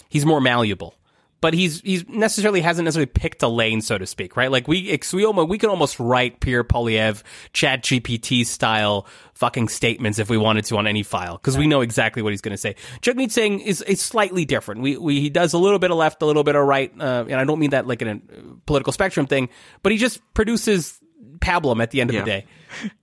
he's 0.09 0.25
more 0.25 0.41
malleable, 0.41 0.95
but 1.41 1.55
he's 1.55 1.81
he's 1.81 2.07
necessarily 2.07 2.61
hasn't 2.61 2.85
necessarily 2.85 3.07
picked 3.07 3.41
a 3.43 3.47
lane, 3.47 3.81
so 3.81 3.97
to 3.97 4.05
speak, 4.05 4.37
right? 4.37 4.51
Like 4.51 4.67
we 4.67 4.91
ex- 4.91 5.11
we 5.11 5.25
almost 5.25 5.49
we 5.49 5.57
could 5.57 5.69
almost 5.69 5.99
write 5.99 6.39
Pierre 6.39 6.63
Poilievre, 6.63 7.23
Chat 7.51 7.83
GPT 7.83 8.45
style 8.45 9.07
fucking 9.33 9.69
statements 9.69 10.19
if 10.19 10.29
we 10.29 10.37
wanted 10.37 10.65
to 10.65 10.77
on 10.77 10.85
any 10.85 11.01
file 11.01 11.37
because 11.37 11.57
we 11.57 11.65
know 11.65 11.81
exactly 11.81 12.21
what 12.21 12.31
he's 12.31 12.41
going 12.41 12.51
to 12.51 12.57
say. 12.57 12.75
Jagmeet 13.01 13.31
Singh 13.31 13.59
is 13.59 13.81
is 13.81 13.99
slightly 13.99 14.45
different. 14.45 14.81
We 14.81 14.97
we 14.97 15.19
he 15.19 15.29
does 15.29 15.53
a 15.53 15.57
little 15.57 15.79
bit 15.79 15.89
of 15.89 15.97
left, 15.97 16.21
a 16.21 16.25
little 16.25 16.43
bit 16.43 16.55
of 16.55 16.65
right, 16.65 16.93
uh, 16.99 17.25
and 17.27 17.35
I 17.35 17.43
don't 17.43 17.59
mean 17.59 17.71
that 17.71 17.87
like 17.87 18.03
in 18.03 18.07
a 18.07 18.21
political 18.67 18.93
spectrum 18.93 19.25
thing, 19.25 19.49
but 19.81 19.91
he 19.91 19.97
just 19.97 20.21
produces 20.35 20.99
pablum 21.39 21.81
at 21.81 21.89
the 21.89 22.01
end 22.01 22.11
of 22.11 22.15
the 22.15 22.23
day. 22.23 22.45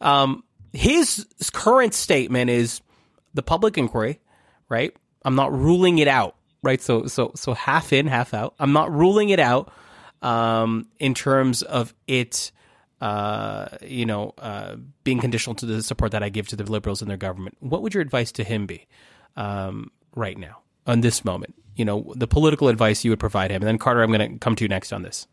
Um, 0.01 0.45
his 0.73 1.27
current 1.53 1.93
statement 1.93 2.51
is 2.51 2.81
the 3.35 3.43
public 3.43 3.77
inquiry, 3.77 4.21
right? 4.69 4.95
I'm 5.25 5.35
not 5.35 5.53
ruling 5.53 5.99
it 5.99 6.09
out, 6.09 6.37
right? 6.63 6.81
So, 6.81 7.07
so, 7.07 7.33
so 7.35 7.55
half 7.55 7.93
in, 7.93 8.07
half 8.07 8.35
out. 8.35 8.55
I'm 8.59 8.73
not 8.73 8.93
ruling 8.93 9.31
it 9.31 9.41
out, 9.41 9.73
um, 10.23 10.89
in 10.99 11.15
terms 11.15 11.63
of 11.63 11.95
it, 12.07 12.51
uh, 13.01 13.69
you 13.83 14.07
know, 14.07 14.35
uh, 14.39 14.77
being 15.05 15.21
conditional 15.21 15.55
to 15.57 15.67
the 15.67 15.83
support 15.83 16.13
that 16.13 16.23
I 16.23 16.29
give 16.29 16.49
to 16.49 16.57
the 16.57 16.65
liberals 16.65 17.01
and 17.01 17.11
their 17.11 17.17
government. 17.17 17.57
What 17.61 17.83
would 17.83 17.95
your 17.95 18.03
advice 18.03 18.33
to 18.33 18.45
him 18.45 18.67
be, 18.67 18.87
um, 19.37 19.91
right 20.15 20.37
now, 20.37 20.59
on 20.87 21.01
this 21.01 21.25
moment? 21.25 21.55
You 21.77 21.85
know, 21.85 22.13
the 22.17 22.27
political 22.27 22.69
advice 22.69 23.05
you 23.05 23.13
would 23.13 23.21
provide 23.21 23.53
him. 23.53 23.63
And 23.63 23.69
then 23.69 23.79
Carter, 23.79 24.03
I'm 24.03 24.11
going 24.11 24.33
to 24.33 24.39
come 24.39 24.57
to 24.57 24.65
you 24.65 24.69
next 24.69 24.93
on 24.93 25.03
this. 25.03 25.29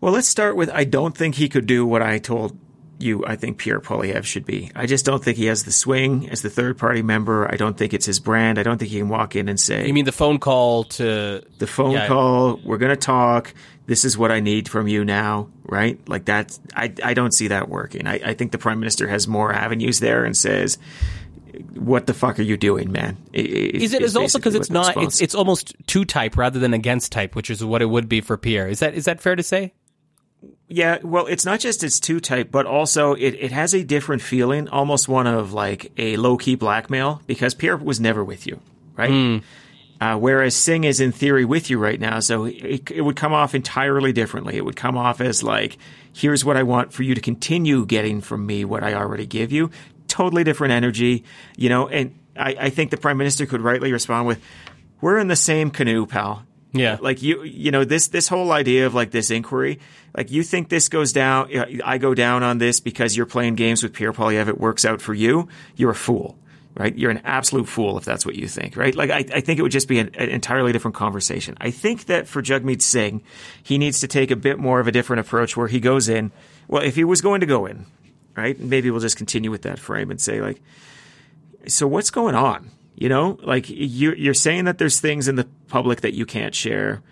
Well, 0.00 0.12
let's 0.12 0.26
start 0.26 0.56
with 0.56 0.68
I 0.70 0.82
don't 0.82 1.16
think 1.16 1.36
he 1.36 1.48
could 1.48 1.66
do 1.66 1.86
what 1.86 2.02
I 2.02 2.18
told 2.18 2.58
you 3.02 3.24
I 3.26 3.36
think 3.36 3.58
Pierre 3.58 3.80
Poilievre 3.80 4.24
should 4.24 4.44
be. 4.46 4.70
I 4.74 4.86
just 4.86 5.04
don't 5.04 5.22
think 5.22 5.36
he 5.36 5.46
has 5.46 5.64
the 5.64 5.72
swing 5.72 6.30
as 6.30 6.42
the 6.42 6.50
third 6.50 6.78
party 6.78 7.02
member. 7.02 7.50
I 7.52 7.56
don't 7.56 7.76
think 7.76 7.92
it's 7.92 8.06
his 8.06 8.20
brand. 8.20 8.58
I 8.58 8.62
don't 8.62 8.78
think 8.78 8.90
he 8.90 8.98
can 8.98 9.08
walk 9.08 9.36
in 9.36 9.48
and 9.48 9.58
say, 9.58 9.86
You 9.86 9.92
mean 9.92 10.04
the 10.04 10.12
phone 10.12 10.38
call 10.38 10.84
to 10.84 11.42
the 11.58 11.66
phone 11.66 11.92
Yeah. 11.92 12.08
call, 12.08 12.60
we're 12.64 12.78
going 12.78 12.90
to 12.90 12.96
talk. 12.96 13.52
This 13.86 14.04
is 14.04 14.16
what 14.16 14.30
I 14.30 14.40
need 14.40 14.68
from 14.68 14.86
you 14.86 15.04
now, 15.04 15.48
right? 15.64 15.98
Like 16.08 16.26
that. 16.26 16.56
I, 16.74 16.92
I 17.02 17.14
don't 17.14 17.32
see 17.32 17.48
that 17.48 17.68
working. 17.68 18.06
I, 18.06 18.14
I 18.24 18.34
think 18.34 18.52
the 18.52 18.58
prime 18.58 18.78
minister 18.78 19.08
has 19.08 19.26
more 19.26 19.52
avenues 19.52 19.98
there 19.98 20.24
and 20.24 20.36
says, 20.36 20.78
what 21.74 22.06
the 22.06 22.14
fuck 22.14 22.38
are 22.38 22.42
you 22.42 22.56
doing, 22.56 22.92
man? 22.92 23.16
Is 23.32 23.92
it 23.92 24.02
is 24.02 24.16
also 24.16 24.38
because 24.38 24.54
it's 24.54 24.70
not 24.70 24.96
it's 24.96 25.20
it's 25.20 25.34
almost 25.34 25.74
two 25.86 26.04
type 26.04 26.36
rather 26.36 26.58
than 26.58 26.74
against 26.74 27.12
type, 27.12 27.34
which 27.34 27.50
is 27.50 27.64
what 27.64 27.82
it 27.82 27.86
would 27.86 28.08
be 28.08 28.20
for 28.20 28.36
Pierre. 28.36 28.68
Is 28.68 28.80
that 28.80 28.94
is 28.94 29.04
that 29.04 29.20
fair 29.20 29.36
to 29.36 29.42
say? 29.42 29.72
Yeah, 30.68 30.98
well, 31.02 31.26
it's 31.26 31.44
not 31.44 31.60
just 31.60 31.84
it's 31.84 32.00
two 32.00 32.18
type, 32.18 32.50
but 32.50 32.64
also 32.64 33.12
it, 33.12 33.34
it 33.34 33.52
has 33.52 33.74
a 33.74 33.84
different 33.84 34.22
feeling, 34.22 34.68
almost 34.68 35.06
one 35.08 35.26
of 35.26 35.52
like 35.52 35.92
a 35.98 36.16
low 36.16 36.38
key 36.38 36.54
blackmail, 36.54 37.20
because 37.26 37.54
Pierre 37.54 37.76
was 37.76 38.00
never 38.00 38.24
with 38.24 38.46
you, 38.46 38.60
right? 38.96 39.42
Uh, 40.00 40.16
whereas 40.16 40.56
Singh 40.56 40.82
is 40.82 40.98
in 40.98 41.12
theory 41.12 41.44
with 41.44 41.70
you 41.70 41.78
right 41.78 42.00
now, 42.00 42.18
so 42.18 42.46
it, 42.46 42.90
it 42.90 43.02
would 43.02 43.14
come 43.14 43.32
off 43.32 43.54
entirely 43.54 44.12
differently. 44.12 44.56
It 44.56 44.64
would 44.64 44.74
come 44.74 44.96
off 44.96 45.20
as 45.20 45.44
like, 45.44 45.78
here's 46.12 46.44
what 46.44 46.56
I 46.56 46.64
want 46.64 46.92
for 46.92 47.04
you 47.04 47.14
to 47.14 47.20
continue 47.20 47.86
getting 47.86 48.20
from 48.20 48.44
me 48.44 48.64
what 48.64 48.82
I 48.82 48.94
already 48.94 49.26
give 49.26 49.52
you. 49.52 49.70
Totally 50.08 50.42
different 50.42 50.72
energy, 50.72 51.22
you 51.56 51.68
know, 51.68 51.86
and 51.86 52.18
I, 52.36 52.56
I 52.58 52.70
think 52.70 52.90
the 52.90 52.96
prime 52.96 53.16
minister 53.16 53.46
could 53.46 53.60
rightly 53.60 53.92
respond 53.92 54.26
with, 54.26 54.42
we're 55.00 55.18
in 55.18 55.28
the 55.28 55.36
same 55.36 55.70
canoe, 55.70 56.06
pal. 56.06 56.44
Yeah. 56.72 56.96
Like 57.00 57.22
you, 57.22 57.44
you 57.44 57.70
know, 57.70 57.84
this, 57.84 58.08
this 58.08 58.26
whole 58.26 58.50
idea 58.50 58.86
of 58.86 58.94
like 58.94 59.10
this 59.12 59.30
inquiry, 59.30 59.78
like 60.16 60.30
you 60.30 60.42
think 60.42 60.68
this 60.68 60.88
goes 60.88 61.12
down, 61.12 61.50
I 61.84 61.98
go 61.98 62.14
down 62.14 62.42
on 62.42 62.58
this 62.58 62.80
because 62.80 63.16
you're 63.16 63.26
playing 63.26 63.54
games 63.54 63.82
with 63.82 63.92
Pierre 63.92 64.12
Poilievre. 64.12 64.48
It 64.48 64.60
works 64.60 64.84
out 64.84 65.00
for 65.00 65.14
you. 65.14 65.48
You're 65.74 65.92
a 65.92 65.94
fool, 65.94 66.38
right? 66.76 66.94
You're 66.94 67.10
an 67.10 67.22
absolute 67.24 67.66
fool 67.66 67.96
if 67.96 68.04
that's 68.04 68.26
what 68.26 68.34
you 68.34 68.46
think, 68.46 68.76
right? 68.76 68.94
Like 68.94 69.10
I, 69.10 69.24
I 69.36 69.40
think 69.40 69.58
it 69.58 69.62
would 69.62 69.72
just 69.72 69.88
be 69.88 69.98
an, 69.98 70.10
an 70.14 70.28
entirely 70.28 70.72
different 70.72 70.94
conversation. 70.94 71.56
I 71.60 71.70
think 71.70 72.06
that 72.06 72.28
for 72.28 72.42
Jagmeet 72.42 72.82
Singh, 72.82 73.22
he 73.62 73.78
needs 73.78 74.00
to 74.00 74.08
take 74.08 74.30
a 74.30 74.36
bit 74.36 74.58
more 74.58 74.80
of 74.80 74.86
a 74.86 74.92
different 74.92 75.20
approach 75.20 75.56
where 75.56 75.68
he 75.68 75.80
goes 75.80 76.08
in. 76.08 76.30
Well, 76.68 76.82
if 76.82 76.94
he 76.94 77.04
was 77.04 77.22
going 77.22 77.40
to 77.40 77.46
go 77.46 77.64
in, 77.64 77.86
right? 78.36 78.58
Maybe 78.58 78.90
we'll 78.90 79.00
just 79.00 79.16
continue 79.16 79.50
with 79.50 79.62
that 79.62 79.78
frame 79.78 80.10
and 80.10 80.20
say 80.20 80.40
like, 80.40 80.60
so 81.66 81.86
what's 81.86 82.10
going 82.10 82.34
on? 82.34 82.70
You 82.96 83.08
know, 83.08 83.38
like 83.42 83.66
you're, 83.68 84.14
you're 84.14 84.34
saying 84.34 84.66
that 84.66 84.76
there's 84.76 85.00
things 85.00 85.26
in 85.26 85.36
the 85.36 85.48
public 85.68 86.02
that 86.02 86.12
you 86.12 86.26
can't 86.26 86.54
share. 86.54 87.02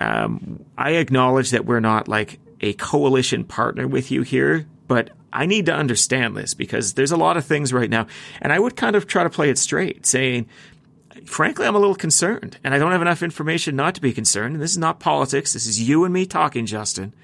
Um, 0.00 0.64
I 0.76 0.92
acknowledge 0.92 1.50
that 1.50 1.64
we're 1.64 1.80
not 1.80 2.08
like 2.08 2.38
a 2.62 2.72
coalition 2.74 3.44
partner 3.44 3.86
with 3.86 4.10
you 4.10 4.22
here, 4.22 4.66
but 4.88 5.10
I 5.32 5.46
need 5.46 5.66
to 5.66 5.74
understand 5.74 6.36
this 6.36 6.54
because 6.54 6.94
there's 6.94 7.12
a 7.12 7.16
lot 7.16 7.36
of 7.36 7.44
things 7.44 7.72
right 7.72 7.90
now. 7.90 8.06
And 8.40 8.52
I 8.52 8.58
would 8.58 8.76
kind 8.76 8.94
of 8.94 9.06
try 9.06 9.22
to 9.22 9.30
play 9.30 9.50
it 9.50 9.58
straight, 9.58 10.06
saying, 10.06 10.46
frankly, 11.24 11.66
I'm 11.66 11.74
a 11.74 11.78
little 11.78 11.94
concerned 11.94 12.58
and 12.62 12.74
I 12.74 12.78
don't 12.78 12.92
have 12.92 13.02
enough 13.02 13.22
information 13.22 13.76
not 13.76 13.94
to 13.94 14.00
be 14.00 14.12
concerned. 14.12 14.54
And 14.54 14.62
this 14.62 14.72
is 14.72 14.78
not 14.78 15.00
politics. 15.00 15.54
This 15.54 15.66
is 15.66 15.80
you 15.88 16.04
and 16.04 16.12
me 16.12 16.26
talking, 16.26 16.66
Justin. 16.66 17.14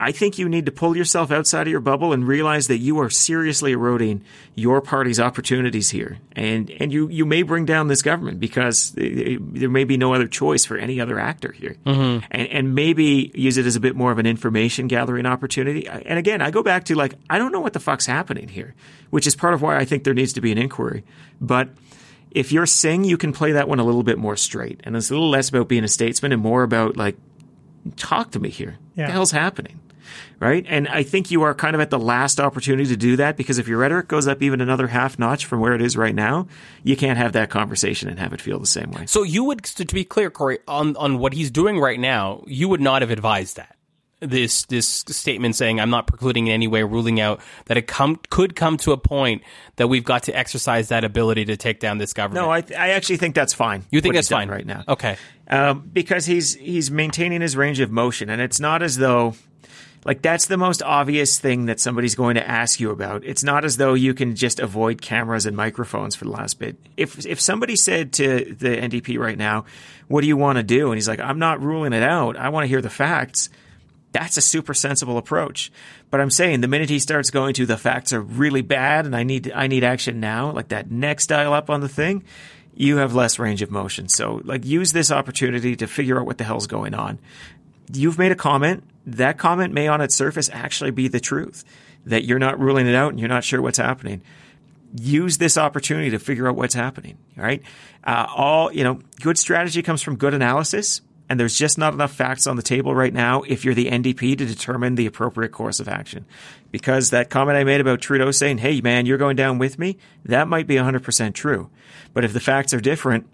I 0.00 0.12
think 0.12 0.38
you 0.38 0.48
need 0.48 0.66
to 0.66 0.72
pull 0.72 0.96
yourself 0.96 1.32
outside 1.32 1.62
of 1.62 1.70
your 1.72 1.80
bubble 1.80 2.12
and 2.12 2.26
realize 2.26 2.68
that 2.68 2.78
you 2.78 3.00
are 3.00 3.10
seriously 3.10 3.72
eroding 3.72 4.22
your 4.54 4.80
party's 4.80 5.18
opportunities 5.18 5.90
here. 5.90 6.18
And, 6.36 6.70
and 6.70 6.92
you, 6.92 7.08
you 7.08 7.26
may 7.26 7.42
bring 7.42 7.64
down 7.64 7.88
this 7.88 8.02
government 8.02 8.38
because 8.38 8.92
there 8.92 9.68
may 9.68 9.82
be 9.82 9.96
no 9.96 10.14
other 10.14 10.28
choice 10.28 10.64
for 10.64 10.76
any 10.76 11.00
other 11.00 11.18
actor 11.18 11.50
here. 11.50 11.76
Mm-hmm. 11.84 12.26
And, 12.30 12.48
and 12.48 12.74
maybe 12.76 13.32
use 13.34 13.56
it 13.58 13.66
as 13.66 13.74
a 13.74 13.80
bit 13.80 13.96
more 13.96 14.12
of 14.12 14.18
an 14.18 14.26
information 14.26 14.86
gathering 14.86 15.26
opportunity. 15.26 15.88
And 15.88 16.16
again, 16.16 16.42
I 16.42 16.52
go 16.52 16.62
back 16.62 16.84
to 16.84 16.94
like, 16.94 17.14
I 17.28 17.38
don't 17.38 17.50
know 17.50 17.60
what 17.60 17.72
the 17.72 17.80
fuck's 17.80 18.06
happening 18.06 18.46
here, 18.46 18.76
which 19.10 19.26
is 19.26 19.34
part 19.34 19.54
of 19.54 19.62
why 19.62 19.78
I 19.78 19.84
think 19.84 20.04
there 20.04 20.14
needs 20.14 20.32
to 20.34 20.40
be 20.40 20.52
an 20.52 20.58
inquiry. 20.58 21.02
But 21.40 21.70
if 22.30 22.52
you're 22.52 22.66
Singh, 22.66 23.02
you 23.02 23.16
can 23.16 23.32
play 23.32 23.52
that 23.52 23.68
one 23.68 23.80
a 23.80 23.84
little 23.84 24.04
bit 24.04 24.18
more 24.18 24.36
straight. 24.36 24.80
And 24.84 24.94
it's 24.94 25.10
a 25.10 25.14
little 25.14 25.30
less 25.30 25.48
about 25.48 25.66
being 25.66 25.82
a 25.82 25.88
statesman 25.88 26.30
and 26.30 26.40
more 26.40 26.62
about 26.62 26.96
like, 26.96 27.16
talk 27.96 28.30
to 28.32 28.38
me 28.38 28.50
here. 28.50 28.78
Yeah. 28.94 29.04
What 29.04 29.06
the 29.06 29.12
hell's 29.12 29.30
happening? 29.32 29.80
Right? 30.40 30.64
And 30.68 30.88
I 30.88 31.02
think 31.02 31.30
you 31.30 31.42
are 31.42 31.54
kind 31.54 31.74
of 31.74 31.80
at 31.80 31.90
the 31.90 31.98
last 31.98 32.40
opportunity 32.40 32.88
to 32.88 32.96
do 32.96 33.16
that 33.16 33.36
because 33.36 33.58
if 33.58 33.68
your 33.68 33.78
rhetoric 33.78 34.08
goes 34.08 34.28
up 34.28 34.42
even 34.42 34.60
another 34.60 34.86
half 34.86 35.18
notch 35.18 35.46
from 35.46 35.60
where 35.60 35.74
it 35.74 35.82
is 35.82 35.96
right 35.96 36.14
now, 36.14 36.46
you 36.82 36.96
can't 36.96 37.18
have 37.18 37.32
that 37.32 37.50
conversation 37.50 38.08
and 38.08 38.18
have 38.18 38.32
it 38.32 38.40
feel 38.40 38.58
the 38.58 38.66
same 38.66 38.90
way. 38.90 39.06
So 39.06 39.22
you 39.22 39.44
would, 39.44 39.64
to 39.64 39.84
be 39.86 40.04
clear, 40.04 40.30
Corey, 40.30 40.58
on 40.66 40.96
on 40.96 41.18
what 41.18 41.32
he's 41.32 41.50
doing 41.50 41.78
right 41.78 41.98
now, 41.98 42.44
you 42.46 42.68
would 42.68 42.80
not 42.80 43.02
have 43.02 43.10
advised 43.10 43.56
that 43.56 43.78
this 44.20 44.64
this 44.64 44.88
statement 44.88 45.54
saying 45.54 45.80
I'm 45.80 45.90
not 45.90 46.06
precluding 46.06 46.48
in 46.48 46.52
any 46.52 46.66
way, 46.66 46.82
ruling 46.82 47.20
out 47.20 47.40
that 47.66 47.76
it 47.76 47.86
come 47.86 48.16
could 48.30 48.56
come 48.56 48.76
to 48.78 48.92
a 48.92 48.96
point 48.96 49.42
that 49.76 49.88
we've 49.88 50.04
got 50.04 50.24
to 50.24 50.36
exercise 50.36 50.88
that 50.88 51.04
ability 51.04 51.46
to 51.46 51.56
take 51.56 51.80
down 51.80 51.98
this 51.98 52.12
government. 52.12 52.44
No, 52.44 52.50
I, 52.50 52.64
I 52.76 52.90
actually 52.90 53.18
think 53.18 53.34
that's 53.34 53.54
fine. 53.54 53.84
You 53.90 54.00
think 54.00 54.14
that's 54.14 54.28
fine 54.28 54.48
right 54.48 54.66
now? 54.66 54.84
Okay, 54.88 55.16
um, 55.48 55.88
because 55.92 56.26
he's 56.26 56.54
he's 56.54 56.90
maintaining 56.90 57.40
his 57.40 57.56
range 57.56 57.80
of 57.80 57.90
motion, 57.90 58.28
and 58.28 58.40
it's 58.42 58.60
not 58.60 58.82
as 58.82 58.96
though 58.96 59.34
like 60.04 60.22
that's 60.22 60.46
the 60.46 60.56
most 60.56 60.82
obvious 60.82 61.38
thing 61.38 61.66
that 61.66 61.80
somebody's 61.80 62.14
going 62.14 62.36
to 62.36 62.48
ask 62.48 62.80
you 62.80 62.90
about. 62.90 63.24
It's 63.24 63.42
not 63.42 63.64
as 63.64 63.76
though 63.76 63.94
you 63.94 64.14
can 64.14 64.36
just 64.36 64.60
avoid 64.60 65.02
cameras 65.02 65.46
and 65.46 65.56
microphones 65.56 66.14
for 66.14 66.24
the 66.24 66.30
last 66.30 66.58
bit. 66.58 66.76
If 66.96 67.26
if 67.26 67.40
somebody 67.40 67.76
said 67.76 68.12
to 68.14 68.54
the 68.58 68.76
NDP 68.76 69.18
right 69.18 69.38
now, 69.38 69.64
"What 70.06 70.22
do 70.22 70.26
you 70.26 70.36
want 70.36 70.56
to 70.56 70.62
do?" 70.62 70.88
and 70.88 70.96
he's 70.96 71.08
like, 71.08 71.20
"I'm 71.20 71.38
not 71.38 71.62
ruling 71.62 71.92
it 71.92 72.02
out. 72.02 72.36
I 72.36 72.48
want 72.48 72.64
to 72.64 72.68
hear 72.68 72.82
the 72.82 72.90
facts." 72.90 73.50
That's 74.12 74.38
a 74.38 74.40
super 74.40 74.72
sensible 74.72 75.18
approach. 75.18 75.70
But 76.10 76.20
I'm 76.20 76.30
saying 76.30 76.62
the 76.62 76.68
minute 76.68 76.88
he 76.88 76.98
starts 76.98 77.30
going 77.30 77.52
to 77.54 77.66
the 77.66 77.76
facts 77.76 78.12
are 78.12 78.22
really 78.22 78.62
bad 78.62 79.04
and 79.04 79.14
I 79.14 79.22
need 79.22 79.52
I 79.54 79.66
need 79.66 79.84
action 79.84 80.20
now, 80.20 80.50
like 80.52 80.68
that 80.68 80.90
next 80.90 81.26
dial 81.26 81.52
up 81.52 81.68
on 81.68 81.80
the 81.80 81.88
thing, 81.88 82.24
you 82.74 82.98
have 82.98 83.14
less 83.14 83.38
range 83.38 83.60
of 83.60 83.70
motion. 83.70 84.08
So 84.08 84.40
like 84.44 84.64
use 84.64 84.92
this 84.92 85.10
opportunity 85.10 85.76
to 85.76 85.86
figure 85.86 86.18
out 86.18 86.26
what 86.26 86.38
the 86.38 86.44
hell's 86.44 86.66
going 86.66 86.94
on. 86.94 87.18
You've 87.92 88.18
made 88.18 88.32
a 88.32 88.36
comment 88.36 88.84
that 89.06 89.38
comment 89.38 89.72
may 89.72 89.88
on 89.88 90.00
its 90.00 90.14
surface 90.14 90.50
actually 90.52 90.90
be 90.90 91.08
the 91.08 91.20
truth, 91.20 91.64
that 92.04 92.24
you're 92.24 92.38
not 92.38 92.60
ruling 92.60 92.86
it 92.86 92.94
out 92.94 93.10
and 93.10 93.18
you're 93.18 93.28
not 93.28 93.44
sure 93.44 93.62
what's 93.62 93.78
happening. 93.78 94.22
Use 94.94 95.38
this 95.38 95.58
opportunity 95.58 96.10
to 96.10 96.18
figure 96.18 96.48
out 96.48 96.56
what's 96.56 96.74
happening. 96.74 97.18
Right? 97.36 97.62
Uh, 98.04 98.26
all 98.34 98.72
you 98.72 98.84
know, 98.84 99.00
good 99.20 99.38
strategy 99.38 99.82
comes 99.82 100.02
from 100.02 100.16
good 100.16 100.34
analysis, 100.34 101.00
and 101.28 101.38
there's 101.38 101.58
just 101.58 101.76
not 101.76 101.92
enough 101.92 102.12
facts 102.12 102.46
on 102.46 102.56
the 102.56 102.62
table 102.62 102.94
right 102.94 103.12
now 103.12 103.42
if 103.42 103.64
you're 103.64 103.74
the 103.74 103.90
NDP 103.90 104.38
to 104.38 104.46
determine 104.46 104.94
the 104.94 105.06
appropriate 105.06 105.52
course 105.52 105.80
of 105.80 105.88
action. 105.88 106.24
Because 106.70 107.10
that 107.10 107.28
comment 107.28 107.58
I 107.58 107.64
made 107.64 107.80
about 107.80 108.00
Trudeau 108.00 108.30
saying, 108.30 108.58
"Hey, 108.58 108.80
man, 108.80 109.04
you're 109.04 109.18
going 109.18 109.36
down 109.36 109.58
with 109.58 109.78
me," 109.78 109.98
that 110.24 110.48
might 110.48 110.66
be 110.66 110.76
100% 110.76 111.34
true. 111.34 111.70
But 112.14 112.24
if 112.24 112.32
the 112.32 112.40
facts 112.40 112.72
are 112.72 112.80
different, 112.80 113.26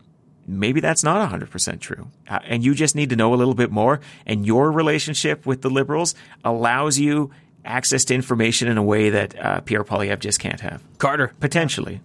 maybe 0.46 0.80
that's 0.80 1.02
not 1.02 1.30
100% 1.30 1.80
true. 1.80 2.08
Uh, 2.28 2.38
and 2.44 2.64
you 2.64 2.74
just 2.74 2.94
need 2.94 3.10
to 3.10 3.16
know 3.16 3.34
a 3.34 3.36
little 3.36 3.54
bit 3.54 3.70
more. 3.70 4.00
And 4.26 4.46
your 4.46 4.70
relationship 4.70 5.46
with 5.46 5.62
the 5.62 5.70
liberals 5.70 6.14
allows 6.44 6.98
you 6.98 7.30
access 7.64 8.04
to 8.06 8.14
information 8.14 8.68
in 8.68 8.76
a 8.76 8.82
way 8.82 9.10
that 9.10 9.38
uh, 9.38 9.60
Pierre 9.60 9.84
Poilievre 9.84 10.18
just 10.18 10.40
can't 10.40 10.60
have. 10.60 10.82
Carter. 10.98 11.32
Potentially. 11.40 12.00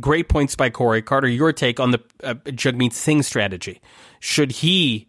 Great 0.00 0.28
points 0.28 0.56
by 0.56 0.70
Corey. 0.70 1.02
Carter, 1.02 1.28
your 1.28 1.52
take 1.52 1.80
on 1.80 1.90
the 1.90 2.00
uh, 2.24 2.34
Jagmeet 2.46 2.92
Singh 2.92 3.22
strategy. 3.22 3.80
Should 4.18 4.52
he 4.52 5.06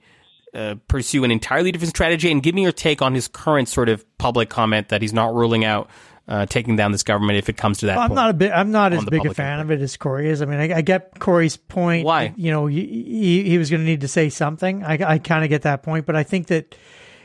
uh, 0.54 0.76
pursue 0.88 1.24
an 1.24 1.32
entirely 1.32 1.72
different 1.72 1.96
strategy? 1.96 2.32
And 2.32 2.44
give 2.44 2.54
me 2.54 2.64
your 2.64 2.74
take 2.74 3.02
on 3.02 3.16
his 3.16 3.28
current 3.28 3.70
sort 3.70 3.88
of 3.88 4.06
public 4.18 4.50
comment 4.50 4.90
that 4.90 5.02
he's 5.02 5.14
not 5.14 5.34
ruling 5.34 5.64
out 5.64 5.90
uh, 6.28 6.46
taking 6.46 6.76
down 6.76 6.92
this 6.92 7.04
government 7.04 7.38
if 7.38 7.50
it 7.50 7.58
comes 7.58 7.80
to 7.80 7.88
that. 7.88 7.98
I'm 7.98 8.14
not 8.14 8.30
a 8.30 8.34
bit. 8.34 8.52
I'm 8.52 8.72
not 8.72 8.94
as 8.94 9.04
big 9.06 9.26
a 9.26 9.34
fan 9.34 9.60
of 9.60 9.72
it 9.72 9.82
as 9.82 9.98
Corey 9.98 10.30
is. 10.30 10.42
I 10.42 10.46
mean, 10.46 10.60
I, 10.60 10.78
I 10.78 10.82
get 10.82 11.20
Corey's 11.20 11.58
point. 11.58 12.06
Why? 12.06 12.34
You 12.38 12.52
know, 12.52 12.68
he, 12.68 12.86
he, 12.86 13.44
he 13.44 13.58
was 13.58 13.70
going 13.70 13.82
to 13.82 13.86
need 13.86 14.02
to 14.02 14.08
say 14.08 14.30
something. 14.30 14.84
I, 14.84 14.94
I 15.14 15.18
kind 15.18 15.44
of 15.44 15.50
get 15.50 15.64
that 15.64 15.84
point, 15.84 16.06
but 16.06 16.16
I 16.16 16.24
think 16.24 16.48
that 16.48 16.76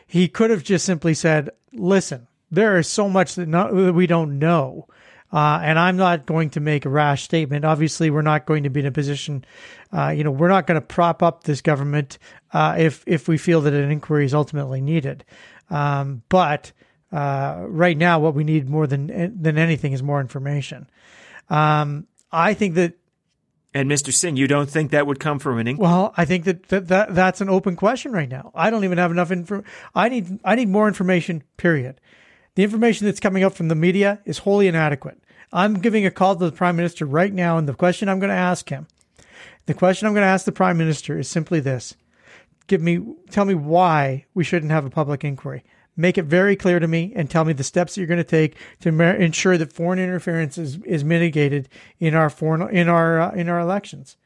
he 0.07 0.29
could 0.29 0.51
have 0.51 0.63
just 0.63 0.85
simply 0.85 1.15
said, 1.15 1.51
"Listen, 1.73 2.27
there 2.51 2.79
is 2.79 2.89
so 2.89 3.09
much 3.09 3.35
that, 3.35 3.49
not, 3.49 3.75
that 3.75 3.95
we 3.95 4.07
don't 4.07 4.39
know." 4.39 4.89
Uh, 5.33 5.59
and 5.63 5.79
I'm 5.79 5.97
not 5.97 6.25
going 6.25 6.51
to 6.51 6.61
make 6.61 6.85
a 6.85 6.89
rash 6.89 7.25
statement. 7.25 7.65
Obviously, 7.65 8.11
we're 8.11 8.23
not 8.23 8.47
going 8.47 8.63
to 8.63 8.71
be 8.71 8.81
in 8.81 8.87
a 8.87 8.93
position, 8.93 9.45
uh, 9.93 10.09
you 10.09 10.23
know, 10.23 10.31
we're 10.31 10.49
not 10.49 10.69
going 10.69 10.81
to 10.81 10.87
prop 10.87 11.21
up 11.21 11.43
this 11.43 11.61
government 11.61 12.19
uh, 12.53 12.77
if 12.79 13.03
if 13.07 13.27
we 13.29 13.37
feel 13.37 13.61
that 13.63 13.75
an 13.75 13.91
inquiry 13.91 14.25
is 14.25 14.33
ultimately 14.33 14.81
needed. 14.81 15.25
Um, 15.69 16.23
but 16.29 16.73
uh, 17.13 17.65
right 17.69 17.97
now, 17.97 18.19
what 18.19 18.35
we 18.35 18.45
need 18.45 18.69
more 18.69 18.87
than 18.87 19.07
than 19.41 19.59
anything 19.59 19.93
is 19.93 20.03
more 20.03 20.21
information. 20.21 20.89
Um, 21.49 22.07
I 22.33 22.55
think 22.55 22.75
that. 22.75 22.95
And 23.75 23.91
Mr. 23.91 24.11
Singh, 24.13 24.37
you 24.37 24.49
don't 24.49 24.71
think 24.71 24.91
that 24.93 25.07
would 25.07 25.21
come 25.21 25.39
from 25.39 25.59
an 25.59 25.69
inquiry? 25.69 25.87
Well, 25.87 26.15
I 26.17 26.25
think 26.25 26.45
that, 26.45 26.69
that, 26.69 26.89
that 26.89 27.15
that's 27.15 27.41
an 27.43 27.51
open 27.51 27.77
question 27.77 28.11
right 28.13 28.29
now. 28.29 28.51
I 28.55 28.71
don't 28.71 28.85
even 28.85 28.99
have 28.99 29.11
enough 29.11 29.31
info. 29.31 29.63
I 29.95 30.09
need 30.09 30.41
I 30.45 30.55
need 30.55 30.69
more 30.69 30.89
information. 30.89 31.43
Period. 31.57 32.01
The 32.55 32.65
information 32.65 33.07
that's 33.07 33.21
coming 33.21 33.45
up 33.45 33.53
from 33.53 33.69
the 33.69 33.75
media 33.75 34.21
is 34.25 34.39
wholly 34.39 34.67
inadequate. 34.67 35.23
I'm 35.53 35.75
giving 35.75 36.07
a 36.07 36.11
call 36.11 36.35
to 36.37 36.45
the 36.47 36.57
prime 36.57 36.75
minister 36.75 37.05
right 37.05 37.33
now, 37.33 37.59
and 37.59 37.69
the 37.69 37.75
question 37.75 38.09
I'm 38.09 38.19
going 38.19 38.31
to 38.31 38.35
ask 38.35 38.69
him, 38.69 38.89
the 39.67 39.75
question 39.75 40.07
I'm 40.09 40.15
going 40.15 40.23
to 40.23 40.29
ask 40.29 40.45
the 40.45 40.53
prime 40.53 40.79
minister 40.79 41.19
is 41.19 41.29
simply 41.29 41.61
this: 41.61 41.95
Give 42.67 42.81
me, 42.81 43.01
tell 43.31 43.45
me 43.45 43.55
why 43.55 44.25
we 44.35 44.43
shouldn't 44.43 44.73
have 44.73 44.87
a 44.87 44.91
public 44.91 45.23
inquiry 45.23 45.63
make 45.97 46.19
it 46.19 46.25
very 46.25 46.57
clear 46.57 46.79
to 46.79 46.87
me 46.87 47.13
and 47.17 47.31
tell 47.31 47.45
me 47.45 47.53
the 47.53 47.65
steps 47.65 47.95
that 47.95 48.01
you're 48.01 48.09
going 48.09 48.19
to 48.19 48.25
take 48.25 48.57
to 48.81 48.89
ensure 48.89 49.57
that 49.57 49.73
foreign 49.73 49.99
interference 49.99 50.59
is, 50.59 50.79
is 50.85 51.05
mitigated 51.05 51.69
in 51.99 52.15
our 52.15 52.31
foreign 52.31 52.63
in 52.75 52.89
our 52.89 53.21
uh, 53.21 53.33
in 53.33 53.49
our 53.49 53.59
elections. 53.59 54.17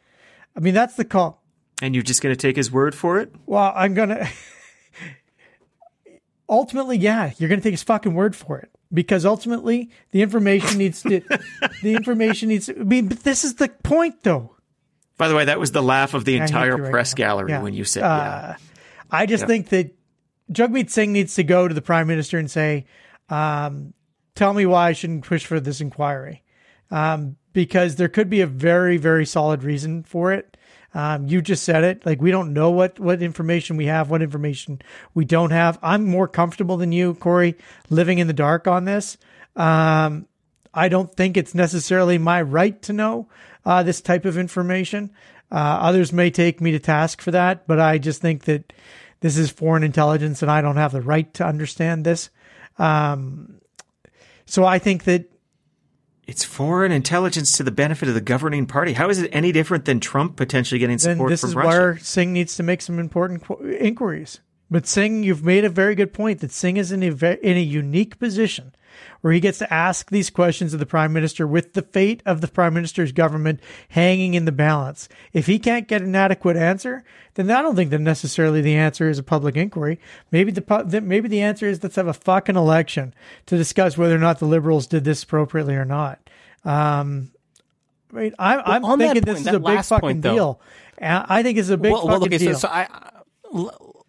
I 0.56 0.60
mean, 0.60 0.74
that's 0.74 0.96
the 0.96 1.04
call. 1.04 1.42
And 1.82 1.94
you're 1.94 2.04
just 2.04 2.22
going 2.22 2.34
to 2.34 2.40
take 2.40 2.56
his 2.56 2.70
word 2.70 2.94
for 2.94 3.18
it? 3.20 3.32
Well, 3.46 3.72
I'm 3.74 3.94
going 3.94 4.08
to. 4.10 4.28
ultimately, 6.48 6.98
yeah, 6.98 7.32
you're 7.38 7.48
going 7.48 7.60
to 7.60 7.64
take 7.64 7.72
his 7.72 7.82
fucking 7.82 8.14
word 8.14 8.36
for 8.36 8.58
it 8.58 8.70
because 8.92 9.24
ultimately 9.24 9.90
the 10.10 10.22
information 10.22 10.78
needs 10.78 11.02
to. 11.02 11.20
the 11.82 11.94
information 11.94 12.48
needs. 12.48 12.66
To, 12.66 12.78
I 12.78 12.84
mean, 12.84 13.08
but 13.08 13.20
this 13.20 13.44
is 13.44 13.54
the 13.54 13.68
point, 13.68 14.22
though. 14.22 14.56
By 15.16 15.28
the 15.28 15.34
way, 15.34 15.44
that 15.44 15.60
was 15.60 15.72
the 15.72 15.82
laugh 15.82 16.14
of 16.14 16.24
the 16.24 16.36
entire 16.36 16.90
press 16.90 17.12
now. 17.12 17.16
gallery 17.16 17.50
yeah. 17.50 17.62
when 17.62 17.74
you 17.74 17.84
said, 17.84 18.02
uh, 18.02 18.06
"Yeah." 18.06 18.56
I 19.10 19.26
just 19.26 19.42
yeah. 19.42 19.46
think 19.48 19.68
that 19.68 19.94
Jagmeet 20.52 20.90
Singh 20.90 21.12
needs 21.12 21.34
to 21.34 21.44
go 21.44 21.68
to 21.68 21.74
the 21.74 21.82
prime 21.82 22.06
minister 22.06 22.38
and 22.38 22.50
say, 22.50 22.86
um, 23.28 23.94
"Tell 24.34 24.52
me 24.52 24.66
why 24.66 24.88
I 24.88 24.92
shouldn't 24.92 25.24
push 25.24 25.46
for 25.46 25.60
this 25.60 25.80
inquiry," 25.80 26.42
um, 26.90 27.36
because 27.52 27.96
there 27.96 28.08
could 28.08 28.28
be 28.28 28.40
a 28.40 28.46
very, 28.46 28.96
very 28.96 29.26
solid 29.26 29.62
reason 29.62 30.02
for 30.02 30.32
it. 30.32 30.56
Um, 30.92 31.28
you 31.28 31.40
just 31.40 31.62
said 31.62 31.84
it. 31.84 32.04
Like 32.04 32.20
we 32.20 32.30
don't 32.30 32.52
know 32.52 32.70
what 32.70 32.98
what 32.98 33.22
information 33.22 33.76
we 33.76 33.86
have, 33.86 34.10
what 34.10 34.22
information 34.22 34.82
we 35.14 35.24
don't 35.24 35.50
have. 35.50 35.78
I'm 35.82 36.04
more 36.04 36.26
comfortable 36.26 36.76
than 36.76 36.92
you, 36.92 37.14
Corey, 37.14 37.56
living 37.88 38.18
in 38.18 38.26
the 38.26 38.32
dark 38.32 38.66
on 38.66 38.84
this. 38.84 39.16
Um, 39.56 40.26
I 40.74 40.88
don't 40.88 41.14
think 41.14 41.36
it's 41.36 41.54
necessarily 41.54 42.18
my 42.18 42.42
right 42.42 42.80
to 42.82 42.92
know 42.92 43.28
uh, 43.64 43.82
this 43.82 44.00
type 44.00 44.24
of 44.24 44.38
information. 44.38 45.10
Uh, 45.50 45.78
others 45.80 46.12
may 46.12 46.30
take 46.30 46.60
me 46.60 46.70
to 46.72 46.78
task 46.78 47.20
for 47.20 47.32
that, 47.32 47.66
but 47.66 47.80
I 47.80 47.98
just 47.98 48.20
think 48.20 48.44
that 48.44 48.72
this 49.20 49.36
is 49.36 49.50
foreign 49.50 49.82
intelligence 49.82 50.42
and 50.42 50.50
I 50.50 50.60
don't 50.60 50.76
have 50.76 50.92
the 50.92 51.02
right 51.02 51.32
to 51.34 51.46
understand 51.46 52.04
this. 52.04 52.30
Um, 52.78 53.60
so 54.46 54.64
I 54.64 54.78
think 54.78 55.04
that 55.04 55.30
it's 56.26 56.44
foreign 56.44 56.92
intelligence 56.92 57.52
to 57.52 57.62
the 57.62 57.70
benefit 57.70 58.08
of 58.08 58.14
the 58.14 58.20
governing 58.20 58.66
party. 58.66 58.92
How 58.92 59.08
is 59.08 59.20
it 59.20 59.30
any 59.32 59.52
different 59.52 59.84
than 59.84 60.00
Trump 60.00 60.36
potentially 60.36 60.78
getting 60.78 60.98
support 60.98 61.28
this 61.28 61.40
from 61.40 61.50
is 61.50 61.56
Russia? 61.56 61.68
where 61.68 61.98
Singh 61.98 62.32
needs 62.32 62.56
to 62.56 62.62
make 62.62 62.82
some 62.82 62.98
important 62.98 63.42
inquiries. 63.80 64.40
But 64.70 64.86
Singh, 64.86 65.24
you've 65.24 65.44
made 65.44 65.64
a 65.64 65.68
very 65.68 65.94
good 65.96 66.12
point 66.12 66.40
that 66.40 66.52
Singh 66.52 66.76
is 66.76 66.92
in 66.92 67.02
a, 67.02 67.06
in 67.06 67.56
a 67.56 67.62
unique 67.62 68.18
position 68.18 68.72
where 69.20 69.32
he 69.32 69.40
gets 69.40 69.58
to 69.58 69.72
ask 69.72 70.10
these 70.10 70.30
questions 70.30 70.72
of 70.72 70.80
the 70.80 70.86
prime 70.86 71.12
minister 71.12 71.46
with 71.46 71.74
the 71.74 71.82
fate 71.82 72.22
of 72.24 72.40
the 72.40 72.48
prime 72.48 72.74
minister's 72.74 73.12
government 73.12 73.60
hanging 73.90 74.34
in 74.34 74.44
the 74.44 74.52
balance. 74.52 75.08
If 75.32 75.46
he 75.46 75.58
can't 75.58 75.88
get 75.88 76.02
an 76.02 76.14
adequate 76.14 76.56
answer, 76.56 77.04
then 77.34 77.50
I 77.50 77.62
don't 77.62 77.76
think 77.76 77.90
that 77.90 78.00
necessarily 78.00 78.60
the 78.60 78.76
answer 78.76 79.08
is 79.08 79.18
a 79.18 79.22
public 79.22 79.56
inquiry. 79.56 80.00
Maybe 80.30 80.50
the 80.52 81.00
maybe 81.02 81.28
the 81.28 81.42
answer 81.42 81.66
is 81.66 81.82
let's 81.82 81.96
have 81.96 82.06
a 82.06 82.12
fucking 82.12 82.56
election 82.56 83.14
to 83.46 83.56
discuss 83.56 83.96
whether 83.96 84.14
or 84.14 84.18
not 84.18 84.38
the 84.38 84.46
liberals 84.46 84.86
did 84.86 85.04
this 85.04 85.22
appropriately 85.22 85.74
or 85.74 85.84
not. 85.84 86.18
Um, 86.64 87.32
I 88.12 88.16
mean, 88.16 88.34
I'm, 88.38 88.56
well, 88.58 88.92
I'm 88.92 88.98
thinking 88.98 89.22
point, 89.22 89.24
this 89.24 89.40
is 89.40 89.46
a 89.46 89.60
big 89.60 89.84
fucking 89.84 90.00
point, 90.00 90.20
deal. 90.22 90.60
I 91.00 91.42
think 91.42 91.58
it's 91.58 91.70
a 91.70 91.76
big 91.76 91.92
well, 91.92 92.02
fucking 92.02 92.20
well, 92.20 92.24
okay, 92.24 92.38
deal. 92.38 92.54
So, 92.54 92.68
so 92.68 92.68
I, 92.68 92.86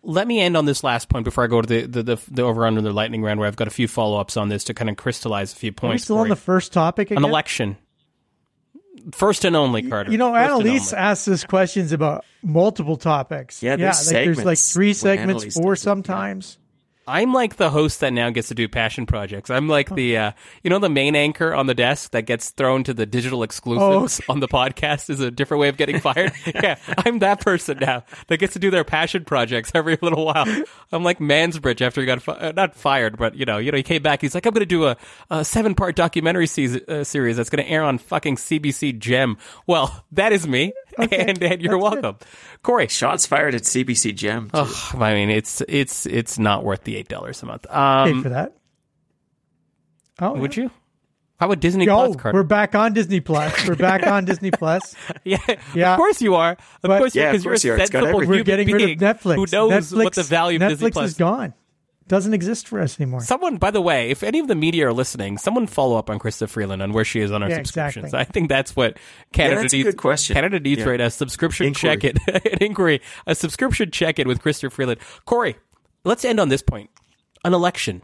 let 0.04 0.28
me 0.28 0.40
end 0.40 0.58
on 0.58 0.66
this 0.66 0.84
last 0.84 1.10
point 1.10 1.26
before 1.26 1.44
I 1.44 1.48
go 1.48 1.62
to 1.62 1.68
the 1.68 1.86
the, 1.86 2.04
the, 2.04 2.22
the 2.30 2.42
over 2.44 2.66
under 2.66 2.82
the 2.82 2.92
lightning 2.92 3.22
round, 3.22 3.40
where 3.40 3.48
I've 3.48 3.56
got 3.56 3.68
a 3.68 3.72
few 3.72 3.88
follow 3.88 4.20
ups 4.20 4.38
on 4.38 4.50
this 4.50 4.64
to 4.66 4.74
kind 4.74 4.90
of 4.90 4.98
crystallize 4.98 5.54
a 5.54 5.56
few 5.56 5.70
Are 5.70 5.72
we 5.72 5.76
points. 5.76 6.04
still 6.04 6.18
for 6.18 6.24
on 6.24 6.30
the 6.30 6.36
first 6.36 6.74
topic 6.74 7.12
again? 7.12 7.24
an 7.24 7.30
election. 7.30 7.78
First 9.14 9.46
and 9.46 9.56
only, 9.56 9.82
Carter. 9.84 10.12
You 10.12 10.18
know, 10.18 10.32
First 10.34 10.52
and 10.52 10.68
Annalise 10.68 10.94
asks 10.94 11.28
us 11.28 11.44
questions 11.44 11.92
about 11.92 12.24
multiple 12.44 12.98
topics. 12.98 13.64
Yeah, 13.64 13.76
there's 13.76 14.12
like 14.12 14.26
there's 14.26 14.46
like 14.46 14.58
three 14.60 14.94
segments, 14.94 15.44
Annalise 15.44 15.54
four 15.56 15.74
does 15.74 15.82
it, 15.82 15.88
yeah. 15.88 15.92
sometimes. 15.92 16.58
I'm 17.08 17.34
like 17.34 17.56
the 17.56 17.70
host 17.70 18.00
that 18.02 18.14
now 18.14 18.30
gets 18.30 18.50
to 18.50 18.56
do 18.56 18.68
passion 18.68 19.06
projects. 19.06 19.50
I'm 19.50 19.68
like 19.68 19.94
the, 19.94 20.18
uh, 20.18 20.32
you 20.64 20.70
know, 20.70 20.80
the 20.80 20.90
main 20.90 21.16
anchor 21.16 21.54
on 21.54 21.66
the 21.66 21.74
desk 21.74 22.12
that 22.12 22.24
gets 22.24 22.52
thrown 22.52 22.84
to 22.86 22.94
the 22.94 23.06
digital 23.06 23.44
exclusives 23.44 24.22
Oh, 24.28 24.34
on 24.34 24.40
the 24.40 24.48
podcast 24.48 25.10
is 25.10 25.20
a 25.20 25.32
different 25.32 25.62
way 25.62 25.68
of 25.70 25.78
getting 25.78 26.00
fired. 26.00 26.32
yeah, 26.46 26.78
I'm 27.00 27.20
that 27.20 27.42
person 27.42 27.80
now 27.80 28.04
that 28.28 28.38
gets 28.38 28.54
to 28.54 28.60
do 28.60 28.70
their 28.70 28.84
passion 28.84 29.26
projects 29.26 29.72
every 29.74 29.98
little 30.02 30.26
while. 30.26 30.46
I'm 30.92 31.04
like 31.04 31.20
Mansbridge 31.20 31.82
after 31.82 32.02
he 32.02 32.08
got 32.08 32.22
fi- 32.22 32.34
uh, 32.34 32.52
not 32.56 32.76
fired, 32.76 33.18
but 33.18 33.36
you 33.36 33.46
know, 33.46 33.58
you 33.58 33.72
know, 33.72 33.78
he 33.78 33.84
came 33.84 34.04
back. 34.04 34.22
He's 34.22 34.36
like, 34.36 34.46
I'm 34.46 34.54
going 34.54 34.60
to 34.62 34.66
do 34.66 34.86
a, 34.86 34.98
a 35.30 35.44
seven 35.44 35.76
part 35.76 35.96
documentary 35.96 36.48
season, 36.48 36.82
uh, 36.88 37.04
series 37.04 37.38
that's 37.38 37.50
going 37.50 37.64
to 37.64 37.70
air 37.70 37.84
on 37.84 37.98
fucking 37.98 38.36
CBC 38.36 39.00
Gem. 39.00 39.38
Well, 39.66 40.06
that 40.12 40.32
is 40.34 40.48
me, 40.48 40.74
and, 41.12 41.42
and 41.44 41.62
you're 41.62 41.78
welcome, 41.78 42.18
Corey. 42.64 42.88
Shots 42.88 43.26
fired 43.26 43.56
at 43.56 43.64
CBC 43.64 44.16
Gem. 44.16 44.50
too. 44.50 44.58
Ugh, 44.60 44.96
I 45.02 45.14
mean, 45.14 45.30
it's 45.30 45.62
it's 45.68 46.06
it's 46.06 46.38
not 46.40 46.64
worth 46.64 46.84
the 46.84 46.96
eight 46.98 47.08
dollars 47.08 47.42
a 47.44 47.46
month. 47.46 47.64
Pay 47.64 47.74
Um, 47.74 48.24
for 48.24 48.30
that. 48.30 48.56
Oh, 50.20 50.34
would 50.34 50.56
yeah. 50.56 50.64
you? 50.64 50.72
How 51.40 51.48
about 51.48 51.60
Disney 51.60 51.90
Oh, 51.90 52.06
Plus, 52.06 52.16
Carter? 52.18 52.38
we're 52.38 52.44
back 52.44 52.76
on 52.76 52.94
Disney 52.94 53.20
Plus. 53.20 53.68
We're 53.68 53.76
back 53.76 54.06
on 54.06 54.26
Disney 54.26 54.52
Plus. 54.60 54.94
yeah, 55.24 55.40
Yeah. 55.74 55.94
of 55.94 55.98
course 55.98 56.22
you 56.22 56.36
are. 56.36 56.52
Of 56.52 56.58
But- 56.84 57.00
course, 57.00 57.16
you 57.16 57.22
Yeah, 57.22 57.30
of 57.30 57.34
because 57.34 57.44
course 57.44 57.64
you 57.64 57.70
you're 57.70 57.78
are. 57.78 57.80
a 57.80 57.82
It's 57.82 57.90
got 57.90 58.00
sensible 58.04 58.22
everything. 58.22 58.30
We're 58.30 58.36
human 58.36 58.68
getting 58.68 58.72
rid 58.98 59.02
of 59.04 59.18
Netflix. 59.18 59.36
who 59.36 59.46
knows 59.58 59.92
Netflix, 59.92 60.04
what 60.04 60.14
the 60.14 60.24
value 60.24 60.58
of 60.58 60.62
Netflix 60.62 60.70
Disney 60.70 60.92
Plus 60.92 61.10
is 61.10 61.18
gone. 61.18 61.54
Doesn't 62.12 62.34
exist 62.34 62.68
for 62.68 62.82
us 62.82 63.00
anymore. 63.00 63.22
Someone, 63.22 63.56
by 63.56 63.72
the 63.72 63.80
way, 63.80 64.10
if 64.10 64.22
any 64.22 64.40
of 64.40 64.50
the 64.50 64.54
media 64.54 64.86
are 64.90 64.92
listening, 64.92 65.38
someone 65.38 65.66
follow 65.66 65.96
up 65.96 66.10
on 66.10 66.20
Chrystia 66.20 66.50
Freeland 66.50 66.82
on 66.82 66.92
where 66.92 67.06
she 67.06 67.22
is 67.22 67.32
on 67.32 67.42
our 67.42 67.48
Yeah, 67.50 67.56
subscriptions. 67.60 68.08
exactly. 68.08 68.20
I 68.20 68.24
think 68.26 68.50
that's 68.50 68.76
what 68.76 68.98
Canada 69.32 69.62
that's 69.62 69.74
a 69.74 69.78
needs. 69.78 69.86
good 69.92 69.98
question. 69.98 70.34
Canada 70.34 70.60
needs 70.60 70.82
Yeah. 70.82 70.90
right 70.90 71.00
a 71.00 71.10
subscription 71.10 71.68
Inquiry. 71.68 71.96
check 71.96 72.04
it, 72.04 72.20
an 72.52 72.58
inquiry, 72.60 73.00
a 73.26 73.34
subscription 73.34 73.92
check 73.92 74.20
in 74.20 74.28
with 74.28 74.42
Chrystia 74.42 74.70
Freeland. 74.70 75.00
Corey, 75.24 75.56
let's 76.04 76.26
end 76.26 76.42
on 76.42 76.50
this 76.50 76.62
point: 76.62 76.90
an 77.46 77.54
election. 77.54 78.02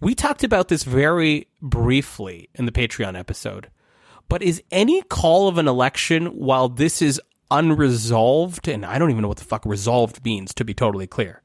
We 0.00 0.16
talked 0.16 0.42
about 0.42 0.66
this 0.66 0.82
very 0.82 1.46
briefly 1.62 2.48
in 2.56 2.66
the 2.66 2.72
Patreon 2.72 3.16
episode, 3.16 3.70
but 4.28 4.42
is 4.42 4.64
any 4.72 5.02
call 5.02 5.46
of 5.46 5.58
an 5.58 5.68
election 5.68 6.26
while 6.26 6.68
this 6.68 7.02
is 7.02 7.20
unresolved, 7.52 8.66
and 8.66 8.84
I 8.84 8.98
don't 8.98 9.10
even 9.10 9.22
know 9.22 9.28
what 9.28 9.38
the 9.38 9.44
fuck 9.44 9.64
resolved 9.64 10.24
means 10.24 10.52
to 10.54 10.64
be 10.64 10.74
totally 10.74 11.06
clear 11.06 11.40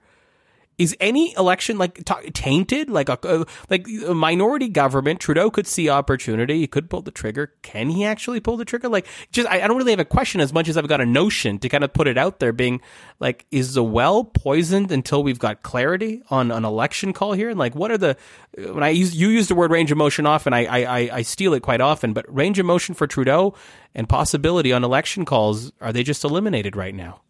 is 0.84 0.96
any 1.00 1.34
election 1.36 1.78
like 1.78 2.04
ta 2.06 2.20
tainted? 2.34 2.90
Like 2.90 3.10
a 3.10 3.20
uh, 3.28 3.46
like 3.70 3.88
a 4.06 4.14
minority 4.14 4.70
government 4.70 5.20
trudeau 5.20 5.50
could 5.50 5.66
see 5.66 5.90
opportunity. 5.90 6.60
He 6.60 6.68
could 6.68 6.90
pull 6.90 7.02
the 7.02 7.12
trigger. 7.12 7.54
Can 7.62 7.90
he 7.90 8.06
actually 8.06 8.40
pull 8.40 8.58
the 8.58 8.66
trigger? 8.66 8.90
Like 8.90 9.08
just 9.32 9.50
I, 9.50 9.62
I 9.62 9.68
don't 9.68 9.78
really 9.78 9.92
have 9.92 10.00
a 10.00 10.06
question 10.06 10.42
as 10.42 10.54
much 10.54 10.68
as 10.68 10.78
i've 10.78 10.88
got 10.88 11.02
a 11.02 11.06
notion 11.06 11.60
to 11.60 11.70
kind 11.70 11.84
of 11.84 11.94
put 11.94 12.08
it 12.08 12.18
out 12.18 12.40
there 12.40 12.52
being 12.52 12.82
like 13.20 13.46
is 13.52 13.74
the 13.74 13.84
well 13.84 14.24
poisoned 14.24 14.92
until 14.92 15.24
we've 15.24 15.40
got 15.40 15.64
clarity 15.64 16.22
on 16.30 16.52
an 16.52 16.66
election 16.66 17.14
call 17.14 17.34
here? 17.34 17.50
And 17.50 17.58
like 17.58 17.76
what 17.76 17.92
are 17.92 17.98
the 17.98 18.18
when 18.58 18.84
i 18.84 18.90
use 18.90 19.16
you 19.16 19.30
use 19.30 19.48
the 19.48 19.56
word 19.56 19.72
range 19.72 19.92
of 19.92 19.98
motion 19.98 20.26
often 20.26 20.54
i 20.54 20.66
i 20.66 21.00
i, 21.00 21.10
I 21.18 21.22
steal 21.22 21.54
it 21.54 21.62
quite 21.62 21.82
often 21.82 22.14
but 22.14 22.26
range 22.34 22.60
of 22.60 22.66
motion 22.66 22.94
for 22.96 23.08
trudeau 23.08 23.56
and 23.96 24.08
possibility 24.10 24.72
on 24.74 24.84
election 24.84 25.26
calls 25.26 25.72
are 25.82 25.94
they 25.94 26.04
just 26.04 26.24
eliminated 26.24 26.76
right 26.76 26.94
now? 26.94 27.22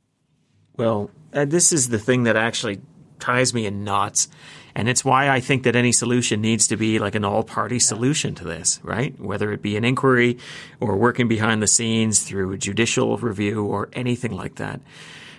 Well, 0.76 1.12
uh, 1.34 1.46
this 1.46 1.72
is 1.72 1.90
the 1.90 2.00
thing 2.00 2.24
that 2.24 2.36
actually 2.36 2.82
ties 3.20 3.54
me 3.54 3.66
in 3.66 3.84
knots. 3.84 4.28
And 4.76 4.90
it's 4.90 5.06
why 5.06 5.30
I 5.30 5.40
think 5.40 5.64
that 5.64 5.76
any 5.76 5.92
solution 5.92 6.42
needs 6.42 6.68
to 6.68 6.78
be 6.78 6.98
like 6.98 7.16
an 7.16 7.24
all 7.24 7.44
party 7.44 7.80
solution 7.80 8.34
to 8.36 8.44
this, 8.44 8.80
right? 8.84 9.20
Whether 9.20 9.52
it 9.52 9.62
be 9.62 9.78
an 9.78 9.86
inquiry 9.86 10.38
or 10.80 10.98
working 10.98 11.28
behind 11.28 11.62
the 11.62 11.68
scenes 11.68 12.24
through 12.24 12.52
a 12.54 12.58
judicial 12.58 13.18
review 13.18 13.64
or 13.66 13.90
anything 13.94 14.32
like 14.32 14.56
that. 14.56 14.82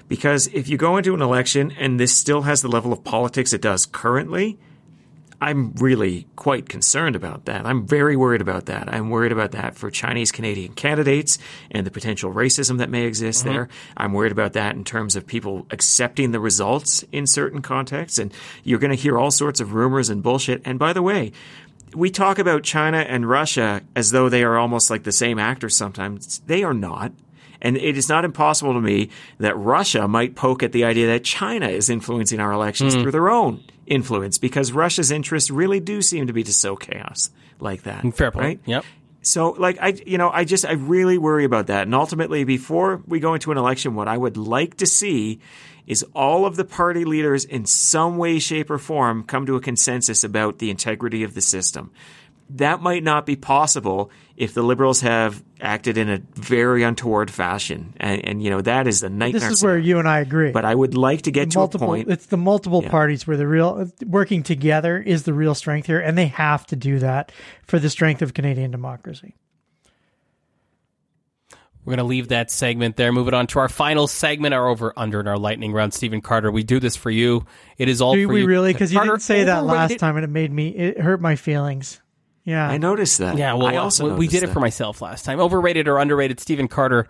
Because 0.09 0.49
if 0.49 0.69
you 0.69 0.77
go 0.77 0.97
into 0.97 1.15
an 1.15 1.23
election 1.23 1.73
and 1.73 1.99
this 1.99 2.17
still 2.17 2.43
has 2.43 2.63
the 2.63 2.69
level 2.69 2.93
of 2.93 3.03
politics 3.03 3.53
it 3.53 3.63
does 3.63 3.87
currently, 3.87 4.59
I'm 5.45 5.75
really 5.75 6.27
quite 6.37 6.71
concerned 6.71 7.17
about 7.17 7.45
that. 7.45 7.67
I'm 7.67 7.87
very 7.87 8.17
worried 8.17 8.41
about 8.41 8.65
that. 8.65 8.91
I'm 8.91 9.11
worried 9.11 9.31
about 9.31 9.53
that 9.53 9.77
for 9.77 9.91
Chinese 9.91 10.33
Canadian 10.33 10.73
candidates 10.73 11.37
and 11.71 11.87
the 11.87 11.91
potential 11.91 12.33
racism 12.33 12.79
that 12.79 12.89
may 12.89 13.05
exist 13.05 13.45
mm-hmm. 13.45 13.55
there. 13.55 13.69
I'm 13.95 14.15
worried 14.15 14.33
about 14.33 14.55
that 14.55 14.75
in 14.75 14.85
terms 14.85 15.17
of 15.17 15.27
people 15.27 15.67
accepting 15.71 16.31
the 16.31 16.41
results 16.41 17.05
in 17.13 17.27
certain 17.27 17.61
contexts. 17.61 18.19
And 18.19 18.33
you're 18.63 18.79
going 18.79 18.97
to 18.97 18.97
hear 18.97 19.19
all 19.19 19.31
sorts 19.31 19.61
of 19.61 19.75
rumors 19.75 20.09
and 20.09 20.23
bullshit. 20.23 20.63
And 20.65 20.79
by 20.79 20.95
the 20.95 21.03
way, 21.03 21.33
we 21.95 22.11
talk 22.11 22.39
about 22.39 22.63
China 22.63 23.01
and 23.01 23.29
Russia 23.29 23.83
as 23.95 24.13
though 24.13 24.31
they 24.31 24.45
are 24.45 24.57
almost 24.57 24.89
like 24.89 25.03
the 25.03 25.13
same 25.13 25.39
actors 25.39 25.77
sometimes. 25.77 26.39
They 26.47 26.65
are 26.65 26.73
not. 26.73 27.13
And 27.61 27.77
it 27.77 27.99
is 27.99 28.09
not 28.09 28.25
impossible 28.25 28.73
to 28.73 28.81
me 28.81 29.11
that 29.41 29.59
Russia 29.59 30.09
might 30.09 30.37
poke 30.37 30.63
at 30.63 30.73
the 30.73 30.85
idea 30.85 31.09
that 31.09 31.23
China 31.23 31.69
is 31.69 31.91
influencing 31.91 32.41
our 32.41 32.53
elections 32.53 32.95
hmm. 32.95 33.03
through 33.03 33.13
their 33.13 33.29
own 33.29 33.63
influence 33.87 34.39
because 34.39 34.73
Russia's 34.73 35.11
interests 35.11 35.51
really 35.51 35.81
do 35.81 36.03
seem 36.03 36.27
to 36.27 36.33
be 36.33 36.43
to 36.45 36.53
sow 36.53 36.77
chaos 36.77 37.31
like 37.61 37.83
that. 37.83 38.03
Mm, 38.03 38.15
fair 38.15 38.31
point 38.31 38.45
Right? 38.45 38.61
yep 38.65 38.85
So, 39.23 39.51
like, 39.51 39.79
I, 39.81 39.95
you 40.05 40.19
know, 40.19 40.31
I 40.31 40.45
just, 40.45 40.67
I 40.67 40.73
really 40.73 41.17
worry 41.17 41.45
about 41.45 41.69
that. 41.69 41.85
And 41.85 41.95
ultimately, 41.95 42.45
before 42.45 43.03
we 43.07 43.21
go 43.21 43.33
into 43.33 43.53
an 43.53 43.59
election, 43.59 43.95
what 43.95 44.07
I 44.07 44.19
would 44.19 44.37
like 44.37 44.77
to 44.77 44.87
see 44.87 45.41
is 45.87 46.05
all 46.15 46.47
of 46.47 46.57
the 46.57 46.65
party 46.65 47.05
leaders 47.05 47.45
in 47.45 47.67
some 47.67 48.17
way, 48.17 48.39
shape, 48.39 48.71
or 48.71 48.79
form 48.79 49.23
come 49.25 49.47
to 49.47 49.57
a 49.57 49.61
consensus 49.61 50.25
about 50.25 50.59
the 50.59 50.71
integrity 50.71 51.23
of 51.23 51.35
the 51.35 51.41
system. 51.41 51.91
That 52.51 52.81
might 52.83 53.03
not 53.03 53.25
be 53.27 53.37
possible 53.37 54.11
if 54.37 54.53
the 54.53 54.63
liberals 54.63 55.01
have 55.01 55.43
acted 55.61 55.97
in 55.97 56.09
a 56.11 56.19
very 56.35 56.83
untoward 56.83 57.31
fashion. 57.31 57.95
And, 57.99 58.25
and 58.25 58.43
you 58.43 58.51
know, 58.51 58.61
that 58.61 58.87
is 58.87 59.01
the 59.01 59.09
nightmare. 59.09 59.41
This 59.41 59.51
is 59.59 59.65
where 59.65 59.79
you 59.79 59.99
and 59.99 60.07
I 60.09 60.21
agree. 60.21 60.53
But 60.53 60.65
I 60.65 60.75
would 60.75 60.95
like 60.95 61.23
to 61.23 61.31
get 61.31 61.51
to 61.53 61.61
a 61.61 61.69
point. 61.69 62.11
it's 62.11 62.27
the 62.27 62.37
multiple 62.37 62.83
Yeah. 62.83 62.91
parties 62.91 63.27
where 63.27 63.37
the 63.37 63.47
real 63.47 63.91
working 64.07 64.43
together 64.43 64.99
is 65.01 65.23
the 65.23 65.33
real 65.33 65.55
strength 65.55 65.87
here, 65.87 66.01
and 66.01 66.19
they 66.19 66.27
have 66.27 66.67
to 66.67 66.77
do 66.77 66.99
that 66.99 67.33
for 67.67 67.79
the 67.79 67.89
strength 67.89 68.21
of 68.23 68.35
Canadian 68.35 68.71
democracy. 68.71 69.35
We're 71.85 71.91
going 71.93 71.99
to 71.99 72.05
leave 72.05 72.29
that 72.29 72.51
segment 72.51 72.97
there. 72.97 73.13
Move 73.13 73.29
it 73.29 73.35
on 73.35 73.47
to 73.49 73.59
our 73.59 73.69
final 73.69 74.07
segment, 74.07 74.55
our 74.55 74.69
over 74.69 74.95
under 74.97 75.21
in 75.21 75.29
our 75.29 75.37
lightning 75.39 75.73
round. 75.73 75.93
Stephen 75.93 76.23
Carter, 76.23 76.51
we 76.51 76.63
do 76.63 76.81
this 76.81 76.97
for 76.97 77.11
you. 77.11 77.45
It 77.77 77.89
is 77.89 78.01
all 78.01 78.15
Do 78.15 78.27
for 78.27 78.33
we 78.33 78.41
you. 78.41 78.47
really? 78.47 78.73
Because 78.73 78.91
you 78.93 79.01
didn't 79.01 79.21
say 79.21 79.45
that 79.45 79.65
last 79.65 79.99
time, 79.99 80.17
and 80.17 80.25
it 80.25 80.31
made 80.31 80.51
me 80.51 80.69
it 80.69 80.99
hurt 81.01 81.21
my 81.21 81.37
feelings. 81.37 82.01
Yeah, 82.45 82.69
I 82.69 82.77
noticed 82.77 83.19
that. 83.19 83.39
Yeah, 83.39 83.55
well, 83.55 83.67
I 83.69 83.77
also 83.77 84.05
we- 84.05 84.11
we 84.11 84.17
noticed 84.17 84.33
did 84.33 84.43
it 84.43 84.47
that. 84.49 84.53
for 84.53 84.61
myself 84.61 85.01
last 85.01 85.25
time. 85.25 85.41
Overrated 85.41 85.89
or 85.89 85.99
underrated, 85.99 86.41
Stephen 86.41 86.69
Carter. 86.69 87.09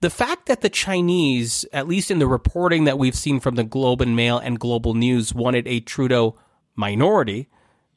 The 0.00 0.10
fact 0.10 0.46
that 0.46 0.60
the 0.60 0.68
Chinese, 0.68 1.64
at 1.72 1.88
least 1.88 2.10
in 2.10 2.18
the 2.18 2.26
reporting 2.26 2.84
that 2.84 2.98
we've 2.98 3.14
seen 3.14 3.40
from 3.40 3.54
the 3.54 3.64
Globe 3.64 4.02
and 4.02 4.14
Mail 4.14 4.36
and 4.38 4.58
Global 4.60 4.92
News, 4.92 5.34
wanted 5.34 5.66
a 5.66 5.80
Trudeau 5.80 6.36
minority, 6.76 7.48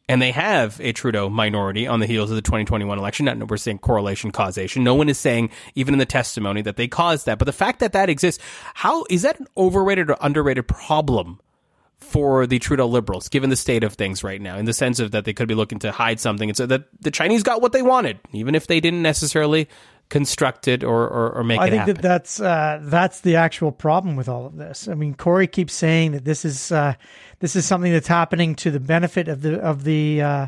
and 0.08 0.22
they 0.22 0.32
have 0.32 0.80
a 0.80 0.94
Trudeau 0.94 1.28
minority 1.30 1.86
on 1.86 2.00
the 2.00 2.06
heels 2.06 2.30
of 2.30 2.38
the 2.38 2.42
2021 2.42 2.98
election. 2.98 3.26
Not 3.26 3.50
we're 3.50 3.58
saying 3.58 3.80
correlation 3.80 4.32
causation. 4.32 4.86
No 4.86 4.96
one 4.96 5.10
is 5.10 5.18
saying, 5.18 5.50
even 5.76 5.94
in 5.94 5.98
the 5.98 6.06
testimony, 6.06 6.62
that 6.62 6.78
they 6.78 6.88
caused 6.88 7.26
that. 7.26 7.40
But 7.40 7.46
the 7.46 7.52
fact 7.52 7.82
that 7.82 7.92
that 7.92 8.10
exists, 8.10 8.42
how 8.76 9.04
is 9.10 9.24
that 9.24 9.38
an 9.42 9.48
overrated 9.58 10.10
or 10.10 10.18
underrated 10.22 10.70
problem 10.70 11.42
for 12.00 12.46
the 12.46 12.60
Trudeau 12.60 12.88
liberals, 12.88 13.28
given 13.28 13.50
the 13.50 13.56
state 13.56 13.84
of 13.84 13.94
things 13.94 14.24
right 14.24 14.42
now, 14.42 14.58
in 14.58 14.66
the 14.66 14.74
sense 14.74 15.00
of 15.00 15.12
that 15.12 15.26
they 15.26 15.34
could 15.34 15.48
be 15.48 15.56
looking 15.56 15.80
to 15.80 15.92
hide 15.92 16.20
something, 16.20 16.50
and 16.50 16.58
so 16.58 16.66
that 16.66 16.86
the 17.02 17.12
Chinese 17.12 17.44
got 17.44 17.62
what 17.62 17.72
they 17.72 17.82
wanted, 17.82 18.20
even 18.34 18.56
if 18.56 18.68
they 18.68 18.80
didn't 18.80 19.02
necessarily 19.02 19.68
construct 20.10 20.68
it 20.68 20.84
or 20.84 21.08
or, 21.08 21.32
or 21.32 21.44
make 21.44 21.60
I 21.60 21.68
it 21.68 21.70
think 21.70 21.80
happen. 21.80 21.96
that 21.96 22.02
that's 22.02 22.40
uh, 22.40 22.80
that's 22.84 23.22
the 23.22 23.36
actual 23.36 23.72
problem 23.72 24.16
with 24.16 24.30
all 24.30 24.46
of 24.46 24.56
this. 24.56 24.88
I 24.88 24.94
mean, 24.94 25.16
Corey 25.16 25.48
keeps 25.48 25.74
saying 25.74 26.12
that 26.12 26.24
this 26.24 26.46
is 26.46 26.72
uh, 26.72 26.94
this 27.40 27.56
is 27.56 27.66
something 27.66 27.92
that's 27.92 28.08
happening 28.08 28.56
to 28.56 28.72
the 28.72 28.80
benefit 28.80 29.28
of 29.28 29.42
the 29.42 29.60
of 29.60 29.84
the 29.84 30.22
uh, 30.22 30.48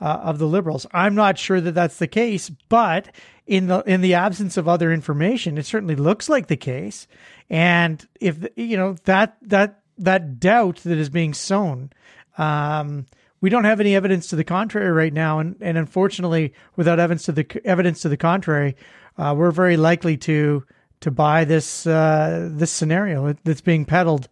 uh, 0.00 0.04
of 0.04 0.38
the 0.38 0.46
liberals. 0.46 0.86
I'm 0.92 1.14
not 1.14 1.38
sure 1.38 1.60
that 1.60 1.72
that's 1.72 1.98
the 1.98 2.06
case, 2.06 2.50
but 2.68 3.08
in 3.46 3.66
the 3.66 3.80
in 3.80 4.02
the 4.02 4.14
absence 4.14 4.56
of 4.56 4.68
other 4.68 4.92
information, 4.92 5.58
it 5.58 5.66
certainly 5.66 5.96
looks 5.96 6.28
like 6.28 6.46
the 6.46 6.56
case. 6.56 7.06
And 7.50 8.06
if 8.20 8.46
you 8.56 8.76
know 8.76 8.96
that 9.04 9.36
that 9.42 9.81
that 9.98 10.40
doubt 10.40 10.76
that 10.84 10.98
is 10.98 11.08
being 11.10 11.34
sown. 11.34 11.90
Um, 12.38 13.06
we 13.40 13.50
don't 13.50 13.64
have 13.64 13.80
any 13.80 13.94
evidence 13.96 14.28
to 14.28 14.36
the 14.36 14.44
contrary 14.44 14.90
right 14.92 15.12
now, 15.12 15.38
and, 15.40 15.56
and 15.60 15.76
unfortunately, 15.76 16.54
without 16.76 16.98
evidence 17.00 17.24
to 17.24 17.32
the 17.32 17.60
evidence 17.64 18.00
to 18.02 18.08
the 18.08 18.16
contrary, 18.16 18.76
uh, 19.18 19.34
we're 19.36 19.50
very 19.50 19.76
likely 19.76 20.16
to 20.18 20.64
to 21.00 21.10
buy 21.10 21.44
this 21.44 21.86
uh, 21.86 22.48
this 22.52 22.70
scenario 22.70 23.32
that's 23.44 23.60
being 23.60 23.84
peddled. 23.84 24.28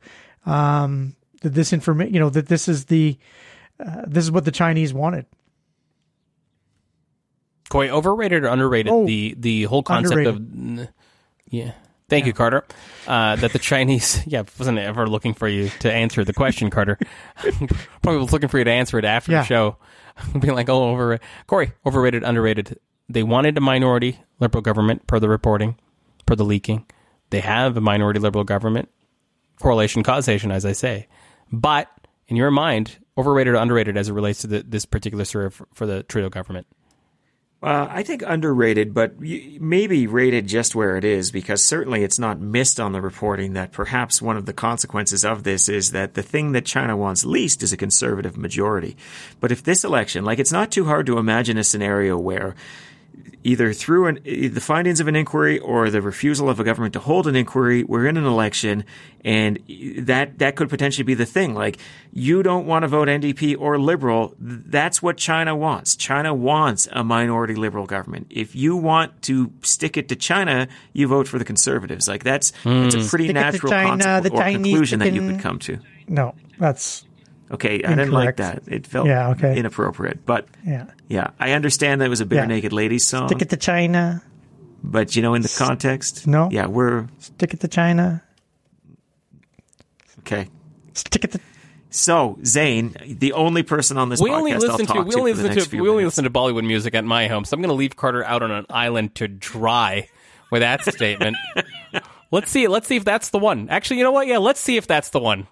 Um, 0.46 1.16
that 1.42 1.54
this 1.54 1.72
information, 1.72 2.14
you 2.14 2.20
know, 2.20 2.30
that 2.30 2.46
this 2.46 2.68
is 2.68 2.84
the 2.86 3.18
uh, 3.84 4.02
this 4.06 4.24
is 4.24 4.30
what 4.30 4.44
the 4.44 4.50
Chinese 4.52 4.94
wanted. 4.94 5.26
Corey, 7.68 7.90
overrated 7.90 8.44
or 8.44 8.48
underrated 8.48 8.92
Oh, 8.92 9.06
the 9.06 9.34
the 9.38 9.64
whole 9.64 9.82
concept 9.82 10.26
underrated. 10.26 10.80
of 10.80 10.88
yeah. 11.48 11.72
Thank 12.10 12.26
you, 12.26 12.32
Carter. 12.34 12.64
Uh, 13.06 13.36
that 13.36 13.52
the 13.52 13.58
Chinese, 13.58 14.22
yeah, 14.26 14.42
wasn't 14.58 14.78
ever 14.78 15.06
looking 15.08 15.32
for 15.32 15.48
you 15.48 15.70
to 15.80 15.90
answer 15.92 16.24
the 16.24 16.34
question, 16.34 16.68
Carter. 16.68 16.98
Probably 18.02 18.20
was 18.20 18.32
looking 18.32 18.48
for 18.48 18.58
you 18.58 18.64
to 18.64 18.70
answer 18.70 18.98
it 18.98 19.04
after 19.04 19.32
Yeah. 19.32 19.40
the 19.40 19.46
show. 19.46 19.76
Being 20.38 20.54
like, 20.54 20.68
oh, 20.68 20.90
over 20.90 21.18
Corey, 21.46 21.72
overrated, 21.86 22.22
underrated. 22.24 22.78
They 23.08 23.22
wanted 23.22 23.56
a 23.56 23.60
minority 23.60 24.20
liberal 24.38 24.60
government 24.62 25.06
per 25.06 25.18
the 25.18 25.28
reporting, 25.28 25.76
per 26.26 26.34
the 26.34 26.44
leaking. 26.44 26.84
They 27.30 27.40
have 27.40 27.76
a 27.76 27.80
minority 27.80 28.20
liberal 28.20 28.44
government. 28.44 28.88
Correlation, 29.60 30.02
causation, 30.02 30.50
as 30.50 30.64
I 30.66 30.72
say. 30.72 31.06
But 31.52 31.88
in 32.28 32.36
your 32.36 32.50
mind, 32.50 32.98
overrated 33.16 33.54
or 33.54 33.56
underrated 33.56 33.96
as 33.96 34.08
it 34.08 34.12
relates 34.12 34.40
to 34.40 34.46
the, 34.46 34.62
this 34.62 34.84
particular 34.84 35.24
survey 35.24 35.54
for, 35.54 35.66
for 35.74 35.86
the 35.86 36.02
Trudeau 36.04 36.28
government? 36.28 36.66
Uh, 37.62 37.86
I 37.90 38.02
think 38.02 38.22
underrated, 38.26 38.94
but 38.94 39.20
maybe 39.20 40.06
rated 40.06 40.46
just 40.46 40.74
where 40.74 40.96
it 40.96 41.04
is 41.04 41.30
because 41.30 41.62
certainly 41.62 42.02
it's 42.02 42.18
not 42.18 42.40
missed 42.40 42.80
on 42.80 42.92
the 42.92 43.02
reporting 43.02 43.52
that 43.52 43.70
perhaps 43.70 44.22
one 44.22 44.38
of 44.38 44.46
the 44.46 44.54
consequences 44.54 45.26
of 45.26 45.42
this 45.42 45.68
is 45.68 45.90
that 45.90 46.14
the 46.14 46.22
thing 46.22 46.52
that 46.52 46.64
China 46.64 46.96
wants 46.96 47.26
least 47.26 47.62
is 47.62 47.70
a 47.70 47.76
conservative 47.76 48.38
majority. 48.38 48.96
But 49.40 49.52
if 49.52 49.62
this 49.62 49.84
election, 49.84 50.24
like 50.24 50.38
it's 50.38 50.52
not 50.52 50.72
too 50.72 50.86
hard 50.86 51.04
to 51.06 51.18
imagine 51.18 51.58
a 51.58 51.64
scenario 51.64 52.16
where 52.16 52.54
either 53.44 53.72
through 53.72 54.06
an, 54.06 54.20
the 54.24 54.60
findings 54.60 55.00
of 55.00 55.08
an 55.08 55.16
inquiry 55.16 55.58
or 55.58 55.90
the 55.90 56.02
refusal 56.02 56.48
of 56.48 56.60
a 56.60 56.64
government 56.64 56.92
to 56.94 57.00
hold 57.00 57.26
an 57.26 57.36
inquiry, 57.36 57.84
we're 57.84 58.06
in 58.06 58.16
an 58.16 58.24
election, 58.26 58.84
and 59.24 59.58
that 59.98 60.38
that 60.38 60.56
could 60.56 60.68
potentially 60.68 61.04
be 61.04 61.14
the 61.14 61.26
thing. 61.26 61.54
Like 61.54 61.78
you 62.12 62.42
don't 62.42 62.66
want 62.66 62.82
to 62.82 62.88
vote 62.88 63.08
NDP 63.08 63.56
or 63.58 63.78
Liberal. 63.78 64.34
That's 64.38 65.02
what 65.02 65.16
China 65.16 65.54
wants. 65.54 65.96
China 65.96 66.34
wants 66.34 66.88
a 66.92 67.04
minority 67.04 67.54
Liberal 67.54 67.86
government. 67.86 68.26
If 68.30 68.54
you 68.54 68.76
want 68.76 69.22
to 69.22 69.52
stick 69.62 69.96
it 69.96 70.08
to 70.08 70.16
China, 70.16 70.68
you 70.92 71.06
vote 71.08 71.28
for 71.28 71.38
the 71.38 71.44
Conservatives. 71.44 72.08
Like 72.08 72.24
that's 72.24 72.52
that's 72.64 72.94
a 72.94 73.00
hmm. 73.00 73.06
pretty 73.06 73.26
Stick 73.26 73.34
natural 73.34 73.70
China, 73.70 74.04
consequence 74.04 74.28
the 74.28 74.34
or 74.34 74.40
Chinese 74.40 74.72
conclusion 74.72 74.98
that 75.00 75.12
you 75.12 75.20
could 75.28 75.40
come 75.40 75.58
to. 75.60 75.78
No, 76.08 76.34
that's 76.58 77.04
Okay, 77.52 77.82
I 77.82 77.88
didn't 77.94 78.12
like 78.12 78.36
that. 78.36 78.62
It 78.68 78.86
felt 78.86 79.06
Yeah, 79.08 79.30
okay. 79.30 79.56
inappropriate, 79.58 80.24
but. 80.24 80.46
yeah. 80.66 80.86
Yeah, 81.08 81.30
I 81.40 81.52
understand 81.52 82.00
that 82.00 82.06
it 82.06 82.08
was 82.10 82.20
a 82.20 82.26
bare 82.26 82.40
Yeah. 82.42 82.46
naked 82.46 82.72
ladies 82.72 83.04
song. 83.06 83.28
Stick 83.28 83.42
it 83.42 83.50
to 83.50 83.56
China. 83.56 84.22
But 84.84 85.16
you 85.16 85.22
know, 85.22 85.34
in 85.34 85.42
the 85.42 85.52
context, 85.58 86.26
No. 86.28 86.48
yeah, 86.52 86.66
we're 86.66 87.08
Stick 87.18 87.52
it 87.52 87.60
to 87.60 87.68
China. 87.68 88.22
okay. 90.20 90.48
Stick 90.94 91.24
it 91.24 91.32
to. 91.32 91.40
So 91.92 92.38
Zain, 92.44 92.94
the 93.04 93.32
only 93.32 93.64
person 93.64 93.98
on 93.98 94.10
this 94.10 94.20
we 94.20 94.30
podcast 94.30 94.34
only 94.34 94.52
I'll 94.52 94.60
listen 94.60 94.78
to 94.78 94.86
talk 94.86 95.06
we 95.06 95.14
only 95.16 95.34
for 95.34 95.42
listen 95.42 95.62
to 95.64 95.68
few 95.68 95.82
we 95.82 95.88
only 95.88 96.02
minutes. 96.02 96.16
listen 96.18 96.32
to 96.32 96.38
Bollywood 96.38 96.64
music 96.64 96.94
at 96.94 97.04
my 97.04 97.26
home. 97.26 97.44
So 97.44 97.54
I'm 97.56 97.60
going 97.60 97.68
to 97.70 97.74
leave 97.74 97.96
Carter 97.96 98.24
out 98.24 98.42
on 98.44 98.52
an 98.52 98.64
island 98.70 99.16
to 99.16 99.26
dry 99.26 100.08
with 100.52 100.60
that 100.60 100.84
statement. 100.84 101.36
let's 102.30 102.48
see. 102.50 102.68
Let's 102.68 102.86
see 102.86 102.94
if 102.96 103.04
that's 103.04 103.30
the 103.30 103.38
one. 103.40 103.68
Actually, 103.70 103.98
you 103.98 104.04
know 104.04 104.12
what? 104.12 104.28
Yeah, 104.28 104.38
let's 104.38 104.60
see 104.60 104.76
if 104.76 104.86
that's 104.86 105.08
the 105.10 105.18
one. 105.18 105.48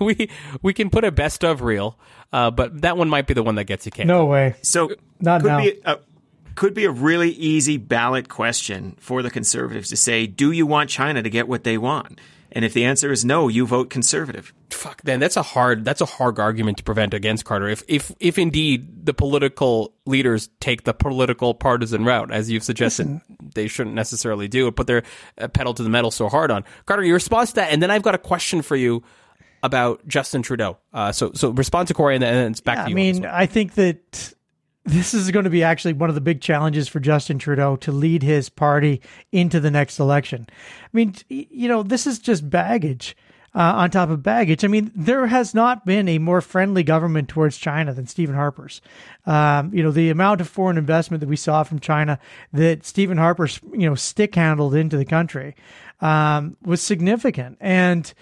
We 0.04 0.30
we 0.62 0.72
can 0.72 0.88
put 0.88 1.04
a 1.04 1.12
best 1.12 1.44
of 1.44 1.60
reel, 1.60 1.98
uh, 2.32 2.50
but 2.50 2.80
that 2.80 2.96
one 2.96 3.10
might 3.10 3.26
be 3.26 3.34
the 3.34 3.42
one 3.42 3.56
that 3.56 3.64
gets 3.64 3.84
you 3.84 3.92
canceled. 3.92 4.08
No 4.08 4.26
way. 4.26 4.54
So 4.62 4.90
Not 5.20 5.42
could 5.42 5.48
now. 5.48 5.60
be 5.60 5.80
a, 5.84 5.98
could 6.54 6.74
be 6.74 6.84
a 6.86 6.90
really 6.90 7.30
easy 7.30 7.76
ballot 7.76 8.28
question 8.28 8.96
for 8.98 9.22
the 9.22 9.30
conservatives 9.30 9.90
to 9.90 9.96
say, 9.96 10.26
"Do 10.26 10.52
you 10.52 10.66
want 10.66 10.88
China 10.88 11.22
to 11.22 11.28
get 11.28 11.48
what 11.48 11.64
they 11.64 11.76
want?" 11.76 12.18
And 12.52 12.64
if 12.64 12.72
the 12.72 12.84
answer 12.84 13.12
is 13.12 13.24
no, 13.24 13.48
you 13.48 13.66
vote 13.66 13.90
conservative. 13.90 14.52
Fuck, 14.70 15.02
then 15.02 15.20
that's 15.20 15.36
a 15.36 15.42
hard 15.42 15.84
that's 15.84 16.00
a 16.00 16.06
hard 16.06 16.38
argument 16.38 16.78
to 16.78 16.84
prevent 16.84 17.14
against 17.14 17.44
Carter. 17.44 17.68
If 17.68 17.82
if 17.86 18.12
if 18.18 18.38
indeed 18.38 19.04
the 19.06 19.14
political 19.14 19.94
leaders 20.06 20.48
take 20.60 20.84
the 20.84 20.94
political 20.94 21.54
partisan 21.54 22.04
route, 22.04 22.32
as 22.32 22.50
you've 22.50 22.64
suggested, 22.64 23.20
they 23.54 23.68
shouldn't 23.68 23.94
necessarily 23.94 24.48
do 24.48 24.66
it, 24.66 24.76
put 24.76 24.86
their 24.86 25.02
uh, 25.38 25.48
pedal 25.48 25.74
to 25.74 25.82
the 25.82 25.88
metal 25.88 26.10
so 26.10 26.28
hard 26.28 26.50
on 26.50 26.64
Carter. 26.86 27.04
Your 27.04 27.14
response 27.14 27.50
to 27.50 27.56
that, 27.56 27.72
and 27.72 27.82
then 27.82 27.90
I've 27.90 28.02
got 28.02 28.14
a 28.14 28.18
question 28.18 28.62
for 28.62 28.76
you 28.76 29.02
about 29.62 30.06
Justin 30.06 30.42
Trudeau. 30.42 30.78
Uh, 30.92 31.12
so 31.12 31.32
so 31.34 31.50
respond 31.50 31.88
to 31.88 31.94
Corey, 31.94 32.14
and 32.14 32.22
then, 32.22 32.50
it's 32.50 32.60
back 32.60 32.78
I 32.78 32.84
to 32.84 32.90
you. 32.90 32.94
I 32.94 32.96
mean. 32.96 33.26
I 33.26 33.46
think 33.46 33.74
that 33.74 34.34
this 34.84 35.14
is 35.14 35.30
going 35.30 35.44
to 35.44 35.50
be 35.50 35.62
actually 35.62 35.92
one 35.92 36.08
of 36.08 36.14
the 36.14 36.20
big 36.20 36.40
challenges 36.40 36.88
for 36.88 37.00
Justin 37.00 37.38
Trudeau 37.38 37.76
to 37.76 37.92
lead 37.92 38.22
his 38.22 38.48
party 38.48 39.00
into 39.30 39.60
the 39.60 39.70
next 39.70 39.98
election. 39.98 40.46
I 40.50 40.88
mean, 40.92 41.14
you 41.28 41.68
know, 41.68 41.82
this 41.82 42.06
is 42.06 42.18
just 42.18 42.48
baggage 42.48 43.16
uh, 43.54 43.74
on 43.76 43.90
top 43.90 44.10
of 44.10 44.22
baggage. 44.22 44.64
I 44.64 44.68
mean, 44.68 44.90
there 44.94 45.26
has 45.26 45.54
not 45.54 45.84
been 45.84 46.08
a 46.08 46.18
more 46.18 46.40
friendly 46.40 46.82
government 46.82 47.28
towards 47.28 47.58
China 47.58 47.92
than 47.92 48.06
Stephen 48.06 48.34
Harper's. 48.34 48.80
Um, 49.26 49.74
you 49.74 49.82
know, 49.82 49.90
the 49.90 50.10
amount 50.10 50.40
of 50.40 50.48
foreign 50.48 50.78
investment 50.78 51.20
that 51.20 51.28
we 51.28 51.36
saw 51.36 51.62
from 51.62 51.80
China 51.80 52.18
that 52.52 52.86
Stephen 52.86 53.18
Harper, 53.18 53.48
you 53.72 53.88
know, 53.88 53.94
stick 53.94 54.34
handled 54.34 54.74
into 54.74 54.96
the 54.96 55.04
country 55.04 55.56
um, 56.00 56.56
was 56.62 56.80
significant. 56.80 57.58
And 57.60 58.12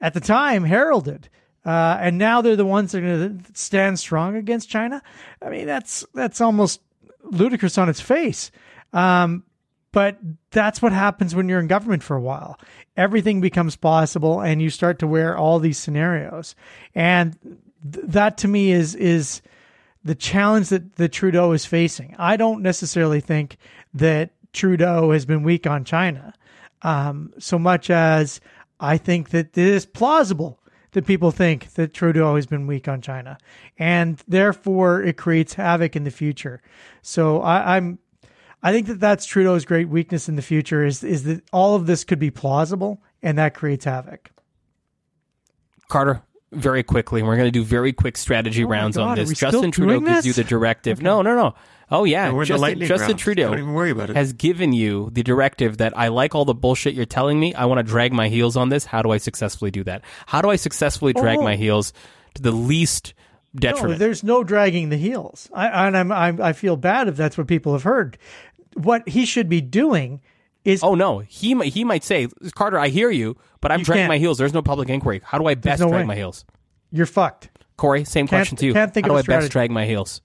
at 0.00 0.14
the 0.14 0.20
time, 0.20 0.64
heralded. 0.64 1.28
Uh, 1.64 1.98
and 2.00 2.18
now 2.18 2.40
they're 2.40 2.56
the 2.56 2.64
ones 2.64 2.92
that 2.92 3.04
are 3.04 3.18
going 3.18 3.40
to 3.40 3.44
stand 3.54 3.98
strong 3.98 4.36
against 4.36 4.70
China. 4.70 5.02
I 5.42 5.50
mean, 5.50 5.66
that's 5.66 6.04
that's 6.14 6.40
almost 6.40 6.80
ludicrous 7.22 7.76
on 7.76 7.88
its 7.88 8.00
face. 8.00 8.50
Um, 8.92 9.44
but 9.92 10.18
that's 10.50 10.80
what 10.80 10.92
happens 10.92 11.34
when 11.34 11.48
you're 11.48 11.60
in 11.60 11.66
government 11.66 12.02
for 12.02 12.16
a 12.16 12.20
while. 12.20 12.58
Everything 12.96 13.40
becomes 13.40 13.76
possible, 13.76 14.40
and 14.40 14.62
you 14.62 14.70
start 14.70 14.98
to 15.00 15.06
wear 15.06 15.36
all 15.36 15.58
these 15.58 15.78
scenarios. 15.78 16.54
And 16.94 17.36
th- 17.92 18.04
that 18.08 18.38
to 18.38 18.48
me 18.48 18.72
is 18.72 18.94
is 18.94 19.42
the 20.04 20.14
challenge 20.14 20.68
that, 20.68 20.96
the 20.96 21.08
Trudeau 21.08 21.52
is 21.52 21.66
facing. 21.66 22.14
I 22.18 22.36
don't 22.36 22.62
necessarily 22.62 23.20
think 23.20 23.56
that 23.94 24.30
Trudeau 24.52 25.10
has 25.10 25.26
been 25.26 25.42
weak 25.42 25.66
on 25.66 25.84
China 25.84 26.32
um, 26.82 27.32
so 27.38 27.58
much 27.58 27.90
as 27.90 28.40
I 28.80 28.96
think 28.98 29.30
that 29.30 29.56
it 29.56 29.66
is 29.66 29.86
plausible 29.86 30.60
that 30.92 31.06
people 31.06 31.30
think 31.30 31.74
that 31.74 31.92
Trudeau 31.92 32.36
has 32.36 32.46
been 32.46 32.66
weak 32.66 32.88
on 32.88 33.00
China, 33.00 33.38
and 33.78 34.22
therefore 34.26 35.02
it 35.02 35.16
creates 35.16 35.54
havoc 35.54 35.94
in 35.96 36.04
the 36.04 36.10
future. 36.10 36.62
So 37.02 37.42
I, 37.42 37.76
I'm, 37.76 37.98
I 38.62 38.72
think 38.72 38.86
that 38.86 39.00
that's 39.00 39.26
Trudeau's 39.26 39.64
great 39.64 39.88
weakness 39.88 40.28
in 40.28 40.36
the 40.36 40.42
future 40.42 40.84
is 40.84 41.04
is 41.04 41.24
that 41.24 41.42
all 41.52 41.74
of 41.74 41.86
this 41.86 42.04
could 42.04 42.18
be 42.18 42.30
plausible, 42.30 43.02
and 43.22 43.36
that 43.38 43.54
creates 43.54 43.84
havoc. 43.84 44.30
Carter, 45.88 46.22
very 46.52 46.82
quickly, 46.82 47.22
we're 47.22 47.36
going 47.36 47.46
to 47.46 47.52
do 47.52 47.64
very 47.64 47.92
quick 47.92 48.16
strategy 48.16 48.64
Oh 48.64 48.68
rounds 48.68 48.96
God, 48.96 49.18
on 49.18 49.26
this. 49.26 49.38
Justin 49.38 49.70
Trudeau 49.70 50.00
doing 50.00 50.04
gives 50.04 50.26
you 50.26 50.32
the 50.32 50.44
directive. 50.44 51.02
No, 51.02 51.22
no, 51.22 51.34
no. 51.34 51.54
Oh 51.90 52.04
yeah, 52.04 52.26
we're 52.30 52.34
in 52.34 52.38
the 52.40 52.44
Justin, 52.46 52.60
lightning 52.60 52.88
Justin 52.88 53.08
round. 53.08 53.18
Trudeau 53.18 53.48
Don't 53.50 53.58
even 53.60 53.72
worry 53.72 53.90
about 53.90 54.10
it. 54.10 54.16
has 54.16 54.32
given 54.34 54.72
you 54.72 55.08
the 55.12 55.22
directive 55.22 55.78
that 55.78 55.96
I 55.96 56.08
like 56.08 56.34
all 56.34 56.44
the 56.44 56.54
bullshit 56.54 56.94
you're 56.94 57.06
telling 57.06 57.40
me. 57.40 57.54
I 57.54 57.64
want 57.64 57.78
to 57.78 57.82
drag 57.82 58.12
my 58.12 58.28
heels 58.28 58.56
on 58.56 58.68
this. 58.68 58.84
How 58.84 59.00
do 59.02 59.10
I 59.10 59.16
successfully 59.18 59.70
do 59.70 59.84
that? 59.84 60.02
How 60.26 60.42
do 60.42 60.50
I 60.50 60.56
successfully 60.56 61.12
drag 61.14 61.38
Oh. 61.38 61.42
my 61.42 61.56
heels 61.56 61.92
to 62.34 62.42
the 62.42 62.50
least 62.52 63.14
No, 63.54 63.60
detriment? 63.60 63.98
there's 64.00 64.22
no 64.22 64.44
dragging 64.44 64.90
the 64.90 64.96
heels. 64.98 65.48
I, 65.54 65.86
and 65.86 65.96
I'm, 65.96 66.12
I'm 66.12 66.40
I 66.42 66.52
feel 66.52 66.76
bad 66.76 67.08
if 67.08 67.16
that's 67.16 67.38
what 67.38 67.46
people 67.46 67.72
have 67.72 67.84
heard. 67.84 68.18
What 68.74 69.08
he 69.08 69.24
should 69.24 69.48
be 69.48 69.60
doing 69.62 70.20
is 70.64 70.82
oh 70.82 70.94
no, 70.94 71.20
he 71.20 71.54
might 71.54 71.72
he 71.72 71.84
might 71.84 72.04
say, 72.04 72.28
Carter, 72.54 72.78
I 72.78 72.88
hear 72.88 73.10
you, 73.10 73.36
but 73.62 73.72
I'm 73.72 73.78
You 73.78 73.84
dragging 73.86 74.02
can't. 74.02 74.10
my 74.10 74.18
heels. 74.18 74.36
There's 74.36 74.52
no 74.52 74.60
public 74.62 74.90
inquiry. 74.90 75.22
How 75.24 75.38
do 75.38 75.46
I 75.46 75.54
best 75.54 75.80
no 75.80 75.88
drag 75.88 76.02
way. 76.02 76.06
my 76.06 76.16
heels? 76.16 76.44
you're 76.90 77.06
fucked. 77.06 77.48
Corey, 77.78 78.04
same 78.04 78.26
Can't- 78.26 78.30
question 78.40 78.56
to 78.58 78.66
you. 78.66 78.72
can't 78.74 78.92
think 78.92 79.06
How 79.06 79.12
of 79.12 79.14
do 79.14 79.16
a 79.16 79.18
I 79.20 79.22
strategy. 79.22 79.44
best 79.46 79.52
drag 79.52 79.70
my 79.70 79.86
heels? 79.86 80.20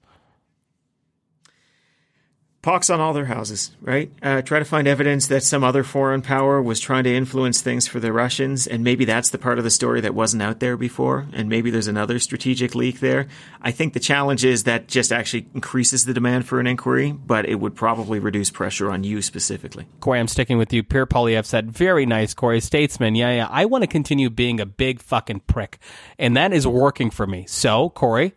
Pox 2.64 2.90
on 2.90 3.02
all 3.02 3.12
their 3.12 3.26
houses, 3.26 3.76
right? 3.82 4.10
Uh, 4.22 4.42
try 4.42 4.58
to 4.58 4.64
find 4.64 4.88
evidence 4.88 5.28
that 5.28 5.44
some 5.44 5.66
other 5.66 5.84
foreign 5.84 6.22
power 6.22 6.62
was 6.62 6.80
trying 6.80 7.04
to 7.04 7.14
influence 7.14 7.62
things 7.62 7.90
for 7.90 8.00
the 8.00 8.14
Russians, 8.14 8.66
and 8.66 8.86
maybe 8.86 9.04
that's 9.04 9.32
the 9.32 9.38
part 9.38 9.58
of 9.58 9.66
the 9.66 9.70
story 9.70 10.00
that 10.00 10.16
wasn't 10.16 10.42
out 10.42 10.62
there 10.62 10.78
before, 10.78 11.28
and 11.34 11.50
maybe 11.50 11.70
there's 11.70 11.90
another 11.90 12.20
strategic 12.20 12.74
leak 12.74 13.02
there. 13.02 13.28
I 13.62 13.72
think 13.72 13.92
the 13.92 14.00
challenge 14.00 14.46
is 14.46 14.64
that 14.64 14.88
just 14.88 15.12
actually 15.12 15.46
increases 15.54 16.06
the 16.06 16.14
demand 16.14 16.48
for 16.48 16.62
an 16.62 16.66
inquiry, 16.66 17.12
but 17.12 17.46
it 17.46 17.56
would 17.56 17.76
probably 17.76 18.20
reduce 18.20 18.50
pressure 18.50 18.90
on 18.90 19.04
you 19.04 19.22
specifically. 19.22 19.86
Corey, 20.00 20.22
I'm 20.22 20.30
sticking 20.30 20.58
with 20.58 20.72
you. 20.72 20.84
Pierre 20.84 21.06
Poilievre 21.06 21.46
said, 21.46 21.70
very 21.70 22.06
nice, 22.06 22.34
Corey. 22.34 22.62
Statesman, 22.62 23.16
yeah, 23.16 23.32
yeah. 23.32 23.48
I 23.52 23.66
want 23.66 23.82
to 23.82 23.88
continue 23.88 24.30
being 24.30 24.62
a 24.62 24.66
big 24.66 25.02
fucking 25.02 25.42
prick. 25.48 25.80
And 26.18 26.38
that 26.38 26.54
is 26.54 26.66
working 26.66 27.10
for 27.10 27.28
me. 27.28 27.46
So, 27.46 27.90
Corey, 27.90 28.36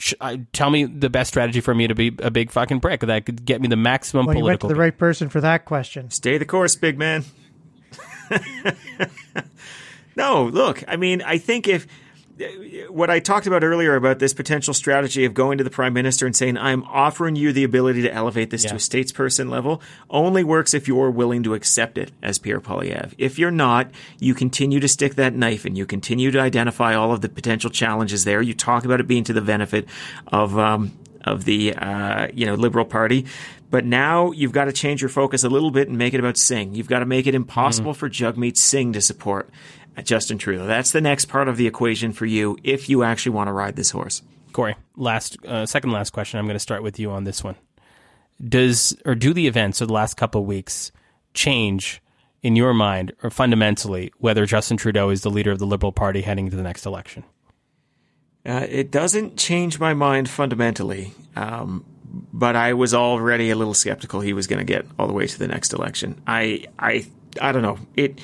sh- 0.00 0.14
uh, 0.20 0.38
tell 0.52 0.70
me 0.70 0.84
the 0.84 1.08
best 1.10 1.28
strategy 1.28 1.60
for 1.60 1.74
me 1.74 1.86
to 1.86 1.94
be 1.94 2.16
a 2.20 2.30
big 2.30 2.50
fucking 2.50 2.80
prick 2.80 3.00
that 3.02 3.24
could 3.26 3.44
get 3.44 3.60
me 3.60 3.68
the 3.68 3.76
maximum 3.76 4.26
Well, 4.26 4.36
you 4.36 4.42
went 4.44 4.60
to 4.60 4.66
political. 4.66 4.68
the 4.70 4.80
right 4.80 4.96
person 4.98 5.28
for 5.28 5.40
that 5.40 5.64
question. 5.64 6.10
Stay 6.10 6.38
the 6.38 6.44
course, 6.44 6.74
big 6.74 6.98
man. 6.98 7.24
no, 10.16 10.44
look, 10.44 10.82
I 10.88 10.96
mean, 10.96 11.22
I 11.22 11.38
think 11.38 11.68
if 11.68 11.86
what 12.88 13.10
I 13.10 13.20
talked 13.20 13.46
about 13.46 13.62
earlier 13.62 13.94
about 13.94 14.18
this 14.18 14.32
potential 14.32 14.74
strategy 14.74 15.24
of 15.24 15.34
going 15.34 15.58
to 15.58 15.64
the 15.64 15.70
prime 15.70 15.92
minister 15.92 16.26
and 16.26 16.34
saying, 16.34 16.56
I'm 16.58 16.84
offering 16.84 17.36
you 17.36 17.52
the 17.52 17.64
ability 17.64 18.02
to 18.02 18.12
elevate 18.12 18.50
this 18.50 18.64
to 18.64 18.74
a 18.74 18.78
statesperson 18.78 19.50
level 19.50 19.82
only 20.08 20.44
works 20.44 20.74
if 20.74 20.88
you're 20.88 21.10
willing 21.10 21.42
to 21.42 21.54
accept 21.54 21.98
it 21.98 22.12
as 22.22 22.38
Pierre 22.38 22.60
Poilievre. 22.60 23.14
If 23.18 23.38
you're 23.38 23.50
not, 23.50 23.90
you 24.18 24.34
continue 24.34 24.80
to 24.80 24.88
stick 24.88 25.16
that 25.16 25.34
knife 25.34 25.64
and 25.64 25.76
you 25.76 25.86
continue 25.86 26.30
to 26.30 26.40
identify 26.40 26.94
all 26.94 27.12
of 27.12 27.20
the 27.20 27.28
potential 27.28 27.70
challenges 27.70 28.24
there. 28.24 28.40
You 28.40 28.54
talk 28.54 28.84
about 28.84 29.00
it 29.00 29.06
being 29.06 29.24
to 29.24 29.32
the 29.32 29.42
benefit 29.42 29.86
of, 30.28 30.58
um, 30.58 30.92
of 31.24 31.44
the 31.44 31.74
uh, 31.74 32.28
you 32.32 32.46
know 32.46 32.54
Liberal 32.54 32.84
Party, 32.84 33.26
But 33.70 33.84
now 33.84 34.32
you've 34.32 34.52
got 34.52 34.64
to 34.64 34.72
change 34.72 35.00
your 35.00 35.08
focus 35.08 35.44
a 35.44 35.48
little 35.48 35.70
bit 35.70 35.88
and 35.88 35.96
make 35.96 36.14
it 36.14 36.20
about 36.20 36.36
Singh. 36.36 36.74
You've 36.74 36.88
got 36.88 37.00
to 37.00 37.06
make 37.06 37.26
it 37.26 37.34
impossible 37.34 37.94
for 37.94 38.08
Jagmeet 38.08 38.56
Singh 38.56 38.94
to 38.94 39.00
support 39.00 39.50
Justin 40.04 40.38
Trudeau. 40.38 40.66
That's 40.66 40.92
the 40.92 41.00
next 41.00 41.26
part 41.26 41.48
of 41.48 41.56
the 41.56 41.66
equation 41.66 42.12
for 42.12 42.26
you 42.26 42.58
if 42.62 42.88
you 42.88 43.02
actually 43.02 43.32
want 43.32 43.48
to 43.48 43.52
ride 43.52 43.76
this 43.76 43.90
horse. 43.90 44.22
Corey, 44.52 44.76
last 44.96 45.36
uh, 45.44 45.66
second 45.66 45.92
last 45.92 46.10
question. 46.10 46.38
I'm 46.38 46.46
going 46.46 46.54
to 46.54 46.60
start 46.60 46.82
with 46.82 46.98
you 46.98 47.10
on 47.10 47.24
this 47.24 47.44
one. 47.44 47.56
Does 48.42 48.96
or 49.04 49.14
do 49.14 49.34
the 49.34 49.46
events 49.46 49.80
of 49.80 49.88
the 49.88 49.94
last 49.94 50.16
couple 50.16 50.40
of 50.40 50.46
weeks 50.46 50.92
change 51.34 52.02
in 52.42 52.56
your 52.56 52.72
mind 52.72 53.12
or 53.22 53.30
fundamentally 53.30 54.12
whether 54.18 54.46
Justin 54.46 54.76
Trudeau 54.76 55.10
is 55.10 55.22
the 55.22 55.30
leader 55.30 55.50
of 55.50 55.58
the 55.58 55.66
Liberal 55.66 55.92
Party 55.92 56.22
heading 56.22 56.46
into 56.46 56.56
the 56.56 56.62
next 56.62 56.86
election? 56.86 57.24
Uh, 58.46 58.66
it 58.68 58.90
doesn't 58.90 59.36
change 59.36 59.78
my 59.78 59.92
mind 59.92 60.28
fundamentally, 60.28 61.12
um, 61.36 61.84
but 62.32 62.56
I 62.56 62.72
was 62.72 62.94
already 62.94 63.50
a 63.50 63.56
little 63.56 63.74
skeptical 63.74 64.22
he 64.22 64.32
was 64.32 64.46
going 64.46 64.58
to 64.58 64.64
get 64.64 64.86
all 64.98 65.06
the 65.06 65.12
way 65.12 65.26
to 65.26 65.38
the 65.38 65.46
next 65.46 65.74
election. 65.74 66.20
I, 66.26 66.64
I, 66.78 67.06
I 67.40 67.52
don't 67.52 67.62
know. 67.62 67.78
It, 67.96 68.20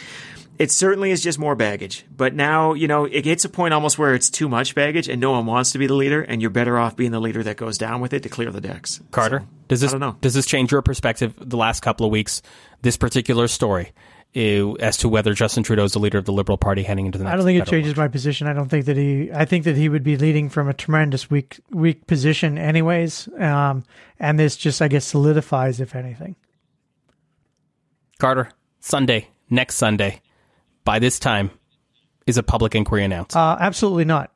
it 0.58 0.70
certainly 0.72 1.10
is 1.10 1.22
just 1.22 1.38
more 1.38 1.54
baggage. 1.54 2.04
But 2.14 2.34
now, 2.34 2.72
you 2.74 2.88
know, 2.88 3.04
it 3.04 3.22
gets 3.22 3.44
a 3.44 3.48
point 3.48 3.74
almost 3.74 3.98
where 3.98 4.14
it's 4.14 4.30
too 4.30 4.48
much 4.48 4.74
baggage, 4.74 5.08
and 5.08 5.20
no 5.20 5.32
one 5.32 5.46
wants 5.46 5.72
to 5.72 5.78
be 5.78 5.86
the 5.86 5.94
leader, 5.94 6.22
and 6.22 6.40
you're 6.40 6.50
better 6.50 6.78
off 6.78 6.96
being 6.96 7.10
the 7.10 7.20
leader 7.20 7.42
that 7.42 7.56
goes 7.56 7.78
down 7.78 8.00
with 8.00 8.12
it 8.12 8.22
to 8.22 8.28
clear 8.28 8.50
the 8.50 8.60
decks. 8.60 9.00
Carter, 9.10 9.40
So, 9.40 9.46
does 9.68 9.80
this 9.80 9.90
I 9.90 9.98
don't 9.98 10.00
know. 10.00 10.16
does 10.20 10.34
this 10.34 10.46
change 10.46 10.72
your 10.72 10.82
perspective 10.82 11.34
the 11.38 11.56
last 11.56 11.80
couple 11.80 12.06
of 12.06 12.12
weeks? 12.12 12.42
This 12.82 12.96
particular 12.96 13.48
story 13.48 13.92
uh, 14.36 14.72
as 14.74 14.98
to 14.98 15.08
whether 15.08 15.32
Justin 15.34 15.62
Trudeau 15.62 15.84
is 15.84 15.92
the 15.92 15.98
leader 15.98 16.18
of 16.18 16.24
the 16.26 16.32
Liberal 16.32 16.58
Party 16.58 16.82
heading 16.82 17.06
into 17.06 17.18
the 17.18 17.24
next. 17.24 17.32
Election? 17.34 17.34
I 17.34 17.36
don't 17.42 17.46
think 17.46 17.56
it 17.56 17.64
federal 17.66 17.82
changes 17.82 17.96
my 17.96 18.08
position. 18.08 18.46
I 18.46 18.52
don't 18.52 18.68
think 18.68 18.84
that 18.84 18.96
he. 18.96 19.32
I 19.32 19.44
think 19.44 19.64
that 19.64 19.76
he 19.76 19.88
would 19.88 20.04
be 20.04 20.16
leading 20.16 20.48
from 20.50 20.68
a 20.68 20.74
tremendous 20.74 21.30
weak 21.30 21.58
weak 21.70 22.06
position, 22.06 22.58
anyways. 22.58 23.28
Um, 23.38 23.84
and 24.20 24.38
this 24.38 24.56
just, 24.56 24.80
I 24.82 24.88
guess, 24.88 25.04
solidifies, 25.04 25.80
if 25.80 25.94
anything. 25.94 26.36
Carter, 28.18 28.50
Sunday, 28.80 29.28
next 29.50 29.76
Sunday, 29.76 30.20
by 30.86 30.98
this 31.00 31.18
time, 31.18 31.50
is 32.26 32.38
a 32.38 32.42
public 32.42 32.74
inquiry 32.74 33.04
announced. 33.04 33.36
Uh, 33.36 33.56
absolutely 33.60 34.06
not. 34.06 34.32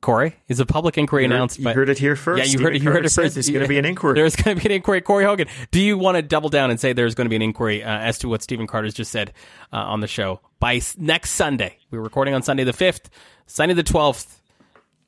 Corey, 0.00 0.36
is 0.48 0.60
a 0.60 0.66
public 0.66 0.98
inquiry 0.98 1.22
You 1.22 1.30
heard- 1.30 1.34
announced? 1.34 1.58
you 1.58 1.64
by- 1.64 1.72
heard 1.72 1.88
it 1.88 1.98
here 1.98 2.14
first. 2.14 2.38
Yeah, 2.38 2.44
you 2.44 2.48
Stephen 2.50 2.64
heard 2.66 2.76
it. 2.76 2.82
You 2.82 2.90
heard 2.90 3.06
it 3.06 3.12
first. 3.12 3.34
There's 3.34 3.48
going 3.48 3.62
to 3.62 3.68
be 3.68 3.78
an 3.78 3.86
inquiry. 3.86 4.14
There's 4.14 4.36
going 4.36 4.54
to 4.58 4.62
be 4.62 4.68
an 4.68 4.74
inquiry. 4.76 5.00
Corey 5.00 5.24
Hogan, 5.24 5.48
do 5.70 5.80
you 5.80 5.96
want 5.96 6.16
to 6.16 6.22
double 6.22 6.50
down 6.50 6.70
and 6.70 6.78
say 6.78 6.92
there's 6.92 7.14
going 7.14 7.24
to 7.24 7.30
be 7.30 7.36
an 7.36 7.42
inquiry 7.42 7.82
uh, 7.82 7.88
as 7.88 8.18
to 8.18 8.28
what 8.28 8.42
Stephen 8.42 8.66
Carter's 8.66 8.92
just 8.92 9.10
said 9.10 9.32
uh, 9.72 9.76
on 9.76 10.00
the 10.00 10.06
show 10.06 10.40
by 10.60 10.76
s- 10.76 10.94
next 10.98 11.30
Sunday? 11.30 11.78
We're 11.90 12.00
recording 12.02 12.34
on 12.34 12.42
Sunday 12.42 12.64
the 12.64 12.74
fifth, 12.74 13.08
Sunday 13.46 13.74
the 13.74 13.82
twelfth. 13.82 14.42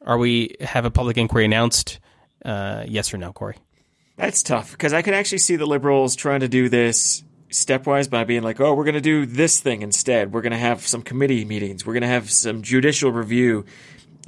Are 0.01 0.17
we 0.17 0.55
have 0.63 0.87
a 0.87 0.91
public 0.91 1.19
inquiry 1.19 1.45
announced? 1.45 1.99
Uh, 2.43 2.85
yes 2.89 3.13
or 3.13 3.19
no, 3.19 3.33
Corey? 3.35 3.57
That's 4.17 4.43
tough 4.43 4.71
because 4.71 4.95
I 4.95 5.03
can 5.03 5.13
actually 5.13 5.39
see 5.39 5.57
the 5.57 5.67
liberals 5.67 6.17
trying 6.17 6.41
to 6.41 6.49
do 6.49 6.71
this 6.71 7.23
stepwise 7.51 8.09
by 8.09 8.25
being 8.25 8.43
like, 8.43 8.61
oh, 8.61 8.75
we're 8.75 8.85
going 8.85 8.95
to 8.95 9.01
do 9.01 9.27
this 9.27 9.61
thing 9.61 9.83
instead. 9.83 10.33
We're 10.33 10.43
going 10.43 10.53
to 10.53 10.59
have 10.59 10.87
some 10.87 11.03
committee 11.03 11.45
meetings. 11.45 11.87
We're 11.87 11.95
going 11.95 12.03
to 12.03 12.09
have 12.09 12.31
some 12.31 12.63
judicial 12.63 13.13
review 13.13 13.65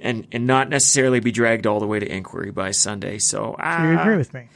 and, 0.01 0.27
and 0.33 0.47
not 0.47 0.69
necessarily 0.69 1.21
be 1.21 1.33
dragged 1.33 1.67
all 1.67 1.81
the 1.81 1.87
way 1.87 1.99
to 1.99 2.07
inquiry 2.07 2.51
by 2.51 2.71
Sunday. 2.71 3.19
So 3.19 3.57
Do 3.59 3.63
you 3.63 3.99
uh, 3.99 4.03
agree 4.03 4.17
with 4.17 4.33
me? 4.33 4.49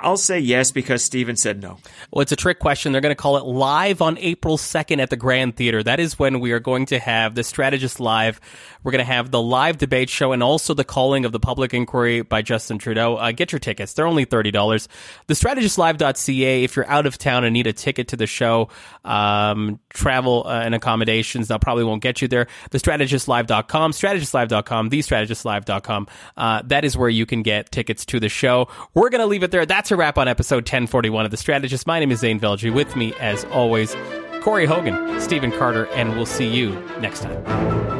I'll 0.00 0.16
say 0.16 0.38
yes 0.38 0.70
because 0.70 1.02
Stephen 1.02 1.36
said 1.36 1.60
no. 1.60 1.78
Well, 2.10 2.22
it's 2.22 2.32
a 2.32 2.36
trick 2.36 2.58
question. 2.58 2.92
They're 2.92 3.00
going 3.00 3.14
to 3.14 3.20
call 3.20 3.36
it 3.36 3.44
live 3.44 4.00
on 4.00 4.18
April 4.18 4.56
2nd 4.56 5.00
at 5.00 5.10
the 5.10 5.16
Grand 5.16 5.56
Theater. 5.56 5.82
That 5.82 6.00
is 6.00 6.18
when 6.18 6.40
we 6.40 6.52
are 6.52 6.60
going 6.60 6.86
to 6.86 6.98
have 6.98 7.34
the 7.34 7.44
Strategist 7.44 8.00
Live. 8.00 8.40
We're 8.82 8.92
going 8.92 9.04
to 9.04 9.12
have 9.12 9.30
the 9.30 9.42
live 9.42 9.78
debate 9.78 10.08
show 10.08 10.32
and 10.32 10.42
also 10.42 10.72
the 10.74 10.84
calling 10.84 11.24
of 11.24 11.32
the 11.32 11.40
public 11.40 11.74
inquiry 11.74 12.22
by 12.22 12.42
Justin 12.42 12.78
Trudeau. 12.78 13.16
Uh, 13.16 13.32
get 13.32 13.52
your 13.52 13.58
tickets. 13.58 13.92
They're 13.92 14.06
only 14.06 14.24
$30. 14.24 14.88
TheStrategistLive.ca. 15.28 16.64
If 16.64 16.76
you're 16.76 16.88
out 16.88 17.06
of 17.06 17.18
town 17.18 17.44
and 17.44 17.52
need 17.52 17.66
a 17.66 17.72
ticket 17.72 18.08
to 18.08 18.16
the 18.16 18.26
show, 18.26 18.68
um, 19.04 19.80
travel 19.90 20.44
uh, 20.46 20.60
and 20.60 20.74
accommodations, 20.74 21.48
that 21.48 21.60
probably 21.60 21.84
won't 21.84 22.02
get 22.02 22.22
you 22.22 22.28
there. 22.28 22.46
TheStrategistLive.com, 22.70 23.92
StrategistLive.com, 23.92 24.90
TheStrategistLive.com. 24.90 26.06
Uh, 26.36 26.62
that 26.66 26.84
is 26.84 26.96
where 26.96 27.08
you 27.08 27.26
can 27.26 27.42
get 27.42 27.70
tickets 27.70 28.06
to 28.06 28.20
the 28.20 28.28
show. 28.28 28.68
We're 28.94 29.10
going 29.10 29.20
to 29.20 29.26
leave 29.26 29.42
it 29.42 29.50
there. 29.50 29.66
That's 29.88 29.94
a 29.94 29.96
wrap 29.96 30.18
on 30.18 30.28
episode 30.28 30.64
1041 30.64 31.24
of 31.24 31.30
The 31.30 31.38
Strategist. 31.38 31.86
My 31.86 31.98
name 31.98 32.12
is 32.12 32.20
Zain 32.20 32.38
Velji. 32.38 32.70
With 32.70 32.94
me, 32.94 33.14
as 33.20 33.46
always, 33.46 33.96
Corey 34.42 34.66
Hogan, 34.66 35.18
Stephen 35.18 35.50
Carter, 35.50 35.86
and 35.92 36.14
we'll 36.14 36.26
see 36.26 36.46
you 36.46 36.72
next 37.00 37.22
time. 37.22 37.97